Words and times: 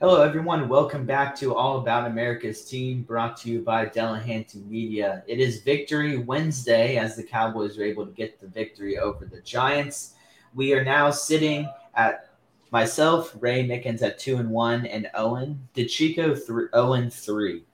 Hello, 0.00 0.22
everyone. 0.22 0.68
Welcome 0.68 1.04
back 1.04 1.34
to 1.40 1.56
All 1.56 1.80
About 1.80 2.06
America's 2.06 2.64
Team, 2.64 3.02
brought 3.02 3.36
to 3.38 3.50
you 3.50 3.62
by 3.62 3.84
Delahanty 3.84 4.64
Media. 4.68 5.24
It 5.26 5.40
is 5.40 5.62
Victory 5.62 6.18
Wednesday 6.18 6.98
as 6.98 7.16
the 7.16 7.24
Cowboys 7.24 7.76
are 7.76 7.82
able 7.82 8.06
to 8.06 8.12
get 8.12 8.40
the 8.40 8.46
victory 8.46 8.96
over 8.96 9.24
the 9.24 9.40
Giants. 9.40 10.14
We 10.54 10.72
are 10.72 10.84
now 10.84 11.10
sitting 11.10 11.68
at 11.96 12.30
myself, 12.70 13.34
Ray 13.40 13.66
Mickens 13.66 14.00
at 14.00 14.20
two 14.20 14.36
and 14.36 14.48
one, 14.50 14.86
and 14.86 15.10
Owen 15.14 15.66
DeChico 15.74 16.36
th- 16.46 16.68
Owen 16.74 17.10
three. 17.10 17.64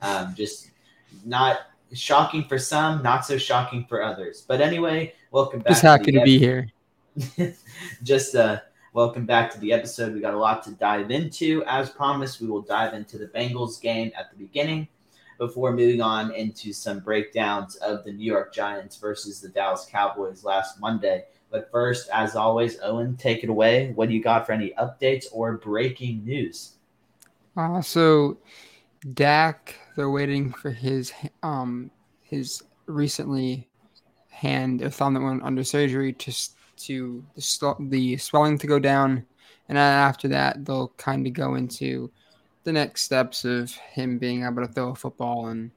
Um, 0.00 0.32
just 0.36 0.70
not 1.24 1.58
shocking 1.92 2.44
for 2.44 2.56
some, 2.56 3.02
not 3.02 3.26
so 3.26 3.36
shocking 3.36 3.84
for 3.88 4.00
others. 4.00 4.44
But 4.46 4.60
anyway, 4.60 5.12
welcome 5.32 5.58
back. 5.58 5.70
Just 5.72 5.82
happy 5.82 6.12
to, 6.12 6.20
to 6.20 6.24
be 6.24 6.38
here. 6.38 6.70
just 8.04 8.36
uh 8.36 8.60
Welcome 8.94 9.26
back 9.26 9.50
to 9.50 9.58
the 9.58 9.72
episode. 9.72 10.14
We 10.14 10.20
got 10.20 10.34
a 10.34 10.38
lot 10.38 10.62
to 10.62 10.70
dive 10.70 11.10
into. 11.10 11.64
As 11.64 11.90
promised, 11.90 12.40
we 12.40 12.46
will 12.46 12.62
dive 12.62 12.94
into 12.94 13.18
the 13.18 13.26
Bengals 13.26 13.80
game 13.80 14.12
at 14.16 14.30
the 14.30 14.36
beginning 14.36 14.86
before 15.36 15.72
moving 15.72 16.00
on 16.00 16.32
into 16.32 16.72
some 16.72 17.00
breakdowns 17.00 17.74
of 17.74 18.04
the 18.04 18.12
New 18.12 18.22
York 18.22 18.54
Giants 18.54 18.96
versus 18.96 19.40
the 19.40 19.48
Dallas 19.48 19.88
Cowboys 19.90 20.44
last 20.44 20.78
Monday. 20.78 21.24
But 21.50 21.72
first, 21.72 22.08
as 22.10 22.36
always, 22.36 22.78
Owen, 22.84 23.16
take 23.16 23.42
it 23.42 23.50
away. 23.50 23.90
What 23.96 24.08
do 24.08 24.14
you 24.14 24.22
got 24.22 24.46
for 24.46 24.52
any 24.52 24.72
updates 24.78 25.24
or 25.32 25.56
breaking 25.56 26.24
news? 26.24 26.74
Uh, 27.56 27.82
so 27.82 28.38
Dak, 29.12 29.74
they're 29.96 30.08
waiting 30.08 30.52
for 30.52 30.70
his 30.70 31.12
um 31.42 31.90
his 32.22 32.62
recently 32.86 33.66
hand 34.28 34.82
or 34.82 34.90
thumb 34.90 35.14
that 35.14 35.20
went 35.20 35.42
under 35.42 35.64
surgery 35.64 36.12
to 36.12 36.30
to 36.78 37.24
the, 37.34 37.76
the 37.88 38.16
swelling 38.16 38.58
to 38.58 38.66
go 38.66 38.78
down, 38.78 39.24
and 39.68 39.78
after 39.78 40.28
that 40.28 40.64
they'll 40.64 40.88
kind 40.96 41.26
of 41.26 41.32
go 41.32 41.54
into 41.54 42.10
the 42.64 42.72
next 42.72 43.02
steps 43.02 43.44
of 43.44 43.70
him 43.72 44.18
being 44.18 44.44
able 44.44 44.66
to 44.66 44.72
throw 44.72 44.90
a 44.90 44.94
football 44.94 45.48
and 45.48 45.70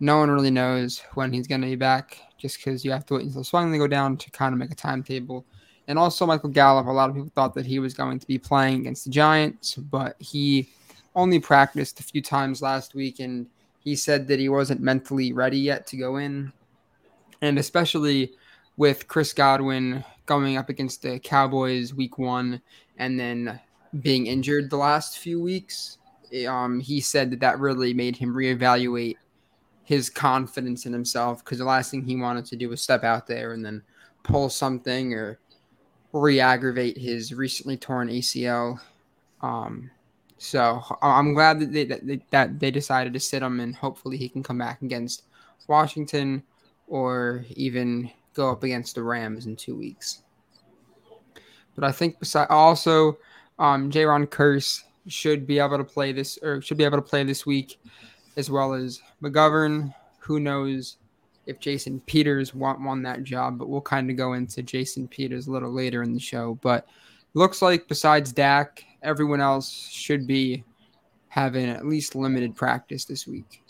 no 0.00 0.18
one 0.18 0.30
really 0.30 0.50
knows 0.50 1.02
when 1.14 1.32
he's 1.32 1.46
going 1.46 1.60
to 1.60 1.66
be 1.66 1.76
back 1.76 2.18
just 2.36 2.58
because 2.58 2.84
you 2.84 2.90
have 2.90 3.06
to 3.06 3.14
wait 3.14 3.24
until 3.24 3.44
swelling 3.44 3.72
to 3.72 3.78
go 3.78 3.86
down 3.86 4.16
to 4.16 4.30
kind 4.30 4.52
of 4.52 4.58
make 4.58 4.70
a 4.70 4.74
timetable. 4.74 5.44
And 5.86 5.98
also, 5.98 6.26
Michael 6.26 6.50
Gallup, 6.50 6.86
a 6.86 6.90
lot 6.90 7.10
of 7.10 7.16
people 7.16 7.30
thought 7.34 7.54
that 7.54 7.66
he 7.66 7.78
was 7.78 7.94
going 7.94 8.18
to 8.18 8.26
be 8.26 8.38
playing 8.38 8.80
against 8.80 9.04
the 9.04 9.10
Giants, 9.10 9.76
but 9.76 10.16
he 10.18 10.68
only 11.14 11.38
practiced 11.38 12.00
a 12.00 12.02
few 12.02 12.20
times 12.20 12.60
last 12.60 12.94
week 12.94 13.20
and 13.20 13.46
he 13.78 13.94
said 13.94 14.26
that 14.28 14.40
he 14.40 14.48
wasn't 14.48 14.80
mentally 14.80 15.32
ready 15.32 15.58
yet 15.58 15.86
to 15.88 15.96
go 15.96 16.16
in. 16.16 16.52
And 17.40 17.58
especially 17.58 18.32
with 18.76 19.06
Chris 19.08 19.32
Godwin 19.32 20.04
going 20.26 20.56
up 20.56 20.68
against 20.68 21.02
the 21.02 21.18
Cowboys 21.18 21.94
week 21.94 22.18
one 22.18 22.60
and 22.98 23.18
then 23.18 23.60
being 24.00 24.26
injured 24.26 24.70
the 24.70 24.76
last 24.76 25.18
few 25.18 25.40
weeks, 25.40 25.98
um, 26.48 26.80
he 26.80 27.00
said 27.00 27.30
that 27.30 27.40
that 27.40 27.58
really 27.58 27.94
made 27.94 28.16
him 28.16 28.34
reevaluate 28.34 29.16
his 29.84 30.08
confidence 30.08 30.86
in 30.86 30.92
himself 30.92 31.44
because 31.44 31.58
the 31.58 31.64
last 31.64 31.90
thing 31.90 32.02
he 32.02 32.16
wanted 32.16 32.44
to 32.46 32.56
do 32.56 32.68
was 32.68 32.82
step 32.82 33.04
out 33.04 33.26
there 33.26 33.52
and 33.52 33.64
then 33.64 33.82
pull 34.22 34.48
something 34.48 35.12
or 35.12 35.38
re-aggravate 36.12 36.96
his 36.96 37.34
recently 37.34 37.76
torn 37.76 38.08
ACL. 38.08 38.80
Um, 39.42 39.90
so 40.38 40.82
I'm 41.02 41.34
glad 41.34 41.60
that 41.60 41.72
they, 41.72 41.84
that 41.84 42.06
they, 42.06 42.20
that 42.30 42.58
they 42.58 42.70
decided 42.70 43.12
to 43.12 43.20
sit 43.20 43.42
him 43.42 43.60
and 43.60 43.74
hopefully 43.74 44.16
he 44.16 44.28
can 44.28 44.42
come 44.42 44.58
back 44.58 44.82
against 44.82 45.24
Washington 45.68 46.42
or 46.86 47.44
even 47.50 48.10
go 48.34 48.50
up 48.50 48.62
against 48.62 48.94
the 48.94 49.02
Rams 49.02 49.46
in 49.46 49.56
two 49.56 49.76
weeks. 49.76 50.22
But 51.74 51.84
I 51.84 51.92
think 51.92 52.18
beside 52.18 52.48
also, 52.50 53.18
um, 53.58 53.90
Jayron 53.90 54.26
Kearse 54.26 54.82
should 55.06 55.46
be 55.46 55.58
able 55.58 55.78
to 55.78 55.84
play 55.84 56.12
this 56.12 56.38
or 56.42 56.60
should 56.62 56.78
be 56.78 56.84
able 56.84 56.98
to 56.98 57.02
play 57.02 57.24
this 57.24 57.44
week, 57.44 57.80
as 58.36 58.50
well 58.50 58.74
as 58.74 59.02
McGovern. 59.22 59.94
Who 60.18 60.40
knows 60.40 60.96
if 61.46 61.58
Jason 61.58 62.00
Peters 62.00 62.54
won, 62.54 62.82
won 62.84 63.02
that 63.02 63.24
job? 63.24 63.58
But 63.58 63.68
we'll 63.68 63.80
kind 63.80 64.10
of 64.10 64.16
go 64.16 64.32
into 64.32 64.62
Jason 64.62 65.08
Peters 65.08 65.46
a 65.46 65.52
little 65.52 65.72
later 65.72 66.02
in 66.02 66.14
the 66.14 66.20
show. 66.20 66.58
But 66.62 66.86
looks 67.34 67.60
like 67.60 67.88
besides 67.88 68.32
Dak, 68.32 68.84
everyone 69.02 69.40
else 69.40 69.70
should 69.70 70.26
be 70.26 70.64
having 71.28 71.68
at 71.68 71.86
least 71.86 72.14
limited 72.14 72.54
practice 72.54 73.04
this 73.04 73.26
week. 73.26 73.62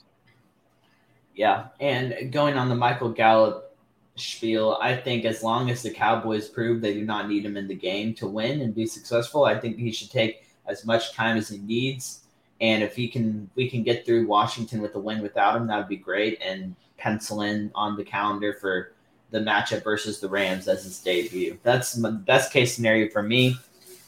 Yeah, 1.34 1.68
and 1.80 2.30
going 2.30 2.56
on 2.56 2.68
the 2.68 2.76
Michael 2.76 3.10
Gallup 3.10 3.73
spiel. 4.16 4.78
I 4.80 4.96
think 4.96 5.24
as 5.24 5.42
long 5.42 5.70
as 5.70 5.82
the 5.82 5.90
Cowboys 5.90 6.48
prove 6.48 6.80
they 6.80 6.94
do 6.94 7.04
not 7.04 7.28
need 7.28 7.44
him 7.44 7.56
in 7.56 7.68
the 7.68 7.74
game 7.74 8.14
to 8.14 8.26
win 8.26 8.60
and 8.60 8.74
be 8.74 8.86
successful, 8.86 9.44
I 9.44 9.58
think 9.58 9.76
he 9.76 9.92
should 9.92 10.10
take 10.10 10.44
as 10.66 10.84
much 10.84 11.12
time 11.12 11.36
as 11.36 11.48
he 11.48 11.58
needs. 11.58 12.20
And 12.60 12.82
if 12.82 12.94
he 12.94 13.08
can, 13.08 13.50
we 13.56 13.68
can 13.68 13.82
get 13.82 14.06
through 14.06 14.26
Washington 14.26 14.80
with 14.80 14.94
a 14.94 15.00
win 15.00 15.20
without 15.20 15.56
him, 15.56 15.66
that 15.66 15.76
would 15.76 15.88
be 15.88 15.96
great. 15.96 16.40
And 16.40 16.76
pencil 16.96 17.42
in 17.42 17.70
on 17.74 17.96
the 17.96 18.04
calendar 18.04 18.54
for 18.54 18.92
the 19.30 19.40
matchup 19.40 19.82
versus 19.82 20.20
the 20.20 20.28
Rams 20.28 20.68
as 20.68 20.84
his 20.84 21.00
debut. 21.00 21.58
That's 21.62 21.92
the 21.92 22.12
best 22.12 22.52
case 22.52 22.74
scenario 22.74 23.10
for 23.10 23.22
me. 23.22 23.56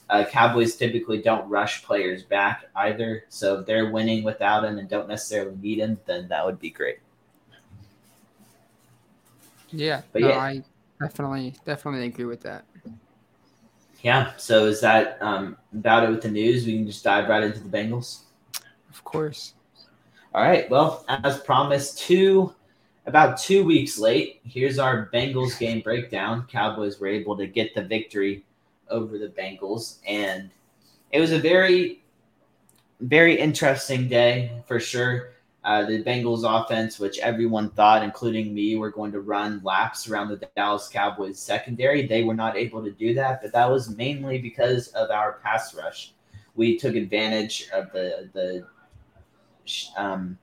Uh, 0.09 0.25
Cowboys 0.25 0.77
typically 0.77 1.21
don't 1.21 1.49
rush 1.49 1.83
players 1.83 2.23
back 2.23 2.67
either. 2.77 3.25
So 3.28 3.59
if 3.59 3.67
they're 3.67 3.91
winning 3.91 4.23
without 4.23 4.65
him 4.65 4.78
and 4.78 4.88
don't 4.88 5.09
necessarily 5.09 5.56
need 5.61 5.78
him, 5.78 5.99
then 6.06 6.28
that 6.28 6.47
would 6.47 6.61
be 6.61 6.71
great. 6.71 6.99
Yeah, 9.71 10.03
but 10.12 10.22
no, 10.22 10.28
yeah. 10.28 10.38
I 10.38 10.62
definitely 11.00 11.54
definitely 11.65 12.06
agree 12.06 12.25
with 12.25 12.43
that. 12.43 12.65
Yeah. 14.03 14.32
So 14.37 14.66
is 14.66 14.81
that 14.82 15.21
um, 15.21 15.56
about 15.72 16.04
it 16.04 16.10
with 16.10 16.22
the 16.22 16.31
news? 16.31 16.66
We 16.66 16.77
can 16.77 16.87
just 16.87 17.03
dive 17.03 17.28
right 17.28 17.43
into 17.43 17.60
the 17.60 17.69
Bengals. 17.69 18.21
Of 18.91 19.03
course. 19.05 19.55
All 20.34 20.43
right. 20.43 20.69
Well, 20.71 21.05
as 21.09 21.41
promised, 21.41 21.99
two 21.99 22.55
about 23.06 23.38
two 23.38 23.65
weeks 23.65 23.99
late. 23.99 24.41
Here's 24.44 24.78
our 24.78 25.09
Bengals 25.12 25.59
game 25.59 25.81
breakdown. 25.81 26.47
Cowboys 26.50 26.99
were 26.99 27.06
able 27.06 27.37
to 27.37 27.47
get 27.47 27.75
the 27.75 27.82
victory 27.82 28.44
over 28.91 29.19
the 29.19 29.28
Bengals, 29.28 29.99
and 30.06 30.50
it 31.12 31.21
was 31.21 31.32
a 31.32 31.38
very, 31.38 32.03
very 33.00 33.38
interesting 33.38 34.09
day 34.09 34.62
for 34.66 34.78
sure. 34.81 35.31
Uh, 35.66 35.84
the 35.84 36.00
Bengals 36.04 36.44
offense, 36.44 37.00
which 37.00 37.19
everyone 37.19 37.71
thought, 37.71 38.04
including 38.04 38.54
me, 38.54 38.77
were 38.77 38.93
going 38.93 39.10
to 39.10 39.19
run 39.19 39.60
laps 39.65 40.09
around 40.09 40.28
the 40.28 40.49
Dallas 40.54 40.88
Cowboys 40.88 41.41
secondary. 41.41 42.06
They 42.06 42.22
were 42.22 42.37
not 42.37 42.56
able 42.56 42.84
to 42.84 42.93
do 42.93 43.15
that, 43.15 43.43
but 43.43 43.53
that 43.53 43.69
was 43.69 43.97
mainly 43.97 44.38
because 44.38 44.87
of 44.88 45.10
our 45.10 45.41
pass 45.43 45.75
rush. 45.75 46.12
We 46.55 46.78
took 46.78 46.94
advantage 46.94 47.69
of 47.75 47.91
the 47.91 48.31
the 48.32 48.65
um, 49.97 50.38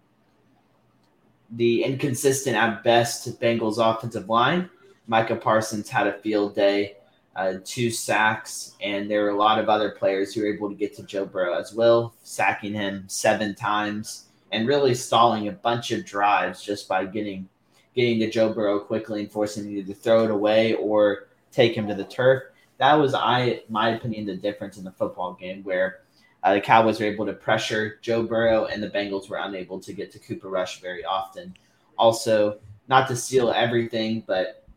the 1.52 1.86
inconsistent 1.86 2.58
at 2.58 2.84
best 2.84 3.40
Bengals 3.40 3.78
offensive 3.78 4.28
line. 4.28 4.70
Micah 5.08 5.38
Parsons 5.38 5.88
had 5.88 6.06
a 6.06 6.20
field 6.20 6.54
day, 6.54 6.98
uh, 7.38 7.54
two 7.64 7.92
sacks, 7.92 8.76
and 8.82 9.10
there 9.10 9.24
were 9.24 9.30
a 9.30 9.38
lot 9.38 9.58
of 9.58 9.70
other 9.70 9.92
players 9.92 10.34
who 10.34 10.42
were 10.42 10.54
able 10.54 10.68
to 10.68 10.76
get 10.76 10.94
to 10.98 11.04
Joe 11.04 11.26
Burrow 11.26 11.58
as 11.58 11.74
well, 11.74 12.14
sacking 12.24 12.74
him 12.74 13.06
seven 13.08 13.56
times 13.56 14.26
and 14.54 14.68
really 14.68 14.94
stalling 14.94 15.48
a 15.48 15.52
bunch 15.52 15.92
of 15.92 16.06
drives 16.06 16.62
just 16.62 16.88
by 16.88 17.06
getting 17.06 17.50
getting 17.96 18.20
to 18.20 18.30
Joe 18.30 18.54
Burrow 18.54 18.80
quickly 18.80 19.22
and 19.22 19.32
forcing 19.32 19.70
him 19.70 19.86
to 19.86 19.94
throw 19.94 20.24
it 20.24 20.32
away 20.32 20.74
or 20.76 21.28
take 21.52 21.76
him 21.76 21.88
to 21.88 21.96
the 21.96 22.04
turf. 22.04 22.44
That 22.78 22.94
was, 22.94 23.14
I 23.14 23.62
my 23.70 23.90
opinion, 23.90 24.26
the 24.26 24.36
difference 24.36 24.78
in 24.78 24.84
the 24.84 24.92
football 24.92 25.34
game 25.34 25.64
where 25.64 26.02
uh, 26.44 26.54
the 26.54 26.62
Cowboys 26.62 27.00
were 27.00 27.06
able 27.06 27.26
to 27.26 27.34
pressure 27.34 28.00
Joe 28.02 28.24
Burrow 28.24 28.66
and 28.66 28.82
the 28.82 28.90
Bengals 28.90 29.30
were 29.30 29.38
unable 29.38 29.80
to 29.80 29.94
get 29.94 30.12
to 30.12 30.20
Cooper 30.20 30.50
Rush 30.50 30.82
very 30.82 31.04
often. 31.04 31.56
Also, 31.98 32.60
not 32.88 33.08
to 33.08 33.16
steal 33.16 33.52
everything, 33.52 34.24
but 34.28 34.68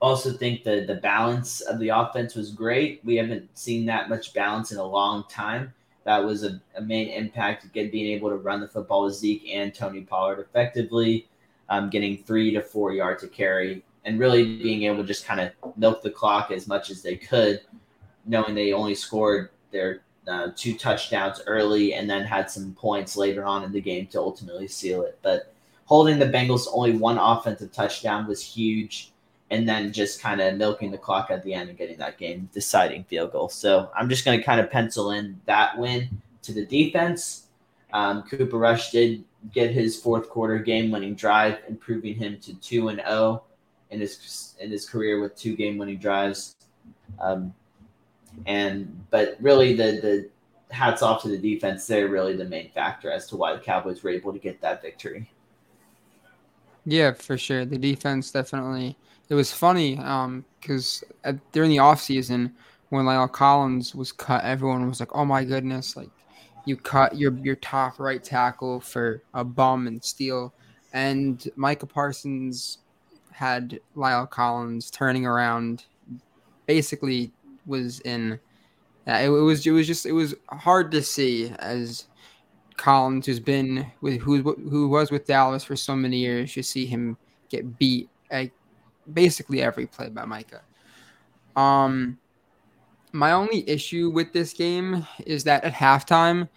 also 0.00 0.32
think 0.32 0.64
the 0.64 0.84
the 0.86 0.96
balance 0.96 1.60
of 1.62 1.78
the 1.78 1.88
offense 1.88 2.34
was 2.34 2.50
great. 2.52 3.00
We 3.04 3.16
haven't 3.16 3.56
seen 3.56 3.86
that 3.86 4.08
much 4.08 4.34
balance 4.34 4.72
in 4.72 4.78
a 4.78 4.84
long 4.84 5.24
time 5.28 5.72
that 6.04 6.22
was 6.22 6.44
a, 6.44 6.60
a 6.76 6.82
main 6.82 7.08
impact 7.08 7.64
again 7.64 7.90
being 7.90 8.12
able 8.14 8.28
to 8.30 8.36
run 8.36 8.60
the 8.60 8.68
football 8.68 9.04
with 9.04 9.14
Zeke 9.14 9.48
and 9.52 9.74
Tony 9.74 10.02
Pollard 10.02 10.38
effectively, 10.38 11.26
um, 11.68 11.90
getting 11.90 12.22
three 12.22 12.50
to 12.52 12.60
four 12.60 12.92
yards 12.92 13.22
to 13.22 13.28
carry, 13.28 13.82
and 14.04 14.18
really 14.18 14.58
being 14.58 14.82
able 14.84 14.98
to 14.98 15.04
just 15.04 15.24
kind 15.24 15.40
of 15.40 15.50
milk 15.76 16.02
the 16.02 16.10
clock 16.10 16.50
as 16.50 16.68
much 16.68 16.90
as 16.90 17.02
they 17.02 17.16
could, 17.16 17.62
knowing 18.26 18.54
they 18.54 18.72
only 18.72 18.94
scored 18.94 19.50
their 19.70 20.02
uh, 20.28 20.48
two 20.54 20.76
touchdowns 20.76 21.40
early 21.46 21.94
and 21.94 22.08
then 22.08 22.24
had 22.24 22.50
some 22.50 22.74
points 22.74 23.16
later 23.16 23.44
on 23.44 23.64
in 23.64 23.72
the 23.72 23.80
game 23.80 24.06
to 24.06 24.18
ultimately 24.18 24.68
seal 24.68 25.02
it. 25.02 25.18
But 25.22 25.52
holding 25.86 26.18
the 26.18 26.26
Bengals 26.26 26.66
only 26.72 26.92
one 26.92 27.18
offensive 27.18 27.72
touchdown 27.72 28.26
was 28.26 28.42
huge 28.42 29.12
and 29.54 29.68
then 29.68 29.92
just 29.92 30.20
kind 30.20 30.40
of 30.40 30.56
milking 30.56 30.90
the 30.90 30.98
clock 30.98 31.30
at 31.30 31.44
the 31.44 31.54
end 31.54 31.68
and 31.68 31.78
getting 31.78 31.96
that 31.96 32.18
game 32.18 32.48
deciding 32.52 33.04
field 33.04 33.30
goal. 33.30 33.48
So 33.48 33.88
I'm 33.94 34.08
just 34.08 34.24
going 34.24 34.36
to 34.36 34.44
kind 34.44 34.60
of 34.60 34.68
pencil 34.68 35.12
in 35.12 35.40
that 35.46 35.78
win 35.78 36.08
to 36.42 36.52
the 36.52 36.66
defense. 36.66 37.46
Um, 37.92 38.24
Cooper 38.24 38.58
Rush 38.58 38.90
did 38.90 39.22
get 39.52 39.70
his 39.70 40.00
fourth 40.00 40.28
quarter 40.28 40.58
game 40.58 40.90
winning 40.90 41.14
drive, 41.14 41.58
improving 41.68 42.16
him 42.16 42.40
to 42.40 42.54
two 42.54 42.88
and 42.88 42.98
zero 42.98 43.10
oh 43.10 43.42
in 43.90 44.00
his 44.00 44.56
in 44.58 44.72
his 44.72 44.88
career 44.88 45.20
with 45.20 45.36
two 45.36 45.54
game 45.54 45.78
winning 45.78 45.98
drives. 45.98 46.56
Um, 47.20 47.54
and 48.46 49.04
but 49.10 49.36
really 49.40 49.74
the 49.74 50.00
the 50.02 50.74
hats 50.74 51.00
off 51.00 51.22
to 51.22 51.28
the 51.28 51.38
defense. 51.38 51.86
They're 51.86 52.08
really 52.08 52.36
the 52.36 52.44
main 52.44 52.70
factor 52.70 53.12
as 53.12 53.28
to 53.28 53.36
why 53.36 53.52
the 53.52 53.60
Cowboys 53.60 54.02
were 54.02 54.10
able 54.10 54.32
to 54.32 54.40
get 54.40 54.60
that 54.62 54.82
victory. 54.82 55.30
Yeah, 56.86 57.12
for 57.12 57.38
sure. 57.38 57.64
The 57.64 57.78
defense 57.78 58.32
definitely. 58.32 58.96
It 59.28 59.34
was 59.34 59.52
funny 59.52 59.96
because 59.96 61.04
um, 61.24 61.40
during 61.52 61.70
the 61.70 61.78
offseason, 61.78 62.52
when 62.90 63.06
La'el 63.06 63.30
Collins 63.30 63.94
was 63.94 64.12
cut, 64.12 64.44
everyone 64.44 64.86
was 64.88 65.00
like, 65.00 65.14
"Oh 65.14 65.24
my 65.24 65.44
goodness!" 65.44 65.96
Like 65.96 66.10
you 66.66 66.76
cut 66.76 67.16
your 67.16 67.32
your 67.38 67.56
top 67.56 67.98
right 67.98 68.22
tackle 68.22 68.80
for 68.80 69.22
a 69.32 69.42
bum 69.44 69.86
and 69.86 70.02
Steele, 70.02 70.52
and 70.92 71.48
Micah 71.56 71.86
Parsons 71.86 72.78
had 73.32 73.80
La'el 73.96 74.28
Collins 74.28 74.90
turning 74.90 75.26
around, 75.26 75.84
basically 76.66 77.32
was 77.66 78.00
in. 78.00 78.38
It, 79.06 79.26
it 79.26 79.28
was 79.28 79.66
it 79.66 79.70
was 79.72 79.86
just 79.86 80.06
it 80.06 80.12
was 80.12 80.34
hard 80.50 80.90
to 80.92 81.02
see 81.02 81.50
as 81.58 82.06
Collins, 82.76 83.26
who's 83.26 83.40
been 83.40 83.86
with 84.00 84.20
who 84.20 84.42
who 84.42 84.88
was 84.88 85.10
with 85.10 85.26
Dallas 85.26 85.64
for 85.64 85.76
so 85.76 85.96
many 85.96 86.18
years, 86.18 86.56
you 86.56 86.62
see 86.62 86.86
him 86.86 87.16
get 87.48 87.78
beat 87.78 88.08
at 88.30 88.50
basically 89.12 89.62
every 89.62 89.86
play 89.86 90.08
by 90.08 90.24
Micah. 90.24 90.62
Um, 91.56 92.18
my 93.12 93.32
only 93.32 93.68
issue 93.68 94.10
with 94.10 94.32
this 94.32 94.52
game 94.52 95.06
is 95.24 95.44
that 95.44 95.64
at 95.64 95.72
halftime, 95.72 96.48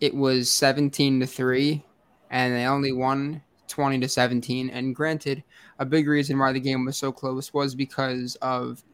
it 0.00 0.14
was 0.14 0.50
17 0.50 1.20
to 1.20 1.26
3, 1.26 1.84
and 2.30 2.54
they 2.54 2.66
only 2.66 2.92
won 2.92 3.42
20 3.68 4.00
to 4.00 4.08
17. 4.08 4.70
And 4.70 4.94
granted, 4.94 5.42
a 5.78 5.84
big 5.84 6.06
reason 6.06 6.38
why 6.38 6.52
the 6.52 6.60
game 6.60 6.84
was 6.84 6.96
so 6.96 7.10
close 7.10 7.52
was 7.52 7.74
because 7.74 8.36
of 8.36 8.84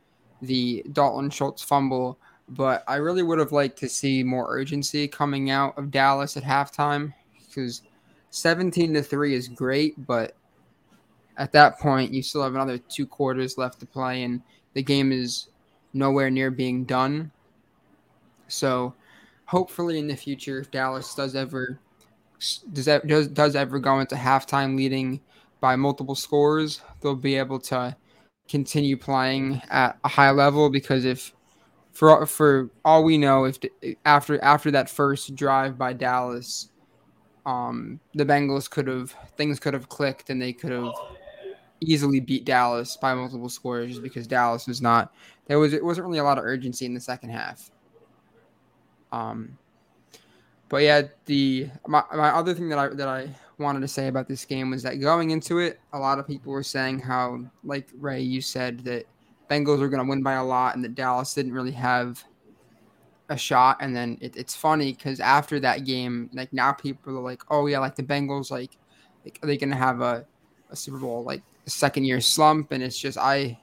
the 0.41 0.85
Dalton 0.93 1.31
Schultz 1.31 1.63
fumble. 1.63 2.19
But 2.49 2.85
I 2.89 2.97
really 2.97 3.23
would 3.23 3.39
have 3.39 3.53
liked 3.53 3.79
to 3.79 3.89
see 3.89 4.23
more 4.23 4.47
urgency 4.49 5.09
coming 5.09 5.51
out 5.51 5.77
of 5.79 5.91
Dallas 5.91 6.37
at 6.37 6.43
halftime 6.43 7.13
because 7.47 7.83
17 8.31 8.95
to 8.95 9.03
3 9.03 9.35
is 9.35 9.49
great, 9.49 10.07
but 10.07 10.35
at 11.37 11.53
that 11.53 11.79
point, 11.79 12.13
you 12.13 12.23
still 12.23 12.43
have 12.43 12.55
another 12.55 12.79
two 12.79 13.07
quarters 13.07 13.59
left 13.59 13.81
to 13.81 13.87
play, 13.87 14.23
and 14.23 14.43
the 14.75 14.83
game 14.83 15.13
is 15.13 15.49
nowhere 15.93 16.31
near 16.31 16.51
being 16.51 16.85
done. 16.85 17.31
So, 18.49 18.95
hopefully, 19.47 19.99
in 19.99 20.07
the 20.07 20.17
future, 20.17 20.61
if 20.61 20.71
Dallas 20.71 21.15
does 21.15 21.35
ever 21.35 21.79
does 22.73 22.87
does 23.07 23.29
does 23.29 23.57
ever 23.57 23.79
go 23.79 24.01
into 24.01 24.15
halftime 24.15 24.77
leading 24.77 25.21
by 25.61 25.77
multiple 25.77 26.15
scores, 26.15 26.83
they'll 27.01 27.15
be 27.15 27.37
able 27.37 27.61
to 27.61 27.97
continue 28.49 28.97
playing 28.97 29.63
at 29.71 29.99
a 30.05 30.09
high 30.09 30.31
level. 30.31 30.69
Because 30.69 31.05
if 31.05 31.33
for 31.93 32.27
for 32.27 32.71
all 32.85 33.05
we 33.05 33.17
know, 33.17 33.45
if 33.45 33.59
after 34.05 34.43
after 34.43 34.71
that 34.73 34.91
first 34.91 35.35
drive 35.35 35.79
by 35.79 35.93
Dallas, 35.93 36.69
um, 37.47 38.01
the 38.15 38.25
Bengals 38.25 38.69
could 38.69 38.87
have 38.87 39.15
things 39.37 39.59
could 39.59 39.75
have 39.75 39.89
clicked 39.89 40.31
and 40.31 40.41
they 40.41 40.53
could 40.53 40.73
have 40.73 40.93
easily 41.83 42.21
beat 42.21 42.45
Dallas 42.45 42.97
by 42.97 43.15
multiple 43.15 43.49
scores 43.49 43.91
just 43.91 44.03
because 44.03 44.27
Dallas 44.27 44.67
was 44.67 44.81
not 44.81 45.13
there 45.47 45.59
was 45.59 45.73
it 45.73 45.85
wasn't 45.85 46.07
really 46.07 46.19
a 46.19 46.25
lot 46.25 46.39
of 46.39 46.45
urgency 46.45 46.87
in 46.87 46.95
the 46.95 47.01
second 47.01 47.31
half. 47.31 47.71
Um 49.11 49.59
but 50.69 50.83
yeah, 50.83 51.03
the 51.27 51.69
my, 51.87 52.03
my 52.15 52.31
other 52.31 52.55
thing 52.55 52.71
that 52.71 52.79
I 52.79 52.89
that 52.89 53.09
I 53.09 53.29
wanted 53.59 53.81
to 53.81 53.89
say 53.89 54.09
about 54.09 54.27
this 54.27 54.45
game 54.45 54.71
was 54.71 54.83
that 54.85 55.01
going 55.01 55.31
into 55.31 55.59
it, 55.59 55.79
a 55.93 55.99
lot 55.99 56.19
of 56.19 56.27
people 56.27 56.51
were 56.51 56.63
saying 56.63 56.99
how 56.99 57.45
like 57.63 57.91
Ray 57.99 58.23
you 58.23 58.41
said 58.41 58.81
that 58.85 59.05
Bengals 59.51 59.81
were 59.81 59.91
going 59.91 60.03
to 60.03 60.09
win 60.09 60.23
by 60.23 60.33
a 60.35 60.45
lot 60.45 60.75
and 60.75 60.83
that 60.83 60.95
Dallas 60.95 61.35
didn't 61.35 61.53
really 61.53 61.73
have 61.73 62.25
a 63.29 63.37
shot 63.37 63.77
and 63.81 63.95
then 63.95 64.17
it, 64.21 64.37
it's 64.37 64.55
funny 64.55 64.93
because 64.93 65.21
after 65.21 65.61
that 65.61 65.85
game 65.85 66.31
like 66.33 66.53
now 66.53 66.73
people 66.73 67.19
are 67.19 67.23
like 67.23 67.43
oh 67.51 67.67
yeah 67.67 67.79
like 67.79 67.95
the 67.95 68.03
Bengals 68.03 68.51
like, 68.51 68.77
like 69.25 69.39
are 69.43 69.47
they 69.47 69.57
going 69.57 69.71
to 69.71 69.77
have 69.77 70.01
a, 70.01 70.27
a 70.71 70.77
Super 70.77 70.99
Bowl 70.99 71.23
like 71.23 71.43
second 71.67 72.05
year 72.05 72.21
slump 72.21 72.73
and 72.73 72.83
it's 72.83 72.99
just 72.99 73.19
I 73.19 73.59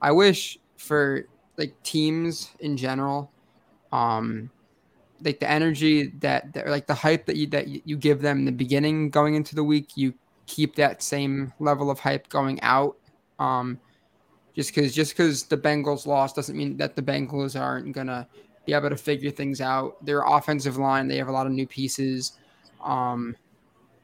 I 0.00 0.12
wish 0.12 0.58
for 0.76 1.26
like 1.56 1.74
teams 1.82 2.50
in 2.60 2.76
general 2.76 3.30
um 3.92 4.50
like 5.24 5.40
the 5.40 5.50
energy 5.50 6.12
that, 6.20 6.52
that 6.52 6.68
like 6.68 6.86
the 6.86 6.94
hype 6.94 7.26
that 7.26 7.36
you 7.36 7.46
that 7.48 7.86
you 7.86 7.96
give 7.96 8.20
them 8.20 8.40
in 8.40 8.44
the 8.44 8.52
beginning 8.52 9.10
going 9.10 9.34
into 9.34 9.54
the 9.54 9.64
week 9.64 9.90
you 9.96 10.14
keep 10.46 10.76
that 10.76 11.02
same 11.02 11.52
level 11.58 11.90
of 11.90 11.98
hype 11.98 12.28
going 12.28 12.60
out 12.62 12.96
um 13.38 13.78
just 14.54 14.74
because 14.74 14.94
just 14.94 15.12
because 15.12 15.44
the 15.44 15.56
Bengals 15.56 16.06
lost 16.06 16.36
doesn't 16.36 16.56
mean 16.56 16.76
that 16.76 16.96
the 16.96 17.02
Bengals 17.02 17.58
aren't 17.58 17.92
gonna 17.92 18.26
be 18.66 18.72
able 18.72 18.90
to 18.90 18.96
figure 18.96 19.30
things 19.30 19.60
out. 19.60 20.04
Their 20.04 20.22
offensive 20.22 20.76
line 20.76 21.06
they 21.06 21.16
have 21.16 21.28
a 21.28 21.32
lot 21.32 21.46
of 21.46 21.52
new 21.52 21.66
pieces. 21.66 22.32
Um 22.82 23.36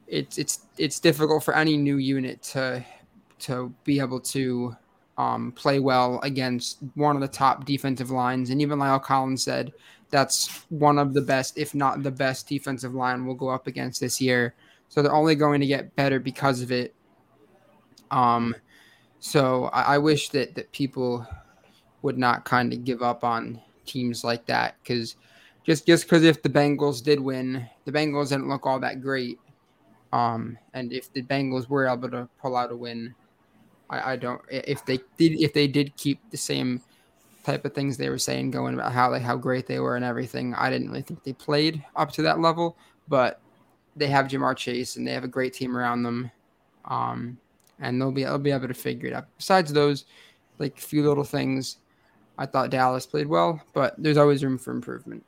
it's 0.07 0.37
it's 0.37 0.61
it's 0.77 0.99
difficult 0.99 1.43
for 1.43 1.55
any 1.55 1.75
new 1.75 1.97
unit 1.97 2.41
to 2.43 2.83
to 3.39 3.73
be 3.83 3.99
able 3.99 4.19
to 4.19 4.75
um, 5.17 5.51
play 5.53 5.79
well 5.79 6.19
against 6.23 6.79
one 6.95 7.15
of 7.15 7.21
the 7.21 7.27
top 7.27 7.65
defensive 7.65 8.11
lines. 8.11 8.49
And 8.49 8.61
even 8.61 8.79
La'el 8.79 9.01
Collins 9.01 9.43
said 9.43 9.73
that's 10.09 10.65
one 10.69 10.99
of 10.99 11.13
the 11.13 11.21
best, 11.21 11.57
if 11.57 11.73
not 11.73 12.03
the 12.03 12.11
best, 12.11 12.47
defensive 12.47 12.93
line 12.93 13.25
we'll 13.25 13.35
go 13.35 13.49
up 13.49 13.67
against 13.67 13.99
this 14.01 14.19
year. 14.19 14.53
So 14.89 15.01
they're 15.01 15.13
only 15.13 15.35
going 15.35 15.61
to 15.61 15.67
get 15.67 15.95
better 15.95 16.19
because 16.19 16.61
of 16.61 16.71
it. 16.71 16.93
Um, 18.11 18.55
so 19.19 19.65
I, 19.65 19.95
I 19.95 19.97
wish 19.97 20.29
that 20.29 20.55
that 20.55 20.71
people 20.71 21.25
would 22.01 22.17
not 22.17 22.45
kind 22.45 22.71
of 22.71 22.83
give 22.83 23.01
up 23.01 23.23
on 23.23 23.59
teams 23.85 24.23
like 24.23 24.45
that 24.45 24.75
because 24.83 25.15
just 25.65 25.87
just 25.87 26.03
because 26.03 26.23
if 26.23 26.43
the 26.43 26.49
Bengals 26.49 27.03
did 27.03 27.19
win, 27.19 27.67
the 27.85 27.91
Bengals 27.91 28.29
didn't 28.29 28.49
look 28.49 28.65
all 28.65 28.79
that 28.79 29.01
great. 29.01 29.39
Um, 30.13 30.57
and 30.73 30.93
if 30.93 31.11
the 31.11 31.23
Bengals 31.23 31.67
were 31.67 31.87
able 31.87 32.09
to 32.11 32.29
pull 32.39 32.55
out 32.55 32.71
a 32.71 32.75
win, 32.75 33.15
I, 33.89 34.13
I 34.13 34.15
don't 34.15 34.41
if 34.49 34.85
they 34.85 34.99
did 35.17 35.39
if 35.41 35.53
they 35.53 35.67
did 35.67 35.95
keep 35.95 36.19
the 36.31 36.37
same 36.37 36.81
type 37.43 37.63
of 37.63 37.73
things 37.73 37.95
they 37.95 38.09
were 38.09 38.17
saying 38.17 38.49
going 38.51 38.73
about 38.73 38.91
how 38.91 39.11
like 39.11 39.21
how 39.21 39.37
great 39.37 39.67
they 39.67 39.79
were 39.79 39.95
and 39.95 40.05
everything. 40.05 40.53
I 40.55 40.69
didn't 40.69 40.89
really 40.89 41.03
think 41.03 41.23
they 41.23 41.33
played 41.33 41.83
up 41.95 42.11
to 42.13 42.21
that 42.23 42.39
level, 42.39 42.77
but 43.07 43.39
they 43.95 44.07
have 44.07 44.27
Ja'Marr 44.27 44.57
Chase 44.57 44.95
and 44.95 45.07
they 45.07 45.11
have 45.13 45.23
a 45.23 45.29
great 45.29 45.53
team 45.53 45.77
around 45.77 46.03
them. 46.03 46.31
Um, 46.85 47.37
and 47.79 48.01
they'll 48.01 48.11
be 48.11 48.23
they'll 48.23 48.37
be 48.39 48.51
able 48.51 48.67
to 48.67 48.73
figure 48.73 49.07
it 49.07 49.13
out. 49.13 49.27
Besides 49.37 49.71
those, 49.71 50.05
like 50.59 50.77
few 50.77 51.07
little 51.07 51.23
things, 51.23 51.77
I 52.37 52.45
thought 52.45 52.69
Dallas 52.69 53.05
played 53.05 53.27
well, 53.27 53.61
but 53.73 53.95
there's 53.97 54.17
always 54.17 54.43
room 54.43 54.57
for 54.57 54.71
improvement. 54.71 55.23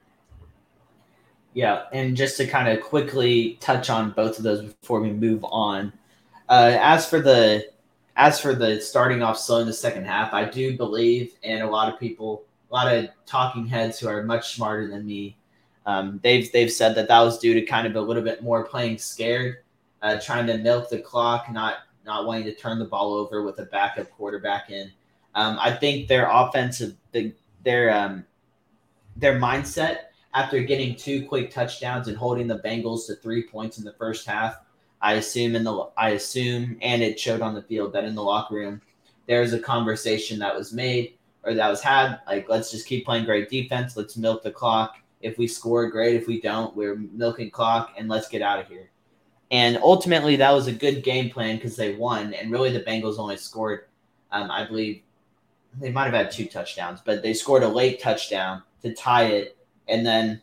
Yeah, 1.53 1.83
and 1.91 2.15
just 2.15 2.37
to 2.37 2.47
kind 2.47 2.67
of 2.67 2.83
quickly 2.83 3.57
touch 3.59 3.89
on 3.89 4.11
both 4.11 4.37
of 4.37 4.43
those 4.43 4.61
before 4.61 4.99
we 4.99 5.11
move 5.11 5.43
on. 5.45 5.91
Uh, 6.49 6.77
as 6.79 7.09
for 7.09 7.19
the 7.19 7.67
as 8.17 8.39
for 8.39 8.55
the 8.55 8.81
starting 8.81 9.21
off 9.21 9.37
slow 9.37 9.59
in 9.59 9.67
the 9.67 9.73
second 9.73 10.05
half, 10.05 10.33
I 10.33 10.43
do 10.43 10.75
believe, 10.75 11.35
and 11.43 11.61
a 11.61 11.69
lot 11.69 11.93
of 11.93 11.99
people, 11.99 12.45
a 12.69 12.73
lot 12.73 12.93
of 12.93 13.09
talking 13.27 13.65
heads 13.67 13.99
who 13.99 14.07
are 14.07 14.23
much 14.23 14.55
smarter 14.55 14.87
than 14.87 15.05
me, 15.05 15.37
um, 15.85 16.19
they've 16.23 16.51
they've 16.51 16.71
said 16.71 16.95
that 16.95 17.07
that 17.07 17.21
was 17.21 17.37
due 17.37 17.53
to 17.53 17.61
kind 17.61 17.87
of 17.87 17.95
a 17.95 18.01
little 18.01 18.23
bit 18.23 18.43
more 18.43 18.65
playing 18.65 18.97
scared, 18.97 19.59
uh, 20.01 20.19
trying 20.19 20.47
to 20.47 20.57
milk 20.57 20.89
the 20.89 20.99
clock, 20.99 21.49
not 21.51 21.75
not 22.05 22.25
wanting 22.25 22.45
to 22.45 22.55
turn 22.55 22.79
the 22.79 22.85
ball 22.85 23.13
over 23.13 23.43
with 23.43 23.59
a 23.59 23.65
backup 23.65 24.09
quarterback 24.11 24.71
in. 24.71 24.91
Um, 25.35 25.57
I 25.61 25.71
think 25.71 26.07
their 26.07 26.27
offensive, 26.29 26.95
their 27.63 27.95
um, 27.95 28.25
their 29.15 29.39
mindset 29.39 29.97
after 30.33 30.61
getting 30.61 30.95
two 30.95 31.25
quick 31.25 31.51
touchdowns 31.51 32.07
and 32.07 32.17
holding 32.17 32.47
the 32.47 32.59
Bengals 32.59 33.05
to 33.07 33.15
three 33.15 33.43
points 33.43 33.77
in 33.77 33.85
the 33.85 33.93
first 33.93 34.27
half 34.27 34.57
I 35.01 35.13
assume 35.13 35.55
in 35.55 35.63
the 35.63 35.89
I 35.97 36.11
assume 36.11 36.77
and 36.81 37.01
it 37.01 37.19
showed 37.19 37.41
on 37.41 37.53
the 37.53 37.61
field 37.61 37.93
that 37.93 38.03
in 38.03 38.15
the 38.15 38.23
locker 38.23 38.55
room 38.55 38.81
there 39.27 39.41
was 39.41 39.53
a 39.53 39.59
conversation 39.59 40.39
that 40.39 40.55
was 40.55 40.73
made 40.73 41.13
or 41.43 41.53
that 41.53 41.69
was 41.69 41.81
had 41.81 42.19
like 42.27 42.49
let's 42.49 42.71
just 42.71 42.87
keep 42.87 43.05
playing 43.05 43.25
great 43.25 43.49
defense, 43.49 43.95
let's 43.95 44.17
milk 44.17 44.43
the 44.43 44.51
clock. 44.51 44.97
If 45.21 45.37
we 45.37 45.47
score, 45.47 45.89
great. 45.89 46.15
If 46.15 46.27
we 46.27 46.39
don't, 46.39 46.75
we're 46.75 46.95
milking 46.95 47.49
clock 47.49 47.93
and 47.97 48.07
let's 48.07 48.27
get 48.27 48.41
out 48.41 48.59
of 48.59 48.67
here. 48.67 48.89
And 49.49 49.77
ultimately, 49.77 50.35
that 50.35 50.51
was 50.51 50.67
a 50.67 50.73
good 50.73 51.03
game 51.03 51.29
plan 51.29 51.55
because 51.55 51.75
they 51.75 51.95
won. 51.95 52.33
And 52.33 52.51
really, 52.51 52.71
the 52.71 52.81
Bengals 52.81 53.17
only 53.17 53.37
scored, 53.37 53.85
um, 54.31 54.51
I 54.51 54.65
believe, 54.67 55.01
they 55.79 55.91
might 55.91 56.05
have 56.05 56.13
had 56.13 56.31
two 56.31 56.45
touchdowns, 56.45 56.99
but 57.05 57.23
they 57.23 57.33
scored 57.33 57.63
a 57.63 57.67
late 57.67 58.01
touchdown 58.01 58.63
to 58.81 58.93
tie 58.93 59.25
it. 59.25 59.57
And 59.87 60.05
then 60.05 60.41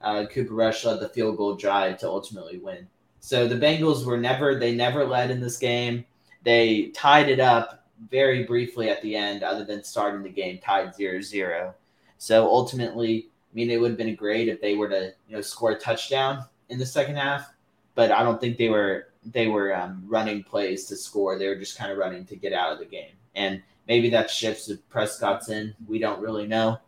uh, 0.00 0.26
Cooper 0.26 0.54
Rush 0.54 0.84
led 0.84 1.00
the 1.00 1.08
field 1.08 1.36
goal 1.36 1.56
drive 1.56 1.98
to 2.00 2.08
ultimately 2.08 2.58
win. 2.58 2.86
So 3.20 3.46
the 3.46 3.56
Bengals 3.56 4.04
were 4.04 4.16
never 4.16 4.58
they 4.58 4.74
never 4.74 5.04
led 5.04 5.30
in 5.30 5.40
this 5.40 5.58
game. 5.58 6.04
They 6.44 6.86
tied 6.88 7.28
it 7.28 7.40
up 7.40 7.86
very 8.10 8.44
briefly 8.44 8.90
at 8.90 9.02
the 9.02 9.16
end, 9.16 9.42
other 9.42 9.64
than 9.64 9.82
starting 9.82 10.22
the 10.22 10.28
game 10.28 10.58
tied 10.58 10.94
0-0. 10.94 11.74
So 12.18 12.46
ultimately, 12.46 13.28
I 13.52 13.54
mean, 13.54 13.70
it 13.70 13.80
would 13.80 13.90
have 13.90 13.98
been 13.98 14.14
great 14.14 14.48
if 14.48 14.60
they 14.60 14.74
were 14.74 14.88
to 14.88 15.12
you 15.28 15.36
know 15.36 15.40
score 15.40 15.72
a 15.72 15.78
touchdown 15.78 16.44
in 16.68 16.78
the 16.78 16.86
second 16.86 17.16
half, 17.16 17.52
but 17.94 18.12
I 18.12 18.22
don't 18.22 18.40
think 18.40 18.56
they 18.56 18.68
were 18.68 19.08
they 19.24 19.48
were 19.48 19.74
um, 19.74 20.02
running 20.06 20.42
plays 20.42 20.86
to 20.86 20.96
score. 20.96 21.38
They 21.38 21.48
were 21.48 21.56
just 21.56 21.76
kind 21.76 21.90
of 21.90 21.98
running 21.98 22.24
to 22.26 22.36
get 22.36 22.52
out 22.52 22.72
of 22.72 22.78
the 22.78 22.84
game, 22.84 23.12
and 23.34 23.62
maybe 23.88 24.10
that 24.10 24.30
shifts 24.30 24.68
if 24.68 24.86
Prescott's 24.88 25.48
in. 25.48 25.74
We 25.86 25.98
don't 25.98 26.20
really 26.20 26.46
know, 26.46 26.78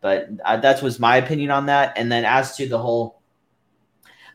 But 0.00 0.28
uh, 0.44 0.58
that 0.58 0.82
was 0.82 0.98
my 0.98 1.16
opinion 1.16 1.50
on 1.50 1.66
that. 1.66 1.94
And 1.96 2.10
then 2.10 2.24
as 2.24 2.56
to 2.56 2.68
the 2.68 2.78
whole 2.78 3.17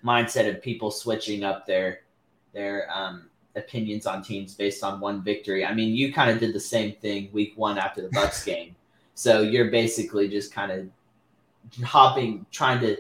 mindset 0.04 0.50
of 0.50 0.62
people 0.62 0.92
switching 0.92 1.44
up 1.44 1.66
their 1.66 2.02
their 2.54 2.88
um, 2.94 3.30
opinions 3.56 4.06
on 4.06 4.24
teams 4.24 4.54
based 4.54 4.84
on 4.84 5.00
one 5.00 5.24
victory. 5.24 5.66
I 5.66 5.74
mean, 5.74 5.96
you 5.96 6.14
kind 6.14 6.30
of 6.30 6.40
did 6.40 6.54
the 6.54 6.60
same 6.60 6.94
thing 6.96 7.30
week 7.32 7.54
one 7.56 7.78
after 7.78 8.02
the 8.02 8.10
Bucks 8.10 8.44
game. 8.46 8.76
So 9.16 9.42
you're 9.42 9.72
basically 9.72 10.28
just 10.28 10.54
kind 10.54 10.72
of 10.72 11.84
hopping, 11.84 12.46
trying 12.52 12.80
to 12.82 12.98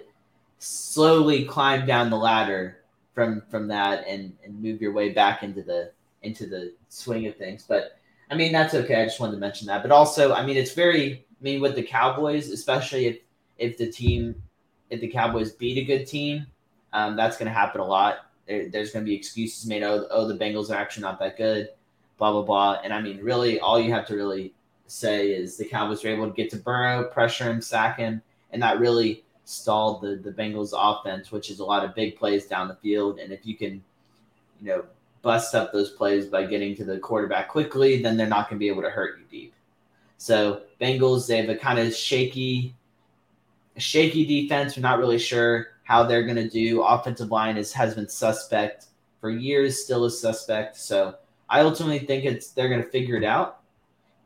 slowly 0.59 1.43
climb 1.43 1.85
down 1.85 2.09
the 2.09 2.17
ladder 2.17 2.79
from 3.13 3.41
from 3.49 3.67
that 3.67 4.05
and 4.07 4.35
and 4.43 4.61
move 4.61 4.81
your 4.81 4.93
way 4.93 5.09
back 5.09 5.43
into 5.43 5.61
the 5.61 5.91
into 6.21 6.45
the 6.45 6.73
swing 6.89 7.27
of 7.27 7.35
things. 7.35 7.65
But 7.67 7.99
I 8.31 8.35
mean, 8.35 8.51
that's 8.51 8.73
okay. 8.73 9.01
I 9.01 9.05
just 9.05 9.19
wanted 9.19 9.33
to 9.33 9.39
mention 9.39 9.67
that. 9.67 9.81
But 9.81 9.91
also, 9.91 10.33
I 10.33 10.45
mean, 10.45 10.57
it's 10.57 10.73
very. 10.73 11.25
I 11.39 11.43
mean, 11.43 11.61
with 11.61 11.75
the 11.75 11.83
Cowboys, 11.83 12.49
especially 12.49 13.07
if 13.07 13.17
if 13.57 13.77
the 13.77 13.91
team, 13.91 14.41
if 14.89 15.01
the 15.01 15.07
Cowboys 15.07 15.51
beat 15.51 15.77
a 15.77 15.83
good 15.83 16.05
team, 16.05 16.47
um, 16.93 17.15
that's 17.15 17.37
going 17.37 17.47
to 17.47 17.53
happen 17.53 17.81
a 17.81 17.85
lot. 17.85 18.27
There, 18.47 18.69
there's 18.69 18.91
going 18.91 19.05
to 19.05 19.09
be 19.09 19.15
excuses 19.15 19.65
made. 19.65 19.83
Oh, 19.83 20.07
oh, 20.09 20.27
the 20.27 20.37
Bengals 20.37 20.69
are 20.69 20.75
actually 20.75 21.03
not 21.03 21.19
that 21.19 21.37
good. 21.37 21.69
Blah 22.17 22.31
blah 22.31 22.43
blah. 22.43 22.79
And 22.83 22.93
I 22.93 23.01
mean, 23.01 23.19
really, 23.21 23.59
all 23.59 23.79
you 23.79 23.91
have 23.91 24.05
to 24.07 24.15
really 24.15 24.53
say 24.87 25.31
is 25.31 25.57
the 25.57 25.65
Cowboys 25.65 26.03
were 26.03 26.11
able 26.11 26.27
to 26.27 26.33
get 26.33 26.49
to 26.51 26.57
Burrow, 26.57 27.05
pressure 27.05 27.45
him, 27.45 27.61
sack 27.61 27.97
him, 27.97 28.21
and 28.51 28.61
that 28.61 28.79
really 28.79 29.23
stalled 29.45 30.01
the 30.01 30.15
the 30.15 30.31
Bengals 30.31 30.73
offense, 30.73 31.31
which 31.31 31.49
is 31.49 31.59
a 31.59 31.65
lot 31.65 31.83
of 31.83 31.95
big 31.95 32.15
plays 32.15 32.45
down 32.45 32.67
the 32.67 32.75
field. 32.75 33.19
And 33.19 33.33
if 33.33 33.45
you 33.45 33.57
can, 33.57 33.83
you 34.61 34.67
know, 34.67 34.85
bust 35.21 35.55
up 35.55 35.71
those 35.73 35.89
plays 35.89 36.27
by 36.27 36.45
getting 36.45 36.75
to 36.75 36.85
the 36.85 36.99
quarterback 36.99 37.49
quickly, 37.49 38.01
then 38.01 38.17
they're 38.17 38.27
not 38.27 38.49
going 38.49 38.57
to 38.57 38.63
be 38.63 38.69
able 38.69 38.83
to 38.83 38.89
hurt 38.89 39.17
you 39.19 39.25
deep. 39.31 39.53
So 40.17 40.61
Bengals, 40.79 41.27
they 41.27 41.37
have 41.37 41.49
a 41.49 41.55
kind 41.55 41.79
of 41.79 41.93
shaky, 41.93 42.75
shaky 43.77 44.25
defense. 44.25 44.77
We're 44.77 44.83
not 44.83 44.99
really 44.99 45.17
sure 45.17 45.72
how 45.83 46.03
they're 46.03 46.23
going 46.23 46.35
to 46.37 46.49
do. 46.49 46.81
Offensive 46.81 47.31
line 47.31 47.57
is 47.57 47.73
has 47.73 47.95
been 47.95 48.07
suspect 48.07 48.87
for 49.19 49.29
years, 49.29 49.83
still 49.83 50.05
is 50.05 50.19
suspect. 50.19 50.77
So 50.77 51.15
I 51.49 51.61
ultimately 51.61 51.99
think 51.99 52.25
it's 52.25 52.49
they're 52.49 52.69
going 52.69 52.83
to 52.83 52.89
figure 52.89 53.15
it 53.15 53.23
out. 53.23 53.61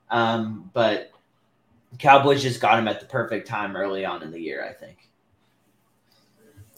Um, 0.09 0.69
but 0.73 1.11
Cowboys 1.99 2.41
just 2.41 2.61
got 2.61 2.79
him 2.79 2.87
at 2.87 2.99
the 2.99 3.05
perfect 3.05 3.47
time 3.47 3.75
early 3.75 4.05
on 4.05 4.23
in 4.23 4.31
the 4.31 4.39
year. 4.39 4.63
I 4.63 4.73
think. 4.73 5.09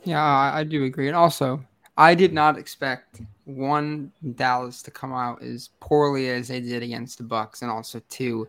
Yeah, 0.05 0.23
I, 0.23 0.59
I 0.59 0.63
do 0.63 0.85
agree, 0.85 1.07
and 1.07 1.15
also 1.15 1.63
I 1.97 2.15
did 2.15 2.33
not 2.33 2.57
expect 2.57 3.21
one 3.43 4.11
Dallas 4.35 4.81
to 4.83 4.91
come 4.91 5.13
out 5.13 5.41
as 5.43 5.69
poorly 5.79 6.29
as 6.29 6.47
they 6.47 6.61
did 6.61 6.83
against 6.83 7.17
the 7.17 7.23
Bucks, 7.23 7.61
and 7.61 7.69
also 7.69 8.01
two 8.09 8.47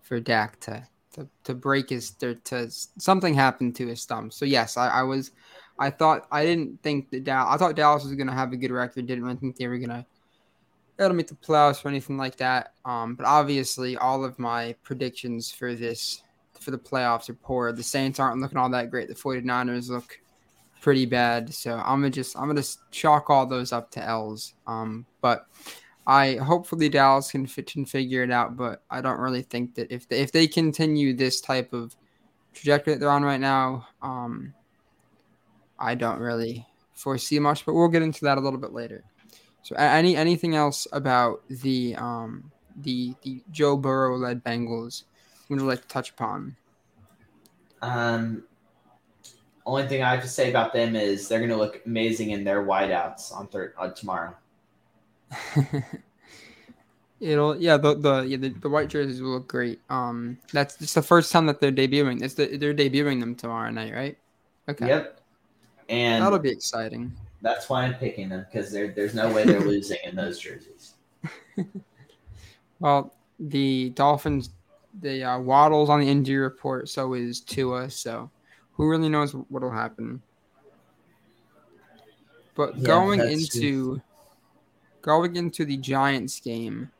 for 0.00 0.20
Dak 0.20 0.60
to 0.60 0.86
to, 1.14 1.28
to 1.44 1.54
break 1.54 1.90
his 1.90 2.10
to, 2.12 2.34
to 2.36 2.70
something 2.70 3.34
happened 3.34 3.76
to 3.76 3.86
his 3.86 4.04
thumb. 4.04 4.30
So 4.30 4.44
yes, 4.44 4.76
I, 4.76 4.88
I 4.88 5.02
was 5.02 5.32
I 5.82 5.90
thought 5.90 6.28
I 6.30 6.44
didn't 6.46 6.80
think 6.82 7.10
that 7.10 7.24
Dallas 7.24 7.52
I 7.52 7.56
thought 7.56 7.74
Dallas 7.74 8.04
was 8.04 8.14
gonna 8.14 8.32
have 8.32 8.52
a 8.52 8.56
good 8.56 8.70
record. 8.70 9.06
Didn't 9.06 9.24
really 9.24 9.36
think 9.36 9.56
they 9.56 9.66
were 9.66 9.74
able 9.74 10.04
to 10.98 11.12
make 11.12 11.26
the 11.26 11.34
playoffs 11.34 11.84
or 11.84 11.88
anything 11.88 12.16
like 12.16 12.36
that. 12.36 12.74
Um, 12.84 13.16
but 13.16 13.26
obviously 13.26 13.96
all 13.96 14.24
of 14.24 14.38
my 14.38 14.76
predictions 14.84 15.50
for 15.50 15.74
this 15.74 16.22
for 16.60 16.70
the 16.70 16.78
playoffs 16.78 17.28
are 17.28 17.34
poor. 17.34 17.72
The 17.72 17.82
Saints 17.82 18.20
aren't 18.20 18.40
looking 18.40 18.58
all 18.58 18.70
that 18.70 18.90
great. 18.90 19.08
The 19.08 19.14
49ers 19.14 19.88
look 19.90 20.20
pretty 20.80 21.04
bad. 21.04 21.52
So 21.52 21.74
I'm 21.74 22.00
gonna 22.00 22.10
just 22.10 22.38
I'm 22.38 22.46
gonna 22.46 22.62
chalk 22.92 23.28
all 23.28 23.46
those 23.46 23.72
up 23.72 23.90
to 23.92 24.04
L's. 24.04 24.54
Um, 24.68 25.04
but 25.20 25.46
I 26.06 26.34
hopefully 26.34 26.88
Dallas 26.90 27.32
can 27.32 27.44
fit 27.44 27.74
and 27.74 27.90
figure 27.90 28.22
it 28.22 28.30
out. 28.30 28.56
But 28.56 28.84
I 28.88 29.00
don't 29.00 29.18
really 29.18 29.42
think 29.42 29.74
that 29.74 29.90
if 29.90 30.08
they, 30.08 30.20
if 30.20 30.30
they 30.30 30.46
continue 30.46 31.12
this 31.12 31.40
type 31.40 31.72
of 31.72 31.96
trajectory 32.52 32.94
that 32.94 33.00
they're 33.00 33.10
on 33.10 33.24
right 33.24 33.40
now, 33.40 33.88
um, 34.00 34.54
I 35.82 35.94
don't 35.96 36.20
really 36.20 36.66
foresee 36.94 37.38
much. 37.38 37.66
But 37.66 37.74
we'll 37.74 37.88
get 37.88 38.02
into 38.02 38.24
that 38.24 38.38
a 38.38 38.40
little 38.40 38.60
bit 38.60 38.72
later. 38.72 39.04
So 39.62 39.76
any 39.76 40.16
anything 40.16 40.54
else 40.54 40.86
about 40.92 41.42
the 41.48 41.94
um 41.96 42.50
the 42.76 43.14
the 43.22 43.42
Joe 43.50 43.76
Burrow 43.76 44.16
led 44.16 44.42
Bengals 44.42 45.04
would 45.48 45.60
you 45.60 45.66
like 45.66 45.82
to 45.82 45.88
touch 45.88 46.10
upon? 46.10 46.56
Um, 47.82 48.44
only 49.66 49.86
thing 49.86 50.02
I 50.02 50.14
have 50.14 50.22
to 50.22 50.28
say 50.28 50.50
about 50.50 50.72
them 50.72 50.96
is 50.96 51.28
they're 51.28 51.40
going 51.40 51.50
to 51.50 51.56
look 51.56 51.82
amazing 51.84 52.30
in 52.30 52.42
their 52.44 52.64
whiteouts 52.64 53.36
on 53.36 53.48
third 53.48 53.74
on 53.78 53.94
tomorrow. 53.94 54.34
It'll 57.20 57.56
yeah 57.56 57.76
the 57.76 57.94
the 57.94 58.22
yeah 58.22 58.36
the, 58.36 58.48
the 58.48 58.68
white 58.68 58.88
jerseys 58.88 59.22
will 59.22 59.30
look 59.30 59.46
great. 59.46 59.80
Um, 59.88 60.38
that's 60.52 60.76
just 60.76 60.94
the 60.94 61.02
first 61.02 61.30
time 61.30 61.46
that 61.46 61.60
they're 61.60 61.70
debuting. 61.70 62.20
It's 62.22 62.34
the, 62.34 62.56
they're 62.56 62.74
debuting 62.74 63.20
them 63.20 63.36
tomorrow 63.36 63.70
night, 63.70 63.94
right? 63.94 64.18
Okay. 64.68 64.88
Yep. 64.88 65.21
And 65.88 66.24
that'll 66.24 66.38
be 66.38 66.50
exciting. 66.50 67.12
That's 67.40 67.68
why 67.68 67.84
I'm 67.84 67.94
picking 67.94 68.28
them 68.28 68.46
because 68.50 68.70
there's 68.72 69.14
no 69.14 69.32
way 69.32 69.44
they're 69.44 69.60
losing 69.60 69.98
in 70.04 70.14
those 70.14 70.38
jerseys. 70.38 70.94
well, 72.78 73.12
the 73.40 73.90
Dolphins, 73.90 74.50
the 75.00 75.24
uh, 75.24 75.38
Waddle's 75.40 75.90
on 75.90 76.00
the 76.00 76.08
injury 76.08 76.38
report. 76.38 76.88
So 76.88 77.14
is 77.14 77.40
Tua. 77.40 77.90
So 77.90 78.30
who 78.74 78.88
really 78.88 79.08
knows 79.08 79.32
what'll 79.32 79.70
happen? 79.70 80.22
But 82.54 82.76
yeah, 82.76 82.86
going 82.86 83.20
into 83.20 83.60
true. 83.60 84.02
going 85.00 85.36
into 85.36 85.64
the 85.64 85.76
Giants 85.76 86.38
game, 86.40 86.90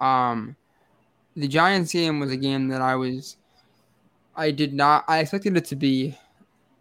um, 0.00 0.56
the 1.36 1.48
Giants 1.48 1.92
game 1.92 2.20
was 2.20 2.30
a 2.30 2.36
game 2.36 2.68
that 2.68 2.80
I 2.80 2.94
was, 2.94 3.36
I 4.36 4.50
did 4.50 4.72
not, 4.72 5.04
I 5.08 5.18
expected 5.18 5.56
it 5.56 5.64
to 5.66 5.76
be 5.76 6.16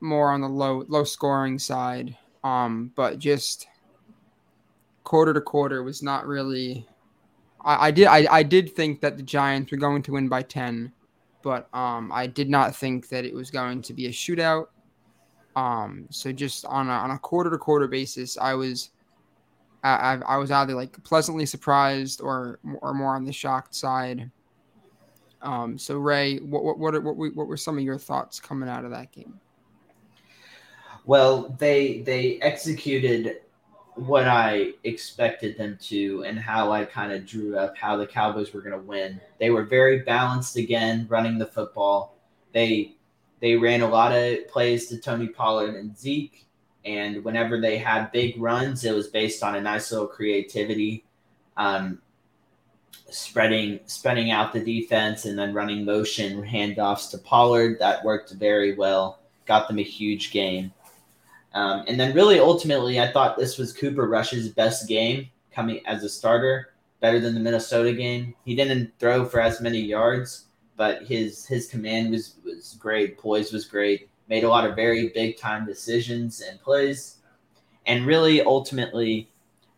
more 0.01 0.31
on 0.31 0.41
the 0.41 0.49
low 0.49 0.85
low 0.87 1.03
scoring 1.03 1.59
side, 1.59 2.17
um, 2.43 2.91
but 2.95 3.19
just 3.19 3.67
quarter 5.03 5.33
to 5.33 5.41
quarter 5.41 5.83
was 5.83 6.03
not 6.03 6.27
really. 6.27 6.85
I, 7.61 7.87
I 7.87 7.91
did 7.91 8.07
I, 8.07 8.27
I 8.29 8.43
did 8.43 8.75
think 8.75 9.01
that 9.01 9.17
the 9.17 9.23
Giants 9.23 9.71
were 9.71 9.77
going 9.77 10.01
to 10.03 10.13
win 10.13 10.27
by 10.27 10.41
ten, 10.41 10.91
but 11.41 11.73
um, 11.73 12.11
I 12.11 12.27
did 12.27 12.49
not 12.49 12.75
think 12.75 13.09
that 13.09 13.25
it 13.25 13.33
was 13.33 13.51
going 13.51 13.81
to 13.83 13.93
be 13.93 14.05
a 14.07 14.11
shootout. 14.11 14.67
Um, 15.55 16.07
so 16.09 16.31
just 16.31 16.63
on 16.65 16.87
a, 16.87 16.93
on 16.93 17.11
a 17.11 17.19
quarter 17.19 17.49
to 17.49 17.57
quarter 17.57 17.87
basis, 17.87 18.37
I 18.37 18.53
was 18.53 18.91
I, 19.83 20.19
I, 20.27 20.37
was 20.37 20.51
either 20.51 20.73
like 20.73 21.01
pleasantly 21.03 21.45
surprised 21.45 22.21
or 22.21 22.59
or 22.81 22.93
more 22.93 23.15
on 23.15 23.25
the 23.25 23.31
shocked 23.31 23.73
side. 23.73 24.29
Um, 25.41 25.77
so 25.77 25.97
Ray, 25.97 26.37
what 26.37 26.63
what 26.63 26.77
what, 26.77 27.03
what, 27.03 27.35
what 27.35 27.47
were 27.47 27.57
some 27.57 27.77
of 27.77 27.83
your 27.83 27.97
thoughts 27.97 28.39
coming 28.39 28.69
out 28.69 28.83
of 28.83 28.91
that 28.91 29.11
game? 29.11 29.39
Well, 31.05 31.55
they 31.57 32.01
they 32.01 32.39
executed 32.41 33.41
what 33.95 34.27
I 34.27 34.73
expected 34.83 35.57
them 35.57 35.77
to 35.81 36.23
and 36.23 36.39
how 36.39 36.71
I 36.71 36.85
kind 36.85 37.11
of 37.11 37.25
drew 37.25 37.57
up 37.57 37.77
how 37.77 37.97
the 37.97 38.07
Cowboys 38.07 38.53
were 38.53 38.61
going 38.61 38.79
to 38.79 38.85
win. 38.85 39.19
They 39.39 39.49
were 39.49 39.63
very 39.63 39.99
balanced 39.99 40.55
again, 40.57 41.05
running 41.09 41.37
the 41.37 41.45
football. 41.45 42.15
They 42.53 42.95
they 43.39 43.55
ran 43.55 43.81
a 43.81 43.89
lot 43.89 44.11
of 44.11 44.47
plays 44.47 44.87
to 44.87 44.97
Tony 44.97 45.27
Pollard 45.27 45.75
and 45.75 45.97
Zeke, 45.97 46.45
and 46.85 47.23
whenever 47.23 47.59
they 47.59 47.77
had 47.77 48.11
big 48.11 48.39
runs, 48.39 48.83
it 48.83 48.95
was 48.95 49.07
based 49.07 49.43
on 49.43 49.55
a 49.55 49.61
nice 49.61 49.91
little 49.91 50.07
creativity, 50.07 51.05
um, 51.57 52.01
spreading 53.09 53.79
spreading 53.85 54.31
out 54.31 54.53
the 54.53 54.59
defense 54.63 55.25
and 55.25 55.37
then 55.37 55.53
running 55.53 55.85
motion 55.85 56.43
handoffs 56.43 57.11
to 57.11 57.17
Pollard. 57.17 57.79
That 57.79 58.03
worked 58.03 58.31
very 58.31 58.75
well. 58.75 59.19
Got 59.45 59.67
them 59.67 59.79
a 59.79 59.83
huge 59.83 60.31
game. 60.31 60.71
Um, 61.53 61.83
and 61.87 61.99
then 61.99 62.13
really 62.13 62.39
ultimately, 62.39 62.99
I 62.99 63.11
thought 63.11 63.37
this 63.37 63.57
was 63.57 63.73
Cooper 63.73 64.07
Rush's 64.07 64.49
best 64.49 64.87
game 64.87 65.29
coming 65.51 65.85
as 65.85 66.03
a 66.03 66.09
starter, 66.09 66.73
better 66.99 67.19
than 67.19 67.33
the 67.33 67.39
Minnesota 67.39 67.93
game. 67.93 68.35
He 68.45 68.55
didn't 68.55 68.93
throw 68.99 69.25
for 69.25 69.39
as 69.39 69.61
many 69.61 69.79
yards, 69.79 70.45
but 70.77 71.03
his 71.03 71.45
his 71.45 71.67
command 71.67 72.11
was 72.11 72.35
was 72.43 72.77
great. 72.79 73.17
Poise 73.17 73.51
was 73.51 73.65
great. 73.65 74.09
Made 74.27 74.43
a 74.43 74.49
lot 74.49 74.65
of 74.65 74.75
very 74.75 75.09
big 75.09 75.37
time 75.37 75.65
decisions 75.65 76.41
and 76.41 76.61
plays, 76.61 77.17
and 77.87 78.05
really 78.05 78.41
ultimately, 78.43 79.27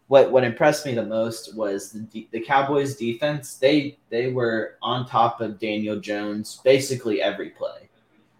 what 0.07 0.29
what 0.29 0.43
impressed 0.43 0.85
me 0.85 0.93
the 0.93 1.05
most 1.05 1.55
was 1.55 1.93
the 1.93 2.27
the 2.31 2.41
Cowboys 2.41 2.97
defense. 2.97 3.55
They 3.55 3.97
they 4.09 4.29
were 4.29 4.75
on 4.81 5.07
top 5.07 5.39
of 5.39 5.57
Daniel 5.57 5.97
Jones 6.01 6.59
basically 6.65 7.21
every 7.21 7.51
play. 7.51 7.87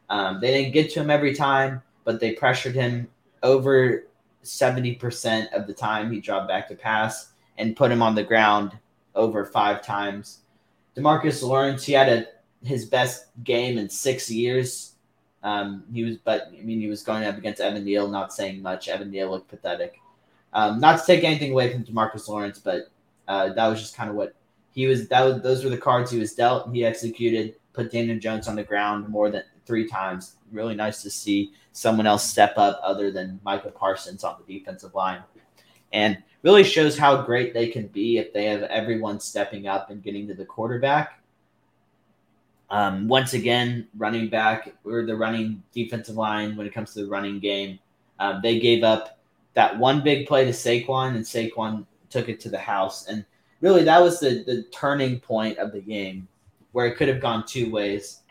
Um, 0.09 0.41
they 0.41 0.51
didn't 0.51 0.73
get 0.73 0.91
to 0.91 0.99
him 0.99 1.09
every 1.09 1.33
time, 1.33 1.81
but 2.03 2.19
they 2.19 2.33
pressured 2.33 2.75
him 2.75 3.07
over 3.43 4.07
70% 4.43 5.51
of 5.53 5.67
the 5.67 5.73
time 5.73 6.11
he 6.11 6.19
dropped 6.19 6.47
back 6.47 6.67
to 6.67 6.75
pass 6.75 7.31
and 7.57 7.75
put 7.75 7.91
him 7.91 8.01
on 8.01 8.15
the 8.15 8.23
ground 8.23 8.77
over 9.15 9.45
five 9.45 9.83
times. 9.83 10.39
Demarcus 10.95 11.41
Lawrence, 11.43 11.83
he 11.83 11.93
had 11.93 12.09
a 12.09 12.25
his 12.63 12.85
best 12.85 13.25
game 13.43 13.77
in 13.77 13.89
six 13.89 14.29
years. 14.29 14.93
Um, 15.43 15.83
he 15.91 16.03
was, 16.03 16.17
but 16.17 16.51
I 16.55 16.61
mean, 16.61 16.79
he 16.79 16.87
was 16.87 17.01
going 17.01 17.23
up 17.23 17.37
against 17.37 17.61
Evan 17.61 17.83
Neal, 17.83 18.07
not 18.07 18.33
saying 18.33 18.61
much. 18.61 18.87
Evan 18.87 19.09
Neal 19.09 19.31
looked 19.31 19.49
pathetic. 19.49 19.99
Um, 20.53 20.79
not 20.79 20.99
to 20.99 21.05
take 21.05 21.23
anything 21.23 21.51
away 21.51 21.71
from 21.71 21.83
Demarcus 21.83 22.27
Lawrence, 22.27 22.59
but 22.59 22.91
uh, 23.27 23.53
that 23.53 23.67
was 23.67 23.79
just 23.79 23.95
kind 23.95 24.09
of 24.09 24.15
what 24.15 24.35
he 24.71 24.85
was. 24.85 25.07
That 25.07 25.21
was 25.21 25.41
those 25.41 25.63
were 25.63 25.69
the 25.69 25.77
cards 25.77 26.11
he 26.11 26.19
was 26.19 26.35
dealt. 26.35 26.71
He 26.73 26.85
executed, 26.85 27.55
put 27.73 27.91
Daniel 27.91 28.19
Jones 28.19 28.47
on 28.47 28.55
the 28.55 28.63
ground 28.63 29.07
more 29.07 29.31
than 29.31 29.43
three 29.65 29.87
times. 29.87 30.35
Really 30.51 30.75
nice 30.75 31.01
to 31.01 31.09
see 31.09 31.53
someone 31.71 32.05
else 32.05 32.23
step 32.29 32.53
up 32.57 32.79
other 32.83 33.11
than 33.11 33.39
Micah 33.43 33.71
Parsons 33.71 34.23
on 34.23 34.35
the 34.45 34.59
defensive 34.59 34.93
line. 34.93 35.23
And 35.93 36.21
really 36.43 36.63
shows 36.63 36.97
how 36.97 37.21
great 37.21 37.53
they 37.53 37.67
can 37.67 37.87
be 37.87 38.17
if 38.17 38.33
they 38.33 38.45
have 38.45 38.63
everyone 38.63 39.19
stepping 39.19 39.67
up 39.67 39.89
and 39.89 40.01
getting 40.01 40.27
to 40.27 40.33
the 40.33 40.45
quarterback. 40.45 41.21
Um, 42.69 43.07
once 43.07 43.33
again, 43.33 43.87
running 43.97 44.29
back 44.29 44.73
or 44.85 45.05
the 45.05 45.15
running 45.15 45.61
defensive 45.73 46.15
line 46.15 46.55
when 46.55 46.65
it 46.65 46.73
comes 46.73 46.93
to 46.93 47.03
the 47.03 47.09
running 47.09 47.39
game, 47.39 47.79
um, 48.19 48.39
they 48.41 48.59
gave 48.59 48.83
up 48.83 49.19
that 49.53 49.77
one 49.77 50.01
big 50.03 50.27
play 50.27 50.45
to 50.45 50.51
Saquon, 50.51 51.15
and 51.15 51.25
Saquon 51.25 51.85
took 52.09 52.29
it 52.29 52.39
to 52.41 52.49
the 52.49 52.57
house. 52.57 53.07
And 53.07 53.25
really, 53.59 53.83
that 53.83 54.01
was 54.01 54.19
the, 54.19 54.43
the 54.45 54.63
turning 54.71 55.19
point 55.19 55.57
of 55.57 55.73
the 55.73 55.81
game 55.81 56.27
where 56.71 56.85
it 56.85 56.95
could 56.95 57.09
have 57.09 57.19
gone 57.19 57.45
two 57.45 57.69
ways. 57.69 58.21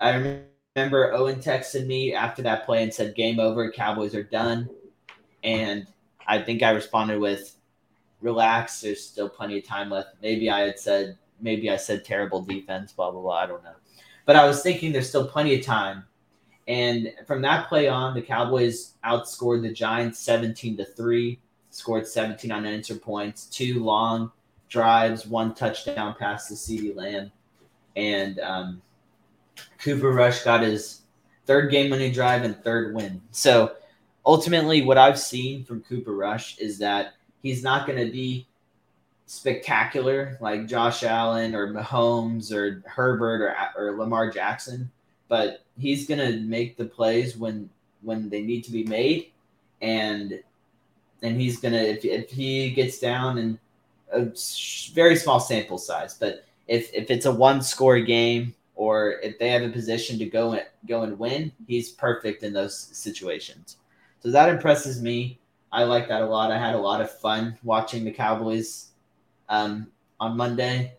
I 0.00 0.40
remember 0.74 1.12
Owen 1.12 1.36
texted 1.36 1.86
me 1.86 2.14
after 2.14 2.42
that 2.42 2.66
play 2.66 2.82
and 2.82 2.92
said, 2.92 3.14
Game 3.14 3.38
over, 3.38 3.70
Cowboys 3.70 4.14
are 4.14 4.24
done. 4.24 4.68
And 5.44 5.86
I 6.26 6.42
think 6.42 6.62
I 6.62 6.70
responded 6.70 7.20
with, 7.20 7.56
Relax, 8.20 8.80
there's 8.80 9.04
still 9.04 9.28
plenty 9.28 9.58
of 9.58 9.64
time 9.64 9.90
left. 9.90 10.16
Maybe 10.22 10.50
I 10.50 10.60
had 10.60 10.78
said, 10.78 11.18
maybe 11.40 11.70
I 11.70 11.76
said 11.76 12.04
terrible 12.04 12.42
defense, 12.42 12.92
blah, 12.92 13.10
blah, 13.10 13.20
blah. 13.20 13.36
I 13.36 13.46
don't 13.46 13.62
know. 13.62 13.74
But 14.24 14.36
I 14.36 14.46
was 14.46 14.62
thinking 14.62 14.92
there's 14.92 15.08
still 15.08 15.28
plenty 15.28 15.54
of 15.54 15.64
time. 15.64 16.04
And 16.66 17.12
from 17.26 17.42
that 17.42 17.68
play 17.68 17.88
on, 17.88 18.14
the 18.14 18.22
Cowboys 18.22 18.94
outscored 19.04 19.62
the 19.62 19.72
Giants 19.72 20.18
17 20.20 20.78
to 20.78 20.84
3, 20.86 21.38
scored 21.70 22.06
17 22.06 22.50
unanswered 22.50 23.02
points, 23.02 23.46
two 23.46 23.84
long 23.84 24.32
drives, 24.70 25.26
one 25.26 25.54
touchdown 25.54 26.16
pass 26.18 26.48
to 26.48 26.54
CeeDee 26.54 26.96
Lamb. 26.96 27.30
And 27.94 28.40
um, 28.40 28.82
Cooper 29.78 30.12
Rush 30.12 30.42
got 30.42 30.62
his 30.62 31.02
third 31.46 31.70
game 31.70 31.90
winning 31.90 32.12
drive 32.12 32.42
and 32.42 32.56
third 32.62 32.94
win. 32.94 33.20
So 33.30 33.72
ultimately, 34.24 34.82
what 34.82 34.98
I've 34.98 35.18
seen 35.18 35.64
from 35.64 35.82
Cooper 35.82 36.14
Rush 36.14 36.58
is 36.58 36.78
that 36.78 37.14
he's 37.42 37.62
not 37.62 37.86
going 37.86 38.04
to 38.04 38.10
be 38.10 38.46
spectacular 39.26 40.36
like 40.40 40.66
Josh 40.66 41.02
Allen 41.02 41.54
or 41.54 41.72
Mahomes 41.72 42.52
or 42.52 42.82
Herbert 42.86 43.42
or, 43.42 43.56
or 43.76 43.96
Lamar 43.96 44.30
Jackson, 44.30 44.90
but 45.28 45.64
he's 45.78 46.06
going 46.06 46.20
to 46.20 46.40
make 46.40 46.76
the 46.76 46.84
plays 46.84 47.36
when 47.36 47.68
when 48.02 48.28
they 48.28 48.42
need 48.42 48.62
to 48.64 48.70
be 48.70 48.84
made 48.84 49.30
and 49.80 50.40
and 51.22 51.40
he's 51.40 51.58
going 51.58 51.72
to 51.72 51.80
if, 51.80 52.04
if 52.04 52.30
he 52.30 52.70
gets 52.70 52.98
down 52.98 53.38
in 53.38 53.58
a 54.12 54.28
very 54.92 55.16
small 55.16 55.40
sample 55.40 55.78
size, 55.78 56.14
but 56.14 56.44
if 56.68 56.92
if 56.92 57.10
it's 57.10 57.26
a 57.26 57.32
one 57.32 57.62
score 57.62 58.00
game 58.00 58.54
or 58.74 59.20
if 59.22 59.38
they 59.38 59.50
have 59.50 59.62
a 59.62 59.68
position 59.68 60.18
to 60.18 60.26
go 60.26 60.52
and 60.52 60.64
go 60.88 61.02
and 61.02 61.18
win, 61.18 61.52
he's 61.66 61.90
perfect 61.90 62.42
in 62.42 62.52
those 62.52 62.76
situations. 62.76 63.76
So 64.20 64.30
that 64.30 64.48
impresses 64.48 65.00
me. 65.00 65.38
I 65.70 65.84
like 65.84 66.08
that 66.08 66.22
a 66.22 66.26
lot. 66.26 66.50
I 66.50 66.58
had 66.58 66.74
a 66.74 66.78
lot 66.78 67.00
of 67.00 67.10
fun 67.10 67.58
watching 67.62 68.04
the 68.04 68.12
Cowboys 68.12 68.90
um, 69.48 69.88
on 70.20 70.36
Monday, 70.36 70.94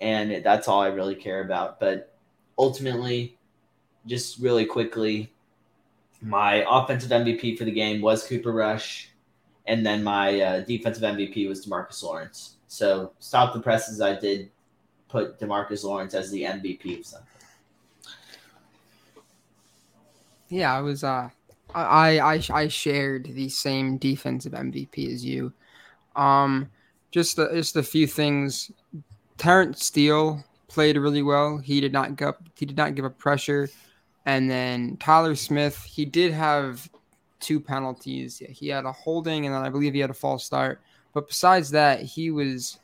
and 0.00 0.44
that's 0.44 0.68
all 0.68 0.80
I 0.80 0.88
really 0.88 1.14
care 1.14 1.42
about. 1.42 1.80
But 1.80 2.14
ultimately, 2.58 3.38
just 4.06 4.38
really 4.38 4.66
quickly, 4.66 5.32
my 6.20 6.64
offensive 6.68 7.10
MVP 7.10 7.58
for 7.58 7.64
the 7.64 7.72
game 7.72 8.00
was 8.00 8.26
Cooper 8.26 8.52
Rush, 8.52 9.10
and 9.66 9.84
then 9.84 10.02
my 10.02 10.40
uh, 10.40 10.60
defensive 10.60 11.02
MVP 11.02 11.48
was 11.48 11.66
Demarcus 11.66 12.02
Lawrence. 12.02 12.56
So 12.68 13.12
stop 13.18 13.52
the 13.52 13.60
presses. 13.60 14.00
I 14.00 14.18
did 14.18 14.50
put 15.12 15.38
Demarcus 15.38 15.84
Lawrence 15.84 16.14
as 16.14 16.30
the 16.30 16.42
MVP 16.42 16.98
of 16.98 17.06
something. 17.06 17.28
Yeah, 20.48 20.74
I 20.74 20.80
was. 20.80 21.04
Uh, 21.04 21.28
I 21.74 22.18
I 22.18 22.42
I 22.50 22.68
shared 22.68 23.26
the 23.26 23.48
same 23.48 23.98
defensive 23.98 24.52
MVP 24.52 25.12
as 25.12 25.24
you. 25.24 25.52
Um, 26.16 26.70
just 27.10 27.36
just 27.36 27.76
a 27.76 27.82
few 27.82 28.06
things. 28.06 28.70
Terence 29.36 29.84
Steele 29.84 30.42
played 30.68 30.96
really 30.96 31.22
well. 31.22 31.58
He 31.58 31.80
did 31.80 31.92
not 31.92 32.16
give 32.16 32.28
up, 32.28 32.42
he 32.54 32.66
did 32.66 32.76
not 32.76 32.94
give 32.94 33.04
up 33.04 33.18
pressure. 33.18 33.68
And 34.24 34.50
then 34.50 34.96
Tyler 34.98 35.34
Smith, 35.34 35.82
he 35.84 36.04
did 36.04 36.32
have 36.32 36.88
two 37.40 37.60
penalties. 37.60 38.40
He 38.48 38.68
had 38.68 38.84
a 38.84 38.92
holding, 38.92 39.46
and 39.46 39.54
then 39.54 39.62
I 39.62 39.68
believe 39.68 39.94
he 39.94 40.00
had 40.00 40.10
a 40.10 40.14
false 40.14 40.44
start. 40.44 40.80
But 41.12 41.28
besides 41.28 41.70
that, 41.70 42.02
he 42.02 42.30
was 42.30 42.78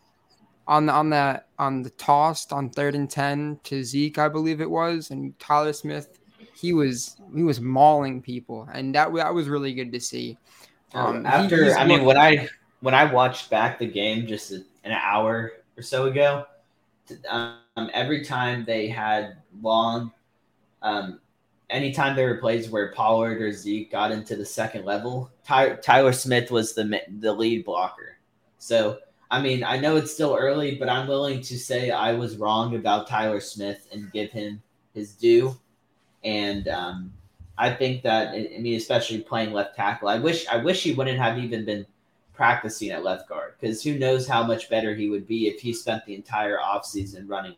on 0.69 0.85
the 0.87 0.93
on 0.93 1.11
that 1.11 1.49
on 1.59 1.83
the 1.83 1.91
tossed 1.91 2.53
on 2.53 2.69
third 2.69 2.95
and 2.95 3.11
ten 3.11 3.59
to 3.65 3.83
Zeke, 3.83 4.19
I 4.19 4.29
believe 4.29 4.61
it 4.61 4.71
was, 4.71 5.11
and 5.11 5.37
Tyler 5.39 5.73
Smith, 5.73 6.21
he 6.55 6.75
was 6.75 7.17
he 7.35 7.43
was 7.43 7.61
mauling 7.61 8.21
people, 8.21 8.69
and 8.73 8.95
that 8.95 9.13
that 9.15 9.35
was 9.35 9.49
really 9.49 9.73
good 9.73 9.91
to 9.93 10.01
see. 10.01 10.37
Um, 10.95 11.25
After 11.27 11.65
he, 11.65 11.73
I 11.73 11.87
mean, 11.87 12.05
when 12.05 12.19
I 12.19 12.49
when 12.81 12.95
I 12.95 13.11
watched 13.11 13.51
back 13.51 13.79
the 13.79 13.87
game 13.87 14.27
just 14.27 14.53
an 14.53 14.93
hour 14.93 15.53
or 15.77 15.83
so 15.83 16.07
ago, 16.07 16.45
um, 17.29 17.91
every 17.95 18.23
time 18.25 18.65
they 18.67 18.89
had 18.89 19.39
long, 19.63 20.13
um, 20.83 21.19
anytime 21.71 22.15
there 22.15 22.29
were 22.29 22.41
plays 22.41 22.69
where 22.69 22.93
Pollard 22.93 23.41
or 23.41 23.53
Zeke 23.53 23.91
got 23.91 24.13
into 24.13 24.37
the 24.37 24.45
second 24.45 24.85
level, 24.85 25.31
Ty- 25.45 25.77
Tyler 25.77 26.13
Smith 26.13 26.51
was 26.51 26.75
the 26.75 27.01
the 27.21 27.33
lead 27.33 27.65
blocker. 27.65 28.19
So 28.59 28.99
I 29.31 29.43
mean, 29.43 29.63
I 29.63 29.79
know 29.79 29.97
it's 29.97 30.13
still 30.13 30.37
early, 30.39 30.77
but 30.77 30.89
I'm 30.89 31.07
willing 31.07 31.43
to 31.43 31.59
say 31.59 31.91
I 31.91 32.13
was 32.13 32.39
wrong 32.39 32.75
about 32.75 33.09
Tyler 33.09 33.41
Smith 33.41 33.87
and 33.93 34.11
give 34.13 34.31
him 34.31 34.63
his 34.95 35.13
due. 35.13 35.59
And 36.25 36.67
um, 36.69 37.13
I 37.59 37.71
think 37.71 38.03
that 38.03 38.29
I 38.29 38.59
mean, 38.59 38.77
especially 38.77 39.21
playing 39.21 39.53
left 39.53 39.77
tackle, 39.77 40.09
I 40.09 40.19
wish 40.19 40.47
I 40.49 40.57
wish 40.57 40.83
he 40.83 40.95
wouldn't 40.95 41.19
have 41.19 41.39
even 41.39 41.65
been 41.65 41.87
practicing 42.33 42.91
at 42.91 43.05
left 43.05 43.29
guard 43.29 43.55
because 43.61 43.83
who 43.83 43.99
knows 43.99 44.27
how 44.27 44.45
much 44.45 44.71
better 44.71 44.95
he 44.95 45.11
would 45.11 45.27
be 45.27 45.49
if 45.49 45.61
he 45.61 45.73
spent 45.73 46.07
the 46.07 46.15
entire 46.15 46.59
offseason 46.59 47.29
running 47.29 47.57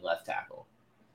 left 0.00 0.26
tackle. 0.26 0.66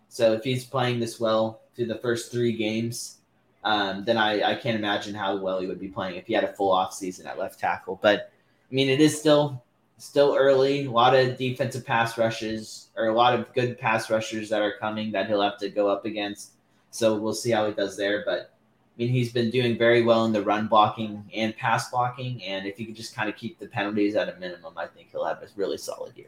So 0.10 0.34
if 0.34 0.44
he's 0.44 0.66
playing 0.66 1.00
this 1.00 1.20
well 1.20 1.62
through 1.76 1.88
the 1.88 1.98
first 1.98 2.32
three 2.32 2.54
games, 2.54 3.18
um, 3.64 4.06
then 4.06 4.18
I, 4.18 4.52
I 4.52 4.56
can't 4.56 4.78
imagine 4.78 5.16
how 5.16 5.36
well 5.38 5.60
he 5.60 5.68
would 5.68 5.80
be 5.80 5.88
playing 5.88 6.16
if 6.16 6.28
he 6.28 6.34
had 6.34 6.44
a 6.44 6.54
full 6.54 6.72
offseason 6.72 7.26
at 7.26 7.38
left 7.38 7.60
tackle. 7.60 8.00
But 8.02 8.32
I 8.72 8.74
mean, 8.74 8.90
it 8.90 9.02
is 9.02 9.20
still 9.20 9.64
still 9.98 10.36
early. 10.38 10.86
A 10.86 10.92
lot 10.92 11.16
of 11.16 11.38
defensive 11.38 11.86
pass 11.86 12.18
rushes 12.18 12.90
or 12.96 13.08
a 13.08 13.14
lot 13.14 13.38
of 13.38 13.54
good 13.54 13.78
pass 13.78 14.10
rushers 14.10 14.50
that 14.50 14.62
are 14.62 14.74
coming 14.80 15.12
that 15.12 15.28
he'll 15.28 15.42
have 15.42 15.58
to 15.60 15.70
go 15.70 15.88
up 15.88 16.06
against. 16.06 16.54
So 16.92 17.18
we'll 17.18 17.34
see 17.34 17.52
how 17.52 17.68
he 17.68 17.74
does 17.74 17.98
there. 17.98 18.24
But 18.26 18.54
I 18.96 19.02
mean, 19.02 19.10
he's 19.10 19.32
been 19.32 19.50
doing 19.50 19.78
very 19.78 20.04
well 20.04 20.26
in 20.26 20.34
the 20.34 20.44
run 20.44 20.68
blocking 20.68 21.24
and 21.34 21.56
pass 21.58 21.90
blocking. 21.90 22.44
And 22.44 22.68
if 22.68 22.78
he 22.78 22.86
could 22.86 22.96
just 22.96 23.16
kind 23.16 23.30
of 23.30 23.36
keep 23.36 23.58
the 23.58 23.68
penalties 23.68 24.16
at 24.16 24.30
a 24.30 24.40
minimum, 24.40 24.78
I 24.78 24.88
think 24.88 25.10
he'll 25.12 25.26
have 25.26 25.42
a 25.42 25.48
really 25.56 25.78
solid 25.78 26.16
year. 26.16 26.28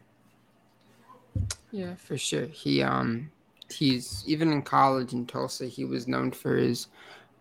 Yeah, 1.71 1.95
for 1.95 2.17
sure. 2.17 2.45
He 2.45 2.81
um 2.81 3.31
he's 3.69 4.23
even 4.25 4.51
in 4.51 4.61
college 4.61 5.13
in 5.13 5.25
Tulsa, 5.25 5.65
he 5.65 5.85
was 5.85 6.07
known 6.07 6.31
for 6.31 6.55
his 6.55 6.87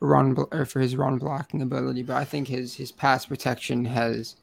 run 0.00 0.36
or 0.52 0.64
for 0.66 0.80
his 0.80 0.96
run 0.96 1.18
blocking 1.18 1.62
ability, 1.62 2.02
but 2.02 2.16
I 2.16 2.24
think 2.24 2.48
his 2.48 2.74
his 2.74 2.92
pass 2.92 3.26
protection 3.26 3.84
has 3.84 4.36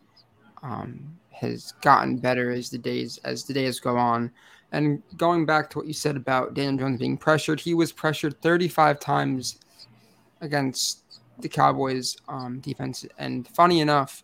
um 0.64 1.18
has 1.42 1.74
gotten 1.82 2.18
better 2.18 2.52
as 2.52 2.70
the 2.70 2.78
days 2.78 3.20
as 3.24 3.44
the 3.44 3.54
days 3.54 3.80
go 3.80 3.98
on. 3.98 4.32
And 4.72 5.02
going 5.18 5.46
back 5.46 5.70
to 5.72 5.80
what 5.80 5.88
you 5.88 5.94
said 5.94 6.16
about 6.16 6.54
Daniel 6.54 6.78
Jones 6.78 7.00
being 7.00 7.18
pressured, 7.18 7.60
he 7.60 7.74
was 7.74 7.92
pressured 7.92 8.42
35 8.42 9.00
times 9.00 9.60
against 10.40 11.04
the 11.40 11.50
Cowboys 11.50 12.16
um, 12.30 12.60
defense. 12.60 13.06
And 13.18 13.48
funny 13.50 13.82
enough, 13.82 14.24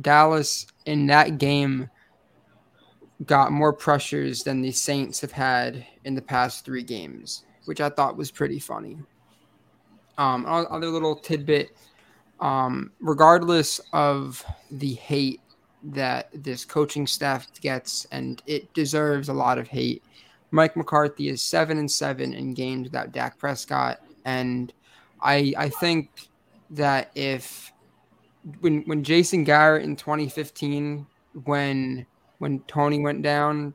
Dallas 0.00 0.66
in 0.86 1.06
that 1.06 1.38
game 1.38 1.90
got 3.26 3.50
more 3.50 3.72
pressures 3.72 4.44
than 4.44 4.62
the 4.62 4.70
Saints 4.70 5.20
have 5.20 5.32
had 5.32 5.84
in 6.04 6.14
the 6.14 6.22
past 6.22 6.64
three 6.64 6.84
games, 6.84 7.44
which 7.64 7.80
I 7.80 7.88
thought 7.88 8.16
was 8.16 8.30
pretty 8.30 8.60
funny. 8.60 8.98
Um, 10.16 10.44
other 10.46 10.88
little 10.88 11.16
tidbit, 11.16 11.76
um, 12.40 12.92
regardless 13.00 13.80
of 13.92 14.44
the 14.70 14.94
hate 14.94 15.40
that 15.82 16.28
this 16.32 16.64
coaching 16.64 17.06
staff 17.06 17.48
gets, 17.60 18.06
and 18.10 18.42
it 18.46 18.72
deserves 18.74 19.28
a 19.28 19.32
lot 19.32 19.58
of 19.58 19.68
hate. 19.68 20.02
Mike 20.50 20.76
McCarthy 20.76 21.28
is 21.28 21.42
seven 21.42 21.78
and 21.78 21.90
seven 21.90 22.32
in 22.32 22.54
games 22.54 22.84
without 22.84 23.12
Dak 23.12 23.38
Prescott, 23.38 24.00
and 24.24 24.72
I 25.20 25.52
I 25.56 25.68
think 25.68 26.28
that 26.70 27.10
if 27.14 27.72
when 28.60 28.82
when 28.82 29.04
Jason 29.04 29.44
Garrett 29.44 29.84
in 29.84 29.96
2015 29.96 31.06
when 31.44 32.06
when 32.38 32.60
Tony 32.60 33.00
went 33.00 33.22
down, 33.22 33.74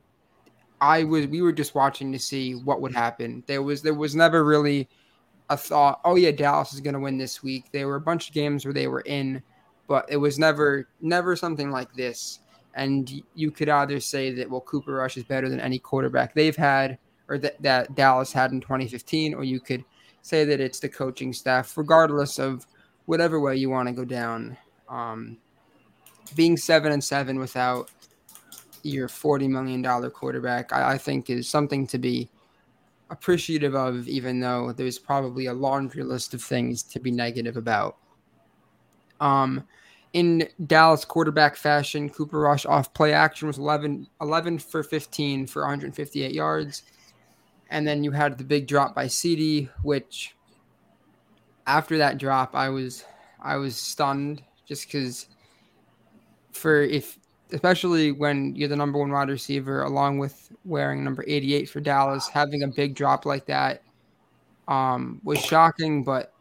I 0.80 1.04
was 1.04 1.26
we 1.26 1.42
were 1.42 1.52
just 1.52 1.74
watching 1.74 2.12
to 2.12 2.18
see 2.18 2.54
what 2.54 2.80
would 2.80 2.94
happen. 2.94 3.44
There 3.46 3.62
was 3.62 3.82
there 3.82 3.94
was 3.94 4.14
never 4.14 4.44
really 4.44 4.88
a 5.50 5.56
thought, 5.56 6.00
oh 6.04 6.16
yeah, 6.16 6.30
Dallas 6.30 6.72
is 6.72 6.80
going 6.80 6.94
to 6.94 7.00
win 7.00 7.18
this 7.18 7.42
week. 7.42 7.66
There 7.72 7.86
were 7.86 7.96
a 7.96 8.00
bunch 8.00 8.28
of 8.28 8.34
games 8.34 8.64
where 8.64 8.74
they 8.74 8.88
were 8.88 9.02
in, 9.02 9.42
but 9.86 10.06
it 10.08 10.16
was 10.16 10.38
never 10.38 10.88
never 11.00 11.36
something 11.36 11.70
like 11.70 11.92
this. 11.94 12.40
And 12.74 13.22
you 13.34 13.50
could 13.50 13.68
either 13.68 14.00
say 14.00 14.32
that 14.32 14.50
well, 14.50 14.60
Cooper 14.60 14.94
Rush 14.94 15.16
is 15.16 15.24
better 15.24 15.48
than 15.48 15.60
any 15.60 15.78
quarterback 15.78 16.34
they've 16.34 16.56
had, 16.56 16.98
or 17.28 17.38
that 17.38 17.60
that 17.62 17.94
Dallas 17.94 18.32
had 18.32 18.52
in 18.52 18.60
2015, 18.60 19.34
or 19.34 19.44
you 19.44 19.60
could 19.60 19.84
say 20.22 20.44
that 20.44 20.60
it's 20.60 20.80
the 20.80 20.88
coaching 20.88 21.32
staff, 21.32 21.76
regardless 21.76 22.38
of 22.38 22.66
whatever 23.06 23.40
way 23.40 23.56
you 23.56 23.70
want 23.70 23.88
to 23.88 23.94
go 23.94 24.04
down. 24.04 24.56
Um, 24.88 25.38
being 26.34 26.56
seven 26.56 26.92
and 26.92 27.04
seven 27.04 27.38
without 27.38 27.90
your 28.82 29.08
forty 29.08 29.46
million 29.46 29.82
dollar 29.82 30.10
quarterback, 30.10 30.72
I, 30.72 30.94
I 30.94 30.98
think 30.98 31.30
is 31.30 31.48
something 31.48 31.86
to 31.88 31.98
be 31.98 32.28
appreciative 33.10 33.74
of, 33.74 34.08
even 34.08 34.40
though 34.40 34.72
there's 34.72 34.98
probably 34.98 35.46
a 35.46 35.54
laundry 35.54 36.02
list 36.02 36.34
of 36.34 36.42
things 36.42 36.82
to 36.82 36.98
be 36.98 37.10
negative 37.10 37.56
about. 37.56 37.96
Um, 39.24 39.64
in 40.12 40.48
Dallas 40.64 41.04
quarterback 41.04 41.56
fashion, 41.56 42.10
Cooper 42.10 42.38
Rush 42.38 42.66
off 42.66 42.92
play 42.92 43.12
action 43.12 43.48
was 43.48 43.58
11, 43.58 44.06
11 44.20 44.58
for 44.58 44.82
15 44.82 45.46
for 45.46 45.62
158 45.62 46.30
yards. 46.30 46.82
And 47.70 47.88
then 47.88 48.04
you 48.04 48.12
had 48.12 48.38
the 48.38 48.44
big 48.44 48.68
drop 48.68 48.94
by 48.94 49.06
CeeDee, 49.06 49.70
which 49.82 50.36
after 51.66 51.98
that 51.98 52.18
drop, 52.18 52.54
I 52.54 52.68
was 52.68 53.04
I 53.40 53.56
was 53.56 53.76
stunned 53.76 54.42
just 54.66 54.86
because 54.86 55.26
for 56.52 56.82
if 56.82 57.18
especially 57.50 58.12
when 58.12 58.54
you're 58.54 58.68
the 58.68 58.76
number 58.76 58.98
one 58.98 59.10
wide 59.10 59.30
receiver, 59.30 59.82
along 59.82 60.18
with 60.18 60.52
wearing 60.64 61.02
number 61.02 61.24
88 61.26 61.68
for 61.68 61.80
Dallas, 61.80 62.28
having 62.28 62.62
a 62.62 62.68
big 62.68 62.94
drop 62.94 63.24
like 63.24 63.46
that 63.46 63.82
um, 64.68 65.20
was 65.24 65.40
shocking. 65.40 66.04
But 66.04 66.33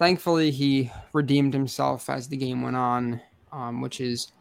thankfully, 0.00 0.50
he 0.50 0.90
redeemed 1.12 1.54
himself 1.54 2.10
as 2.10 2.26
the 2.26 2.36
game 2.36 2.62
went 2.62 2.74
on, 2.74 3.20
um, 3.52 3.80
which 3.80 4.00
is 4.00 4.32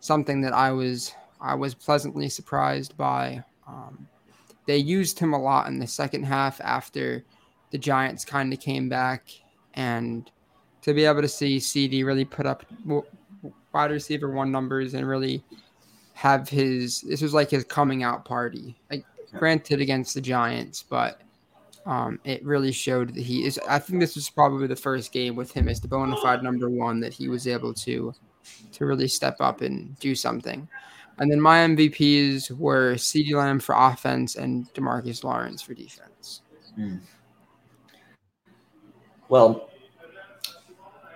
something 0.00 0.40
that 0.40 0.54
I 0.54 0.70
was 0.70 1.12
I 1.40 1.54
was 1.54 1.74
pleasantly 1.74 2.30
surprised 2.30 2.96
by. 2.96 3.44
Um, 3.66 4.08
they 4.66 4.78
used 4.78 5.18
him 5.18 5.34
a 5.34 5.40
lot 5.40 5.66
in 5.66 5.78
the 5.78 5.86
second 5.86 6.24
half 6.24 6.60
after 6.62 7.24
the 7.70 7.78
Giants 7.78 8.24
kind 8.24 8.52
of 8.52 8.60
came 8.60 8.88
back, 8.88 9.28
and 9.74 10.30
to 10.82 10.94
be 10.94 11.04
able 11.04 11.22
to 11.22 11.28
see 11.28 11.58
CeeDee 11.58 12.04
really 12.04 12.24
put 12.24 12.46
up 12.46 12.64
wide 13.72 13.90
receiver 13.90 14.30
one 14.30 14.50
numbers 14.50 14.94
and 14.94 15.06
really 15.06 15.42
have 16.14 16.48
his 16.48 17.02
this 17.02 17.20
was 17.20 17.34
like 17.34 17.50
his 17.50 17.64
coming 17.64 18.02
out 18.02 18.24
party. 18.24 18.76
Like 18.90 19.04
granted 19.36 19.80
against 19.80 20.14
the 20.14 20.20
Giants, 20.20 20.82
but 20.82 21.20
um, 21.86 22.20
it 22.24 22.44
really 22.44 22.72
showed 22.72 23.14
that 23.14 23.22
he 23.22 23.44
is. 23.44 23.58
I 23.68 23.78
think 23.78 24.00
this 24.00 24.14
was 24.14 24.28
probably 24.28 24.66
the 24.66 24.76
first 24.76 25.12
game 25.12 25.36
with 25.36 25.52
him 25.52 25.68
as 25.68 25.80
the 25.80 25.88
bona 25.88 26.16
fide 26.16 26.42
number 26.42 26.68
one 26.68 27.00
that 27.00 27.14
he 27.14 27.28
was 27.28 27.46
able 27.46 27.74
to 27.74 28.14
to 28.72 28.86
really 28.86 29.08
step 29.08 29.36
up 29.40 29.60
and 29.60 29.98
do 29.98 30.14
something. 30.14 30.68
And 31.18 31.30
then 31.30 31.40
my 31.40 31.58
MVPs 31.58 32.50
were 32.52 32.94
CeeDee 32.94 33.34
Lamb 33.34 33.58
for 33.58 33.74
offense 33.76 34.36
and 34.36 34.72
Demarcus 34.72 35.24
Lawrence 35.24 35.62
for 35.62 35.74
defense. 35.74 36.42
Mm. 36.78 37.00
Well, 39.28 39.70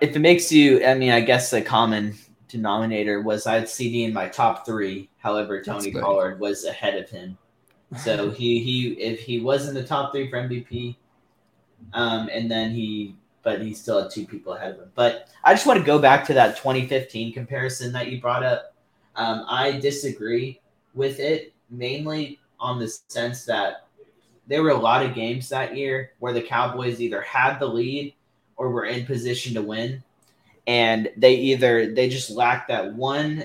if 0.01 0.15
it 0.15 0.19
makes 0.19 0.51
you, 0.51 0.85
I 0.85 0.93
mean, 0.95 1.11
I 1.11 1.21
guess 1.21 1.49
the 1.49 1.61
common 1.61 2.15
denominator 2.49 3.21
was 3.21 3.47
I 3.47 3.55
had 3.55 3.63
CeeDee 3.63 4.05
in 4.05 4.13
my 4.13 4.27
top 4.27 4.65
three. 4.65 5.09
However, 5.17 5.63
Tony 5.63 5.91
Pollard 5.91 6.39
was 6.39 6.65
ahead 6.65 6.95
of 6.95 7.09
him. 7.09 7.37
So 7.97 8.31
he 8.31 8.59
he 8.59 8.91
if 8.93 9.19
he 9.19 9.39
was 9.39 9.67
in 9.67 9.75
the 9.75 9.83
top 9.83 10.13
three 10.13 10.29
for 10.29 10.37
MVP, 10.37 10.95
um, 11.93 12.29
and 12.31 12.49
then 12.49 12.71
he 12.71 13.15
but 13.43 13.61
he 13.61 13.73
still 13.73 14.01
had 14.01 14.11
two 14.11 14.25
people 14.25 14.53
ahead 14.53 14.71
of 14.71 14.79
him. 14.79 14.91
But 14.95 15.27
I 15.43 15.53
just 15.53 15.67
want 15.67 15.79
to 15.79 15.85
go 15.85 15.99
back 15.99 16.25
to 16.27 16.33
that 16.33 16.55
2015 16.57 17.33
comparison 17.33 17.91
that 17.91 18.09
you 18.09 18.21
brought 18.21 18.43
up. 18.43 18.73
Um, 19.15 19.45
I 19.49 19.79
disagree 19.79 20.61
with 20.93 21.19
it 21.19 21.53
mainly 21.69 22.39
on 22.59 22.79
the 22.79 22.87
sense 22.87 23.45
that 23.45 23.87
there 24.47 24.63
were 24.63 24.69
a 24.69 24.77
lot 24.77 25.05
of 25.05 25.13
games 25.13 25.49
that 25.49 25.75
year 25.75 26.11
where 26.19 26.33
the 26.33 26.41
Cowboys 26.41 27.01
either 27.01 27.21
had 27.21 27.59
the 27.59 27.67
lead 27.67 28.13
or 28.55 28.69
were 28.69 28.85
in 28.85 29.05
position 29.05 29.53
to 29.55 29.61
win 29.61 30.01
and 30.67 31.09
they 31.17 31.35
either 31.35 31.93
they 31.93 32.07
just 32.07 32.29
lacked 32.29 32.69
that 32.69 32.93
one 32.93 33.43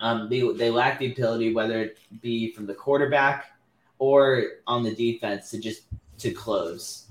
um, 0.00 0.28
they, 0.28 0.40
they 0.52 0.70
lack 0.70 0.98
the 0.98 1.12
ability 1.12 1.52
whether 1.52 1.82
it 1.82 1.98
be 2.20 2.52
from 2.52 2.66
the 2.66 2.74
quarterback 2.74 3.52
or 3.98 4.44
on 4.66 4.82
the 4.82 4.94
defense 4.94 5.50
to 5.50 5.58
just 5.58 5.82
to 6.18 6.30
close. 6.30 7.06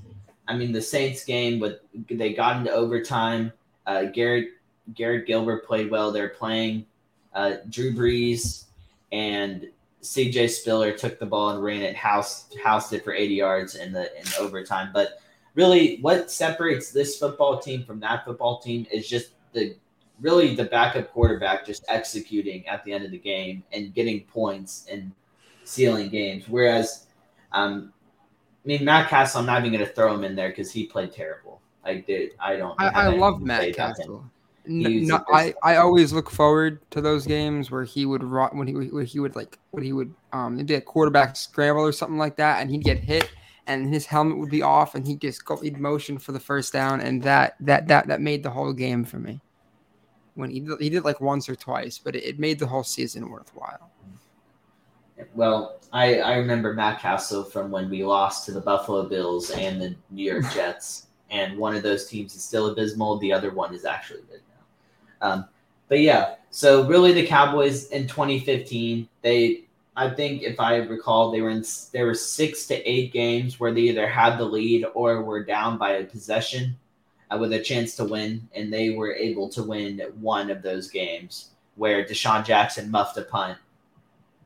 I 0.48 0.56
mean 0.56 0.72
the 0.72 0.82
saints 0.82 1.26
game 1.26 1.60
but 1.60 1.84
they 2.10 2.34
got 2.34 2.58
into 2.58 2.72
overtime. 2.72 3.52
Uh, 3.86 4.06
garrett 4.06 4.50
garrett 4.94 5.28
gilbert 5.28 5.66
played 5.66 5.92
well. 5.92 6.12
They're 6.12 6.30
playing 6.30 6.86
uh, 7.34 7.58
drew 7.70 7.94
brees 7.94 8.66
and 9.12 9.68
cj 10.04 10.50
spiller 10.50 10.92
took 10.92 11.20
the 11.20 11.26
ball 11.26 11.50
and 11.50 11.64
ran 11.64 11.82
it 11.82 11.96
house 11.96 12.46
housed 12.64 12.94
it 12.94 13.04
for 13.04 13.14
80 13.14 13.34
yards 13.34 13.76
in 13.76 13.92
the 13.92 14.16
in 14.18 14.26
overtime. 14.40 14.92
But 14.94 15.20
really 15.56 15.98
what 16.02 16.32
separates 16.32 16.92
this 16.92 17.18
football 17.18 17.60
team 17.60 17.84
from 17.84 18.00
that 18.00 18.24
football 18.24 18.60
team 18.60 18.86
is 18.92 19.10
just 19.10 19.32
the 19.54 19.76
really 20.20 20.56
the 20.56 20.66
backup 20.66 21.12
quarterback 21.12 21.66
just 21.66 21.86
executing 21.88 22.68
at 22.68 22.84
the 22.84 22.94
end 22.94 23.06
of 23.06 23.12
the 23.12 23.18
game 23.18 23.64
and 23.72 23.94
getting 23.94 24.22
points 24.22 24.88
and 24.92 25.12
sealing 25.64 26.10
games. 26.10 26.46
Whereas, 26.48 27.08
um, 27.52 27.94
I 28.64 28.68
mean, 28.68 28.86
Matt 28.86 29.10
Cassel, 29.10 29.42
I'm 29.42 29.46
not 29.46 29.60
even 29.60 29.72
going 29.74 29.86
to 29.86 29.94
throw 29.94 30.14
him 30.14 30.24
in 30.24 30.36
there 30.36 30.50
because 30.50 30.72
he 30.72 30.86
played 30.86 31.12
terrible. 31.12 31.62
I 31.84 31.96
did. 31.96 32.32
I 32.40 32.58
don't. 32.58 32.80
I, 32.80 32.88
I 32.88 33.08
love 33.08 33.42
Matt 33.42 33.76
Cassel. 33.76 34.24
No, 34.70 35.24
I, 35.32 35.54
I 35.64 35.78
always 35.78 36.12
look 36.12 36.30
forward 36.30 36.82
to 36.92 37.00
those 37.00 37.26
games 37.26 37.72
where 37.72 37.86
he 37.86 38.06
would 38.06 38.22
rot 38.22 38.54
when 38.54 38.68
he 38.68 38.74
when 38.74 39.06
he 39.06 39.18
would 39.18 39.34
like 39.34 39.58
when 39.72 39.82
he 39.82 39.94
would 39.94 40.14
um 40.34 40.58
maybe 40.58 40.74
a 40.74 40.82
quarterback 40.82 41.38
scramble 41.38 41.84
or 41.84 41.94
something 41.94 42.18
like 42.18 42.36
that 42.36 42.60
and 42.60 42.70
he'd 42.70 42.84
get 42.84 43.00
hit 43.00 43.30
and 43.68 43.94
his 43.94 44.06
helmet 44.06 44.38
would 44.38 44.50
be 44.50 44.62
off, 44.62 44.96
and 44.96 45.06
he'd 45.06 45.22
just 45.22 45.46
go 45.46 45.58
he'd 45.58 45.78
motion 45.78 46.18
for 46.18 46.32
the 46.32 46.40
first 46.40 46.74
down, 46.74 47.02
and 47.02 47.22
that 47.24 47.56
that 47.60 47.88
that 47.88 48.08
that 48.08 48.22
made 48.22 48.42
the 48.42 48.50
whole 48.50 48.74
game 48.74 49.04
for 49.04 49.20
me. 49.20 49.42
When 50.38 50.52
he 50.52 50.60
did, 50.60 50.80
he 50.80 50.90
did 50.90 51.04
like 51.04 51.20
once 51.20 51.50
or 51.50 51.56
twice, 51.56 51.98
but 51.98 52.16
it, 52.16 52.24
it 52.24 52.40
made 52.40 52.60
the 52.60 52.68
whole 52.68 52.84
season 52.84 53.30
worthwhile. 53.30 53.92
Well, 55.34 55.80
I 55.92 56.20
I 56.20 56.38
remember 56.38 56.74
Matt 56.74 57.00
Cassel 57.02 57.44
from 57.44 57.72
when 57.72 57.90
we 57.90 58.04
lost 58.04 58.46
to 58.46 58.52
the 58.52 58.62
Buffalo 58.62 59.04
Bills 59.04 59.50
and 59.50 59.82
the 59.82 59.96
New 60.12 60.32
York 60.32 60.46
Jets, 60.54 61.08
and 61.32 61.58
one 61.58 61.76
of 61.76 61.82
those 61.84 62.08
teams 62.08 62.36
is 62.36 62.44
still 62.44 62.68
abysmal. 62.68 63.18
The 63.18 63.34
other 63.34 63.52
one 63.52 63.74
is 63.74 63.84
actually 63.84 64.22
good 64.30 64.42
now. 65.22 65.28
Um, 65.28 65.46
but 65.90 66.02
yeah, 66.02 66.36
so 66.52 66.88
really 66.88 67.14
the 67.14 67.26
Cowboys 67.26 67.88
in 67.90 68.08
2015 68.08 69.10
they 69.22 69.64
I 69.98 70.12
think 70.12 70.44
if 70.44 70.60
I 70.60 70.76
recall, 70.76 71.32
they 71.32 71.42
were 71.42 71.50
in 71.50 71.66
there 71.92 72.06
were 72.06 72.14
six 72.14 72.68
to 72.68 72.76
eight 72.90 73.12
games 73.12 73.60
where 73.60 73.74
they 73.74 73.82
either 73.82 74.08
had 74.08 74.38
the 74.38 74.46
lead 74.46 74.86
or 74.94 75.24
were 75.24 75.44
down 75.44 75.80
by 75.80 75.94
a 75.94 76.06
possession 76.06 76.78
with 77.36 77.54
a 77.54 77.60
chance 77.60 77.96
to 77.96 78.06
win, 78.06 78.48
and 78.56 78.72
they 78.72 78.92
were 78.92 79.14
able 79.14 79.50
to 79.50 79.64
win 79.64 80.00
one 80.20 80.50
of 80.50 80.62
those 80.62 80.90
games 80.90 81.52
where 81.76 82.06
DeSean 82.06 82.46
Jackson 82.46 82.90
muffed 82.90 83.18
a 83.18 83.24
punt 83.24 83.58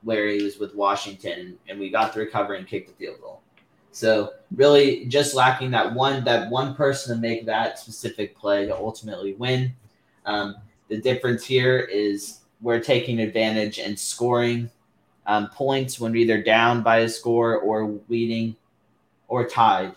where 0.04 0.28
he 0.28 0.44
was 0.44 0.58
with 0.58 0.74
Washington, 0.74 1.58
and 1.67 1.80
we 1.80 1.89
got 1.89 2.13
the 2.13 2.20
recovery 2.20 2.58
and 2.58 2.67
kicked 2.67 2.89
the 2.89 3.06
field 3.06 3.22
goal. 3.22 3.41
So 3.91 4.34
really, 4.56 5.06
just 5.06 5.36
lacking 5.36 5.72
that 5.72 5.94
one 5.94 6.24
that 6.24 6.50
one 6.50 6.76
person 6.76 7.15
to 7.15 7.22
make 7.22 7.46
that 7.46 7.78
specific 7.78 8.38
play 8.38 8.65
to 8.65 8.76
ultimately 8.76 9.34
win. 9.34 9.74
Um, 10.26 10.56
the 10.88 11.00
difference 11.00 11.46
here 11.46 11.80
is 11.80 12.39
we're 12.62 12.80
taking 12.80 13.20
advantage 13.20 13.80
and 13.80 13.98
scoring 13.98 14.70
um, 15.26 15.50
points 15.50 16.00
when 16.00 16.12
we're 16.12 16.20
either 16.20 16.41
down 16.41 16.84
by 16.84 17.00
a 17.00 17.10
score 17.10 17.58
or 17.58 18.00
leading 18.08 18.56
or 19.28 19.48
tied. 19.48 19.96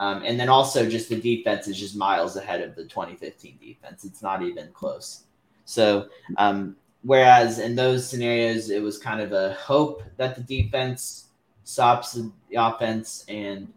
Um, 0.00 0.22
and 0.24 0.38
then 0.38 0.48
also 0.48 0.88
just 0.88 1.08
the 1.08 1.20
defense 1.20 1.66
is 1.66 1.78
just 1.78 1.96
miles 1.96 2.36
ahead 2.36 2.60
of 2.60 2.76
the 2.76 2.84
2015 2.84 3.58
defense. 3.60 4.04
It's 4.04 4.22
not 4.22 4.42
even 4.42 4.68
close. 4.72 5.24
So, 5.64 6.08
um, 6.36 6.76
whereas 7.02 7.58
in 7.58 7.74
those 7.74 8.08
scenarios, 8.08 8.70
it 8.70 8.82
was 8.82 8.98
kind 8.98 9.20
of 9.20 9.32
a 9.32 9.54
hope 9.54 10.02
that 10.16 10.36
the 10.36 10.42
defense 10.42 11.28
stops 11.64 12.12
the 12.12 12.30
offense 12.56 13.24
and 13.28 13.72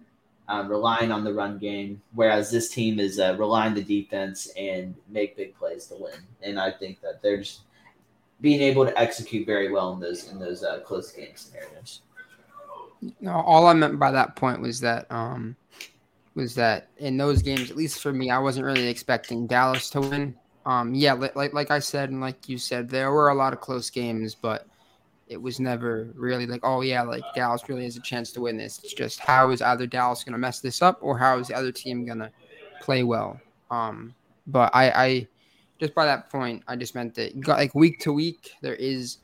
um, 0.48 0.68
relying 0.68 1.12
on 1.12 1.24
the 1.24 1.34
run 1.34 1.58
game, 1.58 2.02
whereas 2.14 2.52
this 2.52 2.70
team 2.70 3.00
is 3.00 3.20
uh, 3.20 3.36
relying 3.40 3.74
the 3.74 3.84
defense 3.84 4.52
and 4.58 4.94
make 5.10 5.38
big 5.38 5.56
plays 5.58 5.88
to 5.88 5.96
win. 5.96 6.14
And 6.42 6.60
I 6.60 6.72
think 6.72 7.02
that 7.02 7.22
they're 7.22 7.38
just 7.38 7.62
being 8.42 8.62
able 8.62 8.86
to 8.86 9.00
execute 9.00 9.46
very 9.46 9.72
well 9.72 9.94
in 9.94 10.00
those 10.00 10.30
in 10.30 10.40
those 10.40 10.64
uh, 10.64 10.80
close 10.82 11.12
game 11.12 11.36
scenarios. 11.36 12.02
No, 13.20 13.32
all 13.32 13.68
I 13.68 13.74
meant 13.74 13.98
by 13.98 14.12
that 14.12 14.36
point 14.36 14.62
was 14.62 14.80
that 14.82 15.10
um, 15.10 15.56
was 16.36 16.56
that 16.56 16.90
in 16.98 17.18
those 17.18 17.42
games, 17.42 17.70
at 17.70 17.78
least 17.78 18.02
for 18.02 18.14
me, 18.14 18.30
I 18.30 18.40
wasn't 18.40 18.66
really 18.66 18.88
expecting 18.88 19.48
Dallas 19.48 19.90
to 19.92 20.02
win. 20.02 20.36
Um, 20.66 20.94
yeah, 20.94 21.14
like 21.14 21.54
like 21.54 21.72
I 21.72 21.80
said 21.80 22.10
and 22.10 22.22
like 22.22 22.48
you 22.48 22.58
said, 22.58 22.90
there 22.90 23.12
were 23.12 23.30
a 23.30 23.36
lot 23.36 23.54
of 23.54 23.60
close 23.60 23.90
games, 23.90 24.36
but 24.36 24.68
it 25.28 25.42
was 25.42 25.60
never 25.60 26.10
really 26.16 26.46
like, 26.46 26.60
oh 26.64 26.82
yeah, 26.82 27.02
like 27.04 27.24
Dallas 27.34 27.68
really 27.68 27.86
has 27.86 27.96
a 27.96 28.02
chance 28.02 28.32
to 28.34 28.42
win 28.42 28.58
this. 28.58 28.80
It's 28.84 28.94
just 28.94 29.20
how 29.20 29.50
is 29.52 29.62
either 29.62 29.88
Dallas 29.88 30.24
going 30.24 30.34
to 30.34 30.40
mess 30.40 30.60
this 30.60 30.82
up 30.82 31.00
or 31.02 31.18
how 31.18 31.40
is 31.40 31.48
the 31.48 31.56
other 31.56 31.72
team 31.72 32.06
going 32.06 32.20
to 32.20 32.30
play 32.82 33.04
well. 33.04 33.40
Um, 33.72 34.14
but 34.46 34.70
I, 34.76 34.92
I 34.92 35.28
just 35.80 35.96
by 35.96 36.06
that 36.06 36.30
point, 36.30 36.64
I 36.68 36.76
just 36.76 36.96
meant 36.96 37.16
that 37.16 37.40
got 37.40 37.60
like 37.60 37.74
week 37.74 38.00
to 38.02 38.12
week, 38.14 38.52
there 38.62 38.76
is, 38.76 39.18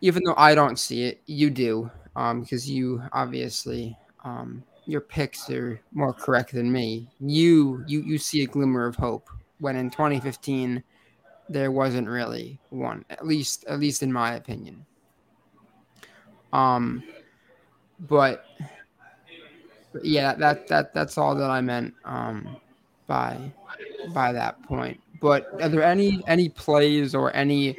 even 0.00 0.24
though 0.24 0.34
I 0.36 0.54
don't 0.54 0.78
see 0.78 1.04
it, 1.04 1.22
you 1.26 1.48
do, 1.48 1.90
um, 2.16 2.42
because 2.42 2.68
you 2.68 3.00
obviously 3.12 3.96
um, 4.24 4.64
your 4.86 5.00
picks 5.00 5.48
are 5.50 5.80
more 5.92 6.12
correct 6.12 6.52
than 6.52 6.70
me. 6.70 7.08
You 7.20 7.84
you 7.86 8.02
you 8.02 8.18
see 8.18 8.42
a 8.42 8.46
glimmer 8.46 8.86
of 8.86 8.96
hope 8.96 9.28
when 9.58 9.76
in 9.76 9.90
2015 9.90 10.82
there 11.48 11.72
wasn't 11.72 12.08
really 12.08 12.58
one, 12.70 13.04
at 13.10 13.26
least 13.26 13.64
at 13.66 13.80
least 13.80 14.02
in 14.02 14.12
my 14.12 14.34
opinion. 14.34 14.86
Um, 16.52 17.02
but, 18.00 18.44
but 19.92 20.04
yeah, 20.04 20.34
that 20.34 20.68
that 20.68 20.94
that's 20.94 21.18
all 21.18 21.34
that 21.34 21.50
I 21.50 21.60
meant 21.60 21.94
um 22.04 22.56
by 23.06 23.52
by 24.14 24.32
that 24.32 24.62
point. 24.62 25.00
But 25.20 25.48
are 25.60 25.68
there 25.68 25.82
any 25.82 26.22
any 26.26 26.48
plays 26.48 27.14
or 27.14 27.34
any 27.36 27.76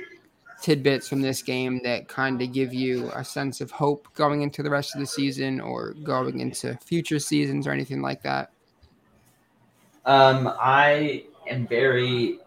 tidbits 0.62 1.08
from 1.08 1.22
this 1.22 1.42
game 1.42 1.82
that 1.84 2.08
kind 2.08 2.42
of 2.42 2.54
give 2.54 2.74
you 2.74 3.12
a 3.16 3.24
sense 3.24 3.62
of 3.62 3.72
hope 3.72 4.08
going 4.16 4.42
into 4.42 4.64
the 4.64 4.70
rest 4.70 4.96
of 4.96 5.00
the 5.00 5.08
season 5.08 5.60
or 5.60 5.94
going 6.04 6.40
into 6.40 6.78
future 6.78 7.20
seasons 7.20 7.68
or 7.68 7.72
anything 7.72 8.02
like 8.02 8.22
that? 8.24 8.52
Um, 10.06 10.52
I 10.60 11.26
am 11.48 11.68
very 11.68 12.40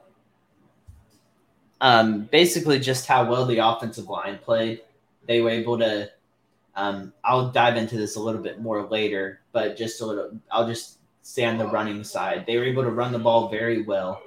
um, 1.81 2.23
basically 2.33 2.79
just 2.79 3.07
how 3.07 3.29
well 3.29 3.45
the 3.45 3.59
offensive 3.59 4.09
line 4.09 4.39
played. 4.39 4.81
They 5.27 5.41
were 5.41 5.51
able 5.51 5.79
to. 5.79 6.11
Um, 6.77 7.13
I'll 7.23 7.51
dive 7.51 7.77
into 7.77 7.97
this 7.97 8.17
a 8.17 8.21
little 8.21 8.43
bit 8.43 8.61
more 8.61 8.83
later, 8.87 9.41
but 9.53 9.77
just 9.77 10.01
a 10.01 10.07
little. 10.07 10.33
I'll 10.51 10.67
just 10.67 10.99
stay 11.23 11.45
on 11.45 11.59
the 11.59 11.67
running 11.67 12.03
side. 12.03 12.45
They 12.47 12.57
were 12.57 12.65
able 12.65 12.83
to 12.83 12.91
run 12.91 13.13
the 13.13 13.19
ball 13.19 13.49
very 13.49 13.83
well, 13.83 14.23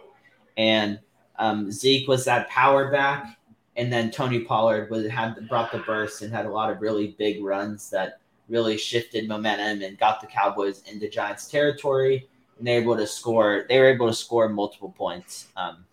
and 0.56 1.00
um, 1.38 1.71
Zeke 1.71 2.08
was 2.08 2.26
that 2.26 2.47
power 2.50 2.91
back 2.91 3.37
and 3.78 3.94
then 3.94 4.10
Tony 4.10 4.40
Pollard 4.40 4.90
was 4.90 5.08
had 5.08 5.48
brought 5.48 5.72
the 5.72 5.78
burst 5.80 6.24
and 6.24 6.34
had 6.34 6.48
a 6.48 6.52
lot 6.52 6.72
of 6.72 6.82
really 6.82 7.16
big 7.20 7.44
runs 7.44 7.90
that 7.92 8.20
really 8.50 8.76
shifted 8.76 9.28
momentum 9.28 9.84
and 9.84 10.00
got 10.00 10.20
the 10.20 10.28
Cowboys 10.28 10.82
into 10.92 11.08
Giants 11.10 11.50
territory. 11.50 12.28
And 12.58 12.66
they 12.66 12.76
were 12.76 12.82
able 12.82 12.98
to 12.98 13.08
score. 13.08 13.66
They 13.70 13.80
were 13.80 13.86
able 13.86 14.08
to 14.08 14.13
score 14.13 14.50
multiple 14.50 14.94
points 14.98 15.48
um, 15.56 15.86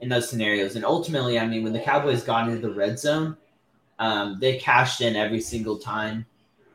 in 0.00 0.10
those 0.10 0.28
scenarios. 0.28 0.76
And 0.76 0.84
ultimately, 0.84 1.38
I 1.38 1.46
mean, 1.46 1.64
when 1.64 1.72
the 1.72 1.80
Cowboys 1.80 2.22
got 2.22 2.48
into 2.48 2.60
the 2.60 2.74
red 2.74 2.98
zone, 2.98 3.36
um, 3.98 4.38
they 4.38 4.58
cashed 4.58 5.00
in 5.00 5.16
every 5.16 5.40
single 5.40 5.78
time. 5.78 6.26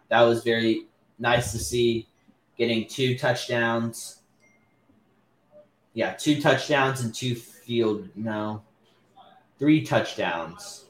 That 0.10 0.22
was 0.22 0.44
very 0.44 0.88
nice 1.20 1.52
to 1.52 1.60
see. 1.60 2.08
Getting 2.58 2.88
two 2.88 3.16
touchdowns. 3.16 4.22
Yeah, 5.94 6.14
two 6.14 6.42
touchdowns 6.42 7.02
and 7.02 7.14
two 7.14 7.36
field. 7.36 8.10
No, 8.16 8.64
three 9.60 9.84
touchdowns. 9.84 10.86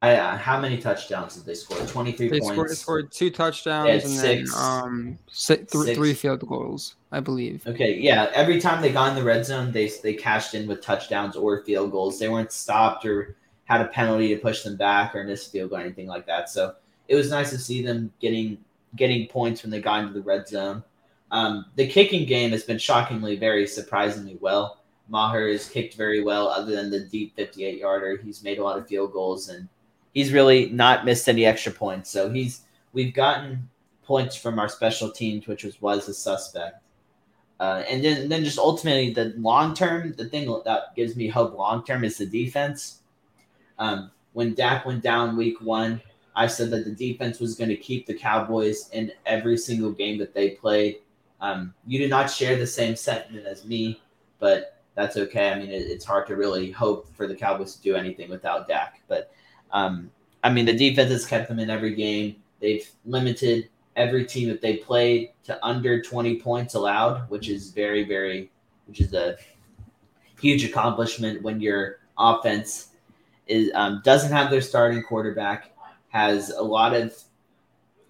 I, 0.00 0.16
uh, 0.16 0.36
how 0.36 0.58
many 0.60 0.78
touchdowns 0.78 1.36
did 1.36 1.44
they 1.44 1.54
score? 1.54 1.78
Twenty 1.86 2.12
three 2.12 2.28
they 2.28 2.40
points. 2.40 2.54
Scored, 2.54 2.70
scored 2.70 3.12
two 3.12 3.30
touchdowns 3.30 4.04
and 4.04 4.12
six, 4.12 4.54
then 4.54 4.60
um 4.62 5.18
six, 5.30 5.72
th- 5.72 5.84
six. 5.84 5.96
three 5.96 6.14
field 6.14 6.40
goals, 6.46 6.96
I 7.12 7.20
believe. 7.20 7.66
Okay, 7.66 7.98
yeah. 7.98 8.30
Every 8.34 8.60
time 8.60 8.80
they 8.80 8.92
got 8.92 9.10
in 9.10 9.14
the 9.14 9.22
red 9.22 9.44
zone, 9.44 9.72
they 9.72 9.90
they 10.02 10.14
cashed 10.14 10.54
in 10.54 10.66
with 10.66 10.80
touchdowns 10.80 11.36
or 11.36 11.62
field 11.64 11.90
goals. 11.90 12.18
They 12.18 12.28
weren't 12.28 12.52
stopped 12.52 13.04
or 13.04 13.36
had 13.64 13.80
a 13.80 13.88
penalty 13.88 14.28
to 14.34 14.40
push 14.40 14.62
them 14.62 14.76
back 14.76 15.14
or 15.14 15.24
missed 15.24 15.52
field 15.52 15.70
goal 15.70 15.78
or 15.78 15.82
anything 15.82 16.06
like 16.06 16.26
that. 16.26 16.48
So 16.48 16.74
it 17.08 17.14
was 17.14 17.30
nice 17.30 17.50
to 17.50 17.58
see 17.58 17.82
them 17.82 18.12
getting 18.20 18.58
getting 18.96 19.26
points 19.28 19.62
when 19.62 19.70
they 19.70 19.80
got 19.80 20.00
into 20.00 20.14
the 20.14 20.22
red 20.22 20.48
zone. 20.48 20.82
Um, 21.30 21.66
the 21.74 21.86
kicking 21.86 22.26
game 22.26 22.52
has 22.52 22.62
been 22.62 22.78
shockingly 22.78 23.36
very 23.36 23.66
surprisingly 23.66 24.38
well. 24.40 24.80
Maher 25.08 25.48
has 25.48 25.68
kicked 25.68 25.94
very 25.94 26.22
well, 26.22 26.48
other 26.48 26.74
than 26.74 26.90
the 26.90 27.00
deep 27.00 27.36
58 27.36 27.78
yarder. 27.78 28.16
He's 28.16 28.42
made 28.42 28.58
a 28.58 28.64
lot 28.64 28.78
of 28.78 28.88
field 28.88 29.12
goals 29.12 29.48
and 29.48 29.68
he's 30.14 30.32
really 30.32 30.70
not 30.70 31.04
missed 31.04 31.28
any 31.28 31.44
extra 31.44 31.72
points. 31.72 32.10
So 32.10 32.30
he's 32.30 32.62
we've 32.92 33.12
gotten 33.12 33.68
points 34.04 34.36
from 34.36 34.58
our 34.58 34.68
special 34.68 35.10
teams, 35.10 35.46
which 35.46 35.64
was 35.64 35.80
was 35.82 36.08
a 36.08 36.14
suspect. 36.14 36.80
Uh, 37.60 37.84
and 37.88 38.02
then 38.04 38.28
then 38.28 38.44
just 38.44 38.58
ultimately 38.58 39.12
the 39.12 39.34
long 39.36 39.74
term, 39.74 40.14
the 40.16 40.28
thing 40.28 40.46
that 40.64 40.94
gives 40.96 41.16
me 41.16 41.28
hope 41.28 41.56
long 41.56 41.84
term 41.84 42.04
is 42.04 42.18
the 42.18 42.26
defense. 42.26 43.00
Um, 43.78 44.10
when 44.32 44.54
Dak 44.54 44.86
went 44.86 45.02
down 45.02 45.36
week 45.36 45.60
one, 45.60 46.00
I 46.34 46.46
said 46.46 46.70
that 46.70 46.84
the 46.84 46.90
defense 46.90 47.38
was 47.38 47.54
going 47.54 47.70
to 47.70 47.76
keep 47.76 48.06
the 48.06 48.14
Cowboys 48.14 48.88
in 48.90 49.12
every 49.26 49.56
single 49.56 49.92
game 49.92 50.18
that 50.18 50.34
they 50.34 50.50
played. 50.50 50.96
Um, 51.40 51.74
you 51.86 51.98
did 51.98 52.10
not 52.10 52.30
share 52.30 52.56
the 52.56 52.66
same 52.66 52.96
sentiment 52.96 53.46
as 53.46 53.64
me, 53.64 54.00
but 54.38 54.82
that's 54.94 55.16
okay. 55.16 55.50
I 55.50 55.58
mean, 55.58 55.70
it, 55.70 55.82
it's 55.82 56.04
hard 56.04 56.26
to 56.28 56.36
really 56.36 56.70
hope 56.70 57.14
for 57.14 57.26
the 57.26 57.34
Cowboys 57.34 57.76
to 57.76 57.82
do 57.82 57.96
anything 57.96 58.30
without 58.30 58.68
Dak. 58.68 59.00
But 59.08 59.32
um, 59.72 60.10
I 60.42 60.50
mean, 60.50 60.66
the 60.66 60.76
defense 60.76 61.10
has 61.10 61.26
kept 61.26 61.48
them 61.48 61.58
in 61.58 61.70
every 61.70 61.94
game. 61.94 62.36
They've 62.60 62.88
limited 63.04 63.70
every 63.96 64.24
team 64.24 64.48
that 64.48 64.60
they 64.60 64.76
played 64.76 65.30
to 65.44 65.64
under 65.64 66.02
20 66.02 66.40
points 66.40 66.74
allowed, 66.74 67.28
which 67.30 67.48
is 67.48 67.70
very, 67.70 68.04
very, 68.04 68.50
which 68.86 69.00
is 69.00 69.14
a 69.14 69.36
huge 70.40 70.64
accomplishment 70.64 71.42
when 71.42 71.60
your 71.60 72.00
offense 72.18 72.90
is 73.46 73.70
um, 73.74 74.00
doesn't 74.04 74.32
have 74.32 74.50
their 74.50 74.60
starting 74.60 75.02
quarterback, 75.02 75.72
has 76.08 76.50
a 76.50 76.62
lot 76.62 76.94
of 76.94 77.14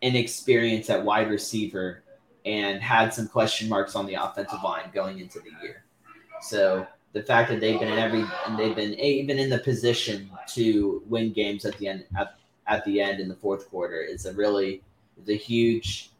inexperience 0.03 0.91
at 0.91 1.05
wide 1.05 1.31
receiver, 1.31 2.03
and 2.45 2.83
had 2.83 3.13
some 3.13 3.27
question 3.27 3.69
marks 3.69 3.97
on 3.97 4.07
the 4.07 4.15
offensive 4.15 4.63
line 4.63 4.91
going 4.93 5.19
into 5.19 5.41
the 5.41 5.51
year. 5.63 5.84
So 6.45 6.87
the 7.15 7.23
fact 7.23 7.49
that 7.51 7.61
they've 7.61 7.79
been 7.79 7.89
in 7.89 7.99
every 7.99 8.25
and 8.47 8.59
they've 8.59 8.77
been 8.77 8.95
even 8.95 9.39
in 9.39 9.49
the 9.49 9.59
position 9.59 10.31
to 10.55 11.03
win 11.09 11.33
games 11.33 11.65
at 11.65 11.79
the 11.79 11.89
end 11.89 12.05
at, 12.19 12.37
at 12.67 12.85
the 12.85 13.01
end 13.01 13.21
in 13.21 13.29
the 13.29 13.37
fourth 13.37 13.71
quarter 13.71 14.01
is 14.03 14.27
a 14.27 14.33
really 14.35 14.83
is 15.23 15.29
a 15.29 15.37
huge 15.37 16.11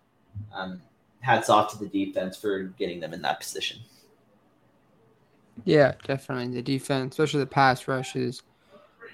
um, 0.55 0.81
hats 1.21 1.51
off 1.51 1.73
to 1.73 1.79
the 1.79 1.89
defense 1.89 2.37
for 2.37 2.65
getting 2.79 3.01
them 3.01 3.13
in 3.13 3.21
that 3.23 3.41
position. 3.41 3.81
Yeah, 5.65 5.93
definitely 6.05 6.55
the 6.55 6.63
defense, 6.63 7.15
especially 7.15 7.41
the 7.41 7.47
pass 7.47 7.87
rush, 7.87 8.15
has 8.15 8.43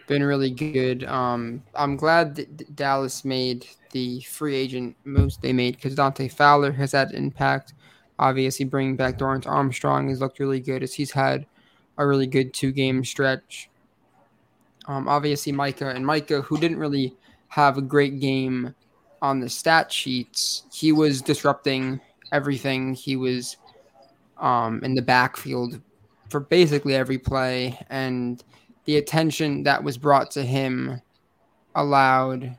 been 0.07 0.23
really 0.23 0.51
good. 0.51 1.05
Um, 1.05 1.63
I'm 1.75 1.97
glad 1.97 2.35
that 2.37 2.75
Dallas 2.77 3.25
made 3.25 3.67
the 3.93 4.21
free 4.23 4.55
agent 4.55 4.97
moves 5.05 5.37
they 5.37 5.53
made 5.53 5.77
because 5.77 5.95
Dante 5.95 6.29
Fowler 6.29 6.73
has 6.73 6.93
had 6.93 7.13
impact 7.13 7.75
Obviously, 8.21 8.67
bringing 8.67 8.97
back 8.97 9.17
Dorance 9.17 9.47
Armstrong 9.47 10.11
has 10.11 10.21
looked 10.21 10.41
really 10.41 10.61
good 10.61 10.83
as 10.83 10.93
he's 10.93 11.11
had 11.11 11.47
a 11.97 12.07
really 12.07 12.27
good 12.27 12.53
two 12.53 12.71
game 12.71 13.03
stretch. 13.03 13.71
Um, 14.87 15.09
obviously, 15.09 15.53
Micah 15.53 15.89
and 15.89 16.05
Micah, 16.05 16.43
who 16.43 16.59
didn't 16.59 16.79
really 16.79 17.17
have 17.49 17.79
a 17.79 17.83
great 17.83 18.21
game 18.21 18.75
on 19.23 19.41
the 19.41 19.49
stat 19.49 19.91
sheets, 19.91 20.65
he 20.71 20.93
was 20.93 21.23
disrupting 21.23 21.99
everything. 22.31 22.93
He 22.93 23.17
was 23.17 23.57
um, 24.37 24.85
in 24.85 24.95
the 24.95 25.03
backfield 25.03 25.81
for 26.29 26.41
basically 26.41 26.95
every 26.95 27.19
play, 27.19 27.79
and 27.89 28.45
the 28.85 28.99
attention 28.99 29.63
that 29.63 29.83
was 29.83 29.97
brought 29.97 30.31
to 30.33 30.43
him 30.43 31.01
allowed 31.75 32.55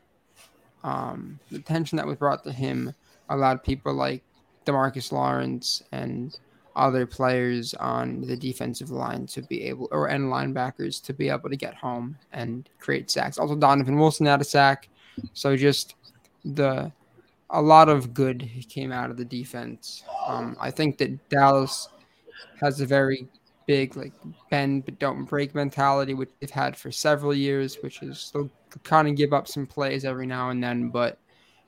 um, 0.83 1.39
the 1.51 1.57
attention 1.57 1.97
that 1.97 2.07
was 2.07 2.17
brought 2.17 2.43
to 2.45 2.51
him 2.51 2.95
allowed 3.29 3.63
people 3.63 3.93
like 3.93 4.23
Demarcus 4.65 5.11
Lawrence 5.11 5.83
and 5.91 6.37
other 6.75 7.05
players 7.05 7.73
on 7.75 8.21
the 8.21 8.37
defensive 8.37 8.91
line 8.91 9.25
to 9.27 9.41
be 9.41 9.63
able, 9.63 9.87
or 9.91 10.07
and 10.07 10.31
linebackers 10.31 11.03
to 11.03 11.13
be 11.13 11.29
able 11.29 11.49
to 11.49 11.55
get 11.55 11.75
home 11.75 12.17
and 12.31 12.69
create 12.79 13.11
sacks. 13.11 13.37
Also, 13.37 13.55
Donovan 13.55 13.97
Wilson 13.97 14.25
had 14.25 14.41
a 14.41 14.45
sack. 14.45 14.87
So 15.33 15.55
just 15.57 15.95
the 16.45 16.91
a 17.49 17.61
lot 17.61 17.89
of 17.89 18.13
good 18.13 18.49
came 18.69 18.91
out 18.91 19.09
of 19.09 19.17
the 19.17 19.25
defense. 19.25 20.03
Um, 20.25 20.55
I 20.59 20.71
think 20.71 20.97
that 20.99 21.29
Dallas 21.29 21.89
has 22.61 22.79
a 22.79 22.85
very 22.85 23.27
big 23.67 23.95
like 23.95 24.13
bend 24.49 24.85
but 24.85 24.99
don't 24.99 25.25
break 25.25 25.53
mentality, 25.53 26.13
which 26.13 26.29
they've 26.39 26.49
had 26.49 26.77
for 26.77 26.91
several 26.91 27.33
years, 27.33 27.77
which 27.81 28.01
is 28.01 28.31
they'll 28.33 28.49
kind 28.83 29.07
of 29.07 29.15
give 29.15 29.33
up 29.33 29.47
some 29.47 29.67
plays 29.67 30.05
every 30.05 30.25
now 30.25 30.49
and 30.49 30.63
then, 30.63 30.89
but 30.89 31.19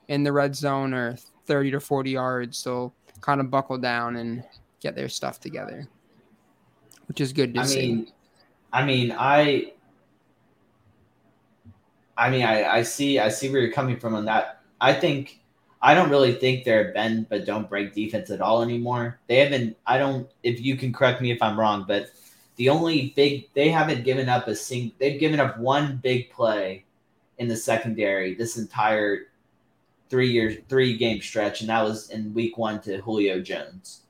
in 0.08 0.22
the 0.22 0.32
red 0.32 0.54
zone 0.56 0.94
or 0.94 1.16
30 1.46 1.72
to 1.72 1.80
40 1.80 2.10
yards. 2.10 2.58
So 2.58 2.92
kind 3.20 3.40
of 3.40 3.50
buckle 3.50 3.78
down 3.78 4.16
and 4.16 4.44
get 4.80 4.94
their 4.94 5.08
stuff 5.08 5.40
together, 5.40 5.88
which 7.08 7.20
is 7.20 7.32
good 7.32 7.54
to 7.54 7.60
I 7.60 7.64
see. 7.64 7.80
Mean, 7.80 8.12
I 8.72 8.84
mean, 8.84 9.14
I, 9.16 9.72
I 12.16 12.30
mean, 12.30 12.44
I, 12.44 12.64
I 12.64 12.82
see, 12.82 13.18
I 13.18 13.28
see 13.28 13.50
where 13.50 13.60
you're 13.60 13.72
coming 13.72 13.98
from 13.98 14.14
on 14.14 14.24
that. 14.26 14.60
I 14.80 14.92
think, 14.92 15.40
I 15.80 15.94
don't 15.94 16.10
really 16.10 16.32
think 16.32 16.64
they're 16.64 16.92
bend 16.92 17.28
but 17.28 17.44
don't 17.44 17.68
break 17.68 17.94
defense 17.94 18.30
at 18.30 18.40
all 18.40 18.62
anymore. 18.62 19.20
They 19.26 19.36
haven't. 19.36 19.76
I 19.86 19.98
don't. 19.98 20.26
If 20.42 20.60
you 20.62 20.76
can 20.76 20.94
correct 20.94 21.20
me 21.20 21.30
if 21.30 21.42
I'm 21.42 21.60
wrong, 21.60 21.84
but 21.86 22.08
the 22.56 22.70
only 22.70 23.12
big 23.14 23.52
they 23.52 23.68
haven't 23.68 24.02
given 24.02 24.30
up 24.30 24.48
a 24.48 24.54
sing. 24.54 24.92
They've 24.98 25.20
given 25.20 25.40
up 25.40 25.58
one 25.58 26.00
big 26.02 26.30
play 26.30 26.86
in 27.36 27.48
the 27.48 27.56
secondary 27.56 28.34
this 28.34 28.56
entire 28.56 29.26
three 30.14 30.30
years, 30.30 30.58
three 30.68 30.96
game 30.96 31.20
stretch, 31.20 31.60
and 31.60 31.68
that 31.68 31.82
was 31.82 32.10
in 32.10 32.32
week 32.34 32.56
one 32.56 32.80
to 32.80 32.98
Julio 32.98 33.40
Jones 33.40 34.02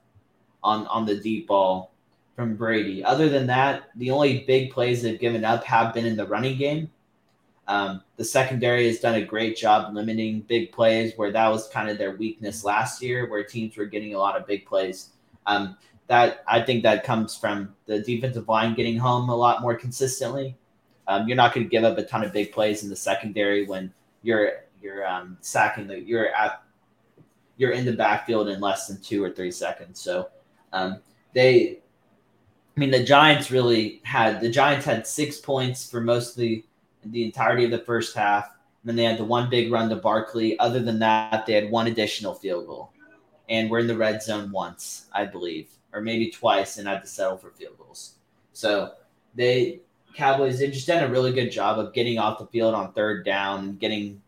on 0.62 0.86
on 0.88 1.06
the 1.06 1.16
deep 1.16 1.46
ball 1.46 1.94
from 2.36 2.56
Brady. 2.56 3.02
Other 3.02 3.30
than 3.30 3.46
that, 3.46 3.84
the 3.96 4.10
only 4.10 4.44
big 4.46 4.70
plays 4.70 5.00
they've 5.00 5.18
given 5.18 5.46
up 5.46 5.64
have 5.64 5.94
been 5.94 6.04
in 6.04 6.14
the 6.14 6.26
running 6.26 6.58
game. 6.58 6.90
Um, 7.68 8.02
the 8.18 8.24
secondary 8.24 8.86
has 8.86 9.00
done 9.00 9.14
a 9.14 9.24
great 9.24 9.56
job 9.56 9.94
limiting 9.94 10.42
big 10.42 10.72
plays, 10.72 11.14
where 11.16 11.32
that 11.32 11.48
was 11.48 11.68
kind 11.68 11.88
of 11.88 11.96
their 11.96 12.16
weakness 12.16 12.64
last 12.64 13.00
year, 13.00 13.30
where 13.30 13.42
teams 13.42 13.74
were 13.78 13.86
getting 13.86 14.14
a 14.14 14.18
lot 14.18 14.38
of 14.38 14.46
big 14.46 14.66
plays. 14.66 15.08
Um, 15.46 15.74
that 16.08 16.44
I 16.46 16.60
think 16.60 16.82
that 16.82 17.04
comes 17.04 17.34
from 17.34 17.74
the 17.86 18.00
defensive 18.00 18.46
line 18.46 18.74
getting 18.74 18.98
home 18.98 19.30
a 19.30 19.34
lot 19.34 19.62
more 19.62 19.74
consistently. 19.74 20.54
Um, 21.08 21.26
you're 21.26 21.38
not 21.38 21.54
going 21.54 21.64
to 21.64 21.70
give 21.70 21.82
up 21.82 21.96
a 21.96 22.04
ton 22.04 22.24
of 22.24 22.34
big 22.34 22.52
plays 22.52 22.82
in 22.82 22.90
the 22.90 22.96
secondary 22.96 23.64
when 23.64 23.90
you're 24.22 24.63
you're 24.84 25.06
um, 25.06 25.38
sacking 25.40 25.86
the 25.86 25.98
you're 25.98 26.28
at 26.34 26.62
you're 27.56 27.72
in 27.72 27.84
the 27.84 27.92
backfield 27.92 28.48
in 28.48 28.60
less 28.60 28.86
than 28.86 29.00
two 29.00 29.22
or 29.24 29.30
three 29.30 29.50
seconds. 29.50 30.00
So 30.00 30.28
um, 30.72 31.00
they, 31.34 31.78
I 32.76 32.80
mean, 32.80 32.90
the 32.90 33.02
Giants 33.02 33.50
really 33.50 34.00
had 34.04 34.40
the 34.40 34.50
Giants 34.50 34.84
had 34.84 35.06
six 35.06 35.38
points 35.38 35.88
for 35.88 36.00
mostly 36.00 36.66
the 37.06 37.24
entirety 37.24 37.64
of 37.64 37.70
the 37.70 37.78
first 37.78 38.14
half. 38.14 38.50
And 38.82 38.90
then 38.90 38.96
they 38.96 39.04
had 39.04 39.18
the 39.18 39.24
one 39.24 39.48
big 39.48 39.72
run 39.72 39.88
to 39.88 39.96
Barkley. 39.96 40.58
Other 40.58 40.80
than 40.80 40.98
that, 40.98 41.46
they 41.46 41.54
had 41.54 41.70
one 41.70 41.86
additional 41.86 42.34
field 42.34 42.66
goal, 42.66 42.92
and 43.48 43.70
we're 43.70 43.78
in 43.78 43.86
the 43.86 43.96
red 43.96 44.22
zone 44.22 44.50
once, 44.50 45.06
I 45.12 45.24
believe, 45.24 45.70
or 45.94 46.02
maybe 46.02 46.30
twice, 46.30 46.76
and 46.76 46.86
had 46.86 47.00
to 47.00 47.06
settle 47.06 47.38
for 47.38 47.50
field 47.50 47.78
goals. 47.78 48.16
So 48.52 48.92
they 49.34 49.80
Cowboys 50.14 50.58
they 50.58 50.68
just 50.70 50.86
done 50.86 51.02
a 51.02 51.08
really 51.08 51.32
good 51.32 51.50
job 51.50 51.78
of 51.78 51.94
getting 51.94 52.18
off 52.18 52.38
the 52.38 52.46
field 52.46 52.74
on 52.74 52.92
third 52.92 53.24
down, 53.24 53.60
and 53.60 53.80
getting 53.80 54.20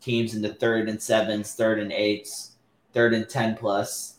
teams 0.00 0.34
into 0.34 0.52
third 0.54 0.88
and 0.88 1.00
sevens, 1.00 1.54
third 1.54 1.78
and 1.78 1.92
eights, 1.92 2.52
third 2.92 3.14
and 3.14 3.28
ten 3.28 3.56
plus, 3.56 4.16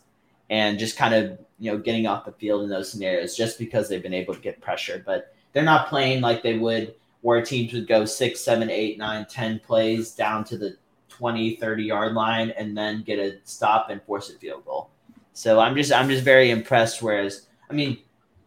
and 0.50 0.78
just 0.78 0.96
kind 0.96 1.14
of 1.14 1.38
you 1.58 1.70
know 1.70 1.78
getting 1.78 2.06
off 2.06 2.24
the 2.24 2.32
field 2.32 2.62
in 2.62 2.68
those 2.68 2.90
scenarios 2.90 3.36
just 3.36 3.58
because 3.58 3.88
they've 3.88 4.02
been 4.02 4.14
able 4.14 4.34
to 4.34 4.40
get 4.40 4.60
pressure. 4.60 5.02
But 5.04 5.34
they're 5.52 5.62
not 5.62 5.88
playing 5.88 6.20
like 6.20 6.42
they 6.42 6.58
would 6.58 6.94
where 7.22 7.40
teams 7.40 7.72
would 7.72 7.86
go 7.86 8.04
six, 8.04 8.40
seven, 8.40 8.68
eight, 8.68 8.98
nine, 8.98 9.26
ten 9.26 9.60
plays 9.60 10.12
down 10.12 10.44
to 10.44 10.58
the 10.58 10.76
20, 11.08 11.56
30 11.56 11.84
yard 11.84 12.14
line 12.14 12.50
and 12.50 12.76
then 12.76 13.02
get 13.02 13.18
a 13.18 13.38
stop 13.44 13.90
and 13.90 14.02
force 14.02 14.30
a 14.30 14.38
field 14.38 14.64
goal. 14.64 14.90
So 15.32 15.60
I'm 15.60 15.74
just 15.74 15.92
I'm 15.92 16.08
just 16.08 16.24
very 16.24 16.50
impressed. 16.50 17.02
Whereas 17.02 17.46
I 17.70 17.74
mean, 17.74 17.98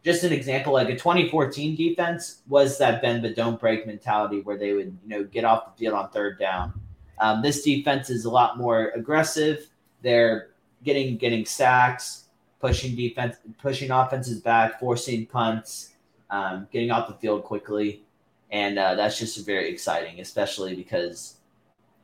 just 0.03 0.23
an 0.23 0.33
example, 0.33 0.73
like 0.73 0.89
a 0.89 0.93
2014 0.95 1.75
defense 1.75 2.41
was 2.47 2.77
that 2.77 3.01
bend 3.01 3.23
but 3.23 3.35
don't 3.35 3.59
break 3.59 3.87
mentality 3.87 4.41
where 4.41 4.57
they 4.57 4.73
would, 4.73 4.97
you 5.03 5.09
know, 5.09 5.23
get 5.23 5.45
off 5.45 5.65
the 5.65 5.79
field 5.79 5.95
on 5.95 6.09
third 6.11 6.37
down. 6.37 6.73
Um, 7.19 7.41
this 7.41 7.63
defense 7.63 8.09
is 8.09 8.25
a 8.25 8.29
lot 8.29 8.57
more 8.57 8.89
aggressive. 8.95 9.67
They're 10.01 10.49
getting 10.83 11.17
getting 11.17 11.45
sacks, 11.45 12.25
pushing 12.59 12.95
defense, 12.95 13.37
pushing 13.61 13.91
offenses 13.91 14.39
back, 14.41 14.79
forcing 14.79 15.25
punts, 15.25 15.93
um, 16.29 16.67
getting 16.71 16.91
off 16.91 17.07
the 17.07 17.15
field 17.15 17.43
quickly, 17.43 18.03
and 18.51 18.77
uh, 18.77 18.95
that's 18.95 19.17
just 19.17 19.45
very 19.45 19.69
exciting, 19.69 20.19
especially 20.19 20.75
because 20.75 21.37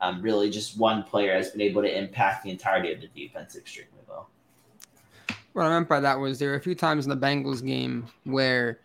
um, 0.01 0.21
really 0.21 0.49
just 0.49 0.77
one 0.77 1.03
player 1.03 1.33
has 1.33 1.51
been 1.51 1.61
able 1.61 1.81
to 1.81 1.97
impact 1.97 2.43
the 2.43 2.49
entirety 2.49 2.91
of 2.91 3.01
the 3.01 3.07
defense 3.07 3.55
extremely 3.55 3.91
well. 4.07 4.29
What 5.53 5.65
I 5.65 5.69
meant 5.69 5.89
by 5.89 5.99
that 5.99 6.19
was 6.19 6.39
there 6.39 6.49
were 6.49 6.55
a 6.55 6.61
few 6.61 6.75
times 6.75 7.05
in 7.05 7.09
the 7.09 7.17
Bengals 7.17 7.63
game 7.65 8.07
where 8.23 8.79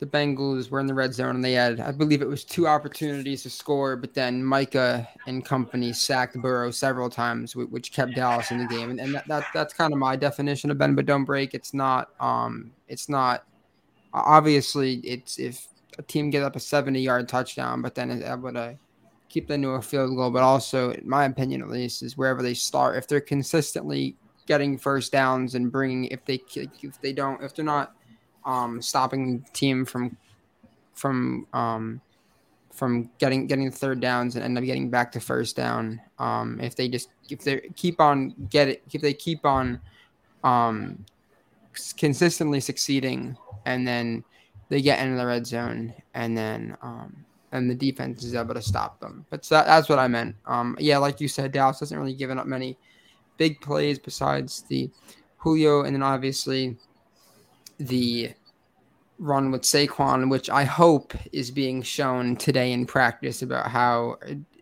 the 0.00 0.06
Bengals 0.06 0.70
were 0.70 0.80
in 0.80 0.86
the 0.86 0.94
red 0.94 1.12
zone 1.12 1.36
and 1.36 1.44
they 1.44 1.52
had, 1.52 1.78
I 1.78 1.92
believe 1.92 2.22
it 2.22 2.28
was 2.28 2.42
two 2.42 2.66
opportunities 2.66 3.42
to 3.42 3.50
score, 3.50 3.96
but 3.96 4.14
then 4.14 4.42
Micah 4.42 5.06
and 5.26 5.44
company 5.44 5.92
sacked 5.92 6.36
Burrow 6.36 6.70
several 6.70 7.10
times, 7.10 7.54
which 7.54 7.92
kept 7.92 8.14
Dallas 8.14 8.50
in 8.50 8.58
the 8.58 8.66
game. 8.66 8.90
And, 8.90 8.98
and 8.98 9.14
that, 9.14 9.28
that 9.28 9.44
that's 9.52 9.74
kind 9.74 9.92
of 9.92 9.98
my 9.98 10.16
definition 10.16 10.70
of 10.70 10.78
bend 10.78 10.96
but 10.96 11.04
don't 11.04 11.24
break. 11.24 11.52
It's 11.52 11.74
not, 11.74 12.10
um, 12.18 12.72
it's 12.88 13.10
not 13.10 13.44
obviously 14.12 14.94
it's 15.04 15.38
if 15.38 15.68
a 15.98 16.02
team 16.02 16.30
gets 16.30 16.44
up 16.44 16.56
a 16.56 16.60
70 16.60 17.00
yard 17.00 17.28
touchdown, 17.28 17.82
but 17.82 17.94
then 17.94 18.10
is 18.10 18.22
able 18.22 18.52
to 18.52 18.78
keep 19.28 19.48
them 19.48 19.62
to 19.62 19.70
a 19.70 19.82
field 19.82 20.16
goal. 20.16 20.30
But 20.30 20.42
also, 20.42 20.92
in 20.92 21.08
my 21.08 21.24
opinion, 21.26 21.60
at 21.62 21.68
least, 21.68 22.02
is 22.02 22.16
wherever 22.16 22.42
they 22.42 22.54
start. 22.54 22.96
If 22.96 23.06
they're 23.06 23.20
consistently 23.20 24.16
getting 24.46 24.78
first 24.78 25.12
downs 25.12 25.54
and 25.54 25.70
bringing 25.70 26.06
if 26.06 26.24
they 26.24 26.42
if 26.54 27.00
they 27.00 27.12
don't 27.12 27.42
if 27.42 27.54
they're 27.54 27.64
not 27.64 27.94
um, 28.44 28.80
stopping 28.82 29.40
the 29.40 29.50
team 29.52 29.84
from 29.84 30.16
from 30.94 31.46
um, 31.52 32.00
from 32.72 33.10
getting 33.18 33.46
getting 33.46 33.70
third 33.70 34.00
downs 34.00 34.36
and 34.36 34.44
end 34.44 34.56
up 34.56 34.64
getting 34.64 34.90
back 34.90 35.12
to 35.12 35.20
first 35.20 35.56
down. 35.56 36.00
Um, 36.18 36.60
if 36.60 36.76
they 36.76 36.88
just 36.88 37.10
if 37.28 37.40
they 37.40 37.60
keep 37.76 38.00
on 38.00 38.34
get 38.48 38.68
it 38.68 38.82
if 38.92 39.02
they 39.02 39.12
keep 39.14 39.44
on 39.44 39.80
um, 40.44 41.04
consistently 41.96 42.60
succeeding 42.60 43.36
and 43.66 43.86
then 43.86 44.24
they 44.68 44.80
get 44.80 45.00
into 45.00 45.16
the 45.16 45.26
red 45.26 45.46
zone 45.46 45.92
and 46.14 46.36
then 46.36 46.76
um, 46.82 47.24
and 47.52 47.68
the 47.68 47.74
defense 47.74 48.24
is 48.24 48.34
able 48.34 48.54
to 48.54 48.62
stop 48.62 49.00
them. 49.00 49.26
But 49.28 49.44
so 49.44 49.56
that, 49.56 49.66
that's 49.66 49.88
what 49.88 49.98
I 49.98 50.08
meant. 50.08 50.36
Um, 50.46 50.76
yeah, 50.78 50.98
like 50.98 51.20
you 51.20 51.28
said, 51.28 51.52
Dallas 51.52 51.80
doesn't 51.80 51.98
really 51.98 52.14
give 52.14 52.30
up 52.30 52.46
many 52.46 52.78
big 53.36 53.60
plays 53.60 53.98
besides 53.98 54.62
the 54.68 54.90
Julio, 55.38 55.82
and 55.82 55.94
then 55.94 56.02
obviously 56.02 56.76
the 57.80 58.32
run 59.18 59.50
with 59.50 59.62
Saquon, 59.62 60.30
which 60.30 60.48
I 60.50 60.64
hope 60.64 61.14
is 61.32 61.50
being 61.50 61.82
shown 61.82 62.36
today 62.36 62.72
in 62.72 62.86
practice 62.86 63.42
about 63.42 63.70
how 63.70 64.18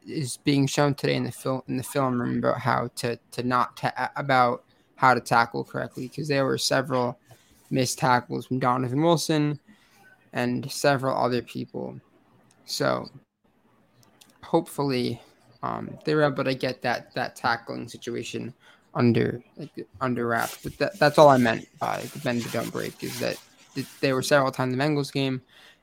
is 0.07 0.39
being 0.39 0.67
shown 0.67 0.95
today 0.95 1.15
in 1.15 1.25
the 1.25 1.33
film 1.33 1.63
in 1.69 1.77
the 1.77 1.83
film 1.83 2.21
room 2.21 2.39
about 2.39 2.59
how 2.59 2.89
to 2.97 3.19
to 3.33 3.43
not 3.43 3.77
ta- 3.77 4.11
about 4.17 4.65
how 4.97 5.15
to 5.15 5.21
tackle 5.21 5.65
correctly 5.65 6.09
because 6.09 6.29
there 6.29 6.45
were 6.47 6.59
several 6.59 7.19
missed 7.71 7.99
tackles 7.99 8.47
from 8.47 8.59
Donovan 8.59 9.03
Wilson 9.03 9.61
and 10.33 10.71
several 10.71 11.17
other 11.17 11.43
people. 11.43 12.01
So 12.65 13.09
hopefully 14.43 15.21
um, 15.63 15.99
they 16.05 16.15
were 16.15 16.25
able 16.25 16.45
to 16.45 16.55
get 16.55 16.83
that 16.83 17.15
that 17.15 17.37
tackling 17.37 17.89
situation 17.89 18.55
under 18.95 19.43
like 19.57 19.87
under 20.01 20.27
wraps. 20.27 20.59
But 20.63 20.79
that, 20.79 20.99
that's 20.99 21.19
all 21.19 21.29
I 21.29 21.37
meant 21.37 21.67
by 21.79 22.03
the 22.13 22.19
bend 22.21 22.43
but 22.43 22.53
don't 22.53 22.73
break 22.73 23.03
is 23.03 23.19
that 23.21 23.37
there 24.01 24.15
were 24.15 24.23
several 24.23 24.51
times 24.51 24.73
in 24.73 24.79
the 24.79 24.85
Bengals 24.85 25.13
game, 25.13 25.41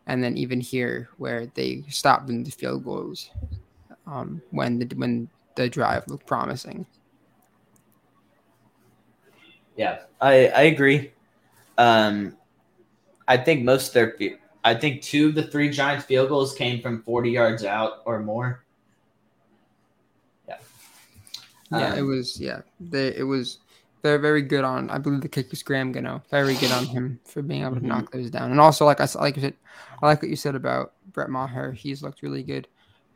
and 0.08 0.24
then 0.24 0.38
even 0.38 0.60
here 0.60 1.10
where 1.18 1.46
they 1.54 1.84
stopped 1.90 2.30
in 2.30 2.44
the 2.44 2.52
field 2.52 2.84
goals 2.84 3.30
um, 4.08 4.42
when 4.52 4.80
the 4.80 4.96
when 4.96 5.30
the 5.56 5.70
drive 5.70 6.08
looked 6.08 6.26
promising. 6.26 6.86
Yeah, 9.76 10.00
I 10.22 10.48
I 10.48 10.62
agree. 10.64 11.12
Um, 11.78 12.38
I 13.28 13.38
think 13.38 13.64
most 13.64 13.88
of 13.88 13.94
their 13.94 14.16
I 14.64 14.74
think 14.74 15.02
two 15.04 15.28
of 15.28 15.36
the 15.36 15.44
three 15.44 15.70
Giants 15.70 16.06
field 16.06 16.30
goals 16.30 16.56
came 16.56 16.82
from 16.82 17.04
40 17.04 17.30
yards 17.30 17.64
out 17.64 18.02
or 18.06 18.20
more. 18.20 18.66
Yeah. 20.48 20.58
Yeah, 21.72 21.94
um, 21.94 21.98
it 21.98 22.02
was 22.02 22.40
yeah. 22.40 22.62
They, 22.80 23.16
it 23.16 23.24
was 23.24 23.60
they're 24.02 24.20
very 24.20 24.44
good 24.44 24.64
on 24.64 24.90
I 24.90 24.98
believe 25.00 25.22
the 25.22 25.30
kick 25.30 25.50
was 25.50 25.64
Graham 25.64 25.92
Gano. 25.92 26.22
Very 26.30 26.56
good 26.56 26.72
on 26.72 26.86
him 26.86 27.20
for 27.26 27.42
being 27.42 27.64
able 27.64 27.74
to 27.74 27.80
mm-hmm. 27.80 27.88
knock 27.88 28.12
those 28.12 28.30
down. 28.30 28.52
And 28.52 28.60
also 28.60 28.86
like 28.86 29.02
I 29.02 29.08
like 29.16 29.38
I 29.38 29.42
said 29.42 29.54
I 30.02 30.06
like 30.06 30.22
what 30.22 30.30
you 30.30 30.36
said 30.36 30.56
about 30.56 30.94
Brett 31.12 31.30
Maher. 31.30 31.72
He's 31.72 32.04
looked 32.04 32.22
really 32.22 32.44
good. 32.44 32.68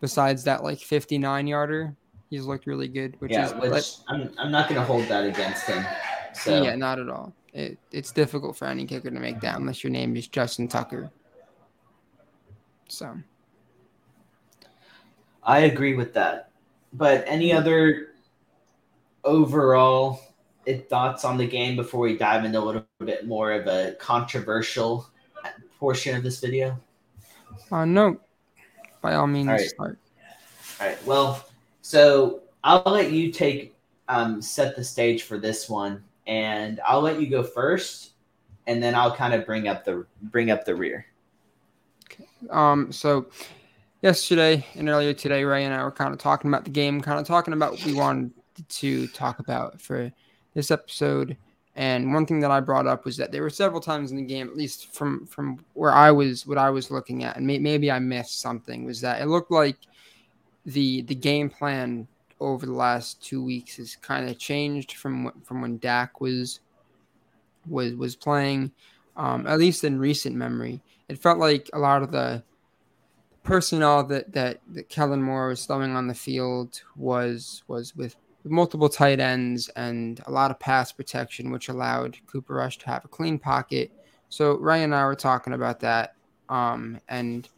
Besides 0.01 0.43
that 0.45 0.63
like 0.63 0.79
59 0.79 1.45
yarder, 1.45 1.95
he's 2.29 2.45
looked 2.45 2.65
really 2.65 2.88
good, 2.88 3.15
which 3.19 3.31
yeah, 3.31 3.47
is 3.47 3.53
which 3.53 3.71
like, 3.71 3.83
I'm 4.07 4.33
I'm 4.39 4.51
not 4.51 4.67
gonna 4.67 4.83
hold 4.83 5.05
that 5.05 5.25
against 5.25 5.67
him. 5.67 5.85
So 6.33 6.63
yeah, 6.63 6.75
not 6.75 6.99
at 6.99 7.09
all. 7.09 7.33
It, 7.53 7.77
it's 7.91 8.12
difficult 8.12 8.55
for 8.57 8.65
any 8.65 8.85
kicker 8.85 9.09
to 9.09 9.19
make 9.19 9.41
that 9.41 9.59
unless 9.59 9.83
your 9.83 9.91
name 9.91 10.15
is 10.15 10.27
Justin 10.27 10.67
Tucker. 10.67 11.12
So 12.88 13.15
I 15.43 15.59
agree 15.59 15.95
with 15.95 16.13
that. 16.13 16.49
But 16.93 17.23
any 17.27 17.53
other 17.53 18.08
overall 19.23 20.21
thoughts 20.89 21.25
on 21.25 21.38
the 21.38 21.47
game 21.47 21.75
before 21.75 22.01
we 22.01 22.17
dive 22.17 22.45
into 22.45 22.60
a 22.60 22.62
little 22.62 22.86
bit 22.99 23.25
more 23.25 23.51
of 23.51 23.67
a 23.67 23.95
controversial 23.99 25.10
portion 25.79 26.15
of 26.15 26.23
this 26.23 26.39
video? 26.39 26.79
Uh, 27.71 27.86
no. 27.86 28.19
By 29.01 29.15
all 29.15 29.27
means, 29.27 29.47
all 29.47 29.56
right. 29.56 29.98
All 30.79 30.87
right. 30.87 31.06
Well, 31.06 31.46
so 31.81 32.41
I'll 32.63 32.83
let 32.85 33.12
you 33.12 33.31
take 33.31 33.75
um, 34.10 34.41
set 34.41 34.75
the 34.75 34.83
stage 34.83 35.23
for 35.23 35.37
this 35.37 35.69
one, 35.69 36.04
and 36.27 36.81
I'll 36.85 37.02
let 37.02 37.21
you 37.21 37.27
go 37.27 37.41
first, 37.41 38.12
and 38.67 38.83
then 38.83 38.96
I'll 38.96 39.15
kind 39.15 39.33
of 39.33 39.46
bring 39.46 39.67
up 39.69 39.85
the 39.85 40.06
bring 40.23 40.52
up 40.52 40.65
the 40.65 40.75
rear. 40.75 41.06
Okay. 42.12 42.25
Um, 42.50 42.91
so 42.91 43.27
yesterday 44.02 44.65
and 44.75 44.89
earlier 44.89 45.13
today, 45.13 45.46
Ray 45.46 45.63
and 45.63 45.73
I 45.73 45.81
were 45.83 45.91
kind 45.91 46.13
of 46.13 46.19
talking 46.19 46.50
about 46.50 46.65
the 46.65 46.71
game, 46.71 47.00
kind 47.00 47.19
of 47.19 47.25
talking 47.25 47.54
about 47.54 47.71
what 47.71 47.85
we 47.85 47.93
wanted 47.93 48.31
to 48.63 49.07
talk 49.07 49.39
about 49.39 49.81
for 49.81 50.12
this 50.53 50.71
episode. 50.71 51.37
And 51.75 52.13
one 52.13 52.25
thing 52.25 52.39
that 52.41 52.51
I 52.51 52.60
brought 52.60 52.87
up 52.87 53.05
was 53.05 53.15
that 53.17 53.31
there 53.31 53.41
were 53.41 53.49
several 53.49 53.79
times 53.79 54.12
in 54.12 54.17
the 54.17 54.23
game, 54.23 54.47
at 54.47 54.57
least 54.57 54.93
from 54.93 55.25
from 55.25 55.63
where 55.73 55.93
I 55.93 56.12
was, 56.12 56.45
what 56.45 56.57
I 56.57 56.69
was 56.69 56.91
looking 56.91 57.23
at, 57.23 57.37
and 57.37 57.47
may, 57.47 57.60
maybe 57.60 57.91
I 57.91 57.99
missed 57.99 58.41
something, 58.41 58.85
was 58.85 59.01
that 59.01 59.21
it 59.21 59.27
looked 59.27 59.51
like 59.51 59.77
the 60.65 61.03
the 61.03 61.15
game 61.15 61.49
plan 61.49 62.07
over 62.39 62.65
the 62.65 62.73
last 62.73 63.23
two 63.23 63.43
weeks 63.43 63.77
has 63.77 63.95
kind 63.95 64.29
of 64.29 64.37
changed 64.37 64.93
from 64.93 65.31
from 65.43 65.62
when 65.62 65.77
Dak 65.77 66.19
was 66.19 66.60
was 67.67 67.93
was 67.95 68.15
playing, 68.15 68.71
um, 69.15 69.47
at 69.47 69.60
least 69.60 69.83
in 69.83 69.99
recent 69.99 70.35
memory 70.35 70.81
it 71.10 71.17
felt 71.17 71.39
like 71.39 71.69
a 71.73 71.79
lot 71.79 72.03
of 72.03 72.12
the 72.12 72.43
personnel 73.43 74.03
that 74.03 74.31
that 74.31 74.62
that 74.69 74.87
Kellen 74.89 75.21
Moore 75.21 75.49
was 75.49 75.65
throwing 75.65 75.95
on 75.95 76.07
the 76.07 76.13
field 76.13 76.81
was 76.95 77.63
was 77.67 77.95
with 77.95 78.15
multiple 78.44 78.90
tight 78.90 79.19
ends 79.19 79.69
and 79.69 80.21
a 80.25 80.31
lot 80.31 80.52
of 80.52 80.60
pass 80.60 80.92
protection, 80.92 81.52
which 81.52 81.69
allowed 81.69 82.17
Cooper 82.27 82.56
Rush 82.56 82.77
to 82.79 82.87
have 82.87 83.06
a 83.06 83.10
clean 83.10 83.37
pocket. 83.37 83.92
So 84.29 84.56
Ray 84.58 84.83
and 84.83 84.94
I 84.94 85.06
were 85.06 85.15
talking 85.15 85.54
about 85.54 85.79
that, 85.81 86.15
um, 86.50 87.00
and 87.08 87.50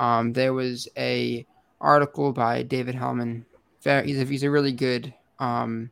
um, 0.00 0.32
there 0.32 0.54
was 0.54 0.88
a 0.96 1.46
article 1.80 2.32
by 2.32 2.62
David 2.62 2.94
Helman. 2.94 3.44
He's 3.80 4.18
a, 4.18 4.24
he's 4.24 4.42
a 4.42 4.50
really 4.50 4.72
good, 4.72 5.14
um, 5.38 5.90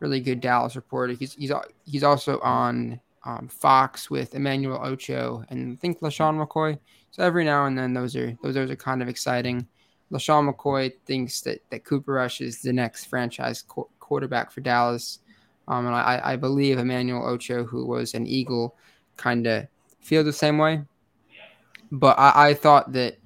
really 0.00 0.20
good 0.20 0.40
Dallas 0.40 0.76
reporter. 0.76 1.12
He's 1.14 1.34
he's 1.34 1.52
he's 1.84 2.04
also 2.04 2.40
on 2.40 3.00
um, 3.24 3.48
Fox 3.48 4.08
with 4.08 4.34
Emmanuel 4.34 4.78
Acho 4.78 5.44
and 5.50 5.72
I 5.72 5.76
think 5.76 6.00
LeSean 6.00 6.42
McCoy. 6.42 6.78
So 7.10 7.22
every 7.22 7.44
now 7.44 7.66
and 7.66 7.76
then 7.76 7.92
those 7.92 8.14
are 8.16 8.36
those 8.42 8.54
those 8.54 8.70
are 8.70 8.76
kind 8.76 9.02
of 9.02 9.08
exciting. 9.08 9.66
LeSean 10.12 10.52
McCoy 10.52 10.92
thinks 11.04 11.40
that, 11.42 11.60
that 11.70 11.84
Cooper 11.84 12.12
Rush 12.12 12.40
is 12.40 12.62
the 12.62 12.72
next 12.72 13.06
franchise 13.06 13.62
qu- 13.62 13.88
quarterback 13.98 14.50
for 14.50 14.60
Dallas. 14.60 15.20
Um, 15.68 15.86
and 15.86 15.94
I, 15.94 16.20
I 16.22 16.36
believe 16.36 16.78
Emmanuel 16.78 17.22
Acho, 17.22 17.66
who 17.66 17.86
was 17.86 18.14
an 18.14 18.26
Eagle, 18.26 18.76
kind 19.16 19.46
of 19.46 19.66
feel 20.00 20.22
the 20.22 20.32
same 20.32 20.58
way. 20.58 20.82
But 21.90 22.18
I, 22.18 22.50
I 22.50 22.54
thought 22.54 22.92
that 22.92 23.18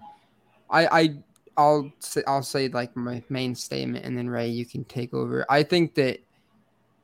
I, 0.70 0.86
I 0.86 1.14
I'll 1.56 1.92
say 1.98 2.22
I'll 2.26 2.42
say 2.42 2.68
like 2.68 2.96
my 2.96 3.22
main 3.28 3.54
statement, 3.54 4.04
and 4.04 4.16
then 4.16 4.28
Ray, 4.28 4.48
you 4.48 4.64
can 4.64 4.84
take 4.84 5.12
over. 5.12 5.44
I 5.50 5.62
think 5.62 5.94
that 5.96 6.20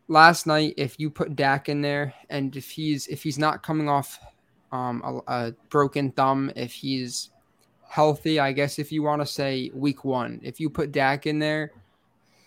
last 0.09 0.47
night, 0.47 0.75
if 0.77 0.99
you 0.99 1.11
put 1.11 1.37
Dak 1.37 1.69
in 1.69 1.83
there, 1.83 2.15
and 2.31 2.57
if 2.57 2.71
he's 2.71 3.07
if 3.09 3.23
he's 3.23 3.39
not 3.39 3.63
coming 3.63 3.89
off 3.89 4.19
um, 4.73 5.23
a, 5.29 5.33
a 5.33 5.53
broken 5.69 6.13
thumb, 6.13 6.51
if 6.57 6.73
he's 6.73 7.31
healthy, 7.89 8.41
I 8.41 8.53
guess 8.53 8.79
if 8.79 8.93
you 8.93 9.03
want 9.03 9.23
to 9.23 9.27
say 9.27 9.71
week 9.75 10.05
one, 10.05 10.41
if 10.43 10.61
you 10.61 10.71
put 10.71 10.93
Dak 10.93 11.27
in 11.27 11.39
there, 11.39 11.73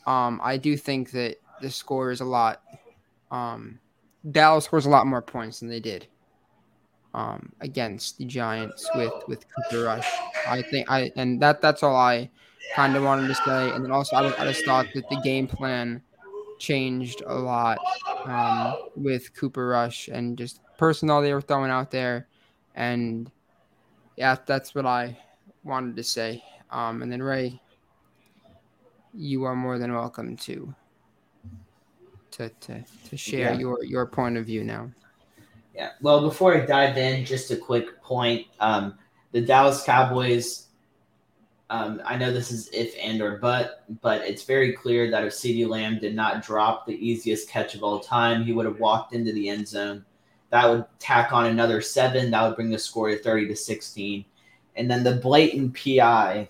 um, 0.06 0.40
I 0.44 0.58
do 0.58 0.78
think 0.78 1.12
that 1.12 1.38
the 1.62 1.70
score 1.70 2.12
is 2.12 2.22
a 2.22 2.26
lot. 2.26 2.62
Um, 3.32 3.80
Dallas 4.32 4.66
scores 4.66 4.86
a 4.86 4.90
lot 4.90 5.08
more 5.08 5.22
points 5.22 5.60
than 5.60 5.70
they 5.70 5.80
did 5.80 6.08
um, 7.14 7.52
against 7.62 8.18
the 8.18 8.26
Giants 8.26 8.90
with 8.96 9.14
with 9.28 9.46
Cooper 9.50 9.86
Rush. 9.86 10.08
I 10.48 10.62
think 10.62 10.90
I 10.90 11.12
and 11.16 11.42
that 11.42 11.62
that's 11.62 11.84
all 11.84 11.96
I 11.96 12.30
kind 12.76 12.96
of 12.96 13.04
wanted 13.04 13.28
to 13.28 13.36
say. 13.36 13.72
And 13.72 13.84
then 13.84 13.92
also 13.92 14.16
I, 14.16 14.42
I 14.42 14.46
just 14.46 14.66
thought 14.66 14.88
that 14.94 15.10
the 15.10 15.22
game 15.22 15.48
plan 15.48 16.02
changed 16.60 17.24
a 17.26 17.36
lot 17.36 17.80
um, 18.26 18.76
with 18.96 19.34
Cooper 19.36 19.68
Rush 19.68 20.08
and 20.10 20.38
just 20.38 20.62
personnel 20.78 21.22
they 21.22 21.34
were 21.34 21.42
throwing 21.42 21.72
out 21.72 21.92
there. 21.92 22.28
And 22.76 23.32
yeah, 24.18 24.36
that's 24.46 24.76
what 24.76 24.86
I 24.86 25.18
wanted 25.64 25.96
to 25.96 26.04
say. 26.04 26.44
Um, 26.72 27.02
and 27.02 27.12
then 27.12 27.22
Ray, 27.22 27.60
you 29.14 29.44
are 29.44 29.56
more 29.56 29.80
than 29.80 29.94
welcome 29.94 30.36
to 30.38 30.74
to 32.32 32.50
to, 32.50 32.84
to 33.10 33.18
share 33.18 33.54
yeah. 33.54 33.60
your 33.60 33.84
your 33.84 34.06
point 34.06 34.38
of 34.38 34.46
view 34.46 34.64
now. 34.64 34.90
Yeah. 35.76 35.92
Well, 36.02 36.22
before 36.22 36.56
I 36.56 36.66
dive 36.66 36.98
in, 36.98 37.26
just 37.26 37.52
a 37.52 37.56
quick 37.56 38.02
point. 38.02 38.48
Um, 38.60 38.98
the 39.32 39.42
Dallas 39.42 39.84
Cowboys. 39.84 40.66
Um, 41.72 42.02
I 42.04 42.18
know 42.18 42.34
this 42.34 42.50
is 42.50 42.68
if 42.74 42.96
and 43.00 43.22
or 43.22 43.38
but, 43.38 43.84
but 44.02 44.22
it's 44.22 44.44
very 44.44 44.74
clear 44.74 45.12
that 45.12 45.24
if 45.24 45.34
CeeDee 45.34 45.68
Lamb 45.68 46.00
did 46.00 46.16
not 46.16 46.44
drop 46.44 46.88
the 46.88 46.96
easiest 46.96 47.48
catch 47.48 47.76
of 47.76 47.84
all 47.84 48.00
time, 48.00 48.44
he 48.44 48.54
would 48.54 48.66
have 48.66 48.80
walked 48.80 49.14
into 49.14 49.32
the 49.34 49.50
end 49.50 49.68
zone. 49.68 50.04
That 50.50 50.68
would 50.68 50.86
tack 50.98 51.32
on 51.32 51.46
another 51.46 51.80
seven. 51.80 52.32
That 52.32 52.42
would 52.42 52.56
bring 52.56 52.72
the 52.72 52.80
score 52.80 53.10
to 53.10 53.20
30 53.20 53.50
to 53.50 53.56
16 53.56 54.26
and 54.80 54.90
then 54.90 55.04
the 55.04 55.16
blatant 55.16 55.76
PI 55.76 56.50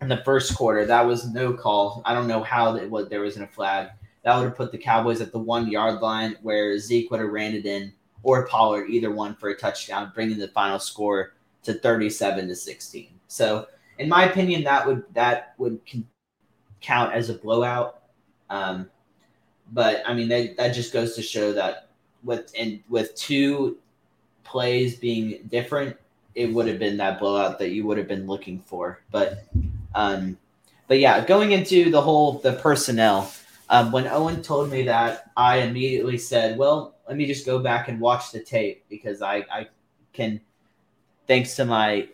in 0.00 0.08
the 0.08 0.22
first 0.24 0.56
quarter, 0.56 0.86
that 0.86 1.06
was 1.06 1.30
no 1.30 1.52
call. 1.52 2.02
I 2.06 2.14
don't 2.14 2.26
know 2.26 2.42
how 2.42 2.72
that 2.72 2.90
what 2.90 3.10
there 3.10 3.22
wasn't 3.22 3.48
a 3.48 3.52
flag. 3.52 3.90
That 4.24 4.36
would 4.36 4.46
have 4.46 4.56
put 4.56 4.72
the 4.72 4.78
Cowboys 4.78 5.20
at 5.20 5.32
the 5.32 5.38
one 5.38 5.70
yard 5.70 6.00
line 6.00 6.36
where 6.42 6.78
Zeke 6.78 7.10
would 7.10 7.20
have 7.20 7.28
ran 7.28 7.54
it 7.54 7.66
in 7.66 7.92
or 8.22 8.46
Pollard, 8.48 8.88
either 8.88 9.12
one 9.12 9.36
for 9.36 9.50
a 9.50 9.56
touchdown, 9.56 10.12
bringing 10.14 10.38
the 10.38 10.48
final 10.48 10.78
score 10.78 11.34
to 11.62 11.74
37 11.74 12.48
to 12.48 12.56
16. 12.56 13.10
So, 13.28 13.68
in 13.98 14.08
my 14.08 14.24
opinion, 14.24 14.64
that 14.64 14.86
would 14.86 15.04
that 15.12 15.54
would 15.58 15.78
count 16.80 17.12
as 17.12 17.28
a 17.28 17.34
blowout. 17.34 18.02
Um, 18.48 18.90
but 19.72 20.02
I 20.06 20.14
mean, 20.14 20.28
that, 20.28 20.56
that 20.56 20.70
just 20.70 20.92
goes 20.92 21.14
to 21.16 21.22
show 21.22 21.52
that 21.52 21.90
with 22.24 22.50
and 22.58 22.82
with 22.88 23.14
two 23.14 23.76
plays 24.42 24.96
being 24.96 25.40
different, 25.50 25.96
it 26.36 26.52
would 26.52 26.68
have 26.68 26.78
been 26.78 26.98
that 26.98 27.18
blowout 27.18 27.58
that 27.58 27.70
you 27.70 27.86
would 27.86 27.98
have 27.98 28.06
been 28.06 28.26
looking 28.26 28.60
for. 28.60 29.00
But 29.10 29.44
um, 29.94 30.38
but 30.86 31.00
yeah, 31.00 31.24
going 31.24 31.52
into 31.52 31.90
the 31.90 32.00
whole 32.00 32.34
the 32.38 32.52
personnel. 32.52 33.32
Um, 33.68 33.90
when 33.90 34.06
Owen 34.06 34.42
told 34.42 34.70
me 34.70 34.82
that, 34.82 35.32
I 35.36 35.56
immediately 35.58 36.18
said, 36.18 36.56
"Well, 36.56 36.94
let 37.08 37.16
me 37.16 37.26
just 37.26 37.46
go 37.46 37.58
back 37.58 37.88
and 37.88 37.98
watch 37.98 38.30
the 38.30 38.38
tape 38.38 38.84
because 38.88 39.22
I, 39.22 39.44
I 39.50 39.66
can, 40.12 40.40
thanks 41.26 41.56
to 41.56 41.64
my 41.64 42.08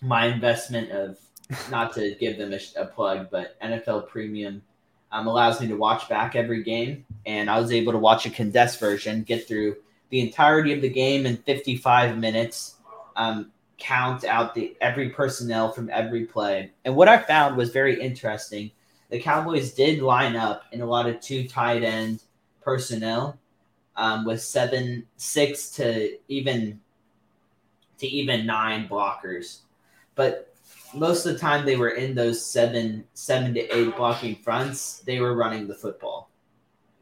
my 0.00 0.26
investment 0.26 0.90
of 0.90 1.18
not 1.70 1.92
to 1.94 2.16
give 2.18 2.36
them 2.38 2.52
a, 2.52 2.58
a 2.80 2.86
plug, 2.86 3.28
but 3.30 3.60
NFL 3.60 4.08
Premium 4.08 4.62
um, 5.12 5.28
allows 5.28 5.60
me 5.60 5.68
to 5.68 5.76
watch 5.76 6.08
back 6.08 6.34
every 6.34 6.64
game, 6.64 7.04
and 7.26 7.48
I 7.48 7.60
was 7.60 7.70
able 7.70 7.92
to 7.92 7.98
watch 7.98 8.26
a 8.26 8.30
condensed 8.30 8.80
version, 8.80 9.22
get 9.22 9.46
through 9.46 9.76
the 10.08 10.20
entirety 10.20 10.72
of 10.72 10.80
the 10.80 10.88
game 10.88 11.26
in 11.26 11.36
55 11.36 12.18
minutes, 12.18 12.76
um, 13.16 13.50
count 13.78 14.24
out 14.24 14.54
the 14.54 14.76
every 14.80 15.10
personnel 15.10 15.70
from 15.72 15.90
every 15.92 16.24
play. 16.24 16.70
And 16.84 16.94
what 16.96 17.08
I 17.08 17.18
found 17.18 17.56
was 17.56 17.70
very 17.70 18.00
interesting. 18.00 18.70
The 19.10 19.20
Cowboys 19.20 19.72
did 19.72 20.02
line 20.02 20.36
up 20.36 20.64
in 20.72 20.80
a 20.80 20.86
lot 20.86 21.08
of 21.08 21.20
two 21.20 21.46
tight 21.46 21.82
end 21.82 22.22
personnel 22.62 23.38
um, 23.96 24.24
with 24.24 24.42
seven, 24.42 25.06
six 25.16 25.70
to 25.70 26.16
even 26.28 26.80
to 27.98 28.06
even 28.06 28.46
nine 28.46 28.88
blockers, 28.88 29.60
but 30.14 30.54
most 30.94 31.26
of 31.26 31.32
the 31.32 31.38
time 31.38 31.64
they 31.64 31.76
were 31.76 31.90
in 31.90 32.14
those 32.14 32.44
seven, 32.44 33.04
seven 33.14 33.52
to 33.54 33.60
eight 33.76 33.96
blocking 33.96 34.36
fronts. 34.36 35.00
They 35.00 35.20
were 35.20 35.34
running 35.34 35.66
the 35.66 35.74
football. 35.74 36.30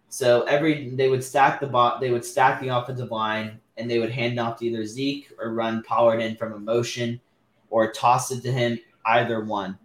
So 0.09 0.43
every 0.43 0.91
they 0.91 1.09
would 1.09 1.25
stack 1.25 1.61
the 1.61 1.67
bot, 1.67 2.01
they 2.01 2.11
would 2.11 2.25
stack 2.25 2.61
the 2.61 2.69
offensive 2.69 3.11
line 3.11 3.61
and 3.77 3.91
they 3.91 3.99
would 3.99 4.11
hand 4.11 4.39
off 4.39 4.59
to 4.59 4.66
either 4.66 4.85
Zeke 4.85 5.31
or 5.39 5.53
run 5.53 5.83
Pollard 5.83 6.20
in 6.20 6.37
from 6.37 6.53
a 6.53 6.59
motion 6.59 7.20
or 7.70 7.93
toss 7.93 8.31
it 8.31 8.43
to 8.43 8.53
him, 8.53 8.79
either 9.07 9.45
one. 9.45 9.79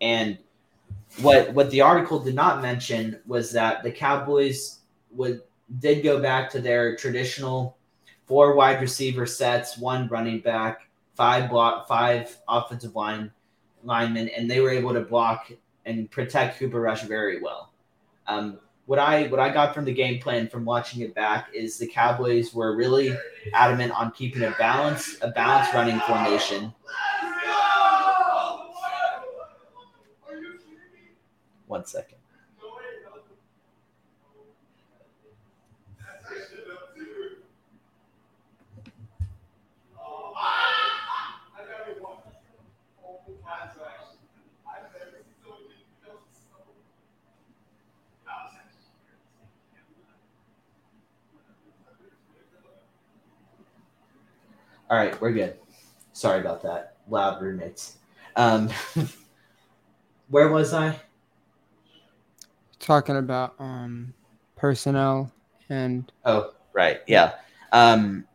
And 0.00 0.38
what 1.20 1.52
what 1.54 1.70
the 1.70 1.80
article 1.80 2.18
did 2.18 2.34
not 2.34 2.62
mention 2.62 3.20
was 3.26 3.52
that 3.52 3.82
the 3.82 3.90
Cowboys 3.90 4.80
would 5.10 5.42
did 5.78 6.02
go 6.02 6.20
back 6.20 6.50
to 6.50 6.60
their 6.60 6.96
traditional 6.96 7.76
four 8.26 8.54
wide 8.54 8.80
receiver 8.80 9.26
sets, 9.26 9.78
one 9.78 10.08
running 10.08 10.40
back, 10.40 10.88
five 11.14 11.50
block, 11.50 11.88
five 11.88 12.38
offensive 12.48 12.94
line 12.94 13.30
linemen, 13.82 14.28
and 14.28 14.50
they 14.50 14.60
were 14.60 14.70
able 14.70 14.92
to 14.92 15.00
block 15.00 15.50
and 15.84 16.10
protect 16.10 16.58
Cooper 16.58 16.80
Rush 16.80 17.02
very 17.02 17.40
well. 17.40 17.72
Um, 18.26 18.58
what 18.86 18.98
I 18.98 19.28
what 19.28 19.40
I 19.40 19.52
got 19.52 19.74
from 19.74 19.84
the 19.84 19.92
game 19.92 20.20
plan 20.20 20.48
from 20.48 20.64
watching 20.64 21.02
it 21.02 21.14
back 21.14 21.48
is 21.54 21.78
the 21.78 21.86
Cowboys 21.86 22.52
were 22.52 22.76
really 22.76 23.16
adamant 23.54 23.92
on 23.92 24.10
keeping 24.12 24.42
a 24.42 24.50
balance 24.58 25.18
a 25.22 25.28
balanced 25.28 25.72
running 25.72 26.00
formation. 26.00 26.74
One 31.66 31.86
second. 31.86 32.21
All 54.92 54.98
right, 54.98 55.18
we're 55.22 55.32
good. 55.32 55.54
Sorry 56.12 56.38
about 56.38 56.62
that. 56.64 56.96
Loud 57.08 57.40
roommates. 57.40 57.96
Um, 58.36 58.68
where 60.28 60.48
was 60.48 60.74
I? 60.74 61.00
Talking 62.78 63.16
about 63.16 63.54
um, 63.58 64.12
personnel 64.54 65.32
and. 65.70 66.12
Oh, 66.26 66.52
right. 66.74 67.00
Yeah. 67.06 67.36
Um, 67.72 68.26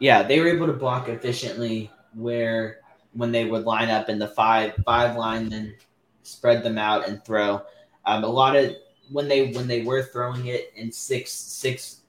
yeah, 0.00 0.22
they 0.22 0.40
were 0.40 0.48
able 0.48 0.68
to 0.68 0.72
block 0.72 1.10
efficiently 1.10 1.90
where 2.14 2.78
when 3.12 3.30
they 3.30 3.44
would 3.44 3.64
line 3.64 3.90
up 3.90 4.08
in 4.08 4.18
the 4.18 4.28
five 4.28 4.72
five 4.86 5.16
linemen, 5.16 5.74
spread 6.22 6.62
them 6.62 6.78
out 6.78 7.06
and 7.06 7.22
throw. 7.26 7.60
Um, 8.06 8.24
a 8.24 8.26
lot 8.26 8.56
of 8.56 8.74
when 9.10 9.28
they 9.28 9.52
when 9.52 9.68
they 9.68 9.82
were 9.82 10.02
throwing 10.02 10.46
it 10.46 10.72
in 10.76 10.90
six 10.90 11.30
six 11.30 12.01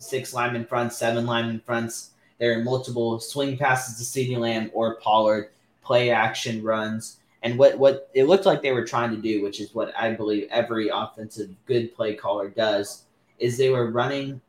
six 0.00 0.34
linemen 0.34 0.64
fronts, 0.64 0.96
seven 0.96 1.26
linemen 1.26 1.60
fronts, 1.60 2.10
There 2.38 2.58
are 2.58 2.64
multiple 2.64 3.20
swing 3.20 3.56
passes 3.56 3.96
to 3.98 4.04
CeeDee 4.04 4.38
Lamb 4.38 4.70
or 4.72 4.96
Pollard, 4.96 5.50
play 5.82 6.10
action 6.10 6.62
runs. 6.62 7.18
And 7.42 7.58
what, 7.58 7.78
what 7.78 8.10
it 8.14 8.24
looked 8.24 8.46
like 8.46 8.62
they 8.62 8.72
were 8.72 8.86
trying 8.86 9.10
to 9.10 9.20
do, 9.20 9.42
which 9.42 9.60
is 9.60 9.74
what 9.74 9.96
I 9.96 10.12
believe 10.12 10.48
every 10.50 10.88
offensive 10.88 11.50
good 11.66 11.94
play 11.94 12.14
caller 12.14 12.48
does, 12.48 13.04
is 13.38 13.56
they 13.56 13.70
were 13.70 13.90
running 13.90 14.40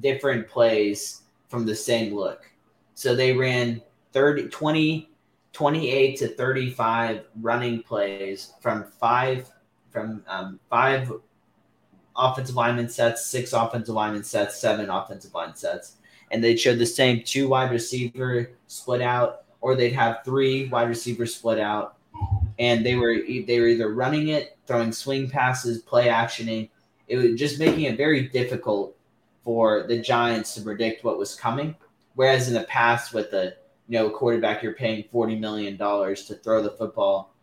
different 0.00 0.48
plays 0.48 1.22
from 1.48 1.66
the 1.66 1.74
same 1.74 2.14
look. 2.14 2.50
So 2.94 3.14
they 3.14 3.32
ran 3.32 3.82
30, 4.12 4.48
20, 4.48 5.08
28 5.52 6.18
to 6.18 6.28
35 6.28 7.24
running 7.40 7.82
plays 7.82 8.54
from 8.60 8.84
five 8.84 9.50
from 9.90 10.24
um, 10.26 10.58
five 10.68 11.12
offensive 12.16 12.56
lineman 12.56 12.88
sets, 12.88 13.26
six 13.26 13.52
offensive 13.52 13.94
lineman 13.94 14.24
sets, 14.24 14.60
seven 14.60 14.90
offensive 14.90 15.34
line 15.34 15.54
sets. 15.54 15.96
And 16.30 16.42
they'd 16.42 16.58
show 16.58 16.74
the 16.74 16.86
same 16.86 17.22
two 17.22 17.48
wide 17.48 17.70
receiver 17.70 18.50
split 18.66 19.00
out, 19.00 19.44
or 19.60 19.74
they'd 19.74 19.92
have 19.92 20.24
three 20.24 20.68
wide 20.68 20.88
receivers 20.88 21.34
split 21.34 21.58
out. 21.58 21.96
And 22.58 22.84
they 22.84 22.94
were 22.94 23.16
they 23.46 23.60
were 23.60 23.68
either 23.68 23.92
running 23.92 24.28
it, 24.28 24.56
throwing 24.66 24.92
swing 24.92 25.28
passes, 25.28 25.82
play 25.82 26.06
actioning. 26.06 26.70
It 27.08 27.16
was 27.16 27.38
just 27.38 27.58
making 27.58 27.82
it 27.82 27.96
very 27.96 28.28
difficult 28.28 28.96
for 29.42 29.84
the 29.86 29.98
Giants 29.98 30.54
to 30.54 30.62
predict 30.62 31.04
what 31.04 31.18
was 31.18 31.34
coming. 31.34 31.74
Whereas 32.14 32.48
in 32.48 32.54
the 32.54 32.64
past, 32.64 33.12
with 33.12 33.30
the 33.30 33.56
you 33.88 33.98
know 33.98 34.08
quarterback 34.08 34.62
you're 34.62 34.72
paying 34.72 35.04
forty 35.10 35.36
million 35.36 35.76
dollars 35.76 36.24
to 36.26 36.34
throw 36.34 36.62
the 36.62 36.70
football, 36.70 37.34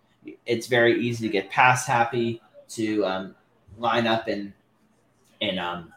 it's 0.45 0.67
very 0.67 0.99
easy 1.01 1.27
to 1.27 1.31
get 1.31 1.49
pass 1.49 1.85
happy 1.85 2.41
to 2.69 3.05
um, 3.05 3.35
line 3.77 4.07
up 4.07 4.27
and 4.27 4.53
and 5.41 5.59
um, 5.59 5.91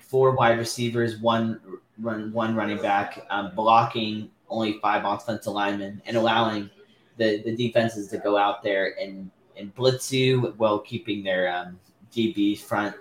four 0.00 0.32
wide 0.32 0.58
receivers, 0.58 1.18
one 1.18 1.60
run, 1.98 2.32
one 2.32 2.54
running 2.54 2.80
back, 2.80 3.26
um, 3.30 3.52
blocking 3.54 4.30
only 4.48 4.78
five 4.80 5.04
offensive 5.04 5.52
linemen, 5.52 6.02
and 6.06 6.16
allowing 6.16 6.68
the, 7.16 7.42
the 7.42 7.54
defenses 7.54 8.08
to 8.08 8.18
go 8.18 8.36
out 8.36 8.62
there 8.62 8.94
and 9.00 9.30
and 9.56 9.74
blitz 9.74 10.12
you 10.12 10.54
while 10.56 10.78
keeping 10.78 11.22
their 11.22 11.54
um, 11.54 11.78
DB 12.12 12.58
front. 12.58 12.96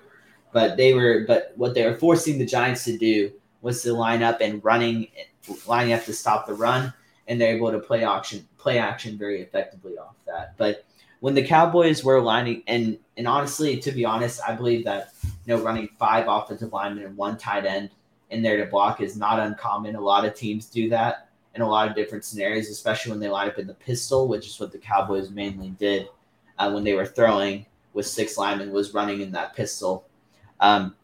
But 0.51 0.77
they 0.77 0.93
were, 0.93 1.25
but 1.27 1.53
what 1.55 1.73
they 1.73 1.85
were 1.85 1.95
forcing 1.95 2.37
the 2.37 2.45
Giants 2.45 2.83
to 2.85 2.97
do 2.97 3.31
was 3.61 3.81
to 3.83 3.93
line 3.93 4.23
up 4.23 4.41
and 4.41 4.63
running, 4.63 5.07
lining 5.67 5.93
up 5.93 6.03
to 6.05 6.13
stop 6.13 6.47
the 6.47 6.53
run, 6.53 6.93
and 7.27 7.39
they're 7.39 7.55
able 7.55 7.71
to 7.71 7.79
play 7.79 8.03
action, 8.03 8.47
play 8.57 8.77
action 8.77 9.17
very 9.17 9.41
effectively 9.41 9.97
off 9.97 10.15
that. 10.25 10.57
But 10.57 10.85
when 11.19 11.33
the 11.33 11.43
Cowboys 11.43 12.03
were 12.03 12.21
lining, 12.21 12.63
and 12.67 12.97
and 13.17 13.27
honestly, 13.27 13.77
to 13.77 13.91
be 13.91 14.05
honest, 14.05 14.41
I 14.47 14.55
believe 14.55 14.85
that 14.85 15.13
you 15.23 15.55
know 15.55 15.61
running 15.61 15.89
five 15.97 16.25
offensive 16.27 16.73
linemen 16.73 17.05
and 17.05 17.17
one 17.17 17.37
tight 17.37 17.65
end 17.65 17.89
in 18.29 18.41
there 18.41 18.57
to 18.57 18.69
block 18.69 19.01
is 19.01 19.17
not 19.17 19.39
uncommon. 19.39 19.95
A 19.95 20.01
lot 20.01 20.25
of 20.25 20.35
teams 20.35 20.67
do 20.67 20.89
that 20.89 21.29
in 21.55 21.61
a 21.61 21.69
lot 21.69 21.89
of 21.89 21.95
different 21.95 22.23
scenarios, 22.23 22.69
especially 22.69 23.11
when 23.11 23.19
they 23.19 23.27
line 23.27 23.47
up 23.47 23.57
in 23.57 23.67
the 23.67 23.73
pistol, 23.73 24.27
which 24.27 24.47
is 24.47 24.59
what 24.59 24.71
the 24.71 24.77
Cowboys 24.77 25.29
mainly 25.29 25.71
did 25.71 26.07
uh, 26.57 26.71
when 26.71 26.83
they 26.83 26.93
were 26.93 27.05
throwing 27.05 27.65
with 27.93 28.07
six 28.07 28.37
linemen 28.37 28.71
was 28.71 28.93
running 28.93 29.21
in 29.21 29.31
that 29.31 29.55
pistol. 29.55 30.07
Um, 30.59 30.95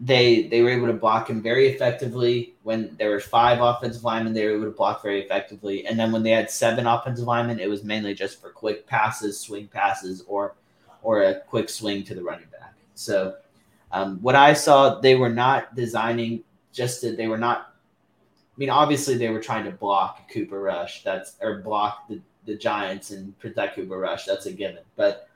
they 0.00 0.48
they 0.48 0.62
were 0.62 0.70
able 0.70 0.88
to 0.88 0.92
block 0.92 1.30
him 1.30 1.42
very 1.42 1.68
effectively. 1.68 2.55
When 2.66 2.96
there 2.98 3.10
were 3.10 3.20
five 3.20 3.60
offensive 3.60 4.02
linemen, 4.02 4.34
they 4.34 4.44
were 4.44 4.56
able 4.56 4.64
to 4.64 4.72
block 4.72 5.00
very 5.00 5.22
effectively. 5.22 5.86
And 5.86 5.96
then 5.96 6.10
when 6.10 6.24
they 6.24 6.32
had 6.32 6.50
seven 6.50 6.84
offensive 6.84 7.24
linemen, 7.24 7.60
it 7.60 7.70
was 7.70 7.84
mainly 7.84 8.12
just 8.12 8.40
for 8.40 8.50
quick 8.50 8.88
passes, 8.88 9.38
swing 9.38 9.68
passes, 9.68 10.24
or 10.26 10.56
or 11.04 11.22
a 11.22 11.38
quick 11.42 11.68
swing 11.68 12.02
to 12.02 12.14
the 12.16 12.24
running 12.24 12.48
back. 12.50 12.74
So 12.96 13.36
um, 13.92 14.18
what 14.20 14.34
I 14.34 14.52
saw, 14.52 14.98
they 14.98 15.14
were 15.14 15.30
not 15.30 15.76
designing 15.76 16.42
just 16.72 17.02
that 17.02 17.16
they 17.16 17.28
were 17.28 17.38
not. 17.38 17.72
I 18.34 18.56
mean, 18.56 18.70
obviously 18.70 19.16
they 19.16 19.28
were 19.28 19.40
trying 19.40 19.64
to 19.66 19.70
block 19.70 20.28
Cooper 20.28 20.60
Rush. 20.60 21.04
That's 21.04 21.36
or 21.40 21.60
block 21.60 22.08
the, 22.08 22.20
the 22.46 22.56
Giants 22.56 23.12
and 23.12 23.38
protect 23.38 23.76
Cooper 23.76 23.96
Rush. 23.96 24.24
That's 24.24 24.46
a 24.46 24.52
given. 24.52 24.82
But 24.96 25.28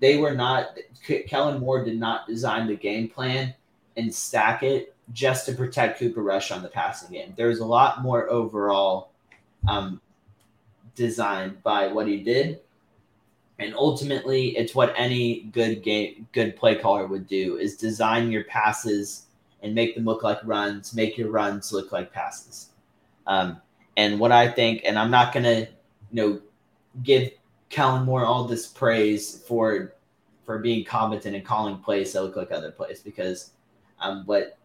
they 0.00 0.16
were 0.16 0.32
not. 0.34 0.78
Kellen 1.26 1.60
Moore 1.60 1.84
did 1.84 2.00
not 2.00 2.26
design 2.26 2.68
the 2.68 2.74
game 2.74 3.10
plan 3.10 3.52
and 3.98 4.14
stack 4.14 4.62
it 4.62 4.94
just 5.12 5.46
to 5.46 5.52
protect 5.52 5.98
Cooper 5.98 6.22
Rush 6.22 6.50
on 6.50 6.62
the 6.62 6.68
passing 6.68 7.10
game. 7.10 7.34
There's 7.36 7.60
a 7.60 7.66
lot 7.66 8.02
more 8.02 8.28
overall 8.30 9.12
um, 9.66 10.00
by 11.62 11.86
what 11.86 12.08
he 12.08 12.18
did. 12.18 12.60
And 13.60 13.74
ultimately, 13.74 14.56
it's 14.56 14.74
what 14.74 14.94
any 14.96 15.42
good 15.52 15.82
game, 15.82 16.28
good 16.32 16.56
play 16.56 16.76
caller 16.76 17.06
would 17.06 17.26
do: 17.26 17.56
is 17.56 17.76
design 17.76 18.30
your 18.30 18.44
passes 18.44 19.26
and 19.62 19.74
make 19.74 19.94
them 19.94 20.04
look 20.04 20.22
like 20.22 20.38
runs, 20.44 20.94
make 20.94 21.18
your 21.18 21.30
runs 21.30 21.72
look 21.72 21.90
like 21.90 22.12
passes. 22.12 22.70
Um, 23.26 23.60
and 23.96 24.20
what 24.20 24.30
I 24.30 24.48
think, 24.48 24.82
and 24.84 24.98
I'm 24.98 25.10
not 25.10 25.32
gonna, 25.32 25.60
you 25.60 25.66
know, 26.12 26.40
give 27.02 27.32
Kellen 27.68 28.04
Moore 28.04 28.24
all 28.24 28.44
this 28.44 28.66
praise 28.66 29.42
for 29.42 29.94
for 30.44 30.58
being 30.58 30.84
competent 30.84 31.36
and 31.36 31.44
calling 31.44 31.78
plays 31.78 32.12
that 32.12 32.22
look 32.22 32.36
like 32.36 32.50
other 32.52 32.70
plays 32.70 33.00
because 33.00 33.50
um, 34.00 34.22
what 34.26 34.57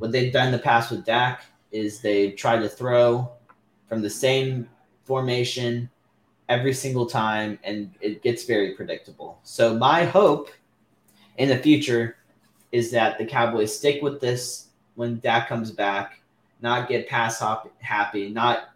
what 0.00 0.12
they've 0.12 0.32
done 0.32 0.46
in 0.46 0.52
the 0.52 0.58
past 0.58 0.90
with 0.90 1.04
Dak 1.04 1.44
is 1.70 2.00
they 2.00 2.30
try 2.32 2.58
to 2.58 2.68
throw 2.68 3.30
from 3.86 4.00
the 4.00 4.10
same 4.10 4.68
formation 5.04 5.90
every 6.48 6.72
single 6.72 7.04
time, 7.04 7.58
and 7.62 7.92
it 8.00 8.22
gets 8.22 8.44
very 8.44 8.74
predictable. 8.74 9.38
So 9.44 9.76
my 9.76 10.04
hope 10.04 10.50
in 11.36 11.50
the 11.50 11.58
future 11.58 12.16
is 12.72 12.90
that 12.92 13.18
the 13.18 13.26
Cowboys 13.26 13.76
stick 13.76 14.02
with 14.02 14.20
this 14.20 14.68
when 14.94 15.18
Dak 15.18 15.48
comes 15.48 15.70
back, 15.70 16.22
not 16.62 16.88
get 16.88 17.06
pass 17.06 17.38
hop 17.38 17.70
happy, 17.80 18.30
not 18.30 18.70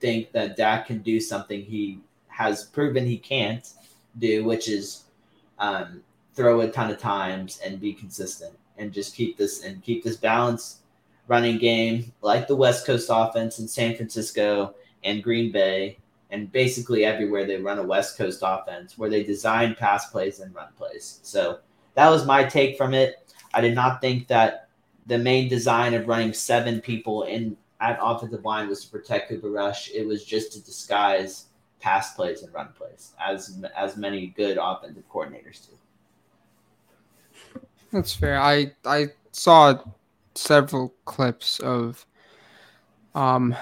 think 0.00 0.32
that 0.32 0.56
Dak 0.56 0.86
can 0.86 1.02
do 1.02 1.20
something 1.20 1.62
he 1.62 2.00
has 2.28 2.64
proven 2.64 3.04
he 3.04 3.18
can't 3.18 3.74
do, 4.18 4.42
which 4.44 4.70
is 4.70 5.04
um, 5.58 6.02
throw 6.34 6.62
a 6.62 6.70
ton 6.70 6.90
of 6.90 6.98
times 6.98 7.60
and 7.62 7.78
be 7.78 7.92
consistent 7.92 8.54
and 8.78 8.92
just 8.92 9.14
keep 9.14 9.36
this 9.36 9.64
and 9.64 9.82
keep 9.82 10.02
this 10.02 10.16
balanced 10.16 10.78
running 11.28 11.58
game 11.58 12.12
like 12.20 12.46
the 12.48 12.56
West 12.56 12.86
Coast 12.86 13.08
offense 13.12 13.58
in 13.58 13.68
San 13.68 13.94
Francisco 13.94 14.74
and 15.04 15.22
Green 15.22 15.52
Bay 15.52 15.98
and 16.30 16.50
basically 16.50 17.04
everywhere 17.04 17.46
they 17.46 17.56
run 17.56 17.78
a 17.78 17.82
West 17.82 18.16
Coast 18.16 18.40
offense 18.42 18.96
where 18.96 19.10
they 19.10 19.22
design 19.22 19.74
pass 19.74 20.10
plays 20.10 20.40
and 20.40 20.54
run 20.54 20.68
plays. 20.76 21.20
So 21.22 21.58
that 21.94 22.08
was 22.08 22.26
my 22.26 22.44
take 22.44 22.76
from 22.76 22.94
it. 22.94 23.32
I 23.54 23.60
did 23.60 23.74
not 23.74 24.00
think 24.00 24.26
that 24.28 24.68
the 25.06 25.18
main 25.18 25.48
design 25.48 25.94
of 25.94 26.08
running 26.08 26.32
seven 26.32 26.80
people 26.80 27.24
in 27.24 27.56
at 27.80 27.98
offensive 28.00 28.44
line 28.44 28.68
was 28.68 28.84
to 28.84 28.90
protect 28.90 29.28
Cooper 29.28 29.50
Rush. 29.50 29.90
It 29.90 30.06
was 30.06 30.24
just 30.24 30.52
to 30.52 30.64
disguise 30.64 31.46
pass 31.80 32.14
plays 32.14 32.42
and 32.42 32.54
run 32.54 32.68
plays, 32.78 33.12
as 33.20 33.60
as 33.76 33.96
many 33.96 34.28
good 34.28 34.56
offensive 34.60 35.02
coordinators 35.12 35.66
do. 35.66 35.72
That's 37.92 38.14
fair. 38.14 38.40
I 38.40 38.72
I 38.84 39.08
saw 39.32 39.78
several 40.34 40.94
clips 41.04 41.60
of 41.60 42.04
um 43.14 43.54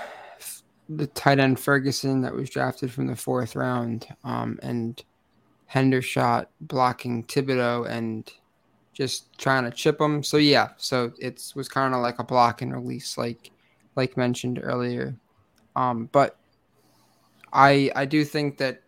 the 0.89 1.07
tight 1.09 1.39
end 1.39 1.59
Ferguson 1.59 2.21
that 2.23 2.35
was 2.35 2.51
drafted 2.51 2.93
from 2.93 3.07
the 3.07 3.17
fourth 3.17 3.55
round, 3.55 4.09
um, 4.25 4.59
and 4.63 5.03
Hendershot 5.73 6.47
blocking 6.63 7.25
Thibodeaux 7.25 7.89
and 7.89 8.31
just 8.93 9.37
trying 9.39 9.65
to 9.65 9.71
chip 9.71 10.01
him. 10.01 10.23
So 10.23 10.37
yeah, 10.37 10.71
so 10.77 11.13
it 11.19 11.53
was 11.55 11.69
kind 11.69 11.95
of 11.95 12.01
like 12.01 12.19
a 12.19 12.25
block 12.25 12.63
and 12.63 12.73
release, 12.73 13.17
like 13.19 13.51
like 13.97 14.17
mentioned 14.17 14.61
earlier. 14.63 15.15
Um, 15.77 16.09
but 16.13 16.39
I 17.53 17.91
I 17.97 18.05
do 18.05 18.25
think 18.25 18.59
that 18.59 18.83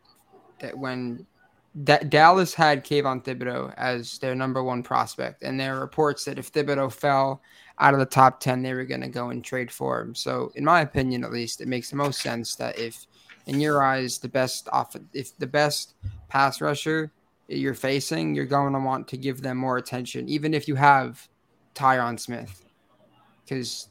that 0.60 0.76
when 0.76 1.26
that 1.74 2.10
Dallas 2.10 2.52
had 2.52 2.84
Kayvon 2.84 3.24
Thibodeaux 3.24 3.72
as 3.76 4.18
their 4.18 4.34
number 4.34 4.62
one 4.62 4.82
prospect, 4.82 5.42
and 5.42 5.58
there 5.58 5.76
are 5.76 5.80
reports 5.80 6.24
that 6.24 6.38
if 6.38 6.52
Thibodeaux 6.52 6.92
fell 6.92 7.40
out 7.78 7.94
of 7.94 8.00
the 8.00 8.06
top 8.06 8.40
ten, 8.40 8.62
they 8.62 8.74
were 8.74 8.84
going 8.84 9.00
to 9.00 9.08
go 9.08 9.30
and 9.30 9.42
trade 9.42 9.70
for 9.70 10.00
him. 10.00 10.14
So, 10.14 10.52
in 10.54 10.64
my 10.64 10.82
opinion, 10.82 11.24
at 11.24 11.32
least, 11.32 11.60
it 11.60 11.68
makes 11.68 11.88
the 11.88 11.96
most 11.96 12.20
sense 12.20 12.54
that 12.56 12.78
if, 12.78 13.06
in 13.46 13.58
your 13.58 13.82
eyes, 13.82 14.18
the 14.18 14.28
best 14.28 14.68
off, 14.70 14.94
if 15.14 15.36
the 15.38 15.46
best 15.46 15.94
pass 16.28 16.60
rusher 16.60 17.10
you're 17.48 17.74
facing, 17.74 18.34
you're 18.34 18.44
going 18.44 18.72
to 18.72 18.78
want 18.78 19.08
to 19.08 19.16
give 19.16 19.42
them 19.42 19.56
more 19.56 19.78
attention, 19.78 20.28
even 20.28 20.54
if 20.54 20.68
you 20.68 20.74
have 20.74 21.26
Tyron 21.74 22.20
Smith, 22.20 22.64
because 23.44 23.88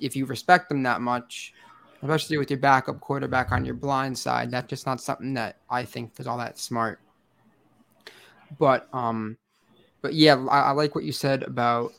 if 0.00 0.16
you 0.16 0.26
respect 0.26 0.68
them 0.68 0.82
that 0.82 1.00
much, 1.00 1.54
especially 2.02 2.38
with 2.38 2.50
your 2.50 2.58
backup 2.58 3.00
quarterback 3.00 3.52
on 3.52 3.64
your 3.64 3.74
blind 3.74 4.18
side, 4.18 4.50
that's 4.50 4.68
just 4.68 4.86
not 4.86 5.00
something 5.00 5.34
that 5.34 5.58
I 5.70 5.84
think 5.84 6.12
is 6.18 6.26
all 6.26 6.38
that 6.38 6.58
smart. 6.58 7.00
But 8.58 8.88
um, 8.92 9.36
but 10.02 10.14
yeah, 10.14 10.34
I, 10.50 10.60
I 10.60 10.70
like 10.72 10.94
what 10.94 11.04
you 11.04 11.12
said 11.12 11.42
about 11.42 11.92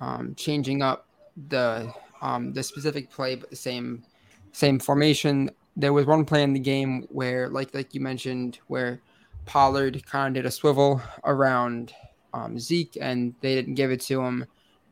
um, 0.00 0.34
changing 0.34 0.82
up 0.82 1.06
the 1.48 1.92
um, 2.20 2.52
the 2.52 2.62
specific 2.62 3.10
play, 3.10 3.34
but 3.34 3.50
the 3.50 3.56
same 3.56 4.04
same 4.52 4.78
formation. 4.78 5.50
There 5.76 5.92
was 5.92 6.06
one 6.06 6.24
play 6.24 6.42
in 6.42 6.52
the 6.52 6.60
game 6.60 7.06
where, 7.10 7.48
like 7.48 7.74
like 7.74 7.94
you 7.94 8.00
mentioned, 8.00 8.58
where 8.66 9.00
Pollard 9.46 10.04
kind 10.06 10.36
of 10.36 10.42
did 10.42 10.46
a 10.46 10.50
swivel 10.50 11.00
around 11.24 11.94
um, 12.34 12.58
Zeke, 12.58 12.98
and 13.00 13.34
they 13.40 13.54
didn't 13.54 13.74
give 13.74 13.90
it 13.90 14.00
to 14.02 14.20
him. 14.20 14.46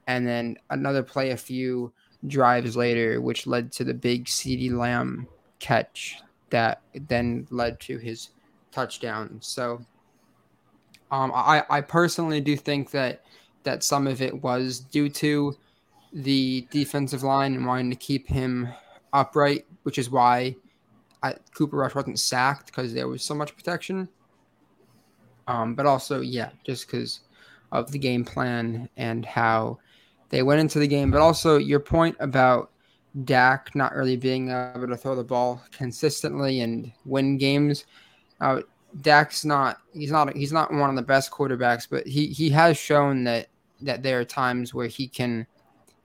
And 0.06 0.26
then 0.26 0.56
another 0.70 1.02
play, 1.02 1.30
a 1.30 1.36
few 1.36 1.92
drives 2.26 2.76
later, 2.76 3.20
which 3.20 3.46
led 3.46 3.70
to 3.72 3.84
the 3.84 3.94
big 3.94 4.24
CeeDee 4.24 4.72
Lamb 4.72 5.28
catch 5.58 6.18
that 6.48 6.82
then 6.94 7.46
led 7.50 7.78
to 7.80 7.98
his 7.98 8.30
touchdown. 8.72 9.38
So 9.40 9.84
um, 11.10 11.32
I, 11.34 11.64
I 11.68 11.80
personally 11.80 12.40
do 12.40 12.56
think 12.56 12.90
that 12.92 13.24
that 13.62 13.84
some 13.84 14.06
of 14.06 14.22
it 14.22 14.42
was 14.42 14.80
due 14.80 15.08
to 15.08 15.54
the 16.12 16.66
defensive 16.70 17.22
line 17.22 17.54
and 17.54 17.66
wanting 17.66 17.90
to 17.90 17.96
keep 17.96 18.26
him 18.26 18.68
upright, 19.12 19.66
which 19.82 19.98
is 19.98 20.08
why 20.08 20.56
I, 21.22 21.34
Cooper 21.54 21.76
Rush 21.76 21.94
wasn't 21.94 22.18
sacked 22.18 22.66
because 22.66 22.94
there 22.94 23.08
was 23.08 23.22
so 23.22 23.34
much 23.34 23.54
protection. 23.54 24.08
Um, 25.46 25.74
but 25.74 25.84
also, 25.84 26.20
yeah, 26.20 26.50
just 26.64 26.86
because 26.86 27.20
of 27.72 27.90
the 27.90 27.98
game 27.98 28.24
plan 28.24 28.88
and 28.96 29.24
how 29.26 29.78
they 30.30 30.42
went 30.42 30.60
into 30.60 30.78
the 30.78 30.88
game. 30.88 31.10
But 31.10 31.20
also, 31.20 31.58
your 31.58 31.80
point 31.80 32.16
about 32.20 32.70
Dak 33.24 33.74
not 33.74 33.94
really 33.94 34.16
being 34.16 34.50
able 34.50 34.86
to 34.88 34.96
throw 34.96 35.16
the 35.16 35.24
ball 35.24 35.62
consistently 35.72 36.60
and 36.60 36.92
win 37.04 37.36
games. 37.36 37.84
Uh, 38.40 38.62
Dak's 39.00 39.44
not 39.44 39.78
he's 39.92 40.10
not 40.10 40.34
he's 40.36 40.52
not 40.52 40.72
one 40.72 40.90
of 40.90 40.96
the 40.96 41.02
best 41.02 41.30
quarterbacks, 41.30 41.86
but 41.88 42.06
he 42.06 42.26
he 42.26 42.50
has 42.50 42.76
shown 42.76 43.24
that 43.24 43.48
that 43.82 44.02
there 44.02 44.20
are 44.20 44.24
times 44.24 44.74
where 44.74 44.88
he 44.88 45.06
can 45.06 45.46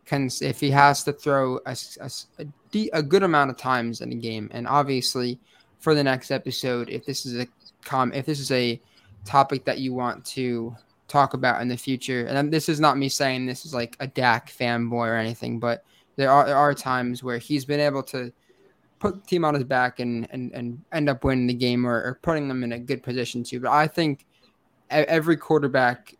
can 0.06 0.30
if 0.42 0.60
he 0.60 0.70
has 0.70 1.04
to 1.04 1.14
throw 1.14 1.60
a, 1.66 1.76
a, 2.00 2.46
a, 2.94 3.04
good 3.04 3.24
amount 3.24 3.50
of 3.50 3.58
times 3.58 4.02
in 4.02 4.12
a 4.12 4.16
game, 4.16 4.50
and 4.54 4.68
obviously 4.68 5.40
for 5.80 5.96
the 5.96 6.04
next 6.04 6.32
episode, 6.32 6.90
if 6.90 7.06
this 7.06 7.26
is 7.26 7.40
a 7.40 7.48
com 7.84 8.14
if 8.14 8.26
this 8.26 8.40
is 8.40 8.52
a 8.52 8.80
topic 9.26 9.66
that 9.66 9.80
you 9.80 9.94
want 9.94 10.24
to 10.24 10.76
talk 11.08 11.34
about 11.34 11.62
in 11.62 11.68
the 11.68 11.78
future, 11.78 12.26
and 12.28 12.54
this 12.54 12.70
is 12.70 12.80
not 12.80 12.98
me 12.98 13.10
saying 13.10 13.46
this 13.46 13.66
is 13.66 13.74
like 13.74 13.96
a 14.00 14.08
Dak 14.08 14.50
fanboy 14.50 15.08
or 15.08 15.16
anything, 15.16 15.60
but 15.60 15.84
there 16.16 16.30
are 16.30 16.46
there 16.46 16.58
are 16.58 16.74
times 16.74 17.24
where 17.24 17.40
he's 17.40 17.66
been 17.66 17.80
able 17.80 18.04
to 18.04 18.32
put 19.00 19.16
the 19.16 19.28
team 19.28 19.46
on 19.46 19.54
his 19.54 19.64
back 19.64 20.00
and 20.00 20.28
and, 20.32 20.52
and 20.54 20.82
end 20.92 21.10
up 21.10 21.24
winning 21.24 21.48
the 21.48 21.54
game 21.54 21.86
or, 21.86 21.96
or 22.04 22.20
putting 22.22 22.48
them 22.48 22.64
in 22.64 22.74
a 22.74 22.80
good 22.80 23.04
position 23.04 23.44
too. 23.44 23.60
But 23.60 23.72
I 23.72 23.88
think 23.88 24.26
every 24.90 25.38
quarterback 25.38 26.16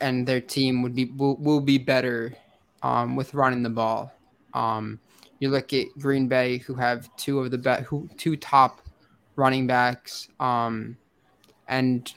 and 0.00 0.26
their 0.26 0.40
team 0.40 0.82
would 0.82 0.94
be 0.94 1.06
will, 1.06 1.36
will 1.36 1.60
be 1.60 1.78
better 1.78 2.34
um, 2.82 3.16
with 3.16 3.34
running 3.34 3.62
the 3.62 3.70
ball. 3.70 4.12
Um, 4.54 5.00
you 5.40 5.50
look 5.50 5.72
at 5.72 5.86
Green 5.98 6.28
Bay, 6.28 6.58
who 6.58 6.74
have 6.74 7.14
two 7.16 7.40
of 7.40 7.50
the 7.50 7.58
best, 7.58 7.84
who 7.84 8.08
two 8.16 8.36
top 8.36 8.80
running 9.36 9.66
backs, 9.66 10.28
um, 10.40 10.96
and 11.68 12.12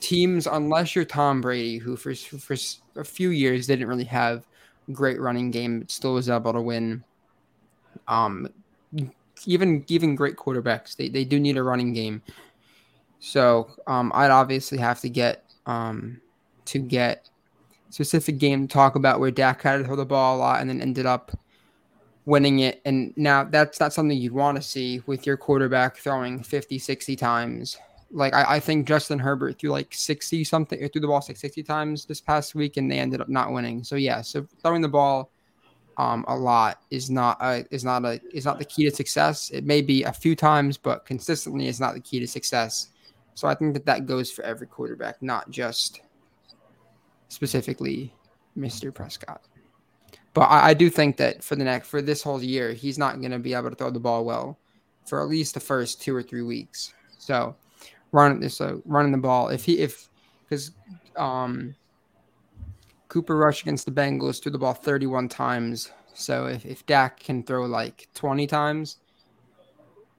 teams 0.00 0.46
unless 0.46 0.94
you're 0.94 1.04
Tom 1.04 1.40
Brady, 1.40 1.78
who 1.78 1.96
for 1.96 2.14
for 2.14 2.56
a 2.96 3.04
few 3.04 3.30
years 3.30 3.66
didn't 3.66 3.88
really 3.88 4.04
have 4.04 4.46
great 4.92 5.20
running 5.20 5.50
game, 5.50 5.80
but 5.80 5.90
still 5.90 6.14
was 6.14 6.28
able 6.28 6.52
to 6.52 6.60
win. 6.60 7.04
Um, 8.08 8.48
even 9.46 9.84
even 9.88 10.14
great 10.14 10.36
quarterbacks, 10.36 10.96
they, 10.96 11.08
they 11.08 11.24
do 11.24 11.38
need 11.40 11.56
a 11.56 11.62
running 11.62 11.92
game. 11.92 12.22
So 13.20 13.70
um, 13.86 14.10
I'd 14.14 14.30
obviously 14.30 14.78
have 14.78 15.00
to 15.00 15.08
get 15.08 15.44
um, 15.66 16.20
to 16.66 16.78
get 16.78 17.28
specific 17.90 18.38
game 18.38 18.66
to 18.66 18.72
talk 18.72 18.96
about 18.96 19.20
where 19.20 19.30
Dak 19.30 19.62
had 19.62 19.78
to 19.78 19.84
throw 19.84 19.96
the 19.96 20.04
ball 20.04 20.36
a 20.36 20.38
lot 20.38 20.60
and 20.60 20.70
then 20.70 20.80
ended 20.80 21.06
up 21.06 21.38
winning 22.24 22.60
it. 22.60 22.80
And 22.84 23.12
now 23.16 23.44
that's 23.44 23.80
not 23.80 23.92
something 23.92 24.16
you'd 24.16 24.32
want 24.32 24.56
to 24.56 24.62
see 24.62 25.02
with 25.06 25.26
your 25.26 25.36
quarterback 25.36 25.98
throwing 25.98 26.42
50, 26.42 26.78
60 26.78 27.16
times. 27.16 27.76
Like 28.10 28.34
I, 28.34 28.56
I 28.56 28.60
think 28.60 28.86
Justin 28.86 29.18
Herbert 29.18 29.58
threw 29.58 29.70
like 29.70 29.92
60 29.92 30.44
something, 30.44 30.78
threw 30.78 31.00
the 31.00 31.06
ball 31.06 31.24
like 31.26 31.36
60 31.36 31.62
times 31.62 32.04
this 32.04 32.20
past 32.20 32.54
week 32.54 32.76
and 32.76 32.90
they 32.90 32.98
ended 32.98 33.20
up 33.20 33.28
not 33.28 33.52
winning. 33.52 33.84
So 33.84 33.96
yeah, 33.96 34.22
so 34.22 34.46
throwing 34.62 34.82
the 34.82 34.88
ball 34.88 35.30
um, 35.96 36.24
a 36.28 36.36
lot 36.36 36.82
is 36.90 37.10
not 37.10 37.38
a, 37.40 37.64
is 37.70 37.84
not 37.84 38.04
a 38.04 38.20
is 38.32 38.44
not 38.44 38.58
the 38.58 38.64
key 38.64 38.88
to 38.88 38.94
success. 38.94 39.50
It 39.50 39.64
may 39.64 39.82
be 39.82 40.02
a 40.04 40.12
few 40.12 40.34
times, 40.34 40.76
but 40.76 41.04
consistently 41.06 41.68
is 41.68 41.80
not 41.80 41.94
the 41.94 42.00
key 42.00 42.20
to 42.20 42.26
success. 42.26 42.88
So 43.34 43.48
I 43.48 43.54
think 43.54 43.74
that 43.74 43.86
that 43.86 44.06
goes 44.06 44.30
for 44.30 44.42
every 44.44 44.66
quarterback, 44.66 45.22
not 45.22 45.50
just 45.50 46.02
specifically 47.28 48.14
Mr. 48.56 48.92
Prescott. 48.92 49.42
But 50.34 50.42
I, 50.42 50.70
I 50.70 50.74
do 50.74 50.88
think 50.88 51.16
that 51.18 51.42
for 51.42 51.56
the 51.56 51.64
next 51.64 51.88
for 51.88 52.02
this 52.02 52.22
whole 52.22 52.42
year, 52.42 52.72
he's 52.72 52.98
not 52.98 53.20
going 53.20 53.32
to 53.32 53.38
be 53.38 53.54
able 53.54 53.70
to 53.70 53.76
throw 53.76 53.90
the 53.90 54.00
ball 54.00 54.24
well 54.24 54.58
for 55.06 55.20
at 55.20 55.28
least 55.28 55.54
the 55.54 55.60
first 55.60 56.00
two 56.00 56.14
or 56.14 56.22
three 56.22 56.42
weeks. 56.42 56.94
So 57.18 57.54
running 58.12 58.40
this, 58.40 58.56
so 58.56 58.82
running 58.84 59.12
the 59.12 59.18
ball. 59.18 59.48
If 59.48 59.64
he 59.64 59.78
if 59.78 60.08
because 60.44 60.72
um 61.16 61.74
Cooper 63.12 63.36
Rush 63.36 63.60
against 63.60 63.84
the 63.84 63.92
Bengals 63.92 64.42
threw 64.42 64.50
the 64.50 64.58
ball 64.58 64.72
31 64.72 65.28
times. 65.28 65.92
So 66.14 66.46
if, 66.46 66.64
if 66.64 66.86
Dak 66.86 67.20
can 67.20 67.42
throw 67.42 67.66
like 67.66 68.08
20 68.14 68.46
times 68.46 69.00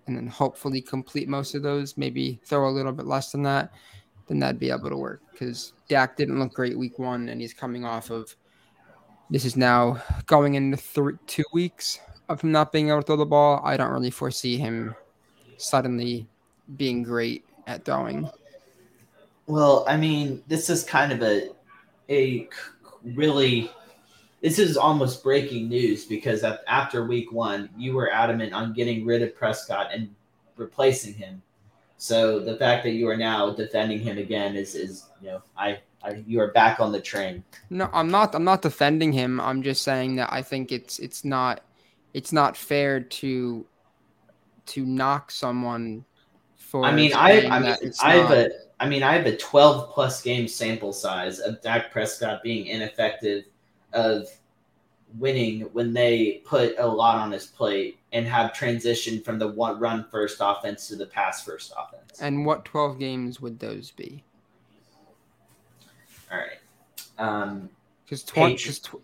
and 0.06 0.16
then 0.16 0.28
hopefully 0.28 0.80
complete 0.80 1.28
most 1.28 1.56
of 1.56 1.64
those, 1.64 1.98
maybe 1.98 2.40
throw 2.46 2.70
a 2.70 2.70
little 2.70 2.92
bit 2.92 3.08
less 3.08 3.32
than 3.32 3.42
that, 3.44 3.74
then 4.28 4.38
that'd 4.38 4.60
be 4.60 4.70
able 4.70 4.92
to 4.92 4.96
work. 4.96 5.24
Because 5.32 5.74
Dak 5.90 6.16
didn't 6.16 6.38
look 6.38 6.54
great 6.54 6.78
week 6.78 7.00
one 7.00 7.30
and 7.30 7.42
he's 7.42 7.52
coming 7.52 7.84
off 7.84 8.12
of 8.12 8.36
this 9.32 9.44
is 9.44 9.58
now 9.58 10.00
going 10.28 10.54
into 10.54 10.78
th- 10.78 11.18
two 11.26 11.46
weeks 11.52 12.00
of 12.30 12.42
him 12.42 12.52
not 12.52 12.72
being 12.72 12.90
able 12.90 13.02
to 13.02 13.08
throw 13.08 13.16
the 13.16 13.26
ball. 13.26 13.60
I 13.64 13.76
don't 13.76 13.92
really 13.92 14.12
foresee 14.12 14.56
him 14.56 14.94
suddenly 15.58 16.28
being 16.78 17.02
great 17.02 17.44
at 17.66 17.86
throwing. 17.86 18.30
Well, 19.48 19.84
I 19.88 19.98
mean, 19.98 20.44
this 20.46 20.70
is 20.70 20.84
kind 20.84 21.12
of 21.12 21.24
a 21.24 21.50
a 22.10 22.48
really 23.04 23.70
this 24.44 24.60
is 24.60 24.76
almost 24.76 25.24
breaking 25.24 25.70
news 25.70 26.06
because 26.06 26.44
after 26.68 27.06
week 27.06 27.32
one, 27.32 27.70
you 27.78 27.94
were 27.94 28.12
adamant 28.12 28.54
on 28.54 28.74
getting 28.74 29.06
rid 29.06 29.22
of 29.22 29.34
Prescott 29.34 29.94
and 29.94 30.14
replacing 30.58 31.14
him. 31.14 31.42
So 31.98 32.42
the 32.42 32.58
fact 32.58 32.84
that 32.84 32.92
you 32.92 33.08
are 33.08 33.16
now 33.16 33.52
defending 33.52 34.00
him 34.00 34.18
again 34.18 34.58
is, 34.58 34.76
is 34.76 35.06
you 35.22 35.30
know, 35.30 35.42
I, 35.58 35.80
I 36.04 36.22
you 36.28 36.42
are 36.42 36.52
back 36.52 36.82
on 36.82 36.92
the 36.92 37.00
train. 37.00 37.42
No, 37.70 37.90
I'm 37.94 38.12
not. 38.12 38.36
I'm 38.36 38.44
not 38.44 38.62
defending 38.62 39.14
him. 39.14 39.40
I'm 39.40 39.64
just 39.64 39.82
saying 39.82 40.18
that 40.18 40.28
I 40.32 40.42
think 40.42 40.74
it's 40.74 41.00
it's 41.00 41.24
not 41.24 41.64
it's 42.14 42.34
not 42.34 42.58
fair 42.58 43.00
to 43.00 43.66
to 44.66 44.86
knock 44.86 45.32
someone 45.32 46.04
for. 46.58 46.84
I 46.84 46.92
mean, 46.94 47.14
I 47.14 47.48
I 47.48 47.60
mean, 47.60 47.94
I 48.04 48.16
have 48.16 48.32
a 48.32 48.50
I 48.80 48.90
mean, 48.90 49.04
I 49.04 49.14
have 49.14 49.26
a 49.26 49.38
12 49.38 49.92
plus 49.92 50.22
game 50.22 50.48
sample 50.48 50.94
size 50.94 51.40
of 51.40 51.62
Dak 51.62 51.92
Prescott 51.92 52.44
being 52.44 52.68
ineffective, 52.68 53.46
of 53.94 54.28
winning 55.20 55.62
when 55.74 55.94
they 55.94 56.42
put 56.46 56.76
a 56.80 56.88
lot 56.88 57.18
on 57.18 57.32
his 57.32 57.46
plate 57.46 58.00
and 58.12 58.26
have 58.26 58.52
transitioned 58.52 59.24
from 59.24 59.40
the 59.40 59.48
one 59.48 59.80
run 59.80 60.06
first 60.10 60.38
offense 60.42 60.88
to 60.88 60.96
the 60.96 61.06
pass 61.06 61.44
first 61.44 61.74
offense. 61.78 62.20
And 62.20 62.46
what 62.46 62.66
12 62.66 63.00
games 63.00 63.40
would 63.40 63.60
those 63.60 63.92
be? 63.92 64.24
All 66.32 66.40
right. 66.40 66.58
Um, 67.20 67.70
because 68.06 68.24
20, 68.24 68.56
tw- 68.56 68.96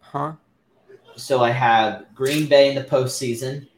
huh? 0.00 0.32
So 1.16 1.42
I 1.42 1.50
have 1.50 2.06
Green 2.14 2.46
Bay 2.46 2.68
in 2.68 2.74
the 2.74 2.84
postseason. 2.84 3.68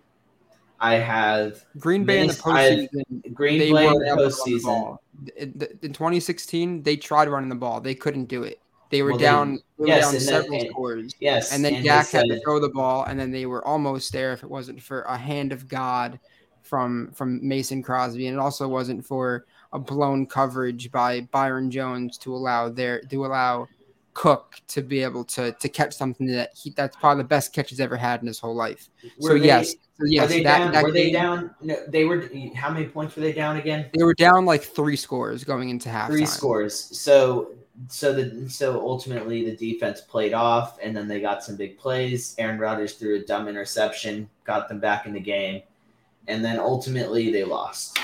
I 0.85 0.95
have 0.97 1.65
Green 1.79 2.05
Bay 2.05 2.21
in 2.21 2.27
the 2.27 2.35
postseason. 2.35 3.33
Green 3.33 3.59
Bay 3.59 3.69
in 3.69 3.95
the 3.95 4.05
postseason 4.17 4.99
in 5.37 5.93
2016 5.93 6.83
they 6.83 6.97
tried 6.97 7.29
running 7.29 7.49
the 7.49 7.55
ball. 7.55 7.81
They 7.81 7.95
couldn't 7.95 8.27
do 8.27 8.43
it. 8.43 8.61
They 8.91 9.03
were 9.03 9.11
well, 9.11 9.19
down, 9.19 9.59
they, 9.79 9.89
yes, 9.89 10.13
down 10.13 10.21
several 10.21 10.59
then, 10.59 10.71
scores. 10.71 11.15
Yes, 11.19 11.53
and 11.53 11.65
then 11.65 11.77
and 11.77 11.85
Dak 11.85 12.11
had 12.11 12.27
to 12.27 12.41
throw 12.41 12.61
the 12.61 12.69
ball, 12.69 13.05
and 13.05 13.19
then 13.19 13.31
they 13.31 13.47
were 13.47 13.67
almost 13.67 14.13
there 14.13 14.33
if 14.33 14.43
it 14.43 14.51
wasn't 14.51 14.81
for 14.81 15.03
a 15.03 15.17
hand 15.17 15.53
of 15.53 15.69
God 15.69 16.21
from 16.63 17.11
from 17.13 17.47
Mason 17.47 17.83
Crosby, 17.83 18.27
and 18.27 18.37
it 18.37 18.41
also 18.41 18.69
wasn't 18.69 19.05
for 19.05 19.47
a 19.73 19.79
blown 19.79 20.27
coverage 20.27 20.93
by 20.93 21.23
Byron 21.33 21.71
Jones 21.71 22.19
to 22.19 22.35
allow 22.35 22.69
their 22.69 23.01
to 23.01 23.27
allow 23.27 23.67
Cook 24.15 24.61
to 24.69 24.81
be 24.81 25.03
able 25.03 25.25
to 25.25 25.53
to 25.53 25.69
catch 25.69 25.93
something 25.93 26.27
that 26.29 26.51
he 26.57 26.71
that's 26.71 26.97
probably 26.97 27.25
the 27.25 27.29
best 27.29 27.53
catch 27.53 27.71
he's 27.71 27.81
ever 27.81 27.97
had 27.97 28.21
in 28.21 28.29
his 28.29 28.39
whole 28.39 28.55
life. 28.55 28.89
Were 29.19 29.31
so 29.31 29.39
they, 29.39 29.47
yes, 29.47 29.73
so 29.73 30.05
yes, 30.07 30.23
were 30.23 30.29
they 30.29 30.43
that, 30.45 30.59
down? 30.59 30.73
That 30.73 30.85
were 30.85 30.93
game, 30.93 31.07
they 31.07 31.13
down? 31.13 31.55
No, 31.61 31.77
they 31.89 32.05
were. 32.05 32.31
How 32.55 32.71
many 32.71 32.87
points 32.87 33.17
were 33.17 33.23
they 33.23 33.33
down 33.33 33.57
again? 33.57 33.91
They 33.93 34.05
were 34.05 34.15
down 34.15 34.45
like 34.47 34.63
three 34.63 34.97
scores 34.97 35.43
going 35.43 35.69
into 35.69 35.89
half. 35.89 36.11
Three 36.11 36.27
scores. 36.27 36.75
So 36.75 37.57
so 37.89 38.13
the 38.13 38.49
so 38.49 38.81
ultimately 38.81 39.45
the 39.45 39.57
defense 39.57 40.01
played 40.01 40.33
off, 40.33 40.79
and 40.83 40.97
then 40.97 41.09
they 41.09 41.21
got 41.21 41.43
some 41.43 41.57
big 41.57 41.77
plays. 41.77 42.35
Aaron 42.39 42.59
Rodgers 42.59 42.95
threw 42.95 43.17
a 43.17 43.21
dumb 43.21 43.49
interception, 43.49 44.29
got 44.45 44.69
them 44.69 44.79
back 44.79 45.07
in 45.07 45.13
the 45.13 45.21
game, 45.21 45.63
and 46.29 46.45
then 46.45 46.59
ultimately 46.59 47.33
they 47.33 47.45
lost. 47.45 47.99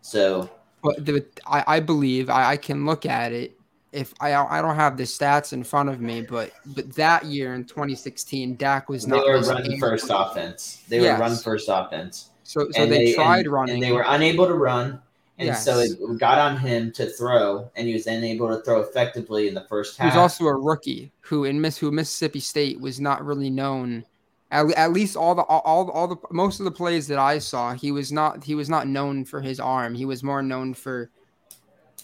So, 0.00 0.50
but 0.82 1.04
the, 1.04 1.24
I, 1.46 1.64
I 1.66 1.80
believe 1.80 2.28
I, 2.28 2.52
I 2.52 2.56
can 2.56 2.86
look 2.86 3.06
at 3.06 3.32
it 3.32 3.53
if 3.94 4.12
I 4.20 4.34
I 4.34 4.60
don't 4.60 4.74
have 4.74 4.96
the 4.96 5.04
stats 5.04 5.52
in 5.52 5.62
front 5.62 5.88
of 5.88 6.00
me, 6.00 6.22
but 6.22 6.52
but 6.66 6.92
that 6.94 7.24
year 7.24 7.54
in 7.54 7.64
2016, 7.64 8.56
Dak 8.56 8.88
was 8.88 9.06
not. 9.06 9.24
They 9.24 9.30
were 9.30 9.40
run 9.40 9.78
first 9.78 10.10
offense. 10.10 10.82
They 10.88 11.00
yes. 11.00 11.18
were 11.18 11.26
run 11.26 11.36
first 11.36 11.68
offense. 11.70 12.30
So 12.42 12.68
so 12.72 12.86
they, 12.86 13.06
they, 13.06 13.14
tried 13.14 13.46
and, 13.46 13.52
running. 13.52 13.74
And 13.76 13.82
they 13.82 13.92
were 13.92 14.04
unable 14.06 14.46
to 14.46 14.54
run, 14.54 15.00
and 15.38 15.46
yes. 15.46 15.64
so 15.64 15.78
it 15.78 16.18
got 16.18 16.38
on 16.38 16.58
him 16.58 16.92
to 16.92 17.06
throw, 17.06 17.70
and 17.76 17.86
he 17.86 17.94
was 17.94 18.06
unable 18.06 18.48
to 18.48 18.62
throw 18.62 18.80
effectively 18.80 19.48
in 19.48 19.54
the 19.54 19.64
first 19.68 19.96
half. 19.96 20.12
He 20.12 20.18
was 20.18 20.22
also 20.22 20.46
a 20.46 20.54
rookie 20.54 21.12
who 21.20 21.44
in 21.44 21.60
Miss 21.60 21.78
who 21.78 21.90
Mississippi 21.90 22.40
State 22.40 22.80
was 22.80 23.00
not 23.00 23.24
really 23.24 23.50
known 23.50 24.04
At, 24.50 24.70
at 24.72 24.92
least 24.92 25.16
all 25.16 25.36
the 25.36 25.42
all 25.42 25.88
all 25.90 26.08
the 26.08 26.16
most 26.30 26.58
of 26.58 26.64
the 26.64 26.72
plays 26.72 27.06
that 27.08 27.18
I 27.18 27.38
saw, 27.38 27.74
he 27.74 27.92
was 27.92 28.10
not 28.10 28.42
he 28.42 28.56
was 28.56 28.68
not 28.68 28.88
known 28.88 29.24
for 29.24 29.40
his 29.40 29.60
arm. 29.60 29.94
He 29.94 30.04
was 30.04 30.24
more 30.24 30.42
known 30.42 30.74
for 30.74 31.10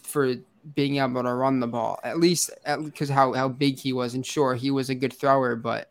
for 0.03 0.35
being 0.75 0.97
able 0.97 1.23
to 1.23 1.35
run 1.35 1.61
the 1.61 1.67
ball. 1.67 1.99
At 2.05 2.19
least 2.19 2.51
because 2.85 3.09
how 3.09 3.33
how 3.33 3.49
big 3.49 3.79
he 3.79 3.93
was, 3.93 4.15
and 4.15 4.25
sure 4.25 4.55
he 4.55 4.71
was 4.71 4.91
a 4.91 4.95
good 4.95 5.13
thrower, 5.13 5.57
but 5.57 5.91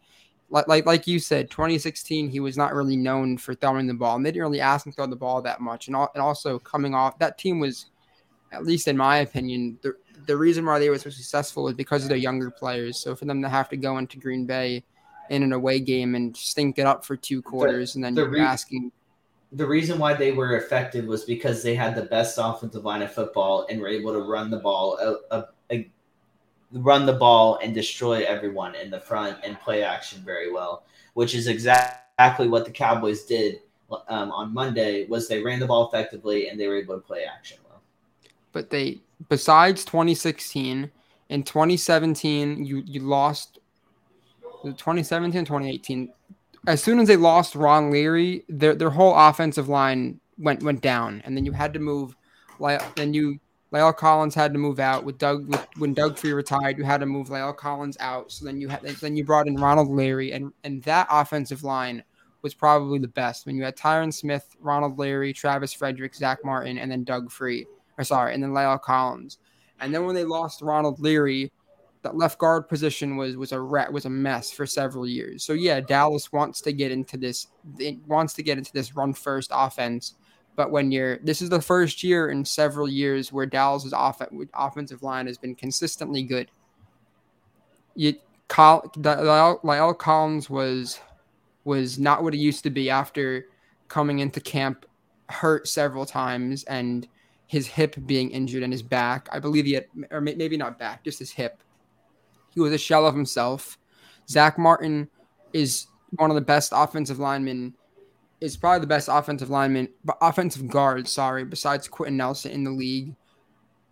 like 0.49 0.67
like 0.67 0.85
like 0.85 1.07
you 1.07 1.19
said, 1.19 1.49
2016 1.51 2.29
he 2.29 2.39
was 2.39 2.57
not 2.57 2.73
really 2.73 2.95
known 2.95 3.37
for 3.37 3.53
throwing 3.53 3.87
the 3.87 3.93
ball, 3.93 4.15
and 4.15 4.25
they 4.25 4.31
didn't 4.31 4.43
really 4.43 4.61
ask 4.61 4.85
him 4.85 4.91
to 4.91 4.95
throw 4.95 5.07
the 5.07 5.15
ball 5.15 5.41
that 5.41 5.61
much. 5.61 5.87
And, 5.87 5.95
all, 5.95 6.09
and 6.13 6.21
also 6.21 6.59
coming 6.59 6.93
off 6.93 7.19
that 7.19 7.37
team 7.37 7.59
was, 7.59 7.87
at 8.51 8.65
least 8.65 8.87
in 8.87 8.97
my 8.97 9.17
opinion, 9.17 9.79
the 9.81 9.95
the 10.25 10.37
reason 10.37 10.65
why 10.65 10.79
they 10.79 10.89
were 10.89 10.97
so 10.97 11.09
successful 11.09 11.63
was 11.63 11.73
because 11.73 12.03
of 12.03 12.09
their 12.09 12.17
younger 12.17 12.51
players. 12.51 12.99
So 12.99 13.15
for 13.15 13.25
them 13.25 13.41
to 13.41 13.49
have 13.49 13.69
to 13.69 13.77
go 13.77 13.97
into 13.97 14.17
Green 14.17 14.45
Bay 14.45 14.83
in 15.29 15.43
an 15.43 15.53
away 15.53 15.79
game 15.79 16.15
and 16.15 16.35
stink 16.35 16.77
it 16.79 16.85
up 16.85 17.05
for 17.05 17.15
two 17.15 17.41
quarters, 17.41 17.93
the, 17.93 17.97
and 17.97 18.03
then 18.03 18.15
the 18.15 18.21
you're 18.21 18.31
re- 18.31 18.41
asking. 18.41 18.91
The 19.51 19.65
reason 19.65 19.97
why 19.97 20.13
they 20.13 20.31
were 20.31 20.57
effective 20.57 21.05
was 21.05 21.23
because 21.23 21.63
they 21.63 21.73
had 21.73 21.95
the 21.95 22.03
best 22.03 22.37
offensive 22.39 22.85
line 22.85 23.01
of 23.01 23.11
football 23.11 23.65
and 23.69 23.81
were 23.81 23.87
able 23.87 24.13
to 24.13 24.21
run 24.21 24.51
the 24.51 24.59
ball, 24.59 24.97
a, 24.99 25.35
a, 25.35 25.45
a, 25.71 25.89
run 26.71 27.05
the 27.05 27.13
ball 27.13 27.59
and 27.63 27.73
destroy 27.73 28.23
everyone 28.23 28.75
in 28.75 28.91
the 28.91 28.99
front 28.99 29.37
and 29.43 29.59
play 29.59 29.83
action 29.83 30.21
very 30.23 30.51
well, 30.51 30.83
which 31.15 31.33
is 31.33 31.47
exactly 31.47 32.47
what 32.47 32.65
the 32.65 32.71
Cowboys 32.71 33.23
did 33.23 33.61
um, 34.07 34.31
on 34.31 34.53
Monday. 34.53 35.07
Was 35.07 35.27
they 35.27 35.41
ran 35.41 35.59
the 35.59 35.65
ball 35.65 35.87
effectively 35.87 36.49
and 36.49 36.59
they 36.59 36.67
were 36.67 36.77
able 36.77 36.95
to 36.95 37.01
play 37.01 37.23
action 37.23 37.57
well. 37.67 37.81
But 38.51 38.69
they, 38.69 38.99
besides 39.29 39.83
2016, 39.83 40.91
in 41.29 41.43
2017, 41.43 42.65
you 42.65 42.83
you 42.85 43.01
lost 43.01 43.59
2017, 44.63 45.45
2018. 45.45 46.11
As 46.67 46.83
soon 46.83 46.99
as 46.99 47.07
they 47.07 47.17
lost 47.17 47.55
Ron 47.55 47.91
Leary, 47.91 48.43
their 48.49 48.75
their 48.75 48.89
whole 48.89 49.15
offensive 49.15 49.69
line 49.69 50.19
went 50.37 50.63
went 50.63 50.81
down, 50.81 51.21
and 51.25 51.35
then 51.35 51.45
you 51.45 51.51
had 51.51 51.73
to 51.73 51.79
move. 51.79 52.15
Then 52.95 53.13
you 53.13 53.39
La'el 53.71 53.95
Collins 53.95 54.33
had 54.33 54.51
to 54.53 54.59
move 54.59 54.79
out 54.79 55.03
with 55.03 55.17
Doug. 55.17 55.47
With, 55.47 55.67
when 55.77 55.93
Doug 55.93 56.17
Free 56.17 56.33
retired, 56.33 56.77
you 56.77 56.83
had 56.83 57.01
to 57.01 57.05
move 57.05 57.27
La'el 57.27 57.55
Collins 57.55 57.97
out. 57.99 58.31
So 58.31 58.45
then 58.45 58.59
you 58.59 58.67
had 58.67 58.81
then 58.81 59.15
you 59.15 59.23
brought 59.23 59.47
in 59.47 59.55
Ronald 59.55 59.89
Leary, 59.89 60.31
and 60.31 60.51
and 60.63 60.81
that 60.83 61.07
offensive 61.09 61.63
line 61.63 62.03
was 62.41 62.53
probably 62.53 62.99
the 62.99 63.07
best. 63.07 63.45
When 63.45 63.55
you 63.55 63.63
had 63.63 63.75
Tyron 63.75 64.13
Smith, 64.13 64.55
Ronald 64.59 64.97
Leary, 64.97 65.33
Travis 65.33 65.73
Frederick, 65.73 66.15
Zach 66.15 66.39
Martin, 66.43 66.77
and 66.77 66.91
then 66.91 67.03
Doug 67.03 67.31
Free, 67.31 67.67
or 67.97 68.03
sorry, 68.03 68.33
and 68.33 68.41
then 68.41 68.51
La'el 68.51 68.81
Collins. 68.81 69.37
And 69.79 69.93
then 69.93 70.05
when 70.05 70.15
they 70.15 70.25
lost 70.25 70.61
Ronald 70.61 70.99
Leary, 70.99 71.51
that 72.01 72.15
left 72.15 72.39
guard 72.39 72.69
position 72.69 73.17
was 73.17 73.35
was 73.35 73.51
a 73.51 73.59
rat 73.59 73.91
was 73.91 74.05
a 74.05 74.09
mess 74.09 74.51
for 74.51 74.65
several 74.65 75.07
years. 75.07 75.43
So 75.43 75.53
yeah, 75.53 75.79
Dallas 75.81 76.31
wants 76.31 76.61
to 76.61 76.71
get 76.71 76.91
into 76.91 77.17
this 77.17 77.47
wants 78.07 78.33
to 78.35 78.43
get 78.43 78.57
into 78.57 78.71
this 78.73 78.95
run 78.95 79.13
first 79.13 79.51
offense. 79.53 80.15
But 80.55 80.71
when 80.71 80.91
you're 80.91 81.19
this 81.19 81.41
is 81.41 81.49
the 81.49 81.61
first 81.61 82.03
year 82.03 82.29
in 82.29 82.45
several 82.45 82.87
years 82.87 83.31
where 83.31 83.45
Dallas's 83.45 83.93
off, 83.93 84.21
offensive 84.53 85.03
line 85.03 85.27
has 85.27 85.37
been 85.37 85.55
consistently 85.55 86.23
good. 86.23 86.51
You 87.95 88.15
Col- 88.47 88.91
La'el 88.97 89.97
Collins 89.97 90.49
was 90.49 90.99
was 91.65 91.99
not 91.99 92.23
what 92.23 92.33
he 92.33 92.39
used 92.39 92.63
to 92.63 92.69
be 92.69 92.89
after 92.89 93.47
coming 93.89 94.19
into 94.19 94.39
camp 94.39 94.85
hurt 95.29 95.67
several 95.67 96.05
times 96.05 96.63
and 96.63 97.07
his 97.47 97.67
hip 97.67 97.95
being 98.05 98.31
injured 98.31 98.63
and 98.63 98.71
his 98.71 98.81
back. 98.81 99.27
I 99.31 99.39
believe 99.39 99.65
he 99.65 99.73
had, 99.73 99.85
or 100.11 100.21
maybe 100.21 100.57
not 100.57 100.79
back, 100.79 101.03
just 101.03 101.19
his 101.19 101.31
hip 101.31 101.61
he 102.53 102.59
was 102.59 102.73
a 102.73 102.77
shell 102.77 103.05
of 103.05 103.15
himself. 103.15 103.77
Zach 104.27 104.57
Martin 104.57 105.09
is 105.53 105.87
one 106.11 106.29
of 106.29 106.35
the 106.35 106.41
best 106.41 106.71
offensive 106.75 107.19
linemen, 107.19 107.73
is 108.41 108.57
probably 108.57 108.81
the 108.81 108.87
best 108.87 109.09
offensive 109.11 109.49
lineman, 109.49 109.89
but 110.03 110.17
offensive 110.21 110.67
guard, 110.67 111.07
sorry, 111.07 111.43
besides 111.45 111.87
Quenton 111.87 112.17
Nelson 112.17 112.51
in 112.51 112.63
the 112.63 112.71
league. 112.71 113.15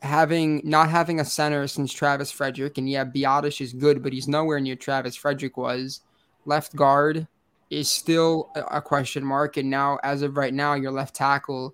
Having 0.02 0.62
not 0.64 0.90
having 0.90 1.20
a 1.20 1.26
center 1.26 1.68
since 1.68 1.92
Travis 1.92 2.32
Frederick, 2.32 2.78
and 2.78 2.88
yeah, 2.90 3.04
Biadasz 3.04 3.62
is 3.62 3.74
good, 3.74 4.04
but 4.04 4.14
he's 4.14 4.28
nowhere 4.28 4.60
near 4.60 4.76
Travis 4.76 5.16
Frederick 5.16 5.58
was. 5.58 6.02
Left 6.46 6.76
guard 6.76 7.28
is 7.70 7.90
still 7.90 8.52
a 8.56 8.82
question 8.82 9.26
mark, 9.26 9.58
and 9.58 9.70
now 9.70 9.98
as 10.04 10.22
of 10.22 10.38
right 10.38 10.54
now, 10.54 10.76
your 10.76 10.92
left 10.92 11.16
tackle 11.16 11.74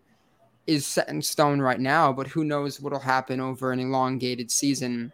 is 0.66 0.88
set 0.88 1.10
in 1.10 1.22
stone 1.22 1.60
right 1.60 1.80
now, 1.80 2.14
but 2.14 2.28
who 2.28 2.46
knows 2.46 2.80
what'll 2.80 3.00
happen 3.00 3.42
over 3.42 3.72
an 3.72 3.80
elongated 3.80 4.50
season. 4.50 5.12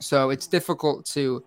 So 0.00 0.30
it's 0.30 0.46
difficult 0.46 1.06
to 1.06 1.44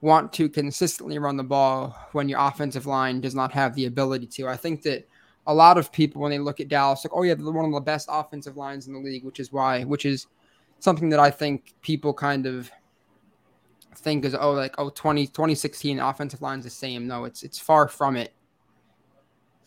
want 0.00 0.32
to 0.32 0.48
consistently 0.48 1.18
run 1.18 1.36
the 1.36 1.44
ball 1.44 1.96
when 2.12 2.28
your 2.28 2.40
offensive 2.40 2.86
line 2.86 3.20
does 3.20 3.34
not 3.34 3.52
have 3.52 3.74
the 3.74 3.86
ability 3.86 4.26
to. 4.26 4.48
I 4.48 4.56
think 4.56 4.82
that 4.82 5.06
a 5.46 5.54
lot 5.54 5.78
of 5.78 5.92
people, 5.92 6.22
when 6.22 6.30
they 6.30 6.38
look 6.38 6.60
at 6.60 6.68
Dallas, 6.68 7.04
like, 7.04 7.12
oh 7.14 7.22
yeah, 7.22 7.34
they're 7.34 7.50
one 7.50 7.66
of 7.66 7.72
the 7.72 7.80
best 7.80 8.08
offensive 8.10 8.56
lines 8.56 8.86
in 8.86 8.94
the 8.94 9.00
league, 9.00 9.24
which 9.24 9.40
is 9.40 9.52
why, 9.52 9.82
which 9.82 10.06
is 10.06 10.26
something 10.78 11.10
that 11.10 11.20
I 11.20 11.30
think 11.30 11.74
people 11.82 12.14
kind 12.14 12.46
of 12.46 12.70
think 13.96 14.24
is, 14.24 14.34
oh, 14.34 14.52
like, 14.52 14.74
oh, 14.78 14.90
20, 14.90 15.26
2016 15.26 15.98
offensive 15.98 16.40
line's 16.40 16.64
the 16.64 16.70
same. 16.70 17.06
No, 17.06 17.24
it's 17.24 17.42
it's 17.42 17.58
far 17.58 17.88
from 17.88 18.16
it. 18.16 18.32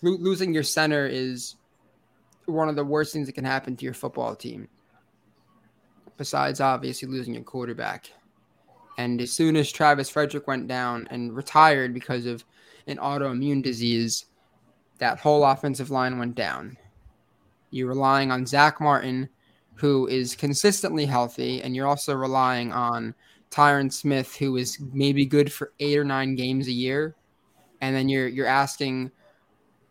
Lo- 0.02 0.18
losing 0.20 0.54
your 0.54 0.64
center 0.64 1.06
is 1.06 1.56
one 2.46 2.70
of 2.70 2.76
the 2.76 2.84
worst 2.84 3.14
things 3.14 3.28
that 3.28 3.34
can 3.34 3.46
happen 3.46 3.76
to 3.76 3.86
your 3.86 3.94
football 3.94 4.36
team 4.36 4.68
besides 6.18 6.62
obviously 6.62 7.08
losing 7.08 7.34
your 7.34 7.44
quarterback. 7.44 8.12
And 8.98 9.22
as 9.22 9.32
soon 9.32 9.56
as 9.56 9.72
Travis 9.72 10.10
Frederick 10.10 10.48
went 10.48 10.68
down 10.68 11.08
and 11.10 11.36
retired 11.36 11.94
because 11.94 12.26
of 12.26 12.44
an 12.88 12.98
autoimmune 12.98 13.64
disease, 13.64 14.26
that 15.00 15.20
whole 15.20 15.44
offensive 15.44 15.90
line 15.90 16.20
went 16.20 16.36
down. 16.36 16.78
You're 17.72 17.88
relying 17.88 18.32
on 18.32 18.46
Zach 18.46 18.80
Martin, 18.80 19.30
who 19.76 20.08
is 20.08 20.36
consistently 20.36 21.06
healthy, 21.06 21.62
and 21.62 21.76
you're 21.76 21.88
also 21.88 22.14
relying 22.14 22.72
on 22.72 23.16
Tyron 23.50 23.92
Smith, 23.92 24.36
who 24.36 24.58
is 24.58 24.80
maybe 24.94 25.26
good 25.26 25.52
for 25.52 25.74
eight 25.80 25.98
or 25.98 26.04
nine 26.04 26.36
games 26.36 26.68
a 26.68 26.72
year. 26.72 27.16
And 27.82 27.96
then 27.96 28.10
you're 28.10 28.28
you're 28.28 28.48
asking 28.48 29.12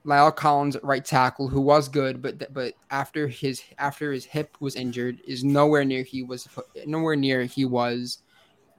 La'el 0.04 0.34
Collins 0.34 0.74
at 0.76 0.84
right 0.84 1.04
tackle, 1.04 1.48
who 1.48 1.60
was 1.60 1.88
good, 1.88 2.20
but 2.20 2.52
but 2.52 2.74
after 2.90 3.28
his 3.28 3.62
after 3.78 4.12
his 4.12 4.24
hip 4.24 4.56
was 4.60 4.74
injured, 4.74 5.20
is 5.26 5.44
nowhere 5.44 5.84
near 5.84 6.02
he 6.02 6.22
was 6.22 6.48
nowhere 6.86 7.16
near 7.16 7.44
he 7.44 7.64
was, 7.64 8.18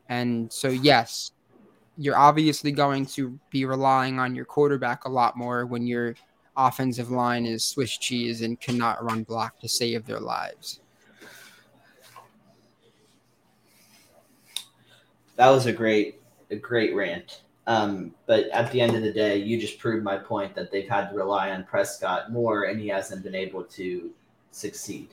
and 0.10 0.52
so 0.52 0.68
yes, 0.68 1.32
you're 1.98 2.18
obviously 2.18 2.72
going 2.72 3.06
to 3.06 3.40
be 3.52 3.64
relying 3.66 4.20
on 4.20 4.36
your 4.36 4.46
quarterback 4.46 5.06
a 5.06 5.10
lot 5.10 5.38
more 5.38 5.66
when 5.66 5.88
your 5.88 6.16
offensive 6.58 7.10
line 7.10 7.46
is 7.46 7.64
Swiss 7.64 7.98
cheese 7.98 8.42
and 8.42 8.60
cannot 8.60 9.04
run 9.04 9.24
block 9.24 9.60
to 9.60 9.70
save 9.70 10.06
their 10.06 10.20
lives. 10.20 10.82
That 15.36 15.50
was 15.50 15.66
a 15.66 15.74
great 15.74 16.22
a 16.52 16.56
great 16.58 16.94
rant. 16.94 17.44
Um, 17.66 18.14
but 18.26 18.50
at 18.50 18.72
the 18.72 18.82
end 18.82 18.96
of 18.96 19.04
the 19.04 19.12
day, 19.12 19.38
you 19.38 19.60
just 19.60 19.80
proved 19.80 20.04
my 20.04 20.18
point 20.18 20.54
that 20.56 20.70
they've 20.72 20.88
had 20.88 21.10
to 21.10 21.16
rely 21.16 21.52
on 21.52 21.64
Prescott 21.64 22.32
more, 22.32 22.64
and 22.66 22.80
he 22.80 22.88
hasn't 22.90 23.24
been 23.24 23.36
able 23.36 23.64
to 23.64 24.12
succeed. 24.52 25.10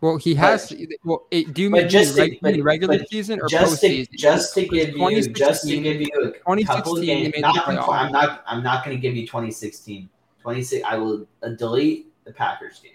Well, 0.00 0.16
he 0.16 0.34
has. 0.34 0.70
But, 0.70 0.88
well, 1.04 1.26
it, 1.30 1.54
do 1.54 1.62
you 1.62 1.70
mean 1.70 1.88
just 1.88 2.18
reg, 2.18 2.38
but, 2.42 2.58
regular 2.60 2.98
but 2.98 3.08
season 3.08 3.40
or 3.40 3.48
just 3.48 3.84
postseason? 3.84 4.10
To, 4.10 4.16
just 4.16 4.54
to 4.54 4.66
give 4.66 4.96
you, 4.96 5.28
just 5.28 5.68
to 5.68 5.80
give 5.80 6.00
you 6.00 6.34
a 6.44 6.64
couple 6.64 6.96
of 6.96 7.04
games. 7.04 7.34
Not, 7.38 7.68
I'm 7.68 8.10
not. 8.10 8.42
I'm 8.46 8.62
not 8.64 8.84
going 8.84 8.96
to 8.96 9.00
give 9.00 9.14
you 9.14 9.26
2016. 9.26 10.08
26. 10.40 10.84
I 10.84 10.96
will 10.96 11.24
uh, 11.44 11.50
delete 11.50 12.12
the 12.24 12.32
Packers 12.32 12.80
game 12.80 12.92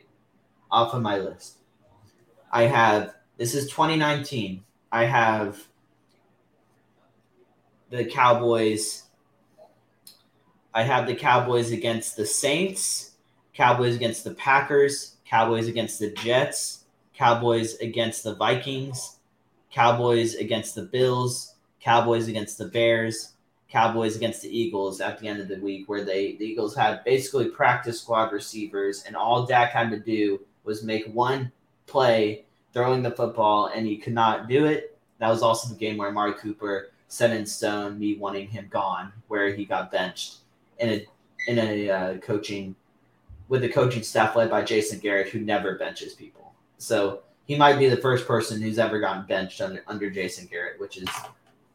off 0.69 0.93
of 0.93 1.01
my 1.01 1.17
list. 1.17 1.59
I 2.51 2.63
have. 2.63 3.15
This 3.37 3.55
is 3.55 3.69
2019. 3.69 4.63
I 4.91 5.05
have 5.05 5.65
the 7.89 8.05
Cowboys. 8.05 9.03
I 10.73 10.83
have 10.83 11.07
the 11.07 11.15
Cowboys 11.15 11.71
against 11.71 12.17
the 12.17 12.25
Saints, 12.25 13.11
Cowboys 13.53 13.95
against 13.95 14.23
the 14.23 14.33
Packers, 14.33 15.15
Cowboys 15.25 15.67
against 15.67 15.99
the 15.99 16.11
Jets, 16.11 16.83
Cowboys 17.13 17.75
against 17.77 18.23
the 18.23 18.35
Vikings, 18.35 19.17
Cowboys 19.71 20.35
against 20.35 20.75
the 20.75 20.83
Bills, 20.83 21.55
Cowboys 21.79 22.27
against 22.27 22.57
the 22.57 22.65
Bears, 22.65 23.33
Cowboys 23.69 24.15
against 24.15 24.41
the 24.41 24.55
Eagles 24.55 25.01
at 25.01 25.19
the 25.19 25.27
end 25.27 25.39
of 25.39 25.47
the 25.47 25.59
week, 25.59 25.89
where 25.89 26.03
they 26.03 26.35
the 26.35 26.45
Eagles 26.45 26.75
had 26.75 27.03
basically 27.03 27.49
practice 27.49 28.01
squad 28.01 28.31
receivers, 28.31 29.03
and 29.05 29.15
all 29.15 29.45
Dak 29.45 29.71
had 29.71 29.89
to 29.89 29.99
do 29.99 30.39
was 30.63 30.83
make 30.83 31.07
one 31.07 31.51
play 31.85 32.45
throwing 32.73 33.01
the 33.01 33.11
football, 33.11 33.71
and 33.73 33.87
he 33.87 33.97
could 33.97 34.13
not 34.13 34.47
do 34.47 34.65
it. 34.65 34.97
That 35.19 35.29
was 35.29 35.41
also 35.41 35.69
the 35.69 35.79
game 35.79 35.97
where 35.97 36.09
Amari 36.09 36.33
Cooper 36.35 36.91
set 37.07 37.31
in 37.31 37.45
stone 37.45 37.99
me 37.99 38.15
wanting 38.15 38.47
him 38.47 38.67
gone, 38.69 39.11
where 39.27 39.53
he 39.53 39.65
got 39.65 39.91
benched 39.91 40.37
in 40.79 40.89
a 40.89 41.05
in 41.47 41.59
a 41.59 41.89
uh, 41.89 42.17
coaching 42.17 42.75
with 43.47 43.61
the 43.61 43.69
coaching 43.69 44.03
staff 44.03 44.35
led 44.35 44.49
by 44.49 44.61
Jason 44.61 44.99
Garrett, 44.99 45.29
who 45.29 45.39
never 45.39 45.75
benches 45.75 46.13
people. 46.13 46.53
So 46.77 47.21
he 47.45 47.55
might 47.55 47.79
be 47.79 47.87
the 47.87 47.97
first 47.97 48.27
person 48.27 48.61
who's 48.61 48.77
ever 48.77 48.99
gotten 48.99 49.25
benched 49.25 49.61
under 49.61 49.83
under 49.87 50.09
Jason 50.09 50.47
Garrett, 50.47 50.79
which 50.79 50.97
is 50.97 51.09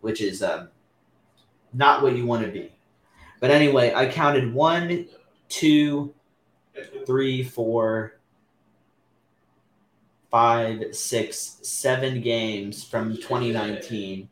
which 0.01 0.21
is 0.21 0.43
um, 0.43 0.69
not 1.73 2.03
what 2.03 2.17
you 2.17 2.27
want 2.27 2.45
to 2.45 2.53
be. 2.53 2.71
But 3.41 3.51
anyway, 3.51 3.93
I 3.95 4.07
counted 4.07 4.53
one, 4.53 5.09
two, 5.49 6.15
three, 7.07 7.43
four, 7.43 8.19
five, 10.31 10.95
six, 10.95 11.59
seven 11.63 12.21
games 12.21 12.85
from 12.85 13.17
2019. 13.17 14.29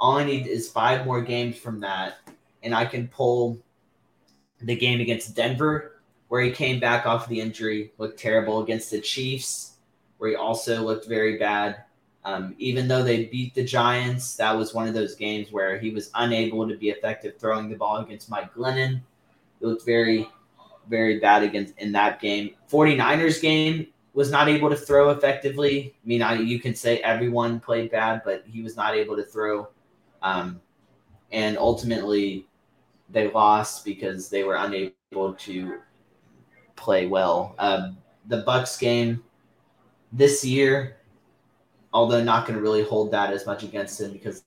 All 0.00 0.16
I 0.16 0.24
need 0.24 0.46
is 0.46 0.70
five 0.70 1.04
more 1.04 1.20
games 1.20 1.58
from 1.58 1.80
that, 1.80 2.18
and 2.62 2.74
I 2.74 2.86
can 2.86 3.08
pull 3.08 3.58
the 4.62 4.74
game 4.74 5.00
against 5.00 5.36
Denver, 5.36 6.00
where 6.28 6.40
he 6.40 6.50
came 6.50 6.80
back 6.80 7.06
off 7.06 7.28
the 7.28 7.40
injury, 7.40 7.92
looked 7.98 8.18
terrible 8.18 8.62
against 8.62 8.90
the 8.90 9.00
Chiefs, 9.00 9.76
where 10.18 10.30
he 10.30 10.36
also 10.36 10.82
looked 10.82 11.06
very 11.06 11.38
bad. 11.38 11.84
Um, 12.24 12.54
even 12.58 12.86
though 12.86 13.02
they 13.02 13.24
beat 13.26 13.54
the 13.54 13.64
Giants, 13.64 14.36
that 14.36 14.56
was 14.56 14.74
one 14.74 14.86
of 14.86 14.94
those 14.94 15.14
games 15.14 15.50
where 15.50 15.78
he 15.78 15.90
was 15.90 16.10
unable 16.14 16.68
to 16.68 16.76
be 16.76 16.90
effective 16.90 17.38
throwing 17.38 17.68
the 17.68 17.76
ball 17.76 17.98
against 17.98 18.30
Mike 18.30 18.54
Glennon. 18.54 19.00
He 19.58 19.66
looked 19.66 19.86
very, 19.86 20.28
very 20.88 21.18
bad 21.18 21.42
against 21.42 21.78
in 21.78 21.92
that 21.92 22.20
game. 22.20 22.50
49ers 22.70 23.40
game 23.40 23.86
was 24.12 24.30
not 24.30 24.48
able 24.48 24.68
to 24.68 24.76
throw 24.76 25.10
effectively. 25.10 25.94
I 26.04 26.08
mean, 26.08 26.22
I, 26.22 26.34
you 26.34 26.58
can 26.58 26.74
say 26.74 26.98
everyone 26.98 27.60
played 27.60 27.90
bad, 27.90 28.22
but 28.24 28.44
he 28.46 28.62
was 28.62 28.76
not 28.76 28.94
able 28.94 29.16
to 29.16 29.24
throw. 29.24 29.68
Um, 30.22 30.60
and 31.32 31.56
ultimately, 31.58 32.46
they 33.08 33.30
lost 33.30 33.84
because 33.84 34.28
they 34.28 34.42
were 34.42 34.56
unable 34.56 35.34
to 35.38 35.78
play 36.76 37.06
well. 37.06 37.54
Um, 37.58 37.96
the 38.26 38.42
Bucs 38.42 38.78
game 38.78 39.22
this 40.12 40.44
year 40.44 40.96
although 41.92 42.22
not 42.22 42.46
going 42.46 42.56
to 42.56 42.62
really 42.62 42.84
hold 42.84 43.10
that 43.12 43.32
as 43.32 43.46
much 43.46 43.62
against 43.62 44.00
him 44.00 44.12
because 44.12 44.44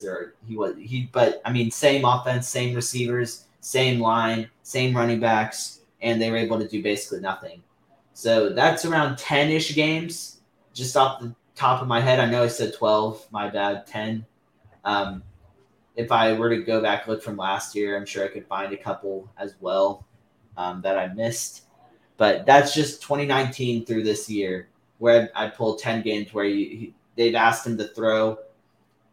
there 0.00 0.34
he 0.46 0.56
was 0.56 0.74
he. 0.76 1.08
But 1.12 1.40
I 1.44 1.52
mean, 1.52 1.70
same 1.70 2.04
offense, 2.04 2.48
same 2.48 2.74
receivers, 2.74 3.46
same 3.60 4.00
line, 4.00 4.48
same 4.62 4.96
running 4.96 5.20
backs, 5.20 5.80
and 6.00 6.20
they 6.20 6.30
were 6.30 6.36
able 6.36 6.58
to 6.58 6.68
do 6.68 6.82
basically 6.82 7.20
nothing. 7.20 7.62
So 8.14 8.50
that's 8.50 8.84
around 8.84 9.16
ten 9.18 9.50
ish 9.50 9.74
games, 9.74 10.40
just 10.74 10.96
off 10.96 11.20
the 11.20 11.34
top 11.54 11.80
of 11.82 11.88
my 11.88 12.00
head. 12.00 12.20
I 12.20 12.26
know 12.26 12.42
I 12.42 12.48
said 12.48 12.74
twelve. 12.74 13.26
My 13.30 13.48
bad, 13.48 13.86
ten. 13.86 14.26
Um, 14.84 15.22
if 15.96 16.10
I 16.10 16.32
were 16.32 16.50
to 16.50 16.62
go 16.62 16.80
back 16.80 17.06
look 17.06 17.22
from 17.22 17.36
last 17.36 17.74
year, 17.74 17.96
I'm 17.96 18.06
sure 18.06 18.24
I 18.24 18.28
could 18.28 18.46
find 18.46 18.72
a 18.72 18.76
couple 18.76 19.28
as 19.36 19.54
well 19.60 20.06
um, 20.56 20.80
that 20.82 20.98
I 20.98 21.08
missed. 21.08 21.66
But 22.16 22.46
that's 22.46 22.74
just 22.74 23.02
2019 23.02 23.84
through 23.84 24.04
this 24.04 24.28
year 24.30 24.68
where 24.98 25.30
I 25.34 25.48
pulled 25.48 25.80
ten 25.80 26.02
games 26.02 26.32
where 26.32 26.44
you, 26.44 26.92
they've 27.16 27.34
asked 27.34 27.66
him 27.66 27.76
to 27.78 27.88
throw, 27.88 28.38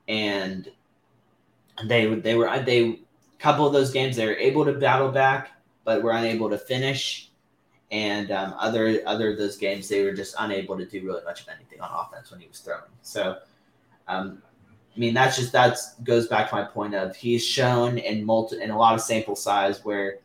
and 0.08 0.70
they 1.86 2.14
they 2.14 2.36
were 2.36 2.60
they 2.60 3.00
couple 3.40 3.66
of 3.66 3.74
those 3.74 3.92
games 3.92 4.16
they 4.16 4.28
were 4.28 4.36
able 4.36 4.66
to 4.66 4.74
battle 4.74 5.12
back, 5.12 5.52
but 5.86 6.04
were 6.04 6.12
unable 6.12 6.50
to 6.50 6.58
finish. 6.58 7.32
And 7.92 8.30
um, 8.30 8.54
other 8.60 9.02
other 9.08 9.32
of 9.32 9.40
those 9.40 9.58
games, 9.58 9.90
they 9.90 10.04
were 10.04 10.14
just 10.14 10.36
unable 10.38 10.78
to 10.78 10.86
do 10.86 11.04
really 11.04 11.24
much 11.24 11.42
of 11.42 11.48
anything 11.50 11.82
on 11.82 11.90
offense 11.92 12.30
when 12.30 12.40
he 12.40 12.48
was 12.48 12.60
throwing. 12.60 12.84
So, 13.02 13.40
um, 14.08 14.44
I 15.00 15.02
mean, 15.02 15.14
that's 15.14 15.38
just 15.38 15.54
that 15.54 15.78
goes 16.04 16.28
back 16.28 16.50
to 16.50 16.56
my 16.58 16.64
point 16.66 16.94
of 16.94 17.16
he's 17.16 17.42
shown 17.42 17.98
in 17.98 18.26
multi 18.26 18.62
in 18.62 18.70
a 18.70 18.78
lot 18.78 18.96
of 18.96 19.00
sample 19.00 19.38
size 19.38 19.86
where 19.86 20.18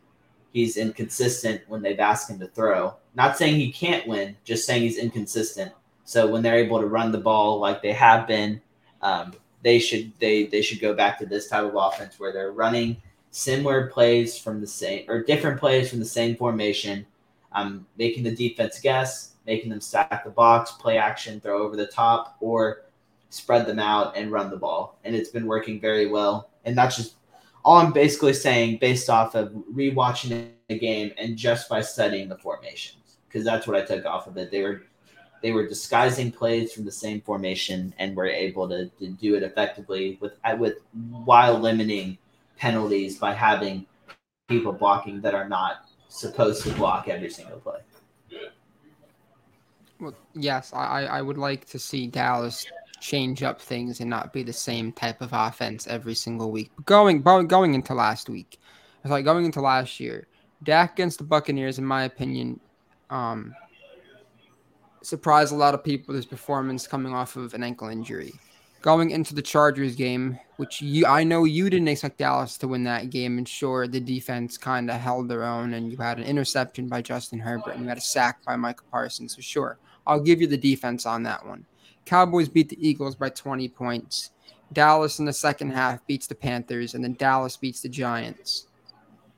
he's 0.51 0.75
inconsistent 0.75 1.61
when 1.69 1.81
they've 1.81 2.01
asked 2.01 2.29
him 2.29 2.39
to 2.39 2.47
throw. 2.47 2.93
Not 3.15 3.37
saying 3.37 3.55
he 3.55 3.71
can't 3.71 4.05
win, 4.05 4.35
just 4.43 4.67
saying 4.67 4.81
he's 4.81 4.97
inconsistent. 4.97 5.71
So 6.03 6.27
when 6.27 6.43
they're 6.43 6.57
able 6.57 6.81
to 6.81 6.87
run 6.87 7.13
the 7.13 7.17
ball 7.17 7.57
like 7.57 7.81
they 7.81 7.93
have 7.93 8.27
been, 8.27 8.59
um, 9.01 9.33
they 9.63 9.79
should 9.79 10.11
they 10.19 10.47
they 10.47 10.61
should 10.61 10.81
go 10.81 10.93
back 10.93 11.19
to 11.19 11.25
this 11.25 11.47
type 11.47 11.63
of 11.63 11.75
offense 11.75 12.19
where 12.19 12.33
they're 12.33 12.51
running 12.51 12.97
similar 13.31 13.87
plays 13.87 14.37
from 14.37 14.59
the 14.59 14.67
same 14.67 15.05
or 15.07 15.23
different 15.23 15.57
plays 15.57 15.89
from 15.89 15.99
the 15.99 16.05
same 16.05 16.35
formation, 16.35 17.05
um, 17.53 17.87
making 17.97 18.23
the 18.23 18.35
defense 18.35 18.81
guess, 18.81 19.35
making 19.45 19.69
them 19.69 19.79
stack 19.79 20.25
the 20.25 20.29
box, 20.29 20.73
play 20.73 20.97
action, 20.97 21.39
throw 21.39 21.63
over 21.63 21.77
the 21.77 21.87
top, 21.87 22.35
or 22.41 22.81
spread 23.35 23.67
them 23.67 23.79
out 23.79 24.15
and 24.15 24.31
run 24.31 24.49
the 24.49 24.57
ball. 24.57 24.97
And 25.03 25.15
it's 25.15 25.29
been 25.29 25.45
working 25.45 25.79
very 25.79 26.07
well. 26.07 26.49
And 26.63 26.77
that's 26.77 26.95
just 26.95 27.15
all 27.63 27.77
I'm 27.77 27.91
basically 27.91 28.33
saying 28.33 28.77
based 28.79 29.09
off 29.09 29.35
of 29.35 29.51
rewatching 29.73 30.49
the 30.69 30.79
game 30.79 31.11
and 31.17 31.35
just 31.35 31.67
by 31.67 31.81
studying 31.81 32.29
the 32.29 32.37
formations 32.37 33.17
because 33.27 33.43
that's 33.43 33.67
what 33.67 33.75
I 33.75 33.83
took 33.83 34.05
off 34.05 34.27
of 34.27 34.37
it. 34.37 34.51
They 34.51 34.61
were 34.61 34.83
they 35.41 35.51
were 35.51 35.67
disguising 35.67 36.31
plays 36.31 36.73
from 36.73 36.85
the 36.85 36.91
same 36.91 37.21
formation 37.21 37.93
and 37.99 38.15
were 38.15 38.25
able 38.25 38.67
to, 38.69 38.87
to 38.99 39.07
do 39.09 39.35
it 39.35 39.43
effectively 39.43 40.17
with 40.21 40.33
with 40.57 40.77
while 41.25 41.59
limiting 41.59 42.17
penalties 42.57 43.17
by 43.17 43.33
having 43.33 43.85
people 44.47 44.71
blocking 44.71 45.19
that 45.21 45.33
are 45.33 45.49
not 45.49 45.89
supposed 46.07 46.63
to 46.63 46.73
block 46.75 47.09
every 47.09 47.29
single 47.29 47.57
play. 47.57 47.79
Well, 49.99 50.13
yes, 50.33 50.71
I, 50.73 51.05
I 51.05 51.21
would 51.21 51.37
like 51.37 51.65
to 51.65 51.79
see 51.79 52.07
Dallas 52.07 52.65
change 53.05 53.43
up 53.43 53.61
things 53.61 53.99
and 53.99 54.09
not 54.09 54.33
be 54.33 54.41
the 54.41 54.53
same 54.53 54.91
type 54.91 55.21
of 55.21 55.29
offense 55.31 55.85
every 55.87 56.15
single 56.15 56.51
week. 56.51 56.71
Going 56.85 57.21
going 57.21 57.73
into 57.73 57.93
last 57.93 58.29
week, 58.29 58.59
it's 59.03 59.11
like 59.11 59.25
going 59.25 59.45
into 59.45 59.61
last 59.61 59.99
year, 59.99 60.27
Dak 60.63 60.93
against 60.93 61.19
the 61.19 61.23
Buccaneers, 61.23 61.77
in 61.77 61.85
my 61.85 62.05
opinion, 62.05 62.59
um, 63.11 63.53
surprised 65.03 65.53
a 65.53 65.55
lot 65.55 65.75
of 65.75 65.83
people 65.83 66.07
with 66.07 66.15
his 66.15 66.25
performance 66.25 66.87
coming 66.87 67.13
off 67.13 67.35
of 67.35 67.53
an 67.53 67.63
ankle 67.63 67.89
injury. 67.89 68.33
Going 68.81 69.11
into 69.11 69.35
the 69.35 69.41
Chargers 69.41 69.95
game, 69.95 70.39
which 70.57 70.81
you 70.81 71.05
I 71.05 71.23
know 71.23 71.43
you 71.43 71.69
didn't 71.69 71.87
expect 71.87 72.17
Dallas 72.17 72.57
to 72.59 72.67
win 72.67 72.83
that 72.85 73.11
game, 73.11 73.37
and 73.37 73.47
sure 73.47 73.87
the 73.87 73.99
defense 73.99 74.57
kind 74.57 74.89
of 74.89 74.99
held 74.99 75.29
their 75.29 75.43
own, 75.43 75.73
and 75.75 75.91
you 75.91 75.97
had 75.97 76.17
an 76.17 76.25
interception 76.25 76.87
by 76.87 77.01
Justin 77.01 77.39
Herbert, 77.39 77.75
and 77.75 77.83
you 77.83 77.89
had 77.89 77.97
a 77.99 78.01
sack 78.01 78.43
by 78.45 78.55
Micah 78.55 78.83
Parsons. 78.91 79.35
So 79.35 79.41
sure, 79.41 79.77
I'll 80.07 80.19
give 80.19 80.41
you 80.41 80.47
the 80.47 80.57
defense 80.57 81.05
on 81.05 81.23
that 81.23 81.45
one. 81.45 81.65
Cowboys 82.05 82.49
beat 82.49 82.69
the 82.69 82.87
Eagles 82.87 83.15
by 83.15 83.29
20 83.29 83.67
points. 83.69 84.31
Dallas 84.73 85.19
in 85.19 85.25
the 85.25 85.33
second 85.33 85.71
half 85.71 86.05
beats 86.07 86.27
the 86.27 86.35
Panthers, 86.35 86.93
and 86.93 87.03
then 87.03 87.13
Dallas 87.13 87.57
beats 87.57 87.81
the 87.81 87.89
Giants. 87.89 88.67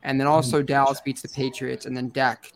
And 0.03 0.19
then 0.19 0.27
also 0.27 0.57
mm-hmm. 0.57 0.65
Dallas 0.65 1.01
beats 1.01 1.21
the 1.21 1.29
Patriots, 1.29 1.85
and 1.85 1.95
then 1.95 2.09
Dak 2.09 2.51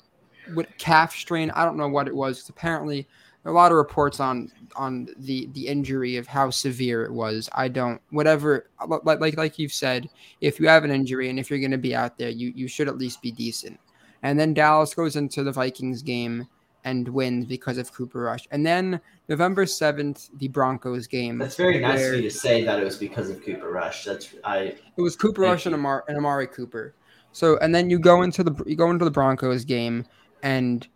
with 0.56 0.68
calf 0.78 1.14
strain. 1.14 1.52
I 1.52 1.66
don't 1.66 1.78
know 1.78 1.90
what 1.90 2.08
it 2.08 2.16
was. 2.16 2.48
Apparently, 2.50 3.08
a 3.46 3.52
lot 3.52 3.72
of 3.72 3.78
reports 3.78 4.20
on 4.20 4.52
on 4.76 5.10
the 5.18 5.50
the 5.54 5.68
injury 5.68 6.18
of 6.18 6.28
how 6.28 6.50
severe 6.50 7.04
it 7.04 7.12
was. 7.12 7.50
I 7.54 7.68
don't 7.68 8.02
whatever 8.10 8.70
like 8.88 9.20
like 9.20 9.38
like 9.38 9.60
you've 9.60 9.74
said, 9.74 10.10
if 10.40 10.60
you 10.60 10.68
have 10.68 10.84
an 10.84 10.92
injury 10.92 11.30
and 11.30 11.40
if 11.40 11.50
you're 11.50 11.60
going 11.60 11.72
to 11.72 11.78
be 11.78 11.96
out 11.96 12.18
there, 12.18 12.30
you 12.30 12.52
you 12.56 12.68
should 12.68 12.88
at 12.88 12.98
least 12.98 13.22
be 13.22 13.32
decent. 13.32 13.80
And 14.24 14.40
then 14.40 14.54
Dallas 14.54 14.94
goes 14.94 15.16
into 15.16 15.44
the 15.44 15.52
Vikings 15.52 16.04
game 16.04 16.48
and 16.84 17.08
wins 17.08 17.46
because 17.46 17.78
of 17.78 17.94
Cooper 17.94 18.22
Rush. 18.22 18.48
And 18.52 18.66
then 18.66 19.00
November 19.30 19.66
7th, 19.66 20.30
the 20.38 20.48
Broncos 20.48 21.08
game. 21.08 21.38
That's 21.38 21.56
very 21.56 21.80
nice 21.80 22.06
of 22.06 22.16
you 22.16 22.22
to 22.24 22.32
say 22.32 22.64
that 22.64 22.80
it 22.80 22.84
was 22.84 22.98
because 22.98 23.30
of 23.30 23.44
Cooper 23.44 23.72
Rush. 23.72 24.06
That's 24.06 24.34
I 24.44 24.76
It 24.98 25.02
was 25.02 25.16
Cooper 25.16 25.42
Rush 25.42 25.66
and, 25.66 25.76
Amar, 25.76 26.04
and 26.08 26.18
Amari 26.18 26.48
Cooper. 26.48 26.94
So 27.32 27.58
and 27.60 27.74
then 27.74 27.90
you 27.90 28.00
go 28.00 28.24
into 28.24 28.44
the 28.44 28.64
you 28.66 28.76
go 28.76 28.90
into 28.90 29.06
the 29.06 29.12
Broncos 29.12 29.64
game 29.64 30.06
and 30.44 30.88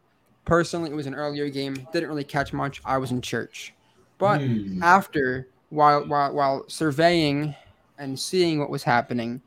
personally 0.44 0.90
it 0.92 0.96
was 0.96 1.08
an 1.08 1.16
earlier 1.16 1.50
game, 1.50 1.88
didn't 1.94 2.10
really 2.10 2.24
catch 2.24 2.52
much. 2.52 2.82
I 2.84 2.98
was 2.98 3.12
in 3.12 3.22
church. 3.22 3.74
But 4.18 4.42
mm. 4.42 4.82
after 4.82 5.48
while 5.70 6.06
while 6.08 6.34
while 6.34 6.66
surveying 6.68 7.56
and 7.98 8.20
seeing 8.20 8.60
what 8.60 8.70
was 8.70 8.84
happening, 8.84 9.42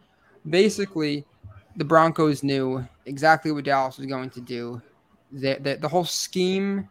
basically 0.49 1.24
the 1.76 1.84
Broncos 1.84 2.43
knew 2.43 2.86
exactly 3.07 3.53
what 3.53 3.64
Dallas 3.64 3.99
was 3.99 4.07
going 4.07 4.30
to 4.30 4.41
do 4.41 4.82
the, 5.33 5.59
the, 5.61 5.76
the 5.76 5.89
whole 5.89 6.05
scheme 6.05 6.89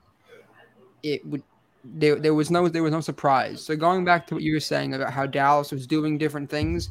it 1.03 1.25
would 1.25 1.43
there, 1.83 2.15
there 2.15 2.33
was 2.33 2.51
no 2.51 2.67
there 2.67 2.83
was 2.83 2.91
no 2.91 3.01
surprise. 3.01 3.61
So 3.61 3.75
going 3.75 4.03
back 4.03 4.27
to 4.27 4.35
what 4.35 4.43
you 4.43 4.53
were 4.53 4.59
saying 4.59 4.93
about 4.93 5.13
how 5.13 5.25
Dallas 5.25 5.71
was 5.71 5.87
doing 5.87 6.17
different 6.17 6.49
things, 6.49 6.89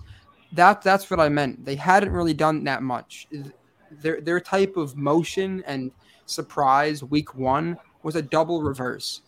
that 0.52 0.82
that's 0.82 1.10
what 1.10 1.20
I 1.20 1.28
meant. 1.28 1.64
They 1.64 1.74
hadn't 1.74 2.12
really 2.12 2.34
done 2.34 2.64
that 2.64 2.82
much. 2.82 3.28
Their 3.90 4.20
their 4.20 4.40
type 4.40 4.76
of 4.76 4.96
motion 4.96 5.62
and 5.66 5.90
surprise 6.26 7.02
week 7.02 7.34
one 7.34 7.76
was 8.02 8.16
a 8.16 8.22
double 8.22 8.62
reverse, 8.62 9.22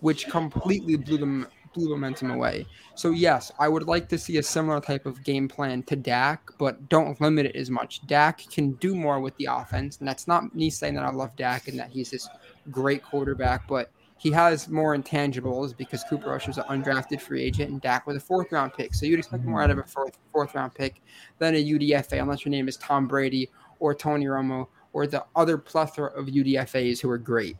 which 0.00 0.28
completely 0.28 0.96
blew 0.96 1.18
them 1.18 1.46
blew 1.74 1.90
momentum 1.90 2.30
away. 2.30 2.66
So 2.94 3.10
yes, 3.10 3.52
I 3.58 3.68
would 3.68 3.86
like 3.86 4.08
to 4.08 4.18
see 4.18 4.38
a 4.38 4.42
similar 4.42 4.80
type 4.80 5.04
of 5.04 5.22
game 5.22 5.48
plan 5.48 5.82
to 5.84 5.96
Dak, 5.96 6.40
but 6.58 6.88
don't 6.88 7.20
limit 7.20 7.46
it 7.46 7.56
as 7.56 7.70
much. 7.70 8.06
Dak 8.06 8.38
can 8.50 8.72
do 8.74 8.94
more 8.94 9.20
with 9.20 9.36
the 9.36 9.48
offense, 9.50 9.98
and 9.98 10.08
that's 10.08 10.26
not 10.26 10.54
me 10.54 10.70
saying 10.70 10.94
that 10.94 11.04
I 11.04 11.10
love 11.10 11.36
Dak 11.36 11.68
and 11.68 11.78
that 11.78 11.90
he's 11.90 12.10
this 12.10 12.28
great 12.70 13.02
quarterback, 13.02 13.68
but 13.68 13.90
he 14.16 14.30
has 14.30 14.68
more 14.68 14.96
intangibles 14.96 15.76
because 15.76 16.02
Cooper 16.04 16.30
Rush 16.30 16.46
was 16.46 16.56
an 16.56 16.64
undrafted 16.64 17.20
free 17.20 17.42
agent 17.42 17.70
and 17.70 17.80
Dak 17.80 18.06
was 18.06 18.16
a 18.16 18.20
fourth 18.20 18.52
round 18.52 18.72
pick. 18.72 18.94
So 18.94 19.04
you'd 19.04 19.18
expect 19.18 19.44
more 19.44 19.62
out 19.62 19.70
of 19.70 19.78
a 19.78 19.82
fourth 19.82 20.18
fourth 20.32 20.54
round 20.54 20.74
pick 20.74 21.02
than 21.38 21.54
a 21.54 21.62
UDFA, 21.62 22.22
unless 22.22 22.44
your 22.44 22.50
name 22.50 22.66
is 22.66 22.76
Tom 22.78 23.06
Brady 23.06 23.50
or 23.80 23.94
Tony 23.94 24.24
Romo 24.24 24.68
or 24.94 25.06
the 25.06 25.24
other 25.36 25.58
plethora 25.58 26.10
of 26.12 26.26
UDFAs 26.26 27.00
who 27.00 27.10
are 27.10 27.18
great. 27.18 27.56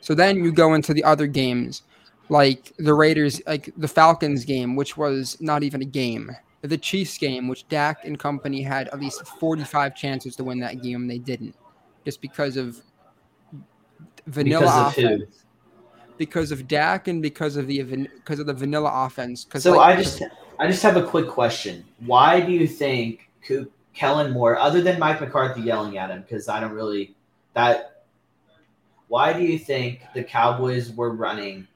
So 0.00 0.14
then 0.14 0.42
you 0.42 0.50
go 0.50 0.74
into 0.74 0.94
the 0.94 1.04
other 1.04 1.26
games 1.26 1.82
like 2.28 2.72
the 2.78 2.92
Raiders, 2.94 3.40
like 3.46 3.72
the 3.76 3.88
Falcons 3.88 4.44
game, 4.44 4.76
which 4.76 4.96
was 4.96 5.36
not 5.40 5.62
even 5.62 5.82
a 5.82 5.86
game. 5.86 6.30
the 6.62 6.76
Chiefs 6.78 7.16
game, 7.18 7.48
which 7.48 7.66
Dak 7.68 8.04
and 8.04 8.18
company 8.18 8.62
had 8.62 8.88
at 8.88 8.98
least 9.00 9.24
45 9.26 9.94
chances 9.94 10.34
to 10.36 10.44
win 10.44 10.58
that 10.60 10.82
game, 10.82 11.06
they 11.06 11.18
didn't, 11.18 11.54
just 12.04 12.20
because 12.20 12.56
of 12.56 12.82
vanilla 14.26 14.60
Because 14.60 14.76
of 14.76 14.94
who? 14.94 15.14
offense. 15.14 15.44
Because 16.16 16.50
of 16.50 16.66
Dak 16.66 17.06
and 17.08 17.22
because 17.22 17.56
of 17.56 17.68
the 17.68 17.82
because 17.82 18.40
of 18.40 18.46
the 18.46 18.52
vanilla 18.54 18.90
offense. 18.92 19.46
So 19.56 19.78
I 19.78 19.94
just 19.96 20.20
I 20.58 20.66
just 20.66 20.82
have 20.82 20.96
a 20.96 21.06
quick 21.06 21.28
question. 21.28 21.84
Why 22.00 22.40
do 22.40 22.50
you 22.50 22.66
think 22.66 23.30
Coop, 23.46 23.70
Kellen 23.94 24.32
Moore, 24.32 24.58
other 24.58 24.82
than 24.82 24.98
Mike 24.98 25.20
McCarthy 25.20 25.60
yelling 25.60 25.96
at 25.96 26.10
him, 26.10 26.22
because 26.22 26.48
I 26.48 26.58
don't 26.60 26.72
really 26.72 27.14
that. 27.54 28.04
Why 29.06 29.32
do 29.32 29.42
you 29.44 29.58
think 29.58 30.02
the 30.12 30.22
Cowboys 30.24 30.90
were 30.90 31.10
running 31.14 31.66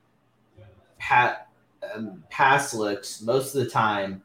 pat 1.02 1.48
um, 1.94 2.22
pass 2.30 2.72
looks 2.72 3.20
most 3.22 3.56
of 3.56 3.64
the 3.64 3.68
time 3.68 4.22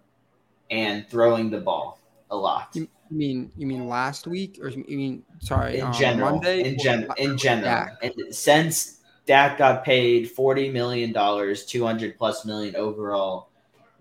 and 0.69 1.09
throwing 1.09 1.49
the 1.49 1.59
ball 1.59 1.99
a 2.29 2.37
lot 2.37 2.69
You 2.75 2.87
mean 3.09 3.51
you 3.57 3.65
mean 3.65 3.87
last 3.87 4.27
week 4.27 4.59
or 4.61 4.69
you 4.69 4.83
mean 4.85 5.23
sorry 5.39 5.79
in 5.79 5.87
um, 5.87 5.93
general? 5.93 6.31
Monday 6.33 6.63
in 6.69 6.77
gen 6.77 7.07
in 7.17 7.35
general, 7.35 7.63
Dak? 7.65 7.97
and 8.03 8.13
since 8.35 8.99
Dak 9.25 9.57
got 9.57 9.83
paid 9.83 10.29
forty 10.29 10.69
million 10.69 11.11
dollars, 11.11 11.65
two 11.65 11.83
hundred 11.83 12.17
plus 12.17 12.45
million 12.45 12.75
overall, 12.75 13.49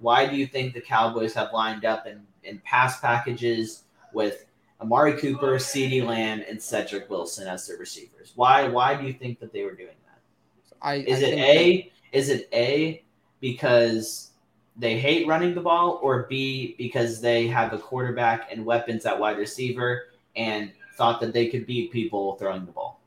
why 0.01 0.27
do 0.27 0.37
you 0.37 0.47
think 0.47 0.75
the 0.75 0.81
Cowboys 0.81 1.33
have 1.35 1.53
lined 1.53 1.85
up 1.85 2.07
in, 2.07 2.21
in 2.45 2.59
pass 2.65 3.01
packages 3.01 3.85
with 4.13 4.45
Amari 4.81 5.15
Cooper, 5.15 5.57
CeeDee 5.57 6.05
Lamb, 6.05 6.43
and 6.49 6.61
Cedric 6.61 7.09
Wilson 7.09 7.47
as 7.49 7.67
their 7.67 7.79
receivers? 7.79 8.33
Why 8.35 8.69
why 8.69 9.01
do 9.01 9.07
you 9.07 9.15
think 9.15 9.39
that 9.41 9.53
they 9.53 9.63
were 9.63 9.75
doing 9.75 9.97
that? 10.07 10.21
I, 10.83 10.97
Is 10.97 11.23
I 11.23 11.27
it 11.29 11.39
A 11.39 11.93
is 12.13 12.29
it 12.29 12.49
A 12.53 13.05
because 13.41 14.31
they 14.77 14.99
hate 14.99 15.27
running 15.27 15.55
the 15.55 15.61
ball 15.61 15.99
or 16.03 16.25
B 16.29 16.75
because 16.79 17.21
they 17.21 17.47
have 17.47 17.73
a 17.73 17.79
quarterback 17.79 18.49
and 18.53 18.65
weapons 18.65 19.07
at 19.07 19.19
wide 19.19 19.39
receiver 19.39 20.05
and 20.37 20.73
thought 20.97 21.21
that 21.21 21.33
they 21.33 21.49
could 21.49 21.67
beat 21.67 21.91
people 21.93 22.37
throwing 22.37 22.67
the 22.67 22.73
ball? 22.73 23.01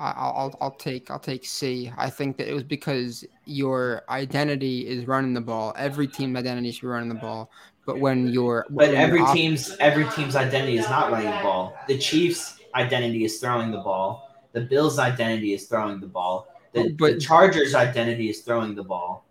I'll, 0.00 0.56
I'll 0.60 0.70
take 0.70 1.10
I'll 1.10 1.18
take 1.18 1.44
C. 1.44 1.92
I 1.96 2.08
think 2.08 2.36
that 2.36 2.48
it 2.48 2.54
was 2.54 2.62
because 2.62 3.24
your 3.46 4.02
identity 4.08 4.86
is 4.86 5.08
running 5.08 5.34
the 5.34 5.40
ball. 5.40 5.74
Every 5.76 6.06
team's 6.06 6.36
identity 6.38 6.70
should 6.70 6.82
be 6.82 6.86
running 6.86 7.08
the 7.08 7.16
ball. 7.16 7.50
But 7.84 7.98
when 7.98 8.28
you're 8.28 8.64
But 8.70 8.76
when 8.76 8.90
your 8.92 9.00
every 9.00 9.20
off- 9.22 9.34
team's 9.34 9.76
every 9.80 10.08
team's 10.10 10.36
identity 10.36 10.78
is 10.78 10.88
not 10.88 11.10
running 11.10 11.30
the 11.30 11.42
ball. 11.42 11.76
The 11.88 11.98
Chiefs' 11.98 12.60
identity 12.76 13.24
is 13.24 13.40
throwing 13.40 13.72
the 13.72 13.78
ball. 13.78 14.30
The 14.52 14.60
Bills' 14.60 15.00
identity 15.00 15.52
is 15.52 15.66
throwing 15.66 15.98
the 16.00 16.06
ball. 16.06 16.46
The, 16.72 16.80
Oh, 16.80 16.88
but- 16.98 17.14
the 17.14 17.20
Chargers' 17.20 17.74
identity 17.74 18.28
is 18.28 18.40
throwing 18.40 18.74
the 18.74 18.84
ball. 18.84 19.24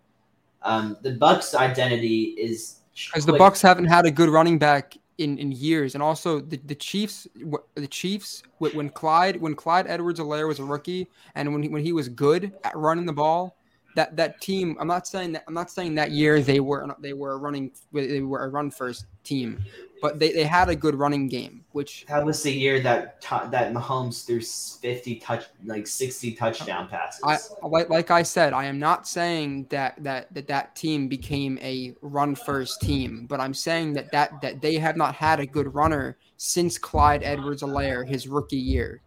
Um, 0.62 0.96
the 1.02 1.12
Bucs' 1.12 1.54
identity 1.54 2.34
is 2.38 2.80
because 2.94 3.24
the. 3.24 3.32
Bucs 3.32 3.62
haven't 3.62 3.86
had 3.86 4.06
a 4.06 4.10
good 4.10 4.28
running 4.28 4.58
back 4.58 4.96
in, 5.18 5.38
in 5.38 5.52
years, 5.52 5.94
and 5.94 6.02
also 6.02 6.40
the, 6.40 6.56
the 6.64 6.74
Chiefs 6.74 7.26
the 7.74 7.86
Chiefs 7.86 8.42
when 8.58 8.88
Clyde 8.90 9.40
when 9.40 9.54
Clyde 9.54 9.86
Edwards-Helaire 9.86 10.48
was 10.48 10.58
a 10.58 10.64
rookie, 10.64 11.08
and 11.34 11.52
when 11.52 11.62
he, 11.62 11.68
when 11.68 11.82
he 11.82 11.92
was 11.92 12.08
good 12.08 12.52
at 12.64 12.76
running 12.76 13.06
the 13.06 13.12
ball, 13.12 13.56
that 13.94 14.16
that 14.16 14.40
team. 14.40 14.76
I'm 14.80 14.86
not 14.86 15.06
saying 15.06 15.32
that 15.32 15.44
I'm 15.46 15.54
not 15.54 15.70
saying 15.70 15.94
that 15.96 16.12
year 16.12 16.40
they 16.40 16.60
were 16.60 16.86
they 17.00 17.12
were 17.12 17.38
running 17.38 17.72
they 17.92 18.20
were 18.20 18.44
a 18.44 18.48
run 18.48 18.70
first 18.70 19.06
team, 19.24 19.64
but 20.00 20.18
they, 20.18 20.32
they 20.32 20.44
had 20.44 20.68
a 20.68 20.76
good 20.76 20.94
running 20.94 21.28
game, 21.28 21.64
which 21.72 22.04
That 22.08 22.24
was 22.24 22.42
the 22.42 22.52
year 22.52 22.80
that 22.80 23.20
that 23.50 23.72
Mahomes 23.72 24.24
threw 24.26 24.40
fifty 24.40 25.16
touch 25.16 25.46
like 25.64 25.86
sixty 25.86 26.32
touchdown 26.32 26.88
passes. 26.88 27.20
I 27.24 27.38
like 27.66 27.88
like 27.90 28.10
I 28.10 28.22
said, 28.22 28.52
I 28.52 28.64
am 28.66 28.78
not 28.78 29.08
saying 29.08 29.66
that 29.70 30.02
that 30.04 30.32
that, 30.34 30.46
that 30.48 30.76
team 30.76 31.08
became 31.08 31.58
a 31.62 31.94
run 32.02 32.34
first 32.34 32.80
team, 32.80 33.26
but 33.28 33.40
I'm 33.40 33.54
saying 33.54 33.94
that, 33.94 34.12
that 34.12 34.40
that 34.42 34.60
they 34.60 34.76
have 34.76 34.96
not 34.96 35.14
had 35.14 35.40
a 35.40 35.46
good 35.46 35.74
runner 35.74 36.16
since 36.36 36.78
Clyde 36.78 37.22
Edwards-Helaire 37.22 38.06
his 38.06 38.28
rookie 38.28 38.56
year. 38.56 39.00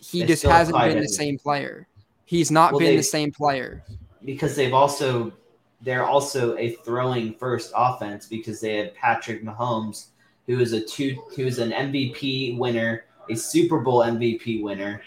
He 0.00 0.20
It's 0.22 0.28
just 0.28 0.42
hasn't 0.44 0.74
Clyde 0.74 0.88
been 0.90 0.98
Edwards. 0.98 1.12
the 1.16 1.22
same 1.24 1.38
player. 1.38 1.86
He's 2.26 2.50
not 2.50 2.72
Well, 2.72 2.80
been 2.80 2.90
they- 2.90 2.96
the 2.96 3.02
same 3.02 3.32
player. 3.32 3.82
because 4.24 4.56
they've 4.56 4.72
also 4.72 5.32
they're 5.84 6.06
also 6.06 6.56
a 6.56 6.70
throwing 6.84 7.34
first 7.34 7.72
offense 7.76 8.26
because 8.26 8.60
they 8.60 8.76
have 8.76 8.94
Patrick 8.94 9.44
Mahomes, 9.44 10.06
who 10.46 10.58
is 10.60 10.72
a 10.72 10.80
two 10.80 11.16
who 11.36 11.42
is 11.44 11.58
an 11.58 11.70
MVP 11.70 12.58
winner, 12.58 13.04
a 13.30 13.34
Super 13.34 13.80
Bowl 13.80 14.00
MVP 14.00 14.62
winner, 14.62 15.02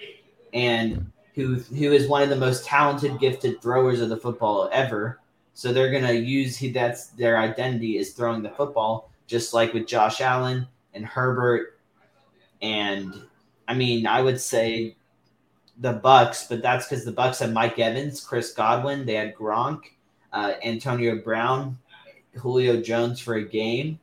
and 0.53 1.11
who 1.33 1.55
who 1.55 1.91
is 1.91 2.07
one 2.07 2.21
of 2.21 2.29
the 2.29 2.35
most 2.35 2.63
talented, 2.63 3.19
gifted 3.19 3.61
throwers 3.61 4.01
of 4.01 4.09
the 4.09 4.17
football 4.17 4.69
ever. 4.71 5.19
So 5.55 5.73
they're 5.73 5.91
gonna 5.91 6.13
use 6.13 6.55
he 6.55 6.71
that's 6.71 7.07
their 7.07 7.39
identity 7.39 7.97
is 7.97 8.13
throwing 8.13 8.43
the 8.43 8.51
football, 8.51 9.11
just 9.25 9.53
like 9.53 9.73
with 9.73 9.87
Josh 9.87 10.21
Allen 10.21 10.67
and 10.93 11.05
Herbert, 11.05 11.79
and 12.61 13.13
I 13.67 13.73
mean 13.73 14.05
I 14.05 14.21
would 14.21 14.39
say 14.39 14.95
the 15.79 15.99
Bucs, 15.99 16.47
but 16.47 16.61
that's 16.61 16.87
because 16.87 17.05
the 17.05 17.13
Bucs 17.13 17.39
had 17.39 17.53
Mike 17.53 17.77
Evans, 17.79 18.21
Chris 18.21 18.51
Godwin, 18.51 19.05
they 19.05 19.13
had 19.13 19.35
Gronk, 19.35 19.81
uh, 20.33 20.53
Antonio 20.63 21.17
Brown, 21.17 21.77
Julio 22.35 22.81
Jones 22.81 23.19
for 23.19 23.35
a 23.35 23.43
game. 23.43 23.99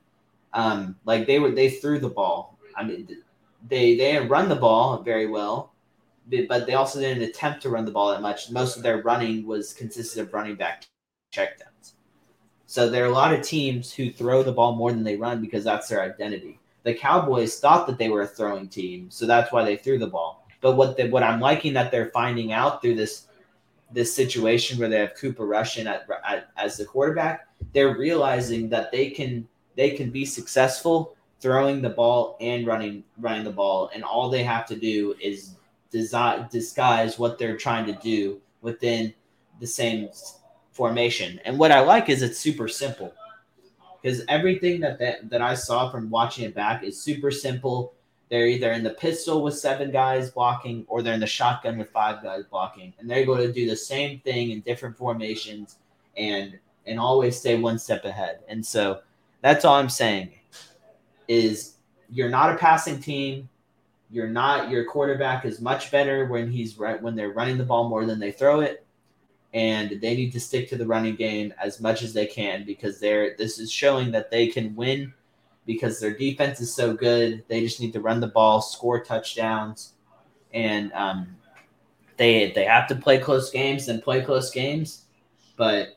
Um, 0.53 0.97
like 1.05 1.27
they 1.27 1.39
were, 1.39 1.51
they 1.51 1.71
threw 1.71 1.99
the 1.99 2.09
ball. 2.09 2.59
I 2.77 2.85
mean, 2.85 3.07
they 3.69 3.97
they 3.97 4.13
didn't 4.13 4.29
run 4.29 4.49
the 4.49 4.57
ball 4.57 5.03
very 5.03 5.27
well, 5.27 5.73
but 6.49 6.67
they 6.67 6.75
also 6.75 7.01
didn't 7.01 7.23
attempt 7.23 7.63
to 7.63 7.71
run 7.71 7.85
the 7.85 7.91
ball 7.91 8.11
that 8.11 8.23
much. 8.23 8.51
Most 8.51 8.77
of 8.77 8.83
their 8.83 9.03
running 9.03 9.47
was 9.47 9.73
consisted 9.73 10.21
of 10.21 10.33
running 10.35 10.57
back 10.57 10.85
checkdowns. 11.33 11.93
So 12.67 12.89
there 12.89 13.05
are 13.05 13.09
a 13.09 13.13
lot 13.13 13.33
of 13.33 13.43
teams 13.43 13.93
who 13.93 14.11
throw 14.11 14.43
the 14.43 14.53
ball 14.53 14.75
more 14.75 14.93
than 14.93 15.05
they 15.05 15.17
run 15.17 15.41
because 15.41 15.65
that's 15.65 15.89
their 15.89 16.03
identity. 16.03 16.59
The 16.83 16.95
Cowboys 16.95 17.59
thought 17.59 17.87
that 17.87 17.99
they 17.99 18.11
were 18.11 18.23
a 18.23 18.27
throwing 18.27 18.69
team, 18.69 19.11
so 19.11 19.27
that's 19.27 19.53
why 19.53 19.65
they 19.65 19.77
threw 19.77 19.99
the 19.99 20.07
ball. 20.07 20.47
But 20.61 20.77
what 20.77 20.97
the, 20.97 21.09
what 21.09 21.23
I'm 21.23 21.41
liking 21.41 21.73
that 21.75 21.91
they're 21.91 22.11
finding 22.11 22.53
out 22.53 22.83
through 22.83 22.97
this 22.97 23.29
this 23.95 24.15
situation 24.15 24.79
where 24.79 24.89
they 24.89 24.99
have 24.99 25.15
Cooper 25.15 25.47
Rush 25.47 25.79
in 25.79 25.87
at, 25.87 26.07
at, 26.29 26.49
as 26.57 26.77
the 26.77 26.85
quarterback, 26.85 27.49
they're 27.73 27.97
realizing 27.97 28.69
that 28.69 28.93
they 28.93 29.11
can 29.11 29.47
they 29.77 29.91
can 29.91 30.11
be 30.11 30.25
successful 30.25 31.17
throwing 31.41 31.83
the 31.83 31.91
ball 31.91 32.37
and 32.41 32.67
running 32.67 33.05
running 33.19 33.45
the 33.45 33.51
ball, 33.51 33.91
and 33.95 34.03
all 34.05 34.29
they 34.29 34.43
have 34.43 34.67
to 34.67 34.77
do 34.77 35.15
is 35.21 35.55
disguise 36.51 37.19
what 37.19 37.39
they're 37.39 37.57
trying 37.57 37.87
to 37.87 37.93
do 37.95 38.41
within 38.61 39.15
the 39.61 39.67
same 39.67 40.09
formation. 40.73 41.41
And 41.45 41.59
what 41.59 41.71
I 41.71 41.81
like 41.81 42.09
is 42.09 42.23
it's 42.23 42.39
super 42.39 42.67
simple 42.67 43.15
because 44.03 44.23
everything 44.29 44.81
that, 44.81 44.99
that 44.99 45.31
that 45.31 45.41
I 45.41 45.55
saw 45.55 45.91
from 45.91 46.11
watching 46.11 46.45
it 46.45 46.55
back 46.55 46.83
is 46.83 47.01
super 47.01 47.31
simple. 47.31 47.95
They're 48.31 48.47
either 48.47 48.73
in 48.73 48.83
the 48.83 48.91
pistol 48.91 49.43
with 49.43 49.59
seven 49.59 49.91
guys 49.91 50.31
blocking, 50.31 50.85
or 50.89 51.03
they're 51.03 51.15
in 51.15 51.21
the 51.21 51.27
shotgun 51.27 51.79
with 51.79 51.91
five 51.91 52.23
guys 52.23 52.45
blocking, 52.51 52.93
and 52.99 53.09
they're 53.09 53.19
able 53.19 53.37
to 53.37 53.53
do 53.53 53.69
the 53.69 53.77
same 53.77 54.21
thing 54.21 54.51
in 54.51 54.61
different 54.61 54.97
formations 54.97 55.79
and 56.17 56.59
and 56.87 56.99
always 57.01 57.39
stay 57.39 57.59
one 57.59 57.79
step 57.79 58.05
ahead. 58.05 58.41
And 58.49 58.65
so 58.65 59.01
that's 59.41 59.65
all 59.65 59.77
I'm 59.77 59.89
saying 59.89 60.33
is 61.29 61.75
you're 62.11 62.31
not 62.31 62.53
a 62.53 62.57
passing 62.57 63.01
team. 63.01 63.49
You're 64.11 64.29
not 64.29 64.71
your 64.71 64.85
quarterback 64.85 65.45
is 65.45 65.61
much 65.61 65.91
better 65.91 66.27
when 66.27 66.51
he's 66.51 66.79
right 66.79 67.01
when 67.01 67.17
they're 67.17 67.33
running 67.33 67.59
the 67.59 67.65
ball 67.65 67.89
more 67.89 68.05
than 68.05 68.19
they 68.19 68.33
throw 68.33 68.61
it. 68.61 68.87
And 69.53 70.01
they 70.01 70.17
need 70.17 70.33
to 70.33 70.41
stick 70.41 70.69
to 70.71 70.77
the 70.77 70.87
running 70.87 71.15
game 71.15 71.55
as 71.63 71.81
much 71.81 72.03
as 72.03 72.13
they 72.13 72.27
can 72.27 72.65
because 72.65 72.99
they're 72.99 73.37
this 73.37 73.59
is 73.59 73.71
showing 73.71 74.11
that 74.13 74.31
they 74.31 74.49
can 74.49 74.75
win 74.75 75.13
because 75.67 76.01
their 76.01 76.13
defense 76.13 76.61
is 76.61 76.73
so 76.75 76.95
good. 76.95 77.45
They 77.49 77.61
just 77.61 77.81
need 77.81 77.93
to 77.95 78.01
run 78.01 78.21
the 78.21 78.27
ball, 78.29 78.61
score 78.61 79.03
touchdowns, 79.03 79.95
and 80.53 80.93
um, 80.93 81.37
they 82.17 82.53
they 82.53 82.65
have 82.65 82.87
to 82.89 82.95
play 82.95 83.19
close 83.19 83.51
games 83.51 83.89
and 83.89 84.03
play 84.03 84.23
close 84.23 84.51
games. 84.51 85.07
But 85.57 85.97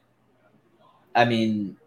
I 1.15 1.25
mean, 1.25 1.77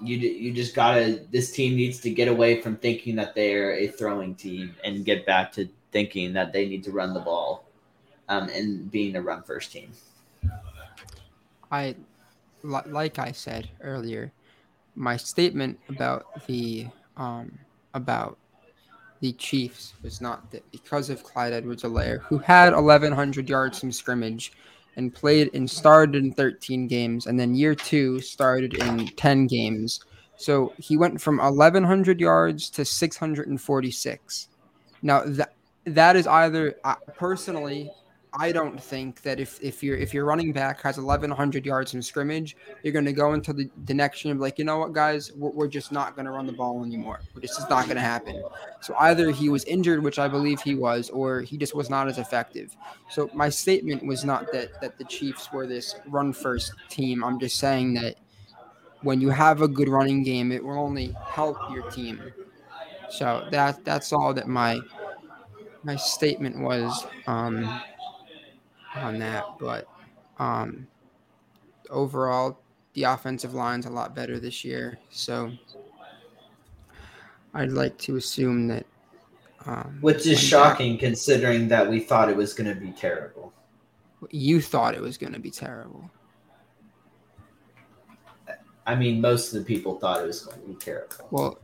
you 0.00 0.16
you 0.16 0.52
just 0.52 0.74
gotta. 0.74 1.24
This 1.30 1.50
team 1.50 1.76
needs 1.76 2.00
to 2.00 2.10
get 2.10 2.28
away 2.28 2.60
from 2.60 2.76
thinking 2.76 3.16
that 3.16 3.34
they're 3.34 3.74
a 3.74 3.88
throwing 3.88 4.34
team 4.34 4.74
and 4.84 5.04
get 5.04 5.26
back 5.26 5.52
to 5.52 5.68
thinking 5.92 6.32
that 6.34 6.52
they 6.52 6.68
need 6.68 6.84
to 6.84 6.92
run 6.92 7.14
the 7.14 7.20
ball, 7.20 7.64
um, 8.28 8.48
and 8.48 8.90
being 8.90 9.16
a 9.16 9.22
run 9.22 9.42
first 9.42 9.72
team. 9.72 9.90
I 11.70 11.96
like 12.62 13.18
I 13.18 13.32
said 13.32 13.68
earlier, 13.80 14.32
my 14.98 15.16
statement 15.16 15.78
about 15.88 16.46
the 16.46 16.86
um 17.16 17.56
about 17.94 18.36
the 19.20 19.32
Chiefs 19.32 19.94
was 20.02 20.20
not 20.20 20.50
that 20.50 20.70
because 20.70 21.10
of 21.10 21.24
Clyde 21.24 21.52
Edwards-Helaire, 21.52 22.20
who 22.22 22.38
had 22.38 22.72
1,100 22.72 23.48
yards 23.48 23.80
from 23.80 23.90
scrimmage 23.90 24.52
and 24.96 25.12
played 25.12 25.50
and 25.54 25.68
started 25.68 26.16
in 26.16 26.32
13 26.32 26.86
games, 26.86 27.26
and 27.26 27.38
then 27.38 27.54
year 27.54 27.74
two 27.74 28.20
started 28.20 28.74
in 28.74 29.08
10 29.08 29.46
games. 29.46 30.00
So 30.36 30.72
he 30.78 30.96
went 30.96 31.20
from 31.20 31.38
1,100 31.38 32.20
yards 32.20 32.70
to 32.70 32.84
646. 32.84 34.48
Now 35.02 35.22
that 35.24 35.54
that 35.84 36.16
is 36.16 36.26
either 36.26 36.76
uh, 36.84 36.96
personally, 37.16 37.90
I 38.40 38.52
don't 38.52 38.80
think 38.80 39.22
that 39.22 39.40
if 39.40 39.58
if 39.60 39.82
your 39.82 39.96
if 39.96 40.14
your 40.14 40.24
running 40.24 40.52
back 40.52 40.80
has 40.82 40.96
1100 40.96 41.66
yards 41.66 41.94
in 41.94 42.02
scrimmage, 42.02 42.56
you're 42.84 42.92
going 42.92 43.04
to 43.04 43.12
go 43.12 43.32
into 43.32 43.52
the, 43.52 43.68
the 43.84 43.94
next 43.94 44.24
year 44.24 44.30
and 44.30 44.38
be 44.38 44.42
like, 44.42 44.58
you 44.60 44.64
know 44.64 44.78
what, 44.78 44.92
guys, 44.92 45.32
we're, 45.32 45.50
we're 45.50 45.66
just 45.66 45.90
not 45.90 46.14
going 46.14 46.24
to 46.24 46.30
run 46.30 46.46
the 46.46 46.52
ball 46.52 46.84
anymore. 46.84 47.20
This 47.34 47.58
is 47.58 47.68
not 47.68 47.86
going 47.86 47.96
to 47.96 48.02
happen. 48.02 48.40
So 48.80 48.94
either 49.00 49.32
he 49.32 49.48
was 49.48 49.64
injured, 49.64 50.04
which 50.04 50.20
I 50.20 50.28
believe 50.28 50.60
he 50.60 50.76
was, 50.76 51.10
or 51.10 51.40
he 51.40 51.58
just 51.58 51.74
was 51.74 51.90
not 51.90 52.06
as 52.06 52.18
effective. 52.18 52.76
So 53.10 53.28
my 53.34 53.48
statement 53.48 54.06
was 54.06 54.24
not 54.24 54.52
that 54.52 54.80
that 54.80 54.98
the 54.98 55.04
Chiefs 55.04 55.52
were 55.52 55.66
this 55.66 55.96
run 56.06 56.32
first 56.32 56.72
team. 56.88 57.24
I'm 57.24 57.40
just 57.40 57.58
saying 57.58 57.94
that 57.94 58.18
when 59.02 59.20
you 59.20 59.30
have 59.30 59.62
a 59.62 59.68
good 59.68 59.88
running 59.88 60.22
game, 60.22 60.52
it 60.52 60.64
will 60.64 60.78
only 60.78 61.12
help 61.26 61.56
your 61.72 61.90
team. 61.90 62.22
So 63.10 63.48
that 63.50 63.84
that's 63.84 64.12
all 64.12 64.32
that 64.34 64.46
my 64.46 64.80
my 65.82 65.96
statement 65.96 66.60
was 66.60 67.06
um, 67.26 67.80
on 68.98 69.18
that. 69.18 69.44
But 69.58 69.86
um, 70.38 70.86
overall, 71.90 72.60
the 72.94 73.04
offensive 73.04 73.54
line's 73.54 73.86
a 73.86 73.90
lot 73.90 74.14
better 74.14 74.38
this 74.38 74.64
year. 74.64 74.98
So 75.10 75.52
I'd 77.54 77.72
like 77.72 77.98
to 77.98 78.16
assume 78.16 78.68
that. 78.68 78.86
Um, 79.66 79.98
Which 80.00 80.26
is 80.26 80.40
shocking 80.40 80.96
considering 80.96 81.68
that 81.68 81.88
we 81.88 82.00
thought 82.00 82.30
it 82.30 82.36
was 82.36 82.54
going 82.54 82.72
to 82.72 82.80
be 82.80 82.92
terrible. 82.92 83.52
You 84.30 84.60
thought 84.62 84.94
it 84.94 85.00
was 85.00 85.18
going 85.18 85.32
to 85.32 85.40
be 85.40 85.50
terrible. 85.50 86.10
I 88.86 88.94
mean, 88.94 89.20
most 89.20 89.52
of 89.52 89.58
the 89.58 89.64
people 89.64 89.98
thought 89.98 90.22
it 90.22 90.26
was 90.26 90.40
going 90.44 90.60
to 90.62 90.66
be 90.66 90.74
terrible. 90.74 91.28
Well, 91.30 91.58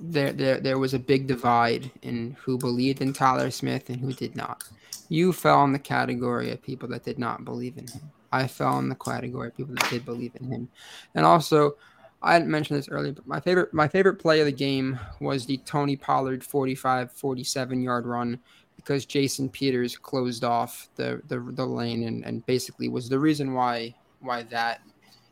there, 0.00 0.32
there, 0.32 0.60
there 0.60 0.78
was 0.78 0.94
a 0.94 0.98
big 0.98 1.26
divide 1.26 1.90
in 2.02 2.36
who 2.40 2.58
believed 2.58 3.00
in 3.00 3.12
Tyler 3.12 3.50
Smith 3.50 3.88
and 3.90 4.00
who 4.00 4.12
did 4.12 4.36
not. 4.36 4.64
You 5.08 5.32
fell 5.32 5.64
in 5.64 5.72
the 5.72 5.78
category 5.78 6.50
of 6.50 6.62
people 6.62 6.88
that 6.90 7.04
did 7.04 7.18
not 7.18 7.44
believe 7.44 7.78
in 7.78 7.86
him. 7.86 8.10
I 8.30 8.46
fell 8.46 8.78
in 8.78 8.88
the 8.88 8.94
category 8.94 9.48
of 9.48 9.56
people 9.56 9.74
that 9.74 9.90
did 9.90 10.04
believe 10.04 10.32
in 10.38 10.46
him. 10.46 10.68
And 11.14 11.24
also, 11.24 11.76
I 12.22 12.38
didn't 12.38 12.50
mention 12.50 12.76
this 12.76 12.88
earlier, 12.88 13.12
but 13.12 13.26
my 13.26 13.40
favorite 13.40 13.72
my 13.72 13.88
favorite 13.88 14.16
play 14.16 14.40
of 14.40 14.46
the 14.46 14.52
game 14.52 14.98
was 15.20 15.46
the 15.46 15.58
Tony 15.58 15.96
Pollard 15.96 16.42
45 16.44 17.12
47 17.12 17.82
yard 17.82 18.06
run 18.06 18.38
because 18.76 19.06
Jason 19.06 19.48
Peters 19.48 19.96
closed 19.96 20.44
off 20.44 20.88
the 20.96 21.22
the, 21.28 21.38
the 21.52 21.64
lane 21.64 22.04
and, 22.04 22.24
and 22.24 22.44
basically 22.46 22.88
was 22.88 23.08
the 23.08 23.18
reason 23.18 23.54
why 23.54 23.94
why 24.20 24.42
that 24.44 24.80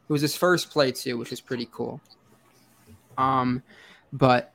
it 0.08 0.12
was 0.12 0.22
his 0.22 0.36
first 0.36 0.70
play 0.70 0.92
too, 0.92 1.18
which 1.18 1.30
was 1.30 1.40
pretty 1.40 1.68
cool. 1.72 2.00
Um 3.18 3.62
but 4.12 4.52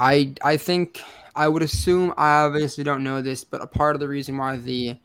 I 0.00 0.32
I 0.42 0.56
think 0.56 1.00
I 1.36 1.46
would 1.46 1.62
assume 1.62 2.14
I 2.16 2.42
obviously 2.42 2.82
don't 2.82 3.04
know 3.04 3.20
this, 3.20 3.44
but 3.44 3.60
a 3.60 3.66
part 3.66 3.94
of 3.94 4.00
the 4.00 4.08
reason 4.08 4.38
why 4.38 4.56
the 4.56 4.96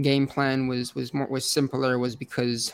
game 0.00 0.26
plan 0.28 0.68
was 0.68 0.94
was 0.94 1.12
more 1.12 1.26
was 1.26 1.44
simpler 1.44 1.98
was 1.98 2.14
because 2.14 2.72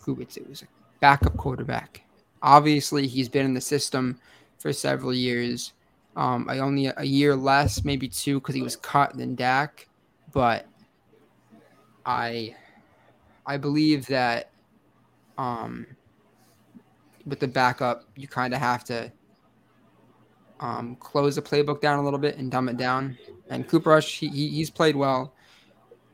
Kubitz 0.00 0.48
was 0.48 0.62
a 0.62 0.66
backup 1.00 1.36
quarterback. 1.36 2.02
Obviously, 2.42 3.06
he's 3.06 3.28
been 3.28 3.44
in 3.44 3.52
the 3.52 3.60
system 3.60 4.18
for 4.58 4.72
several 4.72 5.12
years. 5.12 5.74
Um, 6.16 6.46
I 6.48 6.58
only 6.58 6.86
a 6.86 7.04
year 7.04 7.36
less, 7.36 7.84
maybe 7.84 8.08
two, 8.08 8.40
because 8.40 8.54
he 8.54 8.62
was 8.62 8.76
cut 8.76 9.16
than 9.16 9.34
Dak. 9.34 9.86
But 10.32 10.66
I 12.06 12.56
I 13.44 13.58
believe 13.58 14.06
that 14.06 14.50
um, 15.36 15.86
with 17.26 17.38
the 17.38 17.48
backup, 17.48 18.04
you 18.16 18.26
kind 18.26 18.54
of 18.54 18.60
have 18.60 18.82
to 18.84 19.12
um, 20.60 20.96
close 20.96 21.36
the 21.36 21.42
playbook 21.42 21.80
down 21.80 21.98
a 21.98 22.02
little 22.02 22.18
bit 22.18 22.36
and 22.36 22.50
dumb 22.50 22.68
it 22.68 22.76
down. 22.76 23.18
And 23.48 23.66
Cooper 23.66 23.90
Rush, 23.90 24.18
he, 24.18 24.28
he's 24.28 24.70
played 24.70 24.94
well. 24.94 25.34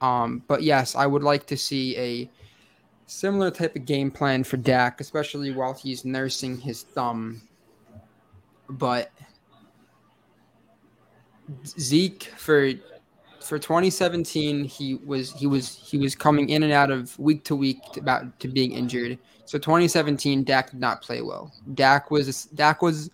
Um, 0.00 0.42
but 0.46 0.62
yes, 0.62 0.94
I 0.94 1.06
would 1.06 1.22
like 1.22 1.46
to 1.46 1.56
see 1.56 1.96
a 1.96 2.30
similar 3.06 3.50
type 3.50 3.76
of 3.76 3.84
game 3.84 4.10
plan 4.10 4.44
for 4.44 4.56
Dak, 4.56 5.00
especially 5.00 5.52
while 5.52 5.74
he's 5.74 6.04
nursing 6.04 6.58
his 6.58 6.82
thumb. 6.82 7.42
But 8.68 9.10
Zeke 11.64 12.24
for 12.36 12.72
for 13.40 13.58
2017, 13.58 14.64
he 14.64 14.96
was 15.06 15.32
he 15.32 15.46
was 15.46 15.76
he 15.76 15.98
was 15.98 16.14
coming 16.14 16.48
in 16.48 16.64
and 16.64 16.72
out 16.72 16.90
of 16.90 17.16
week 17.18 17.44
to 17.44 17.54
week 17.54 17.78
to 17.92 18.00
about 18.00 18.38
to 18.40 18.48
being 18.48 18.72
injured. 18.72 19.18
So 19.44 19.58
2017, 19.58 20.42
Dak 20.42 20.72
did 20.72 20.80
not 20.80 21.02
play 21.02 21.22
well. 21.22 21.52
Dak 21.74 22.10
was 22.10 22.46
Dak 22.46 22.82
was 22.82 23.10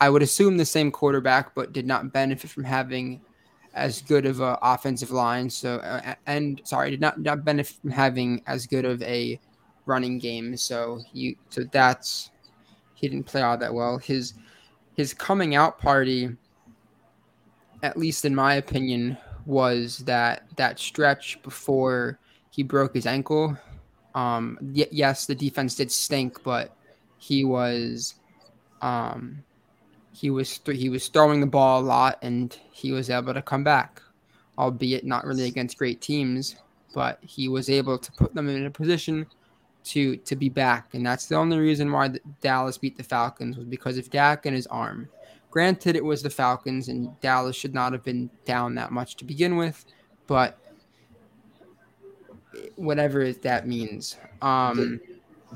I 0.00 0.10
would 0.10 0.22
assume 0.22 0.56
the 0.56 0.64
same 0.64 0.90
quarterback, 0.90 1.54
but 1.54 1.72
did 1.72 1.86
not 1.86 2.12
benefit 2.12 2.50
from 2.50 2.64
having 2.64 3.20
as 3.74 4.02
good 4.02 4.26
of 4.26 4.40
an 4.40 4.56
offensive 4.62 5.10
line. 5.10 5.48
So, 5.48 5.76
uh, 5.76 6.14
and 6.26 6.60
sorry, 6.64 6.90
did 6.90 7.00
not, 7.00 7.20
not 7.20 7.44
benefit 7.44 7.76
from 7.80 7.90
having 7.90 8.42
as 8.46 8.66
good 8.66 8.84
of 8.84 9.02
a 9.02 9.40
running 9.86 10.18
game. 10.18 10.56
So 10.56 11.00
he, 11.12 11.36
so 11.50 11.64
that's 11.72 12.30
he 12.94 13.08
didn't 13.08 13.26
play 13.26 13.42
all 13.42 13.56
that 13.58 13.72
well. 13.72 13.98
His 13.98 14.34
his 14.94 15.12
coming 15.12 15.54
out 15.54 15.78
party, 15.78 16.30
at 17.82 17.96
least 17.96 18.24
in 18.24 18.34
my 18.34 18.54
opinion, 18.54 19.16
was 19.44 19.98
that 19.98 20.44
that 20.56 20.78
stretch 20.78 21.40
before 21.42 22.18
he 22.50 22.62
broke 22.62 22.94
his 22.94 23.06
ankle. 23.06 23.56
Um, 24.14 24.58
y- 24.62 24.88
yes, 24.90 25.26
the 25.26 25.34
defense 25.34 25.74
did 25.74 25.92
stink, 25.92 26.42
but 26.42 26.74
he 27.18 27.44
was 27.44 28.14
um, 28.80 29.44
he 30.16 30.30
was 30.30 30.58
th- 30.58 30.78
he 30.78 30.88
was 30.88 31.08
throwing 31.08 31.40
the 31.40 31.46
ball 31.46 31.80
a 31.80 31.84
lot 31.84 32.18
and 32.22 32.58
he 32.72 32.90
was 32.90 33.10
able 33.10 33.34
to 33.34 33.42
come 33.42 33.62
back, 33.62 34.00
albeit 34.56 35.04
not 35.04 35.26
really 35.26 35.44
against 35.44 35.76
great 35.76 36.00
teams, 36.00 36.56
but 36.94 37.18
he 37.20 37.48
was 37.48 37.68
able 37.68 37.98
to 37.98 38.10
put 38.12 38.34
them 38.34 38.48
in 38.48 38.64
a 38.64 38.70
position 38.70 39.26
to 39.84 40.16
to 40.16 40.34
be 40.34 40.48
back, 40.48 40.94
and 40.94 41.04
that's 41.04 41.26
the 41.26 41.34
only 41.34 41.58
reason 41.58 41.92
why 41.92 42.10
Dallas 42.40 42.78
beat 42.78 42.96
the 42.96 43.02
Falcons 43.02 43.58
was 43.58 43.66
because 43.66 43.98
of 43.98 44.08
Dak 44.08 44.46
and 44.46 44.56
his 44.56 44.66
arm. 44.68 45.08
Granted, 45.50 45.96
it 45.96 46.04
was 46.04 46.22
the 46.22 46.30
Falcons, 46.30 46.88
and 46.88 47.18
Dallas 47.20 47.54
should 47.54 47.74
not 47.74 47.92
have 47.92 48.02
been 48.02 48.30
down 48.46 48.74
that 48.76 48.92
much 48.92 49.16
to 49.16 49.24
begin 49.24 49.56
with, 49.56 49.84
but 50.26 50.58
whatever 52.76 53.32
that 53.32 53.68
means. 53.68 54.16
Um, 54.40 54.98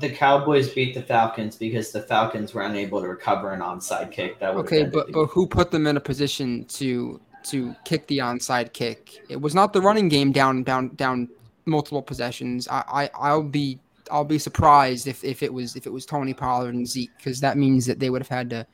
the 0.01 0.09
Cowboys 0.09 0.69
beat 0.69 0.93
the 0.93 1.01
Falcons 1.01 1.55
because 1.55 1.91
the 1.91 2.01
Falcons 2.01 2.53
were 2.53 2.63
unable 2.63 3.01
to 3.01 3.07
recover 3.07 3.51
an 3.51 3.61
onside 3.61 4.11
kick. 4.11 4.39
That 4.39 4.55
okay, 4.55 4.83
but 4.83 5.11
but 5.11 5.27
who 5.27 5.47
put 5.47 5.71
them 5.71 5.87
in 5.87 5.97
a 5.97 6.01
position 6.01 6.65
to 6.65 7.21
to 7.43 7.75
kick 7.85 8.07
the 8.07 8.19
onside 8.19 8.73
kick? 8.73 9.23
It 9.29 9.39
was 9.39 9.55
not 9.55 9.73
the 9.73 9.81
running 9.81 10.09
game 10.09 10.31
down 10.31 10.63
down 10.63 10.89
down 10.95 11.29
multiple 11.65 12.01
possessions. 12.01 12.67
I, 12.67 12.83
I 12.87 13.09
I'll 13.15 13.43
be 13.43 13.79
I'll 14.11 14.25
be 14.25 14.39
surprised 14.39 15.07
if, 15.07 15.23
if 15.23 15.41
it 15.41 15.53
was 15.53 15.75
if 15.75 15.85
it 15.85 15.93
was 15.93 16.05
Tony 16.05 16.33
Pollard 16.33 16.73
and 16.73 16.87
Zeke 16.87 17.11
because 17.17 17.39
that 17.39 17.57
means 17.57 17.85
that 17.85 17.99
they 17.99 18.09
would 18.09 18.21
have 18.21 18.29
had 18.29 18.49
to 18.49 18.67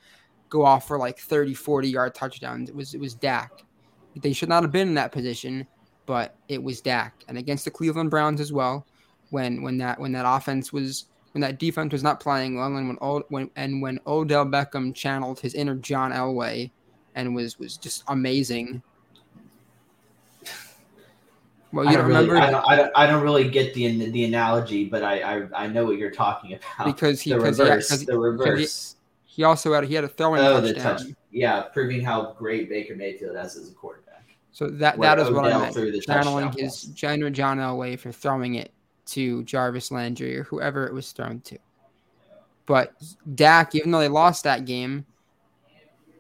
go 0.50 0.66
off 0.66 0.88
for 0.88 0.98
like 0.98 1.20
30 1.20 1.54
40 1.54 1.90
yard 1.90 2.16
touchdowns. 2.16 2.70
It 2.70 2.76
was 2.76 2.94
it 2.94 3.00
was 3.00 3.14
Dak. 3.14 3.52
They 4.16 4.34
should 4.34 4.50
not 4.50 4.64
have 4.64 4.72
been 4.72 4.88
in 4.88 4.94
that 4.96 5.12
position, 5.12 5.68
but 6.06 6.36
it 6.48 6.62
was 6.62 6.82
Dak. 6.82 7.24
And 7.28 7.38
against 7.38 7.66
the 7.66 7.72
Cleveland 7.72 8.10
Browns 8.10 8.42
as 8.42 8.52
well, 8.52 8.88
when 9.30 9.62
when 9.62 9.78
that 9.78 10.00
when 10.00 10.12
that 10.14 10.26
offense 10.28 10.74
was 10.74 11.06
when 11.38 11.42
that 11.44 11.60
defense 11.60 11.94
was 11.94 12.02
not 12.02 12.20
playing 12.20 12.56
well, 12.56 12.76
and 12.76 12.88
when 12.88 12.98
old 13.00 13.24
when 13.30 13.52
and 13.56 13.80
when 13.80 14.00
Odell 14.08 14.44
Beckham 14.44 14.96
channeled 14.96 15.40
his 15.40 15.54
inner 15.54 15.76
John 15.76 16.12
Elway, 16.12 16.72
and 17.14 17.36
was 17.36 17.60
was 17.60 17.78
just 17.78 18.04
amazing. 18.08 18.82
Well, 21.74 21.84
you 21.84 21.92
I 21.92 21.94
don't, 21.96 22.02
don't 22.04 22.08
remember. 22.08 22.34
Really, 22.36 22.46
I, 22.46 22.52
don't, 22.52 22.66
I, 22.66 22.76
don't, 22.78 22.92
I 22.96 23.06
don't 23.06 23.22
really 23.22 23.50
get 23.50 23.74
the 23.74 24.10
the 24.10 24.24
analogy, 24.24 24.86
but 24.86 25.04
I, 25.04 25.20
I, 25.20 25.48
I 25.54 25.68
know 25.68 25.84
what 25.86 25.98
you're 25.98 26.12
talking 26.12 26.54
about. 26.54 26.86
Because 26.86 27.20
he 27.20 27.32
the 27.32 27.42
reverse, 27.42 28.00
he, 28.00 28.06
the 28.06 28.18
reverse. 28.18 28.96
He, 29.26 29.42
he, 29.42 29.44
also 29.44 29.74
had 29.74 29.84
he 29.84 29.94
had 29.94 30.06
a 30.06 30.08
throwing 30.08 30.40
oh, 30.40 30.62
touchdown. 30.62 30.74
The 30.74 30.80
touch, 30.80 31.02
yeah, 31.30 31.64
proving 31.64 32.02
how 32.02 32.32
great 32.40 32.70
Baker 32.70 32.96
Mayfield 32.96 33.36
has 33.36 33.58
as 33.58 33.70
a 33.70 33.74
quarterback. 33.74 34.24
So 34.54 34.70
that 34.70 34.98
that 35.02 35.20
is 35.20 35.28
Odell 35.28 35.42
what 35.42 35.54
I 35.54 35.60
meant. 35.70 36.04
Channeling 36.04 36.54
his 36.54 36.84
general 36.84 37.32
John 37.32 37.58
Elway 37.58 38.00
for 38.00 38.14
throwing 38.14 38.56
it 38.56 38.72
to 39.08 39.44
Jarvis 39.44 39.92
Landry 39.92 40.38
or 40.38 40.44
whoever 40.44 40.88
it 40.88 40.94
was 40.94 41.12
thrown 41.12 41.42
to. 41.42 41.58
But 42.66 42.94
Dak, 43.36 43.76
even 43.76 43.92
though 43.92 44.00
they 44.00 44.08
lost 44.08 44.44
that 44.44 44.66
game, 44.66 45.06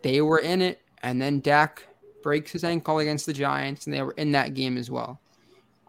they 0.02 0.22
were 0.22 0.40
in 0.40 0.62
it. 0.62 0.82
And 1.04 1.22
then 1.22 1.42
Dak 1.42 1.88
breaks 2.24 2.52
his 2.52 2.64
ankle 2.64 3.00
against 3.00 3.26
the 3.26 3.34
Giants, 3.34 3.86
and 3.86 3.94
they 3.94 4.02
were 4.02 4.14
in 4.14 4.32
that 4.32 4.54
game 4.54 4.78
as 4.78 4.90
well. 4.90 5.20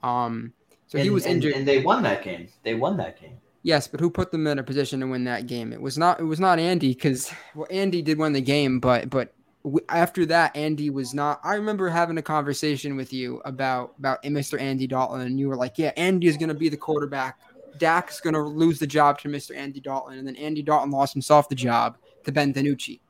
Um, 0.03 0.53
so 0.87 0.99
and, 0.99 1.05
he 1.05 1.11
was 1.11 1.25
and, 1.25 1.37
injured, 1.37 1.55
and 1.55 1.67
they 1.67 1.81
won 1.81 2.03
that 2.03 2.23
game. 2.23 2.49
They 2.63 2.75
won 2.75 2.97
that 2.99 3.21
game. 3.21 3.39
Yes, 3.63 3.89
but 3.89 4.01
who 4.01 4.11
put 4.11 4.31
them 4.31 4.47
in 4.47 4.59
a 4.59 4.63
position 4.63 5.01
to 5.01 5.07
win 5.07 5.25
that 5.25 5.47
game? 5.47 5.73
It 5.73 5.81
was 5.81 5.99
not. 5.99 6.21
It 6.21 6.25
was 6.25 6.41
not 6.41 6.59
Andy 6.59 6.95
because 6.95 7.33
well, 7.55 7.67
Andy 7.71 8.03
did 8.03 8.19
win 8.19 8.33
the 8.33 8.41
game, 8.41 8.81
but 8.81 9.11
but 9.11 9.35
after 9.89 10.27
that, 10.27 10.57
Andy 10.57 10.91
was 10.91 11.15
not. 11.15 11.41
I 11.43 11.55
remember 11.55 11.89
having 11.89 12.19
a 12.19 12.23
conversation 12.23 12.97
with 12.97 13.13
you 13.13 13.41
about 13.45 13.95
about 13.99 14.23
Mr. 14.23 14.61
Andy 14.61 14.87
Dalton, 14.87 15.23
and 15.23 15.39
you 15.39 15.49
were 15.49 15.57
like, 15.57 15.79
"Yeah, 15.79 15.93
Andy 15.97 16.27
is 16.27 16.37
going 16.37 16.49
to 16.49 16.55
be 16.55 16.69
the 16.69 16.77
quarterback. 16.77 17.39
Dak's 17.79 18.21
going 18.21 18.35
to 18.35 18.43
lose 18.43 18.79
the 18.79 18.87
job 18.87 19.19
to 19.21 19.29
Mr. 19.29 19.57
Andy 19.57 19.81
Dalton," 19.81 20.19
and 20.19 20.27
then 20.27 20.37
Andy 20.37 20.63
Dalton 20.63 20.91
lost 20.91 21.13
himself 21.13 21.49
the 21.49 21.55
job 21.55 21.97
to 22.25 22.33
Ben 22.33 22.53
DiNucci 22.53 23.01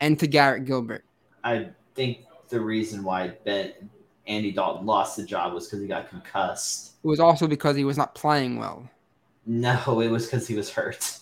and 0.00 0.18
to 0.18 0.26
Garrett 0.26 0.64
Gilbert. 0.64 1.04
I 1.44 1.68
think 1.94 2.24
the 2.48 2.60
reason 2.60 3.02
why 3.04 3.36
Ben 3.44 3.72
Andy 4.26 4.52
Dalton 4.52 4.86
lost 4.86 5.16
the 5.16 5.24
job 5.24 5.52
was 5.54 5.66
because 5.66 5.80
he 5.80 5.88
got 5.88 6.08
concussed. 6.08 6.94
It 7.02 7.06
was 7.06 7.20
also 7.20 7.46
because 7.46 7.76
he 7.76 7.84
was 7.84 7.96
not 7.96 8.14
playing 8.14 8.58
well. 8.58 8.88
No, 9.46 10.00
it 10.00 10.08
was 10.08 10.26
because 10.26 10.46
he 10.46 10.54
was 10.54 10.70
hurt. 10.70 11.19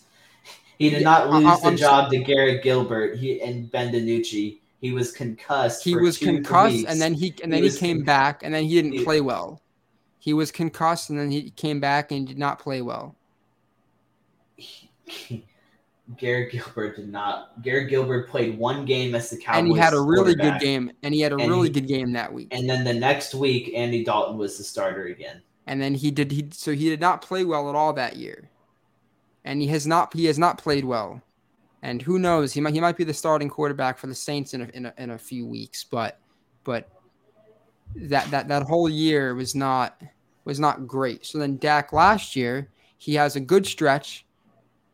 He 0.78 0.90
did 0.90 1.02
not 1.02 1.30
lose 1.30 1.44
I, 1.44 1.70
the 1.70 1.76
job 1.76 2.10
to 2.12 2.18
Garrett 2.18 2.62
Gilbert 2.62 3.18
he, 3.18 3.40
and 3.42 3.70
Ben 3.70 3.92
DiNucci. 3.92 4.60
He 4.80 4.92
was 4.92 5.10
concussed. 5.10 5.82
He 5.82 5.96
was 5.96 6.16
concussed, 6.18 6.86
and 6.86 7.00
then 7.00 7.12
he 7.14 7.34
and 7.42 7.52
then 7.52 7.64
he, 7.64 7.68
he 7.68 7.76
came 7.76 8.04
back, 8.04 8.42
and 8.44 8.54
then 8.54 8.64
he 8.64 8.80
didn't 8.80 9.04
play 9.04 9.20
well. 9.20 9.60
He 10.20 10.32
was 10.32 10.52
concussed, 10.52 11.10
and 11.10 11.18
then 11.18 11.30
he 11.30 11.50
came 11.50 11.80
back 11.80 12.12
and 12.12 12.26
did 12.26 12.38
not 12.38 12.60
play 12.60 12.80
well. 12.82 13.16
Garrett 16.16 16.52
Gilbert 16.52 16.96
did 16.96 17.10
not. 17.10 17.60
Garrett 17.62 17.90
Gilbert 17.90 18.30
played 18.30 18.56
one 18.56 18.84
game 18.84 19.14
as 19.14 19.30
the 19.30 19.36
Cowboys, 19.36 19.58
and 19.58 19.68
he 19.68 19.76
had 19.76 19.92
a 19.92 20.00
really 20.00 20.34
good 20.34 20.58
game, 20.60 20.90
and 21.02 21.12
he 21.12 21.20
had 21.20 21.32
a 21.32 21.36
really 21.36 21.68
he, 21.68 21.74
good 21.74 21.88
game 21.88 22.12
that 22.12 22.32
week. 22.32 22.48
And 22.52 22.70
then 22.70 22.84
the 22.84 22.94
next 22.94 23.34
week, 23.34 23.72
Andy 23.74 24.04
Dalton 24.04 24.38
was 24.38 24.56
the 24.56 24.64
starter 24.64 25.06
again. 25.06 25.42
And 25.66 25.82
then 25.82 25.94
he 25.94 26.10
did 26.10 26.30
he 26.32 26.48
so 26.50 26.72
he 26.72 26.88
did 26.88 27.00
not 27.00 27.20
play 27.20 27.44
well 27.44 27.68
at 27.68 27.74
all 27.74 27.92
that 27.92 28.16
year, 28.16 28.48
and 29.48 29.62
he 29.62 29.68
has 29.68 29.86
not 29.86 30.12
he 30.12 30.26
has 30.26 30.38
not 30.38 30.58
played 30.58 30.84
well, 30.84 31.22
and 31.82 32.02
who 32.02 32.18
knows 32.18 32.52
he 32.52 32.60
might 32.60 32.74
he 32.74 32.80
might 32.80 32.98
be 32.98 33.04
the 33.04 33.14
starting 33.14 33.48
quarterback 33.48 33.96
for 33.96 34.06
the 34.06 34.14
Saints 34.14 34.52
in 34.52 34.60
a, 34.60 34.68
in 34.74 34.86
a, 34.86 34.94
in 34.98 35.10
a 35.10 35.18
few 35.18 35.46
weeks, 35.46 35.84
but 35.84 36.20
but 36.64 36.90
that 37.96 38.30
that 38.30 38.46
that 38.48 38.62
whole 38.64 38.90
year 38.90 39.34
was 39.34 39.54
not 39.54 40.02
was 40.44 40.60
not 40.60 40.86
great. 40.86 41.24
So 41.24 41.38
then 41.38 41.56
Dak 41.56 41.94
last 41.94 42.36
year 42.36 42.68
he 42.98 43.14
has 43.14 43.36
a 43.36 43.40
good 43.40 43.66
stretch 43.66 44.26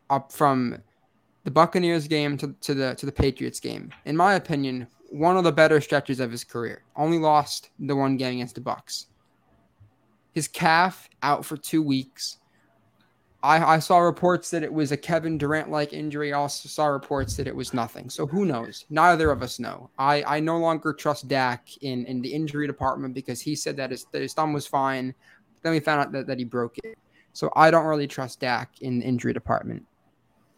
up 0.09 0.31
from 0.31 0.79
the 1.43 1.51
Buccaneers 1.51 2.07
game 2.07 2.37
to, 2.39 2.55
to 2.61 2.75
the 2.75 2.95
to 2.95 3.07
the 3.07 3.13
Patriots 3.13 3.59
game. 3.59 3.93
In 4.05 4.17
my 4.17 4.35
opinion, 4.35 4.87
one 5.11 5.37
of 5.37 5.43
the 5.43 5.51
better 5.51 5.81
stretches 5.81 6.21
of 6.21 6.31
his 6.31 6.45
career. 6.45 6.85
Only 6.95 7.19
lost 7.19 7.71
the 7.81 7.97
one 7.97 8.17
game 8.17 8.35
against 8.35 8.55
the 8.55 8.61
Bucs. 8.61 9.07
His 10.33 10.47
calf 10.47 11.09
out 11.25 11.45
for 11.45 11.57
two 11.57 11.83
weeks. 11.83 12.39
I, 13.45 13.75
I 13.75 13.79
saw 13.79 13.99
reports 13.99 14.51
that 14.53 14.63
it 14.63 14.73
was 14.73 14.91
a 14.91 14.97
Kevin 14.97 15.37
Durant 15.37 15.71
like 15.71 15.93
injury. 15.93 16.33
I 16.33 16.39
also 16.39 16.67
saw 16.67 16.87
reports 16.87 17.37
that 17.37 17.47
it 17.47 17.55
was 17.55 17.75
nothing. 17.75 18.09
So 18.09 18.27
who 18.27 18.47
knows? 18.47 18.87
Neither 18.89 19.31
of 19.31 19.43
us 19.43 19.59
know. 19.59 19.91
I, 19.99 20.25
I 20.27 20.41
no 20.41 20.57
longer 20.57 20.95
trust 20.95 21.29
Dak 21.29 21.69
in, 21.83 22.07
in 22.07 22.23
the 22.23 22.33
injury 22.33 22.67
department 22.67 23.13
because 23.13 23.43
he 23.43 23.55
said 23.55 23.77
that 23.77 23.91
his, 23.91 24.07
that 24.13 24.23
his 24.23 24.33
thumb 24.33 24.55
was 24.55 24.67
fine. 24.67 25.15
Then 25.61 25.73
we 25.73 25.81
found 25.81 26.01
out 26.01 26.13
that, 26.13 26.27
that 26.27 26.39
he 26.39 26.45
broke 26.45 26.79
it. 26.79 26.97
So 27.35 27.53
I 27.55 27.71
don't 27.71 27.85
really 27.85 28.07
trust 28.07 28.41
Dak 28.41 28.81
in 28.81 29.01
the 29.01 29.05
injury 29.05 29.35
department. 29.35 29.85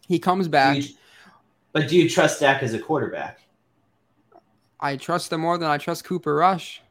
He 0.07 0.17
comes 0.17 0.47
back. 0.47 0.75
Do 0.75 0.79
you, 0.79 0.95
but 1.73 1.89
do 1.89 1.97
you 1.97 2.09
trust 2.09 2.39
Dak 2.39 2.63
as 2.63 2.73
a 2.73 2.79
quarterback? 2.79 3.41
I 4.79 4.95
trust 4.95 5.33
him 5.33 5.41
more 5.41 5.57
than 5.57 5.69
I 5.69 5.77
trust 5.77 6.05
Cooper 6.05 6.35
Rush. 6.35 6.81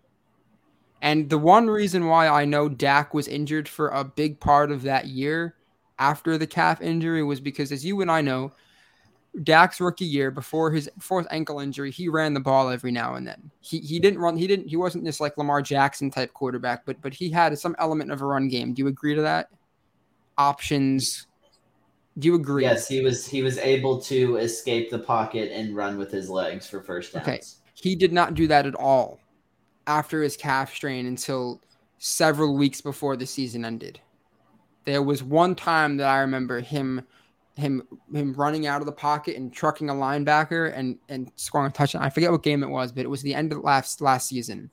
And 1.01 1.31
the 1.31 1.39
one 1.39 1.69
reason 1.69 2.05
why 2.05 2.29
I 2.29 2.45
know 2.45 2.69
Dak 2.69 3.15
was 3.15 3.29
injured 3.29 3.67
for 3.67 3.89
a 3.89 4.05
big 4.05 4.41
part 4.41 4.71
of 4.71 4.83
that 4.83 5.07
year 5.07 5.56
after 5.99 6.39
the 6.39 6.47
calf 6.47 6.81
injury 6.81 7.23
was 7.23 7.41
because, 7.41 7.73
as 7.73 7.85
you 7.85 8.01
and 8.01 8.11
I 8.11 8.21
know, 8.21 8.53
Dak's 9.43 9.81
rookie 9.81 10.05
year 10.05 10.31
before 10.31 10.71
his 10.73 10.89
fourth 10.99 11.27
ankle 11.31 11.61
injury, 11.61 11.91
he 11.91 12.09
ran 12.09 12.35
the 12.35 12.41
ball 12.41 12.71
every 12.71 12.91
now 12.91 13.15
and 13.15 13.27
then. 13.27 13.51
He 13.61 13.79
he 13.81 13.99
didn't 13.99 14.19
run. 14.19 14.37
He 14.37 14.47
didn't. 14.47 14.69
He 14.69 14.77
wasn't 14.77 15.05
this 15.05 15.21
like 15.21 15.37
Lamar 15.37 15.63
Jackson 15.63 16.11
type 16.11 16.33
quarterback, 16.33 16.87
but 16.87 17.01
but 17.03 17.13
he 17.13 17.31
had 17.31 17.59
some 17.59 17.77
element 17.79 18.11
of 18.11 18.23
a 18.23 18.27
run 18.27 18.49
game. 18.49 18.73
Do 18.73 18.83
you 18.83 18.89
agree 18.89 19.15
to 19.15 19.23
that? 19.23 19.51
Options, 20.39 21.27
do 22.19 22.29
you 22.29 22.35
agree? 22.35 22.63
Yes, 22.63 22.89
he 22.89 23.03
was 23.03 23.27
he 23.27 23.43
was 23.43 23.59
able 23.59 24.01
to 24.03 24.37
escape 24.37 24.91
the 24.91 24.99
pocket 24.99 25.51
and 25.53 25.77
run 25.77 25.99
with 25.99 26.11
his 26.11 26.31
legs 26.31 26.67
for 26.67 26.83
first 26.83 27.13
downs. 27.13 27.29
Okay. 27.29 27.41
He 27.75 27.95
did 27.95 28.13
not 28.13 28.35
do 28.35 28.47
that 28.47 28.65
at 28.67 28.75
all 28.75 29.21
after 29.87 30.23
his 30.23 30.37
calf 30.37 30.75
strain 30.75 31.07
until 31.07 31.61
several 31.99 32.57
weeks 32.57 32.81
before 32.81 33.17
the 33.17 33.27
season 33.27 33.65
ended. 33.65 34.01
There 34.87 35.03
was 35.03 35.23
one 35.23 35.55
time 35.55 35.99
that 35.99 36.09
I 36.09 36.21
remember 36.21 36.61
him 36.61 37.03
him 37.57 37.83
him 38.13 38.33
running 38.35 38.67
out 38.67 38.81
of 38.81 38.87
the 38.87 38.93
pocket 38.93 39.37
and 39.37 39.53
trucking 39.53 39.91
a 39.91 39.95
linebacker 39.95 40.73
and 40.77 40.99
and 41.09 41.31
scoring 41.37 41.69
a 41.69 41.73
touchdown. 41.73 42.03
I 42.03 42.11
forget 42.11 42.31
what 42.31 42.43
game 42.43 42.63
it 42.63 42.69
was, 42.69 42.93
but 42.93 43.05
it 43.05 43.09
was 43.11 43.23
the 43.23 43.35
end 43.35 43.53
of 43.53 43.63
last 43.65 44.01
last 44.01 44.29
season. 44.29 44.71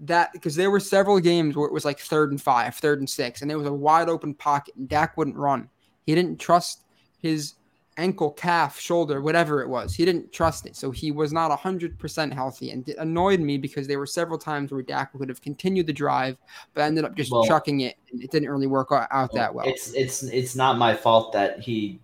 That 0.00 0.32
because 0.32 0.56
there 0.56 0.70
were 0.70 0.80
several 0.80 1.20
games 1.20 1.56
where 1.56 1.66
it 1.66 1.72
was 1.72 1.84
like 1.84 2.00
third 2.00 2.30
and 2.30 2.42
five, 2.42 2.74
third 2.74 2.98
and 2.98 3.08
six, 3.08 3.40
and 3.40 3.50
there 3.50 3.58
was 3.58 3.68
a 3.68 3.72
wide 3.72 4.08
open 4.08 4.34
pocket 4.34 4.74
and 4.76 4.88
Dak 4.88 5.16
wouldn't 5.16 5.36
run. 5.36 5.68
He 6.06 6.14
didn't 6.14 6.38
trust 6.38 6.82
his 7.20 7.54
ankle, 7.96 8.30
calf, 8.30 8.78
shoulder, 8.78 9.20
whatever 9.20 9.62
it 9.62 9.68
was. 9.68 9.94
He 9.94 10.04
didn't 10.04 10.32
trust 10.32 10.66
it. 10.66 10.76
So 10.76 10.90
he 10.90 11.12
was 11.12 11.32
not 11.32 11.56
100% 11.56 12.32
healthy. 12.32 12.70
And 12.70 12.88
it 12.88 12.96
annoyed 12.98 13.40
me 13.40 13.58
because 13.58 13.86
there 13.86 13.98
were 13.98 14.06
several 14.06 14.38
times 14.38 14.72
where 14.72 14.82
Dak 14.82 15.12
could 15.12 15.28
have 15.28 15.42
continued 15.42 15.86
the 15.86 15.92
drive, 15.92 16.36
but 16.74 16.82
ended 16.82 17.04
up 17.04 17.14
just 17.16 17.30
well, 17.30 17.44
chucking 17.44 17.80
it. 17.80 17.96
And 18.10 18.22
it 18.22 18.30
didn't 18.30 18.48
really 18.48 18.66
work 18.66 18.88
out 18.92 19.32
that 19.34 19.54
well. 19.54 19.66
It's, 19.66 19.92
it's, 19.92 20.22
it's 20.22 20.56
not 20.56 20.78
my 20.78 20.94
fault 20.94 21.32
that 21.32 21.60
he 21.60 22.00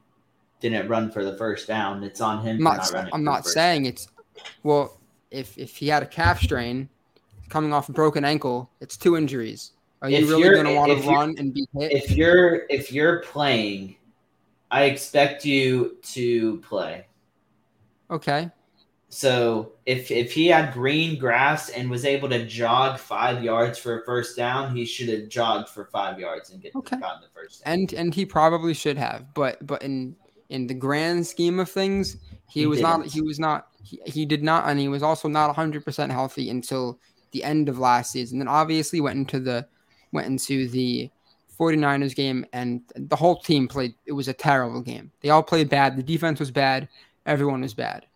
didn't 0.60 0.88
run 0.88 1.10
for 1.10 1.24
the 1.24 1.36
first 1.36 1.66
down. 1.66 2.04
It's 2.04 2.20
on 2.20 2.42
him. 2.42 2.56
I'm 2.56 2.62
not, 2.62 2.92
not 2.92 3.08
I'm 3.12 3.24
not 3.24 3.46
saying 3.46 3.84
down. 3.84 3.92
it's, 3.92 4.08
well, 4.62 4.98
if, 5.30 5.56
if 5.56 5.76
he 5.76 5.88
had 5.88 6.02
a 6.02 6.06
calf 6.06 6.40
strain 6.40 6.88
coming 7.48 7.72
off 7.72 7.88
a 7.88 7.92
broken 7.92 8.24
ankle, 8.24 8.70
it's 8.80 8.96
two 8.96 9.16
injuries. 9.16 9.72
Are 10.00 10.08
you 10.08 10.28
really 10.28 10.50
going 10.50 10.66
to 10.66 10.74
want 10.74 10.92
to 10.92 11.08
run 11.08 11.34
and 11.38 11.52
be 11.52 11.66
hit? 11.76 11.90
If 11.90 12.10
you're 12.12 12.66
if 12.68 12.92
you're 12.92 13.18
playing 13.22 13.96
I 14.70 14.84
expect 14.84 15.44
you 15.44 15.96
to 16.02 16.58
play. 16.58 17.06
Okay. 18.10 18.50
So 19.10 19.72
if 19.86 20.10
if 20.10 20.32
he 20.32 20.48
had 20.48 20.74
green 20.74 21.18
grass 21.18 21.70
and 21.70 21.88
was 21.88 22.04
able 22.04 22.28
to 22.28 22.44
jog 22.44 22.98
five 22.98 23.42
yards 23.42 23.78
for 23.78 24.00
a 24.00 24.04
first 24.04 24.36
down, 24.36 24.76
he 24.76 24.84
should 24.84 25.08
have 25.08 25.28
jogged 25.28 25.70
for 25.70 25.86
five 25.86 26.20
yards 26.20 26.50
and 26.50 26.60
get 26.60 26.74
okay. 26.74 26.98
gotten 26.98 27.22
the 27.22 27.28
first 27.34 27.64
down. 27.64 27.74
And 27.74 27.92
and 27.94 28.14
he 28.14 28.26
probably 28.26 28.74
should 28.74 28.98
have, 28.98 29.32
but 29.32 29.66
but 29.66 29.82
in 29.82 30.14
in 30.50 30.66
the 30.66 30.74
grand 30.74 31.26
scheme 31.26 31.58
of 31.58 31.70
things, 31.70 32.18
he, 32.48 32.60
he 32.60 32.66
was 32.66 32.78
didn't. 32.78 32.98
not 32.98 33.06
he 33.06 33.22
was 33.22 33.38
not 33.38 33.68
he, 33.82 34.00
he 34.04 34.26
did 34.26 34.42
not 34.42 34.68
and 34.68 34.78
he 34.78 34.88
was 34.88 35.02
also 35.02 35.28
not 35.28 35.54
100% 35.54 36.10
healthy 36.10 36.50
until 36.50 36.98
the 37.32 37.44
end 37.44 37.70
of 37.70 37.78
last 37.78 38.12
season. 38.12 38.38
Then 38.38 38.48
obviously 38.48 39.00
went 39.00 39.16
into 39.16 39.40
the 39.40 39.66
went 40.12 40.26
into 40.26 40.68
the 40.68 41.10
49ers 41.58 42.14
game, 42.14 42.46
and 42.52 42.82
the 42.94 43.16
whole 43.16 43.40
team 43.40 43.68
played. 43.68 43.94
It 44.06 44.12
was 44.12 44.28
a 44.28 44.32
terrible 44.32 44.80
game. 44.80 45.10
They 45.20 45.30
all 45.30 45.42
played 45.42 45.68
bad. 45.68 45.96
The 45.96 46.02
defense 46.02 46.38
was 46.38 46.50
bad. 46.50 46.88
Everyone 47.26 47.62
was 47.62 47.74
bad. 47.74 48.06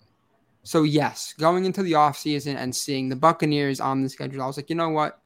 So, 0.64 0.84
yes, 0.84 1.34
going 1.38 1.64
into 1.64 1.82
the 1.82 1.92
offseason 1.92 2.54
and 2.56 2.74
seeing 2.74 3.08
the 3.08 3.16
Buccaneers 3.16 3.80
on 3.80 4.02
the 4.02 4.08
schedule, 4.08 4.42
I 4.42 4.46
was 4.46 4.56
like, 4.56 4.70
you 4.70 4.76
know 4.76 4.90
what? 4.90 5.20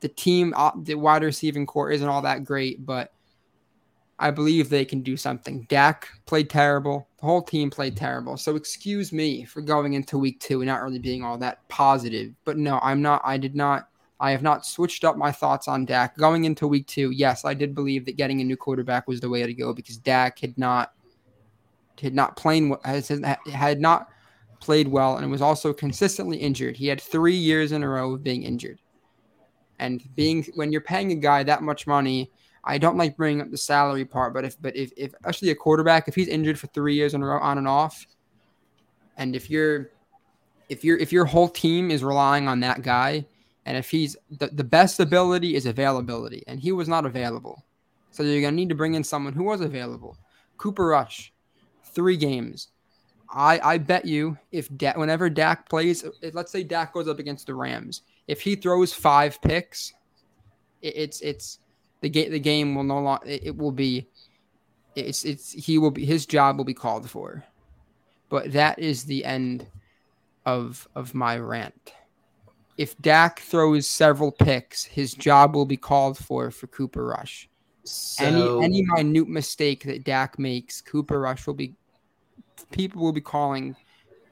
The 0.00 0.08
team, 0.08 0.54
uh, 0.56 0.70
the 0.82 0.94
wide 0.94 1.22
receiving 1.22 1.66
core 1.66 1.90
isn't 1.90 2.08
all 2.08 2.22
that 2.22 2.44
great, 2.44 2.86
but 2.86 3.12
I 4.18 4.30
believe 4.30 4.70
they 4.70 4.86
can 4.86 5.02
do 5.02 5.18
something. 5.18 5.66
Dak 5.68 6.08
played 6.24 6.48
terrible. 6.48 7.08
The 7.20 7.26
whole 7.26 7.42
team 7.42 7.68
played 7.68 7.94
terrible. 7.94 8.38
So, 8.38 8.56
excuse 8.56 9.12
me 9.12 9.44
for 9.44 9.60
going 9.60 9.92
into 9.92 10.16
week 10.16 10.40
two 10.40 10.62
and 10.62 10.68
not 10.68 10.82
really 10.82 10.98
being 10.98 11.22
all 11.22 11.36
that 11.38 11.68
positive. 11.68 12.32
But 12.46 12.56
no, 12.56 12.80
I'm 12.82 13.02
not. 13.02 13.20
I 13.22 13.36
did 13.36 13.54
not 13.54 13.89
I 14.20 14.32
have 14.32 14.42
not 14.42 14.66
switched 14.66 15.02
up 15.02 15.16
my 15.16 15.32
thoughts 15.32 15.66
on 15.66 15.86
Dak 15.86 16.16
going 16.18 16.44
into 16.44 16.68
week 16.68 16.86
two. 16.86 17.10
Yes, 17.10 17.46
I 17.46 17.54
did 17.54 17.74
believe 17.74 18.04
that 18.04 18.18
getting 18.18 18.42
a 18.42 18.44
new 18.44 18.56
quarterback 18.56 19.08
was 19.08 19.18
the 19.20 19.30
way 19.30 19.44
to 19.44 19.54
go 19.54 19.72
because 19.72 19.96
Dak 19.96 20.38
had 20.38 20.58
not 20.58 20.92
had 22.00 22.14
not 22.14 22.36
played 22.36 22.70
had 23.52 23.80
not 23.80 24.08
played 24.60 24.88
well 24.88 25.16
and 25.16 25.30
was 25.30 25.40
also 25.40 25.72
consistently 25.72 26.36
injured. 26.36 26.76
He 26.76 26.86
had 26.86 27.00
three 27.00 27.34
years 27.34 27.72
in 27.72 27.82
a 27.82 27.88
row 27.88 28.12
of 28.12 28.22
being 28.22 28.42
injured, 28.42 28.78
and 29.78 30.02
being 30.14 30.44
when 30.54 30.70
you're 30.70 30.82
paying 30.82 31.12
a 31.12 31.16
guy 31.16 31.42
that 31.42 31.62
much 31.62 31.86
money. 31.86 32.30
I 32.62 32.76
don't 32.76 32.98
like 32.98 33.16
bringing 33.16 33.40
up 33.40 33.50
the 33.50 33.56
salary 33.56 34.04
part, 34.04 34.34
but 34.34 34.44
if 34.44 34.60
but 34.60 34.76
if, 34.76 34.92
if 34.94 35.14
actually 35.24 35.48
a 35.48 35.54
quarterback, 35.54 36.08
if 36.08 36.14
he's 36.14 36.28
injured 36.28 36.58
for 36.58 36.66
three 36.66 36.94
years 36.94 37.14
in 37.14 37.22
a 37.22 37.26
row 37.26 37.38
on 37.38 37.56
and 37.56 37.66
off, 37.66 38.06
and 39.16 39.34
if 39.34 39.48
you're 39.48 39.92
if 40.68 40.84
your 40.84 40.98
if 40.98 41.10
your 41.10 41.24
whole 41.24 41.48
team 41.48 41.90
is 41.90 42.04
relying 42.04 42.48
on 42.48 42.60
that 42.60 42.82
guy, 42.82 43.24
and 43.66 43.76
if 43.76 43.90
he's 43.90 44.16
the, 44.30 44.48
the 44.48 44.64
best 44.64 45.00
ability 45.00 45.54
is 45.54 45.66
availability, 45.66 46.42
and 46.46 46.60
he 46.60 46.72
was 46.72 46.88
not 46.88 47.06
available. 47.06 47.64
So 48.10 48.22
you're 48.22 48.40
going 48.40 48.52
to 48.52 48.56
need 48.56 48.68
to 48.70 48.74
bring 48.74 48.94
in 48.94 49.04
someone 49.04 49.32
who 49.32 49.44
was 49.44 49.60
available. 49.60 50.16
Cooper 50.56 50.86
Rush, 50.86 51.32
three 51.84 52.16
games. 52.16 52.68
I, 53.32 53.60
I 53.62 53.78
bet 53.78 54.04
you 54.04 54.36
if 54.50 54.74
da- 54.76 54.98
whenever 54.98 55.30
Dak 55.30 55.68
plays, 55.68 56.02
if, 56.20 56.34
let's 56.34 56.50
say 56.50 56.64
Dak 56.64 56.92
goes 56.92 57.06
up 57.06 57.20
against 57.20 57.46
the 57.46 57.54
Rams, 57.54 58.02
if 58.26 58.40
he 58.40 58.56
throws 58.56 58.92
five 58.92 59.40
picks, 59.40 59.94
it, 60.82 60.96
it's 60.96 61.20
it's 61.20 61.58
the 62.00 62.08
game 62.08 62.32
the 62.32 62.40
game 62.40 62.74
will 62.74 62.82
no 62.82 62.98
longer 63.00 63.26
it, 63.26 63.46
it 63.46 63.56
will 63.56 63.72
be 63.72 64.08
it's 64.96 65.24
it's 65.24 65.52
he 65.52 65.78
will 65.78 65.92
be 65.92 66.04
his 66.04 66.26
job 66.26 66.56
will 66.56 66.64
be 66.64 66.74
called 66.74 67.08
for. 67.08 67.44
But 68.28 68.52
that 68.52 68.78
is 68.78 69.04
the 69.04 69.24
end 69.24 69.66
of 70.44 70.88
of 70.96 71.14
my 71.14 71.38
rant 71.38 71.92
if 72.80 72.96
Dak 73.02 73.40
throws 73.40 73.86
several 73.86 74.32
picks, 74.32 74.84
his 74.84 75.12
job 75.12 75.54
will 75.54 75.66
be 75.66 75.76
called 75.76 76.16
for 76.16 76.50
for 76.50 76.66
Cooper 76.66 77.04
Rush. 77.04 77.46
So, 77.84 78.24
any 78.24 78.64
any 78.64 78.82
minute 78.94 79.28
mistake 79.28 79.84
that 79.84 80.02
Dak 80.02 80.38
makes, 80.38 80.80
Cooper 80.80 81.20
Rush 81.20 81.46
will 81.46 81.52
be 81.52 81.74
people 82.70 83.02
will 83.02 83.12
be 83.12 83.20
calling 83.20 83.76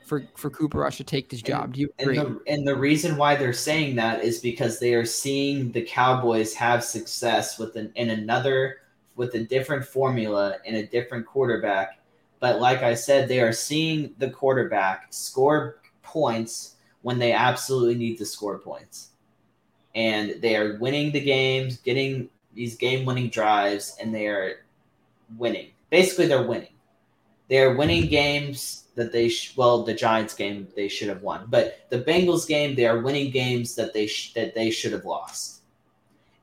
for 0.06 0.26
for 0.34 0.48
Cooper 0.48 0.78
Rush 0.78 0.96
to 0.96 1.04
take 1.04 1.28
this 1.28 1.42
job. 1.42 1.74
Do 1.74 1.80
you 1.82 1.90
agree? 1.98 2.16
And 2.16 2.26
the, 2.26 2.40
and 2.46 2.66
the 2.66 2.74
reason 2.74 3.18
why 3.18 3.36
they're 3.36 3.52
saying 3.52 3.96
that 3.96 4.24
is 4.24 4.38
because 4.38 4.80
they 4.80 4.94
are 4.94 5.04
seeing 5.04 5.70
the 5.72 5.82
Cowboys 5.82 6.54
have 6.54 6.82
success 6.82 7.58
with 7.58 7.76
an 7.76 7.92
in 7.96 8.08
another 8.08 8.76
with 9.14 9.34
a 9.34 9.40
different 9.40 9.84
formula 9.84 10.56
and 10.64 10.74
a 10.74 10.86
different 10.86 11.26
quarterback. 11.26 12.00
But 12.40 12.62
like 12.62 12.82
I 12.82 12.94
said, 12.94 13.28
they 13.28 13.40
are 13.40 13.52
seeing 13.52 14.14
the 14.16 14.30
quarterback 14.30 15.08
score 15.10 15.82
points 16.02 16.76
when 17.02 17.18
they 17.18 17.32
absolutely 17.32 17.94
need 17.94 18.16
to 18.18 18.26
score 18.26 18.58
points. 18.58 19.10
And 19.94 20.40
they 20.40 20.56
are 20.56 20.78
winning 20.78 21.12
the 21.12 21.20
games, 21.20 21.78
getting 21.78 22.28
these 22.54 22.76
game 22.76 23.04
winning 23.04 23.30
drives, 23.30 23.96
and 24.00 24.14
they 24.14 24.26
are 24.26 24.64
winning. 25.36 25.70
Basically, 25.90 26.26
they're 26.26 26.46
winning. 26.46 26.74
They're 27.48 27.74
winning 27.74 28.08
games 28.08 28.84
that 28.94 29.12
they 29.12 29.28
sh- 29.28 29.56
well 29.56 29.84
the 29.84 29.94
Giants 29.94 30.34
game 30.34 30.68
they 30.76 30.88
should 30.88 31.08
have 31.08 31.22
won, 31.22 31.46
but 31.48 31.86
the 31.88 32.00
Bengals 32.00 32.46
game 32.46 32.74
they 32.74 32.86
are 32.86 33.00
winning 33.00 33.30
games 33.30 33.74
that 33.76 33.94
they 33.94 34.06
sh- 34.06 34.34
that 34.34 34.54
they 34.54 34.70
should 34.70 34.92
have 34.92 35.04
lost. 35.04 35.62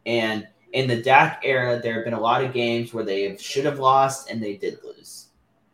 And 0.06 0.48
in 0.74 0.88
the 0.88 1.02
Dak 1.02 1.42
era, 1.44 1.80
there 1.80 1.96
have 1.96 2.06
been 2.06 2.14
a 2.14 2.20
lot 2.20 2.44
of 2.44 2.54
games 2.54 2.94
where 2.94 3.04
they 3.04 3.38
should 3.38 3.66
have 3.66 3.80
lost 3.80 4.32
and 4.32 4.42
they 4.42 4.56
did 4.56 4.80
lose, 4.84 5.28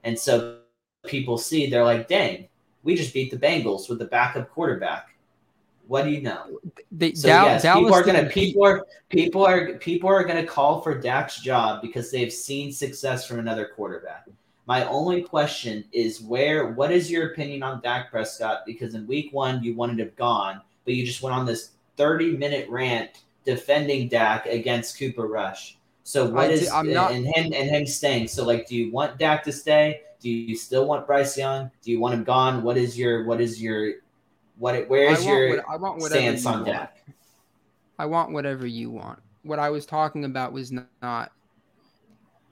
and 0.03 0.17
so 0.17 0.57
people 1.05 1.37
see 1.37 1.69
they're 1.69 1.85
like, 1.85 2.07
"Dang, 2.07 2.47
we 2.83 2.95
just 2.95 3.13
beat 3.13 3.31
the 3.31 3.37
Bengals 3.37 3.89
with 3.89 3.99
the 3.99 4.05
backup 4.05 4.49
quarterback." 4.51 5.11
What 5.87 6.05
do 6.05 6.09
you 6.09 6.21
know? 6.21 6.59
They, 6.91 7.13
so 7.13 7.27
yes, 7.27 7.63
people 7.63 7.93
are 7.93 8.03
gonna 8.03 8.29
people 8.29 8.63
are 8.63 8.85
people 9.09 9.45
are 9.45 9.73
people 9.73 10.09
are 10.09 10.23
gonna 10.23 10.45
call 10.45 10.79
for 10.81 10.97
Dak's 10.97 11.41
job 11.41 11.81
because 11.81 12.11
they've 12.11 12.31
seen 12.31 12.71
success 12.71 13.27
from 13.27 13.39
another 13.39 13.69
quarterback. 13.75 14.27
My 14.67 14.85
only 14.87 15.21
question 15.21 15.83
is 15.91 16.21
where 16.21 16.71
what 16.71 16.91
is 16.91 17.11
your 17.11 17.31
opinion 17.31 17.61
on 17.61 17.81
Dak 17.81 18.09
Prescott? 18.09 18.61
Because 18.65 18.93
in 18.93 19.05
week 19.05 19.33
one 19.33 19.61
you 19.61 19.75
wanted 19.75 19.99
him 19.99 20.11
gone, 20.15 20.61
but 20.85 20.93
you 20.93 21.05
just 21.05 21.21
went 21.21 21.35
on 21.35 21.45
this 21.45 21.71
30 21.97 22.37
minute 22.37 22.69
rant 22.69 23.23
defending 23.43 24.07
Dak 24.07 24.45
against 24.45 24.97
Cooper 24.97 25.27
Rush. 25.27 25.77
So 26.03 26.25
what 26.29 26.51
is 26.51 26.69
I'm 26.69 26.91
not, 26.93 27.11
and 27.11 27.25
him 27.25 27.51
and 27.53 27.69
him 27.69 27.85
staying? 27.85 28.29
So 28.29 28.45
like 28.45 28.65
do 28.65 28.77
you 28.77 28.91
want 28.91 29.17
Dak 29.17 29.43
to 29.43 29.51
stay? 29.51 30.03
Do 30.21 30.29
you 30.29 30.55
still 30.55 30.85
want 30.85 31.07
Bryce 31.07 31.37
Young? 31.37 31.71
Do 31.81 31.91
you 31.91 31.99
want 31.99 32.13
him 32.13 32.23
gone? 32.23 32.61
What 32.61 32.77
is 32.77 32.97
your 32.97 33.25
what 33.25 33.41
is 33.41 33.61
your 33.61 33.93
what 34.57 34.87
where 34.87 35.11
is 35.11 35.25
your 35.25 35.49
what, 35.49 35.65
I 35.67 35.75
want 35.77 36.01
stance 36.03 36.45
on 36.45 36.63
Dak? 36.63 37.03
I 37.97 38.05
want 38.05 38.31
whatever 38.31 38.67
you 38.67 38.91
want. 38.91 39.19
What 39.43 39.57
I 39.57 39.69
was 39.69 39.85
talking 39.85 40.25
about 40.25 40.53
was 40.53 40.71
not 41.01 41.31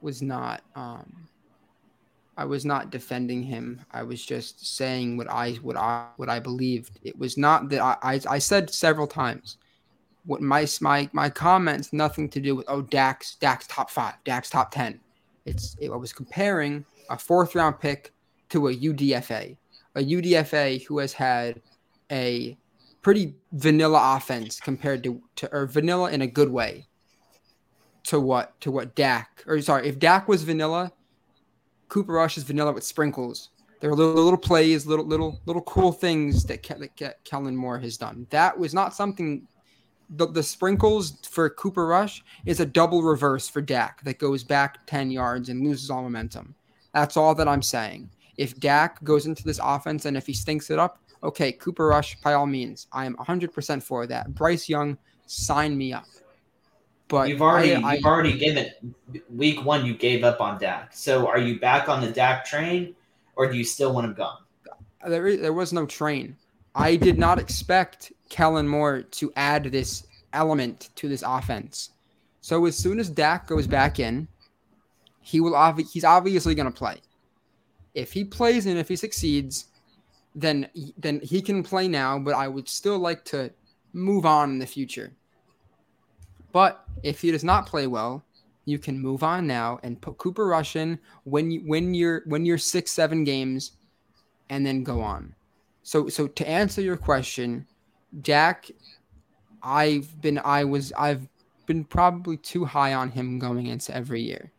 was 0.01 0.21
not 0.21 0.61
um 0.75 1.27
I 2.35 2.45
was 2.45 2.65
not 2.65 2.89
defending 2.89 3.43
him. 3.43 3.81
I 3.91 4.01
was 4.01 4.25
just 4.25 4.75
saying 4.77 5.17
what 5.17 5.29
I 5.29 5.53
what 5.55 5.75
I 5.75 6.07
what 6.15 6.29
I 6.29 6.39
believed. 6.39 6.99
It 7.03 7.17
was 7.19 7.37
not 7.37 7.69
that 7.69 7.81
I 7.81 7.97
I, 8.01 8.21
I 8.27 8.39
said 8.39 8.73
several 8.73 9.07
times 9.07 9.57
what 10.25 10.41
my 10.41 10.67
my 10.81 11.09
my 11.13 11.29
comments 11.29 11.93
nothing 11.93 12.29
to 12.29 12.39
do 12.39 12.55
with 12.55 12.65
oh 12.67 12.81
Dax 12.81 13.35
Dax 13.35 13.67
top 13.67 13.89
five 13.89 14.15
Dax 14.25 14.49
top 14.49 14.71
ten. 14.71 14.99
It's 15.45 15.75
it, 15.79 15.91
I 15.91 15.95
was 15.95 16.13
comparing 16.13 16.85
a 17.09 17.17
fourth 17.17 17.55
round 17.55 17.79
pick 17.79 18.13
to 18.49 18.67
a 18.67 18.75
UDFA, 18.75 19.57
a 19.95 19.99
UDFA 20.01 20.85
who 20.85 20.99
has 20.99 21.13
had 21.13 21.61
a 22.11 22.57
pretty 23.01 23.35
vanilla 23.51 24.15
offense 24.17 24.59
compared 24.59 25.03
to, 25.03 25.21
to 25.35 25.53
or 25.53 25.65
vanilla 25.65 26.11
in 26.11 26.21
a 26.21 26.27
good 26.27 26.49
way 26.49 26.87
to 28.03 28.19
what 28.19 28.59
to 28.61 28.71
what 28.71 28.95
Dak 28.95 29.43
or 29.45 29.61
sorry 29.61 29.87
if 29.87 29.99
Dak 29.99 30.27
was 30.27 30.43
vanilla 30.43 30.91
Cooper 31.89 32.13
Rush 32.13 32.37
is 32.37 32.43
vanilla 32.43 32.71
with 32.71 32.83
sprinkles. 32.83 33.49
There 33.81 33.89
are 33.89 33.95
little, 33.95 34.23
little 34.23 34.37
plays, 34.37 34.85
little 34.85 35.05
little 35.05 35.41
little 35.45 35.63
cool 35.63 35.91
things 35.91 36.43
that, 36.45 36.63
Ke- 36.63 36.95
that 36.99 37.23
Kellen 37.23 37.55
Moore 37.55 37.79
has 37.79 37.97
done. 37.97 38.27
That 38.29 38.57
was 38.57 38.73
not 38.73 38.95
something. 38.95 39.47
The, 40.11 40.25
the 40.25 40.41
sprinkles 40.41 41.19
for 41.29 41.49
Cooper 41.51 41.85
Rush 41.85 42.23
is 42.45 42.59
a 42.59 42.65
double 42.65 43.03
reverse 43.03 43.47
for 43.47 43.61
Dak 43.61 44.03
that 44.03 44.17
goes 44.17 44.43
back 44.43 44.87
10 44.87 45.11
yards 45.11 45.49
and 45.49 45.63
loses 45.63 45.91
all 45.91 46.01
momentum. 46.01 46.55
That's 46.93 47.17
all 47.17 47.35
that 47.35 47.47
I'm 47.47 47.61
saying. 47.61 48.09
If 48.37 48.59
Dak 48.59 49.03
goes 49.03 49.25
into 49.25 49.43
this 49.43 49.59
offense 49.61 50.05
and 50.05 50.15
if 50.15 50.25
he 50.25 50.33
stinks 50.33 50.69
it 50.69 50.79
up, 50.79 50.99
okay, 51.23 51.51
Cooper 51.51 51.87
Rush, 51.87 52.15
by 52.21 52.33
all 52.33 52.45
means, 52.45 52.87
I 52.91 53.05
am 53.05 53.15
100% 53.17 53.83
for 53.83 54.07
that. 54.07 54.33
Bryce 54.33 54.69
Young, 54.69 54.97
sign 55.25 55.77
me 55.77 55.93
up. 55.93 56.05
But 57.09 57.27
you've 57.27 57.41
already 57.41 57.75
I, 57.75 57.95
you've 57.95 58.05
I, 58.05 58.09
already 58.09 58.37
given 58.37 58.71
week 59.35 59.65
one. 59.65 59.85
You 59.85 59.95
gave 59.95 60.23
up 60.23 60.39
on 60.41 60.59
Dak. 60.59 60.93
So 60.93 61.27
are 61.27 61.39
you 61.39 61.59
back 61.59 61.89
on 61.89 62.01
the 62.01 62.11
Dak 62.11 62.45
train, 62.45 62.95
or 63.35 63.51
do 63.51 63.57
you 63.57 63.63
still 63.63 63.93
want 63.93 64.05
him 64.05 64.13
gone? 64.13 64.37
There, 65.07 65.35
there 65.35 65.53
was 65.53 65.73
no 65.73 65.87
train. 65.87 66.37
I 66.75 66.95
did 66.95 67.17
not 67.17 67.39
expect 67.39 68.13
Kellen 68.29 68.67
Moore 68.67 69.01
to 69.01 69.33
add 69.35 69.63
this 69.65 70.05
element 70.33 70.89
to 70.95 71.09
this 71.09 71.23
offense. 71.25 71.89
So 72.41 72.65
as 72.65 72.77
soon 72.77 72.99
as 72.99 73.09
Dak 73.09 73.47
goes 73.47 73.65
back 73.65 73.99
in, 73.99 74.27
he 75.21 75.39
will 75.39 75.53
obvi- 75.53 75.89
he's 75.89 76.03
obviously 76.03 76.55
going 76.55 76.71
to 76.71 76.77
play. 76.77 76.97
If 77.93 78.11
he 78.11 78.23
plays 78.23 78.65
and 78.65 78.77
if 78.77 78.87
he 78.87 78.95
succeeds, 78.95 79.65
then 80.35 80.69
then 80.97 81.19
he 81.21 81.41
can 81.41 81.63
play 81.63 81.87
now. 81.87 82.19
But 82.19 82.35
I 82.35 82.47
would 82.47 82.69
still 82.69 82.99
like 82.99 83.25
to 83.25 83.51
move 83.93 84.25
on 84.25 84.51
in 84.51 84.59
the 84.59 84.65
future. 84.65 85.11
But 86.51 86.83
if 87.03 87.21
he 87.21 87.31
does 87.31 87.43
not 87.43 87.67
play 87.67 87.87
well, 87.87 88.23
you 88.65 88.79
can 88.79 88.99
move 88.99 89.23
on 89.23 89.47
now 89.47 89.79
and 89.83 90.01
put 90.01 90.17
Cooper 90.17 90.47
Rush 90.47 90.75
in 90.75 90.99
when 91.23 91.51
you 91.51 91.61
when 91.61 91.93
you're 91.93 92.21
when 92.25 92.45
you're 92.45 92.57
six 92.57 92.91
seven 92.91 93.23
games, 93.23 93.73
and 94.49 94.65
then 94.65 94.83
go 94.83 95.01
on. 95.01 95.35
So 95.83 96.07
so 96.07 96.27
to 96.27 96.47
answer 96.47 96.81
your 96.81 96.97
question, 96.97 97.65
Jack, 98.21 98.69
I've 99.63 100.21
been 100.21 100.39
I 100.43 100.63
was 100.63 100.93
I've 100.93 101.27
been 101.65 101.83
probably 101.83 102.37
too 102.37 102.65
high 102.65 102.93
on 102.93 103.09
him 103.11 103.39
going 103.39 103.67
into 103.67 103.95
every 103.95 104.21
year, 104.21 104.51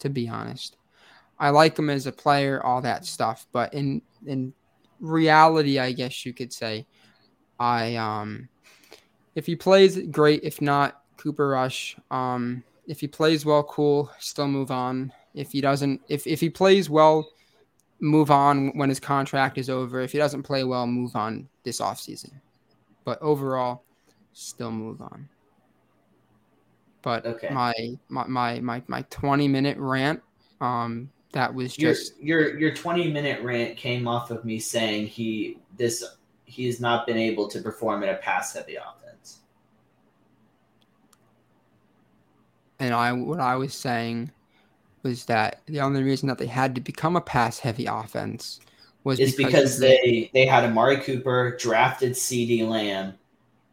to 0.00 0.08
be 0.08 0.28
honest. 0.28 0.76
I 1.38 1.50
like 1.50 1.78
him 1.78 1.90
as 1.90 2.06
a 2.06 2.12
player, 2.12 2.64
all 2.64 2.82
that 2.82 3.04
stuff, 3.04 3.46
but 3.52 3.72
in 3.74 4.02
in 4.26 4.52
reality, 5.00 5.78
I 5.78 5.92
guess 5.92 6.26
you 6.26 6.32
could 6.32 6.52
say, 6.52 6.86
I 7.58 7.96
um, 7.96 8.48
if 9.34 9.46
he 9.46 9.54
plays 9.54 9.98
great, 10.10 10.42
if 10.42 10.60
not, 10.60 11.02
Cooper 11.16 11.48
Rush. 11.48 11.96
Um, 12.10 12.64
if 12.86 13.00
he 13.00 13.06
plays 13.06 13.44
well, 13.44 13.62
cool. 13.62 14.10
Still 14.18 14.48
move 14.48 14.70
on. 14.70 15.12
If 15.34 15.52
he 15.52 15.60
doesn't, 15.60 16.00
if 16.08 16.26
if 16.26 16.40
he 16.40 16.50
plays 16.50 16.90
well, 16.90 17.28
move 18.00 18.30
on 18.30 18.76
when 18.76 18.88
his 18.88 19.00
contract 19.00 19.58
is 19.58 19.70
over. 19.70 20.00
If 20.00 20.12
he 20.12 20.18
doesn't 20.18 20.42
play 20.42 20.64
well, 20.64 20.86
move 20.86 21.14
on 21.14 21.48
this 21.62 21.80
offseason. 21.80 22.32
But 23.04 23.20
overall, 23.20 23.84
still 24.32 24.72
move 24.72 25.00
on. 25.00 25.28
But 27.02 27.26
okay. 27.26 27.48
my, 27.50 27.72
my 28.08 28.26
my 28.26 28.60
my 28.60 28.82
my 28.86 29.02
20 29.10 29.48
minute 29.48 29.78
rant, 29.78 30.20
um, 30.60 31.10
that 31.32 31.54
was 31.54 31.76
just 31.76 32.20
your 32.20 32.40
your 32.40 32.58
your 32.58 32.74
20 32.74 33.10
minute 33.10 33.42
rant 33.42 33.76
came 33.76 34.08
off 34.08 34.30
of 34.30 34.44
me 34.44 34.58
saying 34.58 35.06
he 35.06 35.58
this 35.76 36.04
he 36.44 36.66
has 36.66 36.80
not 36.80 37.06
been 37.06 37.18
able 37.18 37.46
to 37.48 37.60
perform 37.60 38.02
in 38.02 38.08
a 38.08 38.14
pass 38.14 38.54
heavy 38.54 38.76
offense. 38.76 39.40
And 42.78 42.94
I 42.94 43.12
what 43.12 43.40
I 43.40 43.56
was 43.56 43.74
saying 43.74 44.30
was 45.02 45.26
that 45.26 45.60
the 45.66 45.80
only 45.80 46.02
reason 46.02 46.28
that 46.28 46.38
they 46.38 46.46
had 46.46 46.74
to 46.74 46.80
become 46.80 47.16
a 47.16 47.20
pass 47.20 47.58
heavy 47.58 47.86
offense 47.86 48.60
was 49.04 49.20
is 49.20 49.34
because, 49.34 49.52
because 49.52 49.78
they 49.78 50.30
they 50.32 50.46
had 50.46 50.64
Amari 50.64 50.98
Cooper, 50.98 51.56
drafted 51.58 52.12
CeeDee 52.12 52.66
Lamb, 52.66 53.14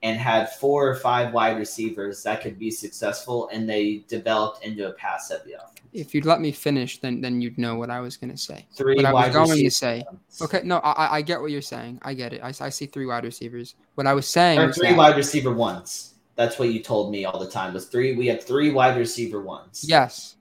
and 0.05 0.19
had 0.19 0.51
four 0.51 0.87
or 0.87 0.93
five 0.93 1.33
wide 1.33 1.57
receivers 1.57 2.21
that 2.21 2.39
could 2.39 2.59
be 2.59 2.69
successful, 2.69 3.49
and 3.51 3.67
they 3.67 4.05
developed 4.07 4.63
into 4.63 4.87
a 4.87 4.93
pass 4.93 5.31
heavy 5.31 5.53
offense. 5.53 5.79
If 5.93 6.13
you'd 6.13 6.25
let 6.25 6.41
me 6.41 6.51
finish, 6.51 6.99
then 6.99 7.21
then 7.21 7.41
you'd 7.41 7.57
know 7.57 7.73
what 7.75 7.89
I 7.89 8.01
was 8.01 8.15
going 8.15 8.29
to 8.29 8.37
say. 8.37 8.67
Three 8.75 8.97
what 8.97 9.05
I 9.05 9.13
was 9.13 9.33
going 9.33 9.63
to 9.63 9.71
say. 9.71 10.05
Okay, 10.39 10.61
no, 10.63 10.77
I, 10.77 11.15
I 11.17 11.21
get 11.23 11.41
what 11.41 11.49
you're 11.49 11.61
saying. 11.63 11.99
I 12.03 12.13
get 12.13 12.33
it. 12.33 12.41
I, 12.43 12.49
I 12.49 12.69
see 12.69 12.85
three 12.85 13.07
wide 13.07 13.23
receivers. 13.23 13.73
What 13.95 14.05
I 14.05 14.13
was 14.13 14.27
saying. 14.27 14.59
Or 14.59 14.71
three 14.71 14.89
that, 14.89 14.97
wide 14.97 15.15
receiver 15.15 15.51
ones. 15.51 16.13
That's 16.35 16.59
what 16.59 16.69
you 16.69 16.83
told 16.83 17.11
me 17.11 17.25
all 17.25 17.39
the 17.39 17.49
time. 17.49 17.73
Was 17.73 17.87
three? 17.87 18.15
We 18.15 18.27
have 18.27 18.43
three 18.43 18.71
wide 18.71 18.97
receiver 18.97 19.41
ones. 19.41 19.83
Yes, 19.87 20.35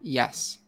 yes. 0.00 0.58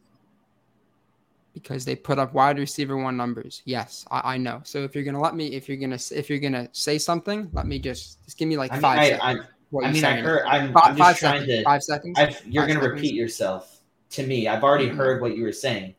Because 1.54 1.84
they 1.84 1.94
put 1.94 2.18
up 2.18 2.32
wide 2.32 2.58
receiver 2.58 2.96
one 2.96 3.16
numbers. 3.16 3.62
Yes, 3.66 4.06
I, 4.10 4.34
I 4.34 4.36
know. 4.38 4.62
So 4.64 4.84
if 4.84 4.94
you're 4.94 5.04
gonna 5.04 5.20
let 5.20 5.34
me, 5.34 5.48
if 5.48 5.68
you're 5.68 5.76
gonna, 5.76 5.98
if 6.10 6.30
you're 6.30 6.38
gonna 6.38 6.68
say 6.72 6.98
something, 6.98 7.50
let 7.52 7.66
me 7.66 7.78
just 7.78 8.24
just 8.24 8.38
give 8.38 8.48
me 8.48 8.56
like 8.56 8.72
I 8.72 8.78
five. 8.78 8.98
Mean, 8.98 9.10
seconds. 9.20 9.46
I, 9.74 9.86
I, 9.86 9.92
mean, 9.92 10.04
I 10.04 10.16
heard. 10.16 10.46
I'm, 10.46 10.72
five, 10.72 10.82
I'm 10.84 10.96
just 10.96 11.20
trying 11.20 11.40
seconds, 11.40 11.58
to. 11.58 11.64
Five 11.64 11.82
seconds. 11.82 12.18
I've, 12.18 12.46
you're 12.46 12.66
going 12.66 12.80
to 12.80 12.88
repeat 12.88 13.14
yourself 13.14 13.80
to 14.10 14.26
me. 14.26 14.48
I've 14.48 14.62
already 14.62 14.88
mm-hmm. 14.88 14.96
heard 14.96 15.20
what 15.20 15.36
you 15.36 15.44
were 15.44 15.52
saying. 15.52 15.94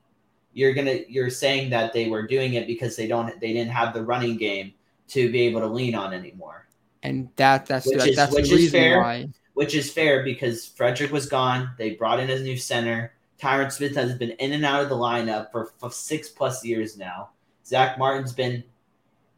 You're 0.53 0.73
gonna. 0.73 0.99
You're 1.07 1.29
saying 1.29 1.69
that 1.69 1.93
they 1.93 2.09
were 2.09 2.25
doing 2.25 2.55
it 2.55 2.65
because 2.65 2.95
they 2.95 3.07
don't. 3.07 3.39
They 3.39 3.53
didn't 3.53 3.71
have 3.71 3.93
the 3.93 4.03
running 4.03 4.37
game 4.37 4.73
to 5.09 5.31
be 5.31 5.41
able 5.41 5.61
to 5.61 5.67
lean 5.67 5.93
on 5.93 6.13
anymore. 6.13 6.67
And 7.03 7.29
that 7.35 7.65
that's 7.65 7.85
which 7.85 8.07
is, 8.07 8.15
that's 8.15 8.33
which 8.33 8.49
the 8.49 8.55
reason 8.55 8.79
fair. 8.79 9.01
why 9.01 9.27
which 9.53 9.75
is 9.75 9.91
fair 9.91 10.23
because 10.23 10.65
Frederick 10.65 11.11
was 11.11 11.27
gone. 11.27 11.71
They 11.77 11.91
brought 11.91 12.19
in 12.19 12.29
a 12.29 12.39
new 12.39 12.57
center. 12.57 13.12
Tyron 13.43 13.69
Smith 13.69 13.93
has 13.95 14.15
been 14.15 14.31
in 14.31 14.53
and 14.53 14.63
out 14.63 14.81
of 14.81 14.89
the 14.89 14.95
lineup 14.95 15.51
for, 15.51 15.73
for 15.77 15.91
six 15.91 16.29
plus 16.29 16.63
years 16.63 16.97
now. 16.97 17.31
Zack 17.65 17.99
Martin's 17.99 18.31
been 18.31 18.63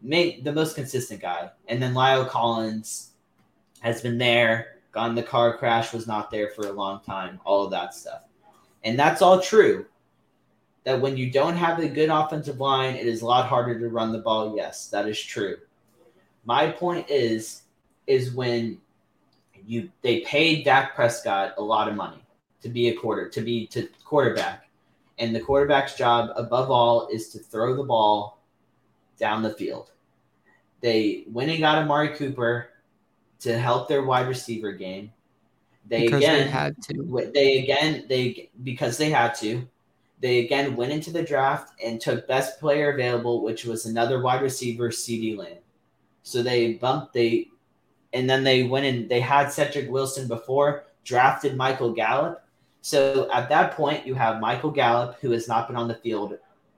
the 0.04 0.52
most 0.54 0.76
consistent 0.76 1.22
guy. 1.22 1.50
And 1.68 1.82
then 1.82 1.96
La'el 1.96 2.30
Collins 2.30 3.14
has 3.80 4.02
been 4.02 4.20
there, 4.20 4.78
gone 4.92 5.16
the 5.16 5.24
car 5.24 5.58
crash, 5.58 5.92
was 5.92 6.06
not 6.06 6.30
there 6.30 6.50
for 6.52 6.68
a 6.68 6.72
long 6.72 7.02
time, 7.02 7.40
all 7.46 7.66
of 7.66 7.72
that 7.72 7.96
stuff. 7.96 8.22
And 8.84 9.00
that's 9.00 9.24
all 9.24 9.42
true. 9.42 9.88
That 10.84 11.02
when 11.02 11.18
you 11.18 11.32
don't 11.32 11.56
have 11.56 11.80
a 11.80 11.90
good 11.90 12.10
offensive 12.10 12.60
line, 12.60 12.94
it 12.94 13.08
is 13.08 13.24
a 13.24 13.26
lot 13.26 13.48
harder 13.48 13.80
to 13.80 13.90
run 13.90 14.12
the 14.12 14.20
ball. 14.20 14.56
Yes, 14.56 14.88
that 14.90 15.08
is 15.08 15.20
true. 15.20 15.58
My 16.46 16.70
point 16.70 17.10
is, 17.10 17.64
is 18.06 18.32
when 18.32 18.80
you 19.66 19.90
they 20.04 20.20
paid 20.22 20.64
Dak 20.64 20.94
Prescott 20.94 21.56
a 21.58 21.64
lot 21.64 21.88
of 21.88 21.96
money 21.96 22.25
to 22.66 22.70
be 22.70 22.90
a 22.90 22.96
quarter 22.96 23.30
to 23.30 23.42
be 23.42 23.68
to 23.68 23.88
quarterback, 24.04 24.68
and 25.20 25.36
the 25.36 25.40
quarterback's 25.40 25.94
job 25.94 26.32
above 26.36 26.72
all 26.72 27.08
is 27.10 27.30
to 27.30 27.38
throw 27.38 27.76
the 27.76 27.84
ball 27.84 28.42
down 29.20 29.44
the 29.44 29.54
field. 29.54 29.92
They 30.82 31.26
went 31.28 31.52
and 31.52 31.60
got 31.60 31.78
Amari 31.78 32.16
Cooper 32.16 32.72
to 33.42 33.56
help 33.60 33.88
their 33.88 34.02
wide 34.02 34.28
receiver 34.28 34.72
game. 34.72 35.14
They 35.88 36.06
Because 36.06 36.24
again 36.24 36.46
they 36.46 36.52
had 36.52 36.82
to. 36.84 37.32
they 37.36 37.60
again 37.60 38.06
they 38.10 38.50
because 38.64 38.98
they 38.98 39.12
had 39.12 39.36
to. 39.36 39.68
They 40.22 40.40
again 40.40 40.76
went 40.76 40.92
into 40.92 41.12
the 41.12 41.22
draft 41.22 41.74
and 41.84 42.02
took 42.02 42.28
best 42.28 42.60
player 42.60 42.94
available, 42.94 43.44
which 43.44 43.64
was 43.66 43.86
another 43.86 44.24
wide 44.24 44.42
receiver, 44.42 44.90
CeeDee 44.90 45.38
Lamb. 45.38 45.60
So 46.24 46.42
they 46.42 46.74
bumped 46.74 47.14
they, 47.14 47.50
and 48.12 48.28
then 48.28 48.44
they 48.44 48.64
went 48.64 48.88
and 48.88 49.08
they 49.08 49.20
had 49.20 49.52
Cedric 49.52 49.88
Wilson 49.92 50.28
before, 50.28 50.86
drafted 51.04 51.56
Michael 51.56 51.94
Gallup. 51.94 52.42
So 52.86 53.28
at 53.34 53.50
that 53.50 53.72
point, 53.72 54.06
you 54.06 54.14
have 54.14 54.40
Michael 54.40 54.70
Gallup, 54.70 55.18
who 55.20 55.32
has 55.32 55.48
not 55.48 55.68
been 55.68 55.76
on 55.76 55.88
the 55.88 55.96
field 55.96 56.38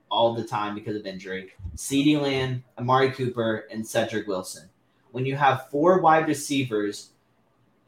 all 0.10 0.34
the 0.34 0.46
time 0.46 0.74
because 0.74 0.96
of 0.96 1.06
injury, 1.06 1.52
CeeDee 1.76 2.22
Lamb, 2.22 2.64
Amari 2.78 3.12
Cooper, 3.12 3.68
and 3.70 3.86
Cedric 3.86 4.26
Wilson. 4.26 4.70
When 5.12 5.26
you 5.26 5.36
have 5.36 5.68
four 5.70 6.00
wide 6.00 6.30
receivers 6.30 7.10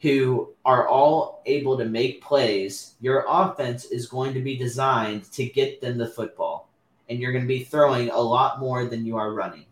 who 0.02 0.54
are 0.66 0.86
all 0.86 1.42
able 1.46 1.78
to 1.78 1.86
make 1.86 2.22
plays, 2.22 2.96
your 3.00 3.24
offense 3.26 3.86
is 3.86 4.08
going 4.08 4.34
to 4.34 4.42
be 4.42 4.58
designed 4.58 5.32
to 5.32 5.46
get 5.46 5.80
them 5.80 5.98
the 5.98 6.06
football. 6.06 6.70
And 7.08 7.22
you're 7.22 7.32
going 7.32 7.46
to 7.46 7.48
be 7.48 7.64
throwing 7.64 8.10
a 8.10 8.20
lot 8.20 8.60
more 8.60 8.84
than 8.84 9.06
you 9.06 9.16
are 9.16 9.32
running. 9.32 9.66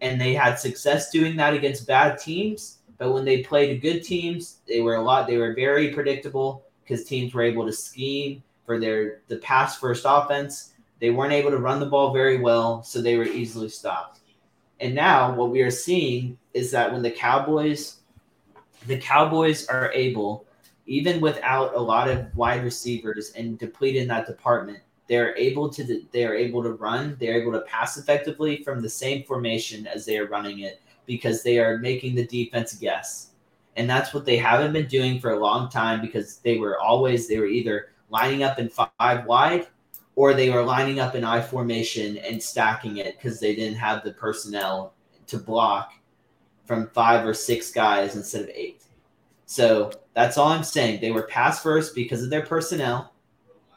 And 0.00 0.20
they 0.20 0.34
had 0.34 0.56
success 0.56 1.12
doing 1.12 1.36
that 1.36 1.54
against 1.54 1.86
bad 1.86 2.18
teams, 2.18 2.78
but 2.98 3.12
when 3.12 3.24
they 3.24 3.44
played 3.44 3.80
good 3.80 4.00
teams, 4.00 4.56
they 4.66 4.80
were 4.80 4.96
a 4.96 5.02
lot 5.02 5.28
they 5.28 5.38
were 5.38 5.54
very 5.54 5.94
predictable 5.94 6.64
because 6.90 7.04
teams 7.04 7.32
were 7.32 7.42
able 7.42 7.64
to 7.64 7.72
scheme 7.72 8.42
for 8.66 8.80
their 8.80 9.20
the 9.28 9.36
pass 9.36 9.78
first 9.78 10.04
offense. 10.06 10.72
They 10.98 11.10
weren't 11.10 11.32
able 11.32 11.50
to 11.50 11.58
run 11.58 11.80
the 11.80 11.86
ball 11.86 12.12
very 12.12 12.38
well, 12.38 12.82
so 12.82 13.00
they 13.00 13.16
were 13.16 13.24
easily 13.24 13.68
stopped. 13.68 14.20
And 14.80 14.94
now 14.94 15.34
what 15.34 15.50
we 15.50 15.62
are 15.62 15.70
seeing 15.70 16.36
is 16.52 16.70
that 16.72 16.92
when 16.92 17.02
the 17.02 17.10
Cowboys 17.10 17.98
the 18.86 18.98
Cowboys 18.98 19.66
are 19.66 19.92
able, 19.92 20.46
even 20.86 21.20
without 21.20 21.74
a 21.74 21.78
lot 21.78 22.08
of 22.08 22.34
wide 22.34 22.64
receivers 22.64 23.32
and 23.32 23.58
depleted 23.58 24.02
in 24.02 24.08
that 24.08 24.26
department, 24.26 24.80
they're 25.06 25.36
able 25.36 25.68
to 25.68 26.02
they 26.12 26.24
are 26.24 26.34
able 26.34 26.62
to 26.62 26.72
run, 26.72 27.16
they're 27.20 27.40
able 27.40 27.52
to 27.52 27.60
pass 27.62 27.98
effectively 27.98 28.62
from 28.64 28.82
the 28.82 28.88
same 28.88 29.22
formation 29.24 29.86
as 29.86 30.04
they 30.04 30.18
are 30.18 30.26
running 30.26 30.60
it 30.60 30.80
because 31.06 31.42
they 31.42 31.58
are 31.58 31.78
making 31.78 32.14
the 32.14 32.26
defense 32.26 32.74
guess. 32.74 33.29
And 33.80 33.88
that's 33.88 34.12
what 34.12 34.26
they 34.26 34.36
haven't 34.36 34.74
been 34.74 34.88
doing 34.88 35.18
for 35.18 35.30
a 35.30 35.38
long 35.38 35.70
time 35.70 36.02
because 36.02 36.36
they 36.40 36.58
were 36.58 36.78
always 36.78 37.26
they 37.26 37.38
were 37.38 37.46
either 37.46 37.92
lining 38.10 38.42
up 38.42 38.58
in 38.58 38.68
five 38.68 39.24
wide 39.24 39.68
or 40.16 40.34
they 40.34 40.50
were 40.50 40.62
lining 40.62 41.00
up 41.00 41.14
in 41.14 41.24
I 41.24 41.40
formation 41.40 42.18
and 42.18 42.42
stacking 42.42 42.98
it 42.98 43.16
because 43.16 43.40
they 43.40 43.54
didn't 43.54 43.78
have 43.78 44.04
the 44.04 44.12
personnel 44.12 44.92
to 45.28 45.38
block 45.38 45.94
from 46.66 46.88
five 46.88 47.26
or 47.26 47.32
six 47.32 47.72
guys 47.72 48.16
instead 48.16 48.42
of 48.42 48.50
eight. 48.50 48.82
So 49.46 49.90
that's 50.12 50.36
all 50.36 50.48
I'm 50.48 50.62
saying. 50.62 51.00
They 51.00 51.10
were 51.10 51.22
pass 51.22 51.62
first 51.62 51.94
because 51.94 52.22
of 52.22 52.28
their 52.28 52.44
personnel. 52.44 53.14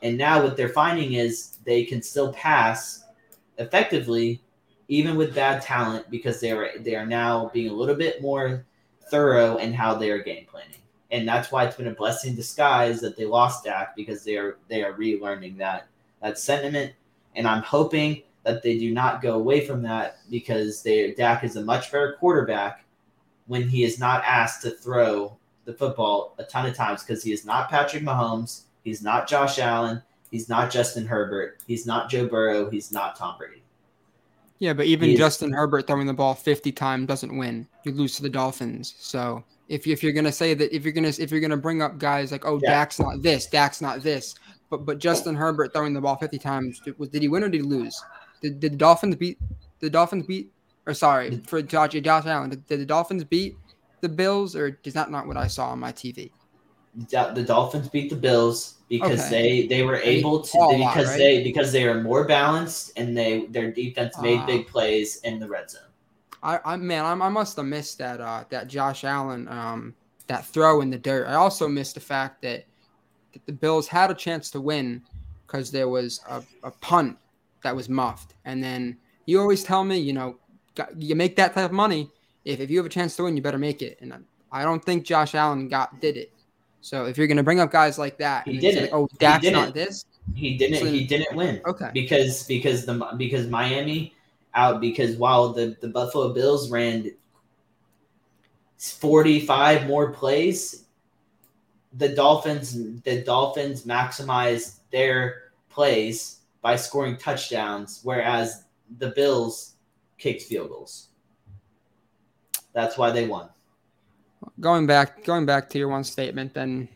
And 0.01 0.17
now 0.17 0.43
what 0.43 0.57
they're 0.57 0.67
finding 0.67 1.13
is 1.13 1.59
they 1.63 1.85
can 1.85 2.01
still 2.01 2.33
pass 2.33 3.05
effectively 3.57 4.41
even 4.89 5.15
with 5.15 5.33
bad 5.33 5.61
talent 5.61 6.11
because 6.11 6.41
they 6.41 6.51
are 6.51 6.77
they 6.79 6.93
are 6.93 7.05
now 7.05 7.49
being 7.53 7.69
a 7.69 7.73
little 7.73 7.95
bit 7.95 8.21
more 8.21 8.65
thorough 9.09 9.57
in 9.57 9.73
how 9.73 9.95
they 9.95 10.11
are 10.11 10.21
game 10.21 10.45
planning. 10.45 10.69
And 11.11 11.27
that's 11.27 11.51
why 11.51 11.65
it's 11.65 11.75
been 11.75 11.87
a 11.87 11.91
blessing 11.91 12.31
in 12.31 12.35
disguise 12.35 12.99
that 13.01 13.15
they 13.15 13.25
lost 13.25 13.63
Dak 13.63 13.95
because 13.95 14.23
they 14.23 14.37
are 14.37 14.57
they 14.67 14.83
are 14.83 14.93
relearning 14.93 15.57
that 15.57 15.87
that 16.21 16.39
sentiment. 16.39 16.93
And 17.35 17.47
I'm 17.47 17.61
hoping 17.63 18.23
that 18.43 18.63
they 18.63 18.77
do 18.77 18.91
not 18.93 19.21
go 19.21 19.35
away 19.35 19.65
from 19.65 19.81
that 19.83 20.17
because 20.29 20.81
they 20.81 21.11
Dak 21.11 21.43
is 21.43 21.55
a 21.55 21.63
much 21.63 21.91
better 21.91 22.17
quarterback 22.19 22.83
when 23.47 23.67
he 23.67 23.83
is 23.83 23.99
not 23.99 24.23
asked 24.25 24.61
to 24.63 24.71
throw 24.71 25.37
the 25.65 25.73
football 25.73 26.35
a 26.39 26.43
ton 26.43 26.65
of 26.65 26.75
times 26.75 27.03
because 27.03 27.23
he 27.23 27.31
is 27.31 27.45
not 27.45 27.69
Patrick 27.69 28.03
Mahomes, 28.03 28.63
he's 28.83 29.01
not 29.01 29.27
Josh 29.27 29.59
Allen, 29.59 30.01
he's 30.31 30.49
not 30.49 30.71
Justin 30.71 31.05
Herbert, 31.05 31.59
he's 31.67 31.85
not 31.85 32.09
Joe 32.09 32.27
Burrow, 32.27 32.69
he's 32.69 32.91
not 32.91 33.15
Tom 33.15 33.37
Brady. 33.37 33.62
Yeah, 34.59 34.73
but 34.73 34.85
even 34.85 35.15
Justin 35.15 35.51
Herbert 35.51 35.87
throwing 35.87 36.07
the 36.07 36.13
ball 36.13 36.35
50 36.35 36.71
times 36.71 37.07
doesn't 37.07 37.37
win. 37.37 37.67
You 37.83 37.91
lose 37.91 38.15
to 38.15 38.21
the 38.21 38.29
Dolphins. 38.29 38.95
So 38.97 39.43
if, 39.67 39.87
if 39.87 40.03
you're 40.03 40.13
gonna 40.13 40.31
say 40.31 40.53
that 40.53 40.73
if 40.73 40.83
you're 40.83 40.93
gonna 40.93 41.11
if 41.19 41.31
you're 41.31 41.41
gonna 41.41 41.57
bring 41.57 41.81
up 41.81 41.97
guys 41.97 42.31
like 42.31 42.45
oh 42.45 42.59
Yeah. 42.61 42.71
Dak's 42.71 42.99
not 42.99 43.21
this, 43.21 43.45
Dak's 43.47 43.81
not 43.81 44.01
this, 44.01 44.35
but 44.69 44.85
but 44.85 44.99
Justin 44.99 45.35
Herbert 45.35 45.73
throwing 45.73 45.93
the 45.93 46.01
ball 46.01 46.15
50 46.15 46.37
times 46.37 46.79
did, 46.79 46.95
did 47.11 47.21
he 47.21 47.27
win 47.27 47.43
or 47.43 47.49
did 47.49 47.61
he 47.61 47.63
lose? 47.63 48.01
Did, 48.41 48.59
did 48.59 48.73
the 48.73 48.77
Dolphins 48.77 49.15
beat 49.15 49.37
the 49.79 49.89
Dolphins 49.89 50.25
beat 50.27 50.51
or 50.85 50.93
sorry 50.93 51.31
mm. 51.31 51.47
for 51.47 51.61
Josh, 51.61 51.91
Josh 51.91 52.25
Allen? 52.25 52.49
Did, 52.49 52.67
did 52.67 52.79
the 52.79 52.85
Dolphins 52.85 53.23
beat 53.23 53.57
the 54.01 54.09
Bills 54.09 54.55
or 54.55 54.79
is 54.83 54.93
that 54.93 55.11
not 55.11 55.27
what 55.27 55.37
I 55.37 55.47
saw 55.47 55.69
on 55.69 55.79
my 55.79 55.91
TV? 55.91 56.31
The 57.09 57.43
Dolphins 57.45 57.89
beat 57.89 58.09
the 58.09 58.15
Bills 58.15 58.75
because 58.99 59.21
Okay. 59.21 59.29
they 59.29 59.67
they 59.67 59.83
were 59.83 59.97
able 60.15 60.41
to 60.41 60.57
a 60.57 60.59
lot, 60.59 60.93
because 60.93 61.09
right? 61.09 61.17
they 61.17 61.43
because 61.43 61.71
they 61.71 61.85
are 61.87 61.99
more 62.01 62.23
balanced 62.25 62.91
and 62.95 63.17
they 63.17 63.47
their 63.47 63.71
defense 63.71 64.13
made 64.21 64.39
Ah. 64.41 64.45
big 64.45 64.67
plays 64.67 65.17
in 65.21 65.39
the 65.39 65.47
red 65.47 65.69
zone. 65.69 65.89
I, 66.43 66.59
I 66.63 66.75
man, 66.75 67.03
I, 67.05 67.13
I 67.25 67.29
must 67.29 67.57
have 67.57 67.65
missed 67.65 67.97
that 67.97 68.21
uh 68.21 68.43
that 68.49 68.67
Josh 68.67 69.03
Allen 69.03 69.47
um 69.47 69.95
that 70.27 70.45
throw 70.45 70.81
in 70.81 70.89
the 70.91 70.97
dirt. 70.97 71.27
I 71.27 71.33
also 71.33 71.67
missed 71.67 71.95
the 71.95 72.01
fact 72.01 72.41
that, 72.43 72.65
that 73.33 73.45
the 73.45 73.51
Bills 73.51 73.87
had 73.87 74.09
a 74.11 74.13
chance 74.13 74.49
to 74.51 74.61
win 74.61 75.01
because 75.45 75.71
there 75.71 75.89
was 75.89 76.21
a, 76.29 76.41
a 76.63 76.71
punt 76.71 77.17
that 77.63 77.75
was 77.75 77.89
muffed. 77.89 78.35
And 78.45 78.63
then 78.63 78.97
you 79.25 79.39
always 79.41 79.63
tell 79.63 79.83
me, 79.83 79.97
you 79.97 80.13
know, 80.13 80.37
you 80.97 81.15
make 81.15 81.35
that 81.35 81.53
type 81.53 81.65
of 81.65 81.71
money. 81.71 82.09
If, 82.45 82.59
if 82.59 82.69
you 82.69 82.77
have 82.77 82.85
a 82.85 82.89
chance 82.89 83.15
to 83.17 83.23
win, 83.23 83.35
you 83.35 83.41
better 83.43 83.57
make 83.57 83.81
it. 83.81 83.97
And 84.01 84.13
I, 84.13 84.19
I 84.61 84.63
don't 84.63 84.83
think 84.83 85.03
Josh 85.03 85.35
Allen 85.35 85.67
got 85.67 85.99
did 85.99 86.15
it. 86.17 86.31
So 86.83 87.05
if 87.05 87.17
you're 87.17 87.27
gonna 87.27 87.43
bring 87.43 87.61
up 87.61 87.71
guys 87.71 87.97
like 87.97 88.17
that, 88.17 88.45
He 88.45 88.55
and 88.55 88.61
then 88.61 88.73
say, 88.73 88.79
didn't. 88.81 88.93
oh, 88.93 89.07
He 89.09 89.17
Dak's 89.17 89.41
didn't. 89.41 89.53
not 89.55 89.73
this. 89.73 90.03
He 90.35 90.57
didn't 90.57 90.79
So- 90.79 90.85
he 90.85 91.05
didn't 91.05 91.33
win. 91.35 91.61
Okay. 91.65 91.89
because 91.93 92.43
because 92.43 92.85
the 92.85 92.93
because 93.17 93.47
Miami 93.47 94.13
out 94.53 94.81
because 94.81 95.15
while 95.15 95.53
the 95.53 95.77
the 95.79 95.87
Buffalo 95.87 96.33
Bills 96.33 96.69
ran 96.69 97.09
45 98.77 99.87
more 99.87 100.11
plays 100.11 100.85
the 101.93 102.09
Dolphins 102.09 103.01
the 103.03 103.21
Dolphins 103.23 103.83
maximized 103.85 104.79
their 104.91 105.53
plays 105.69 106.39
by 106.61 106.75
scoring 106.75 107.15
touchdowns 107.17 108.01
whereas 108.03 108.65
the 108.97 109.09
Bills 109.11 109.75
kicked 110.17 110.43
field 110.43 110.69
goals 110.69 111.07
that's 112.73 112.97
why 112.97 113.09
they 113.11 113.25
won 113.25 113.47
going 114.59 114.85
back 114.87 115.23
going 115.23 115.45
back 115.45 115.69
to 115.69 115.77
your 115.77 115.87
one 115.87 116.03
statement 116.03 116.53
then 116.53 116.87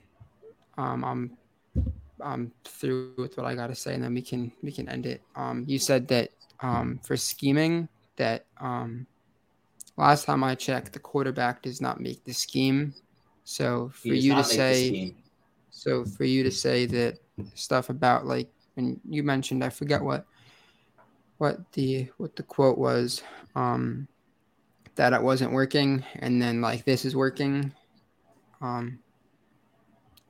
um 0.77 1.03
i'm 1.03 1.37
i'm 2.21 2.51
through 2.63 3.13
with 3.17 3.37
what 3.37 3.45
i 3.45 3.55
got 3.55 3.67
to 3.67 3.75
say 3.75 3.93
and 3.93 4.03
then 4.03 4.13
we 4.13 4.21
can 4.21 4.51
we 4.63 4.71
can 4.71 4.89
end 4.89 5.05
it. 5.05 5.21
Um 5.35 5.63
you 5.67 5.79
said 5.79 6.07
that 6.09 6.29
um 6.61 6.99
for 7.03 7.15
scheming 7.15 7.87
that 8.15 8.45
um 8.59 9.05
last 9.97 10.25
time 10.25 10.43
i 10.43 10.55
checked 10.55 10.93
the 10.93 10.99
quarterback 10.99 11.61
does 11.61 11.81
not 11.81 11.99
make 11.99 12.23
the 12.23 12.33
scheme. 12.33 12.93
So 13.43 13.91
for 13.93 14.09
you 14.09 14.31
to 14.31 14.37
not 14.37 14.49
make 14.49 14.57
the 14.57 14.73
say 14.73 15.15
so 15.69 16.05
for 16.05 16.23
you 16.23 16.43
to 16.43 16.51
say 16.51 16.85
that 16.87 17.19
stuff 17.53 17.89
about 17.89 18.25
like 18.25 18.49
and 18.77 18.99
you 19.07 19.23
mentioned 19.23 19.63
I 19.63 19.69
forget 19.69 20.01
what 20.01 20.25
what 21.37 21.71
the 21.73 22.07
what 22.17 22.35
the 22.35 22.43
quote 22.43 22.77
was 22.77 23.21
um 23.55 24.07
that 24.97 25.13
it 25.13 25.21
wasn't 25.21 25.51
working 25.51 26.03
and 26.15 26.41
then 26.41 26.61
like 26.61 26.85
this 26.85 27.05
is 27.05 27.15
working. 27.15 27.71
Um 28.61 28.99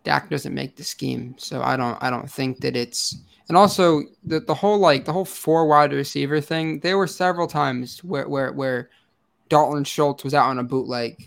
Dak 0.04 0.30
doesn't 0.30 0.54
make 0.54 0.78
the 0.78 0.84
scheme 0.84 1.36
so 1.38 1.62
I 1.62 1.76
don't 1.76 2.02
I 2.02 2.10
don't 2.10 2.30
think 2.32 2.62
that 2.62 2.76
it's 2.76 3.18
and 3.50 3.58
also 3.58 4.04
the 4.24 4.40
the 4.40 4.54
whole 4.54 4.78
like 4.78 5.06
the 5.06 5.14
whole 5.14 5.26
four 5.26 5.68
wide 5.68 5.92
receiver 5.92 6.40
thing 6.40 6.80
there 6.80 6.98
were 6.98 7.08
several 7.08 7.48
times 7.48 8.04
where 8.04 8.30
where 8.30 8.54
where 8.54 8.90
Dalton 9.50 9.84
Schultz 9.84 10.24
was 10.24 10.34
out 10.34 10.50
on 10.50 10.60
a 10.60 10.64
bootleg. 10.64 11.24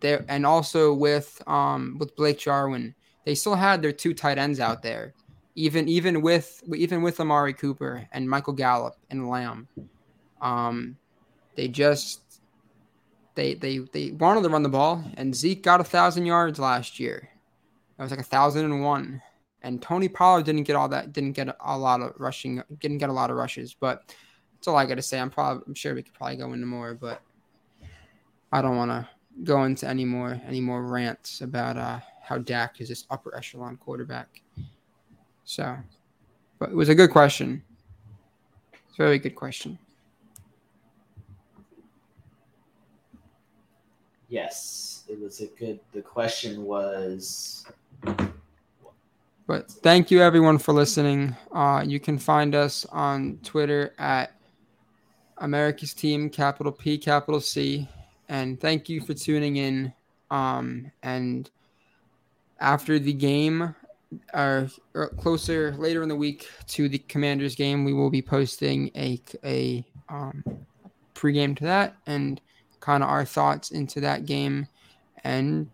There 0.00 0.24
and 0.28 0.44
also 0.44 0.92
with 0.92 1.42
um 1.46 1.96
with 1.98 2.14
Blake 2.16 2.38
Jarwin 2.38 2.94
they 3.26 3.34
still 3.34 3.56
had 3.56 3.82
their 3.82 3.92
two 3.92 4.14
tight 4.14 4.38
ends 4.38 4.60
out 4.60 4.82
there, 4.82 5.12
even 5.56 5.88
even 5.88 6.22
with 6.22 6.62
even 6.74 7.02
with 7.02 7.20
Amari 7.20 7.52
Cooper 7.52 8.08
and 8.12 8.30
Michael 8.30 8.52
Gallup 8.54 8.96
and 9.10 9.28
Lamb. 9.28 9.68
Um, 10.40 10.96
they 11.56 11.66
just 11.66 12.25
they 13.36 13.54
they 13.54 13.78
they 13.78 14.10
wanted 14.10 14.42
to 14.42 14.48
run 14.48 14.64
the 14.64 14.68
ball, 14.68 15.04
and 15.16 15.34
Zeke 15.34 15.62
got 15.62 15.80
a 15.80 15.84
thousand 15.84 16.26
yards 16.26 16.58
last 16.58 16.98
year. 16.98 17.28
It 17.98 18.02
was 18.02 18.10
like 18.10 18.20
a 18.20 18.24
thousand 18.24 18.64
and 18.64 18.82
one, 18.82 19.22
and 19.62 19.80
Tony 19.80 20.08
Pollard 20.08 20.44
didn't 20.44 20.64
get 20.64 20.74
all 20.74 20.88
that, 20.88 21.12
didn't 21.12 21.32
get 21.32 21.56
a 21.60 21.78
lot 21.78 22.00
of 22.00 22.12
rushing, 22.18 22.62
didn't 22.80 22.98
get 22.98 23.10
a 23.10 23.12
lot 23.12 23.30
of 23.30 23.36
rushes. 23.36 23.74
But 23.78 24.12
that's 24.54 24.66
all 24.66 24.76
I 24.76 24.86
got 24.86 24.96
to 24.96 25.02
say. 25.02 25.20
I'm 25.20 25.30
probably, 25.30 25.62
I'm 25.66 25.74
sure 25.74 25.94
we 25.94 26.02
could 26.02 26.14
probably 26.14 26.36
go 26.36 26.52
into 26.52 26.66
more, 26.66 26.94
but 26.94 27.22
I 28.52 28.60
don't 28.60 28.76
want 28.76 28.90
to 28.90 29.08
go 29.44 29.64
into 29.64 29.86
any 29.86 30.04
more 30.04 30.40
any 30.46 30.60
more 30.60 30.82
rants 30.82 31.42
about 31.42 31.76
uh, 31.76 32.00
how 32.22 32.38
Dak 32.38 32.80
is 32.80 32.88
this 32.88 33.04
upper 33.10 33.36
echelon 33.36 33.76
quarterback. 33.76 34.42
So, 35.44 35.76
but 36.58 36.70
it 36.70 36.74
was 36.74 36.88
a 36.88 36.94
good 36.94 37.10
question. 37.10 37.62
It's 38.72 38.98
a 38.98 39.02
very 39.02 39.18
good 39.18 39.34
question. 39.34 39.78
Yes, 44.28 45.04
it 45.08 45.20
was 45.20 45.40
a 45.40 45.46
good. 45.46 45.78
The 45.92 46.02
question 46.02 46.64
was. 46.64 47.64
But 49.46 49.70
thank 49.70 50.10
you 50.10 50.20
everyone 50.20 50.58
for 50.58 50.72
listening. 50.72 51.36
Uh, 51.52 51.84
you 51.86 52.00
can 52.00 52.18
find 52.18 52.54
us 52.54 52.84
on 52.86 53.38
Twitter 53.44 53.94
at 53.98 54.32
America's 55.38 55.94
Team, 55.94 56.28
capital 56.28 56.72
P, 56.72 56.98
capital 56.98 57.40
C, 57.40 57.88
and 58.28 58.60
thank 58.60 58.88
you 58.88 59.00
for 59.00 59.14
tuning 59.14 59.56
in. 59.56 59.92
Um, 60.32 60.90
and 61.04 61.48
after 62.58 62.98
the 62.98 63.12
game, 63.12 63.74
or, 64.34 64.68
or 64.94 65.08
closer 65.10 65.72
later 65.78 66.02
in 66.02 66.08
the 66.08 66.16
week 66.16 66.48
to 66.68 66.88
the 66.88 66.98
Commanders 66.98 67.54
game, 67.54 67.84
we 67.84 67.92
will 67.92 68.10
be 68.10 68.22
posting 68.22 68.90
a 68.96 69.20
a 69.44 69.84
um, 70.08 70.42
pregame 71.14 71.56
to 71.56 71.64
that 71.64 71.96
and 72.06 72.40
kind 72.80 73.02
of 73.02 73.08
our 73.08 73.24
thoughts 73.24 73.70
into 73.70 74.00
that 74.00 74.26
game. 74.26 74.68
And 75.24 75.70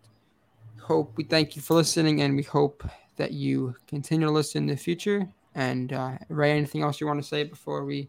hope 0.81 1.17
we 1.17 1.25
thank 1.25 1.57
you 1.57 1.63
for 1.63 1.75
listening, 1.75 2.23
and 2.23 2.37
we 2.37 2.43
hope 2.43 2.85
that 3.17 3.33
you 3.33 3.75
continue 3.87 4.27
to 4.27 4.33
listen 4.33 4.65
in 4.65 4.69
the 4.69 4.77
future. 4.77 5.29
And 5.55 5.93
uh, 5.93 6.19
Ray, 6.29 6.53
anything 6.53 6.83
else 6.83 7.01
you 7.01 7.07
want 7.07 7.23
to 7.23 7.29
say 7.29 7.45
before 7.45 7.85
we 7.85 8.09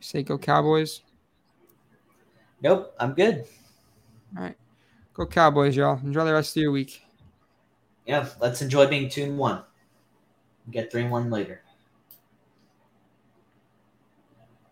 say 0.00 0.22
go 0.22 0.36
Cowboys? 0.38 1.02
Nope, 2.60 2.94
I'm 2.98 3.12
good. 3.14 3.44
All 4.36 4.44
right, 4.44 4.56
go 5.14 5.26
Cowboys, 5.26 5.76
y'all. 5.76 6.00
Enjoy 6.04 6.24
the 6.24 6.32
rest 6.32 6.56
of 6.56 6.62
your 6.62 6.72
week. 6.72 7.02
Yeah, 8.06 8.28
let's 8.40 8.62
enjoy 8.62 8.86
being 8.88 9.08
two 9.08 9.24
and 9.24 9.38
one. 9.38 9.62
Get 10.70 10.90
three 10.90 11.02
and 11.02 11.10
one 11.10 11.30
later. 11.30 11.62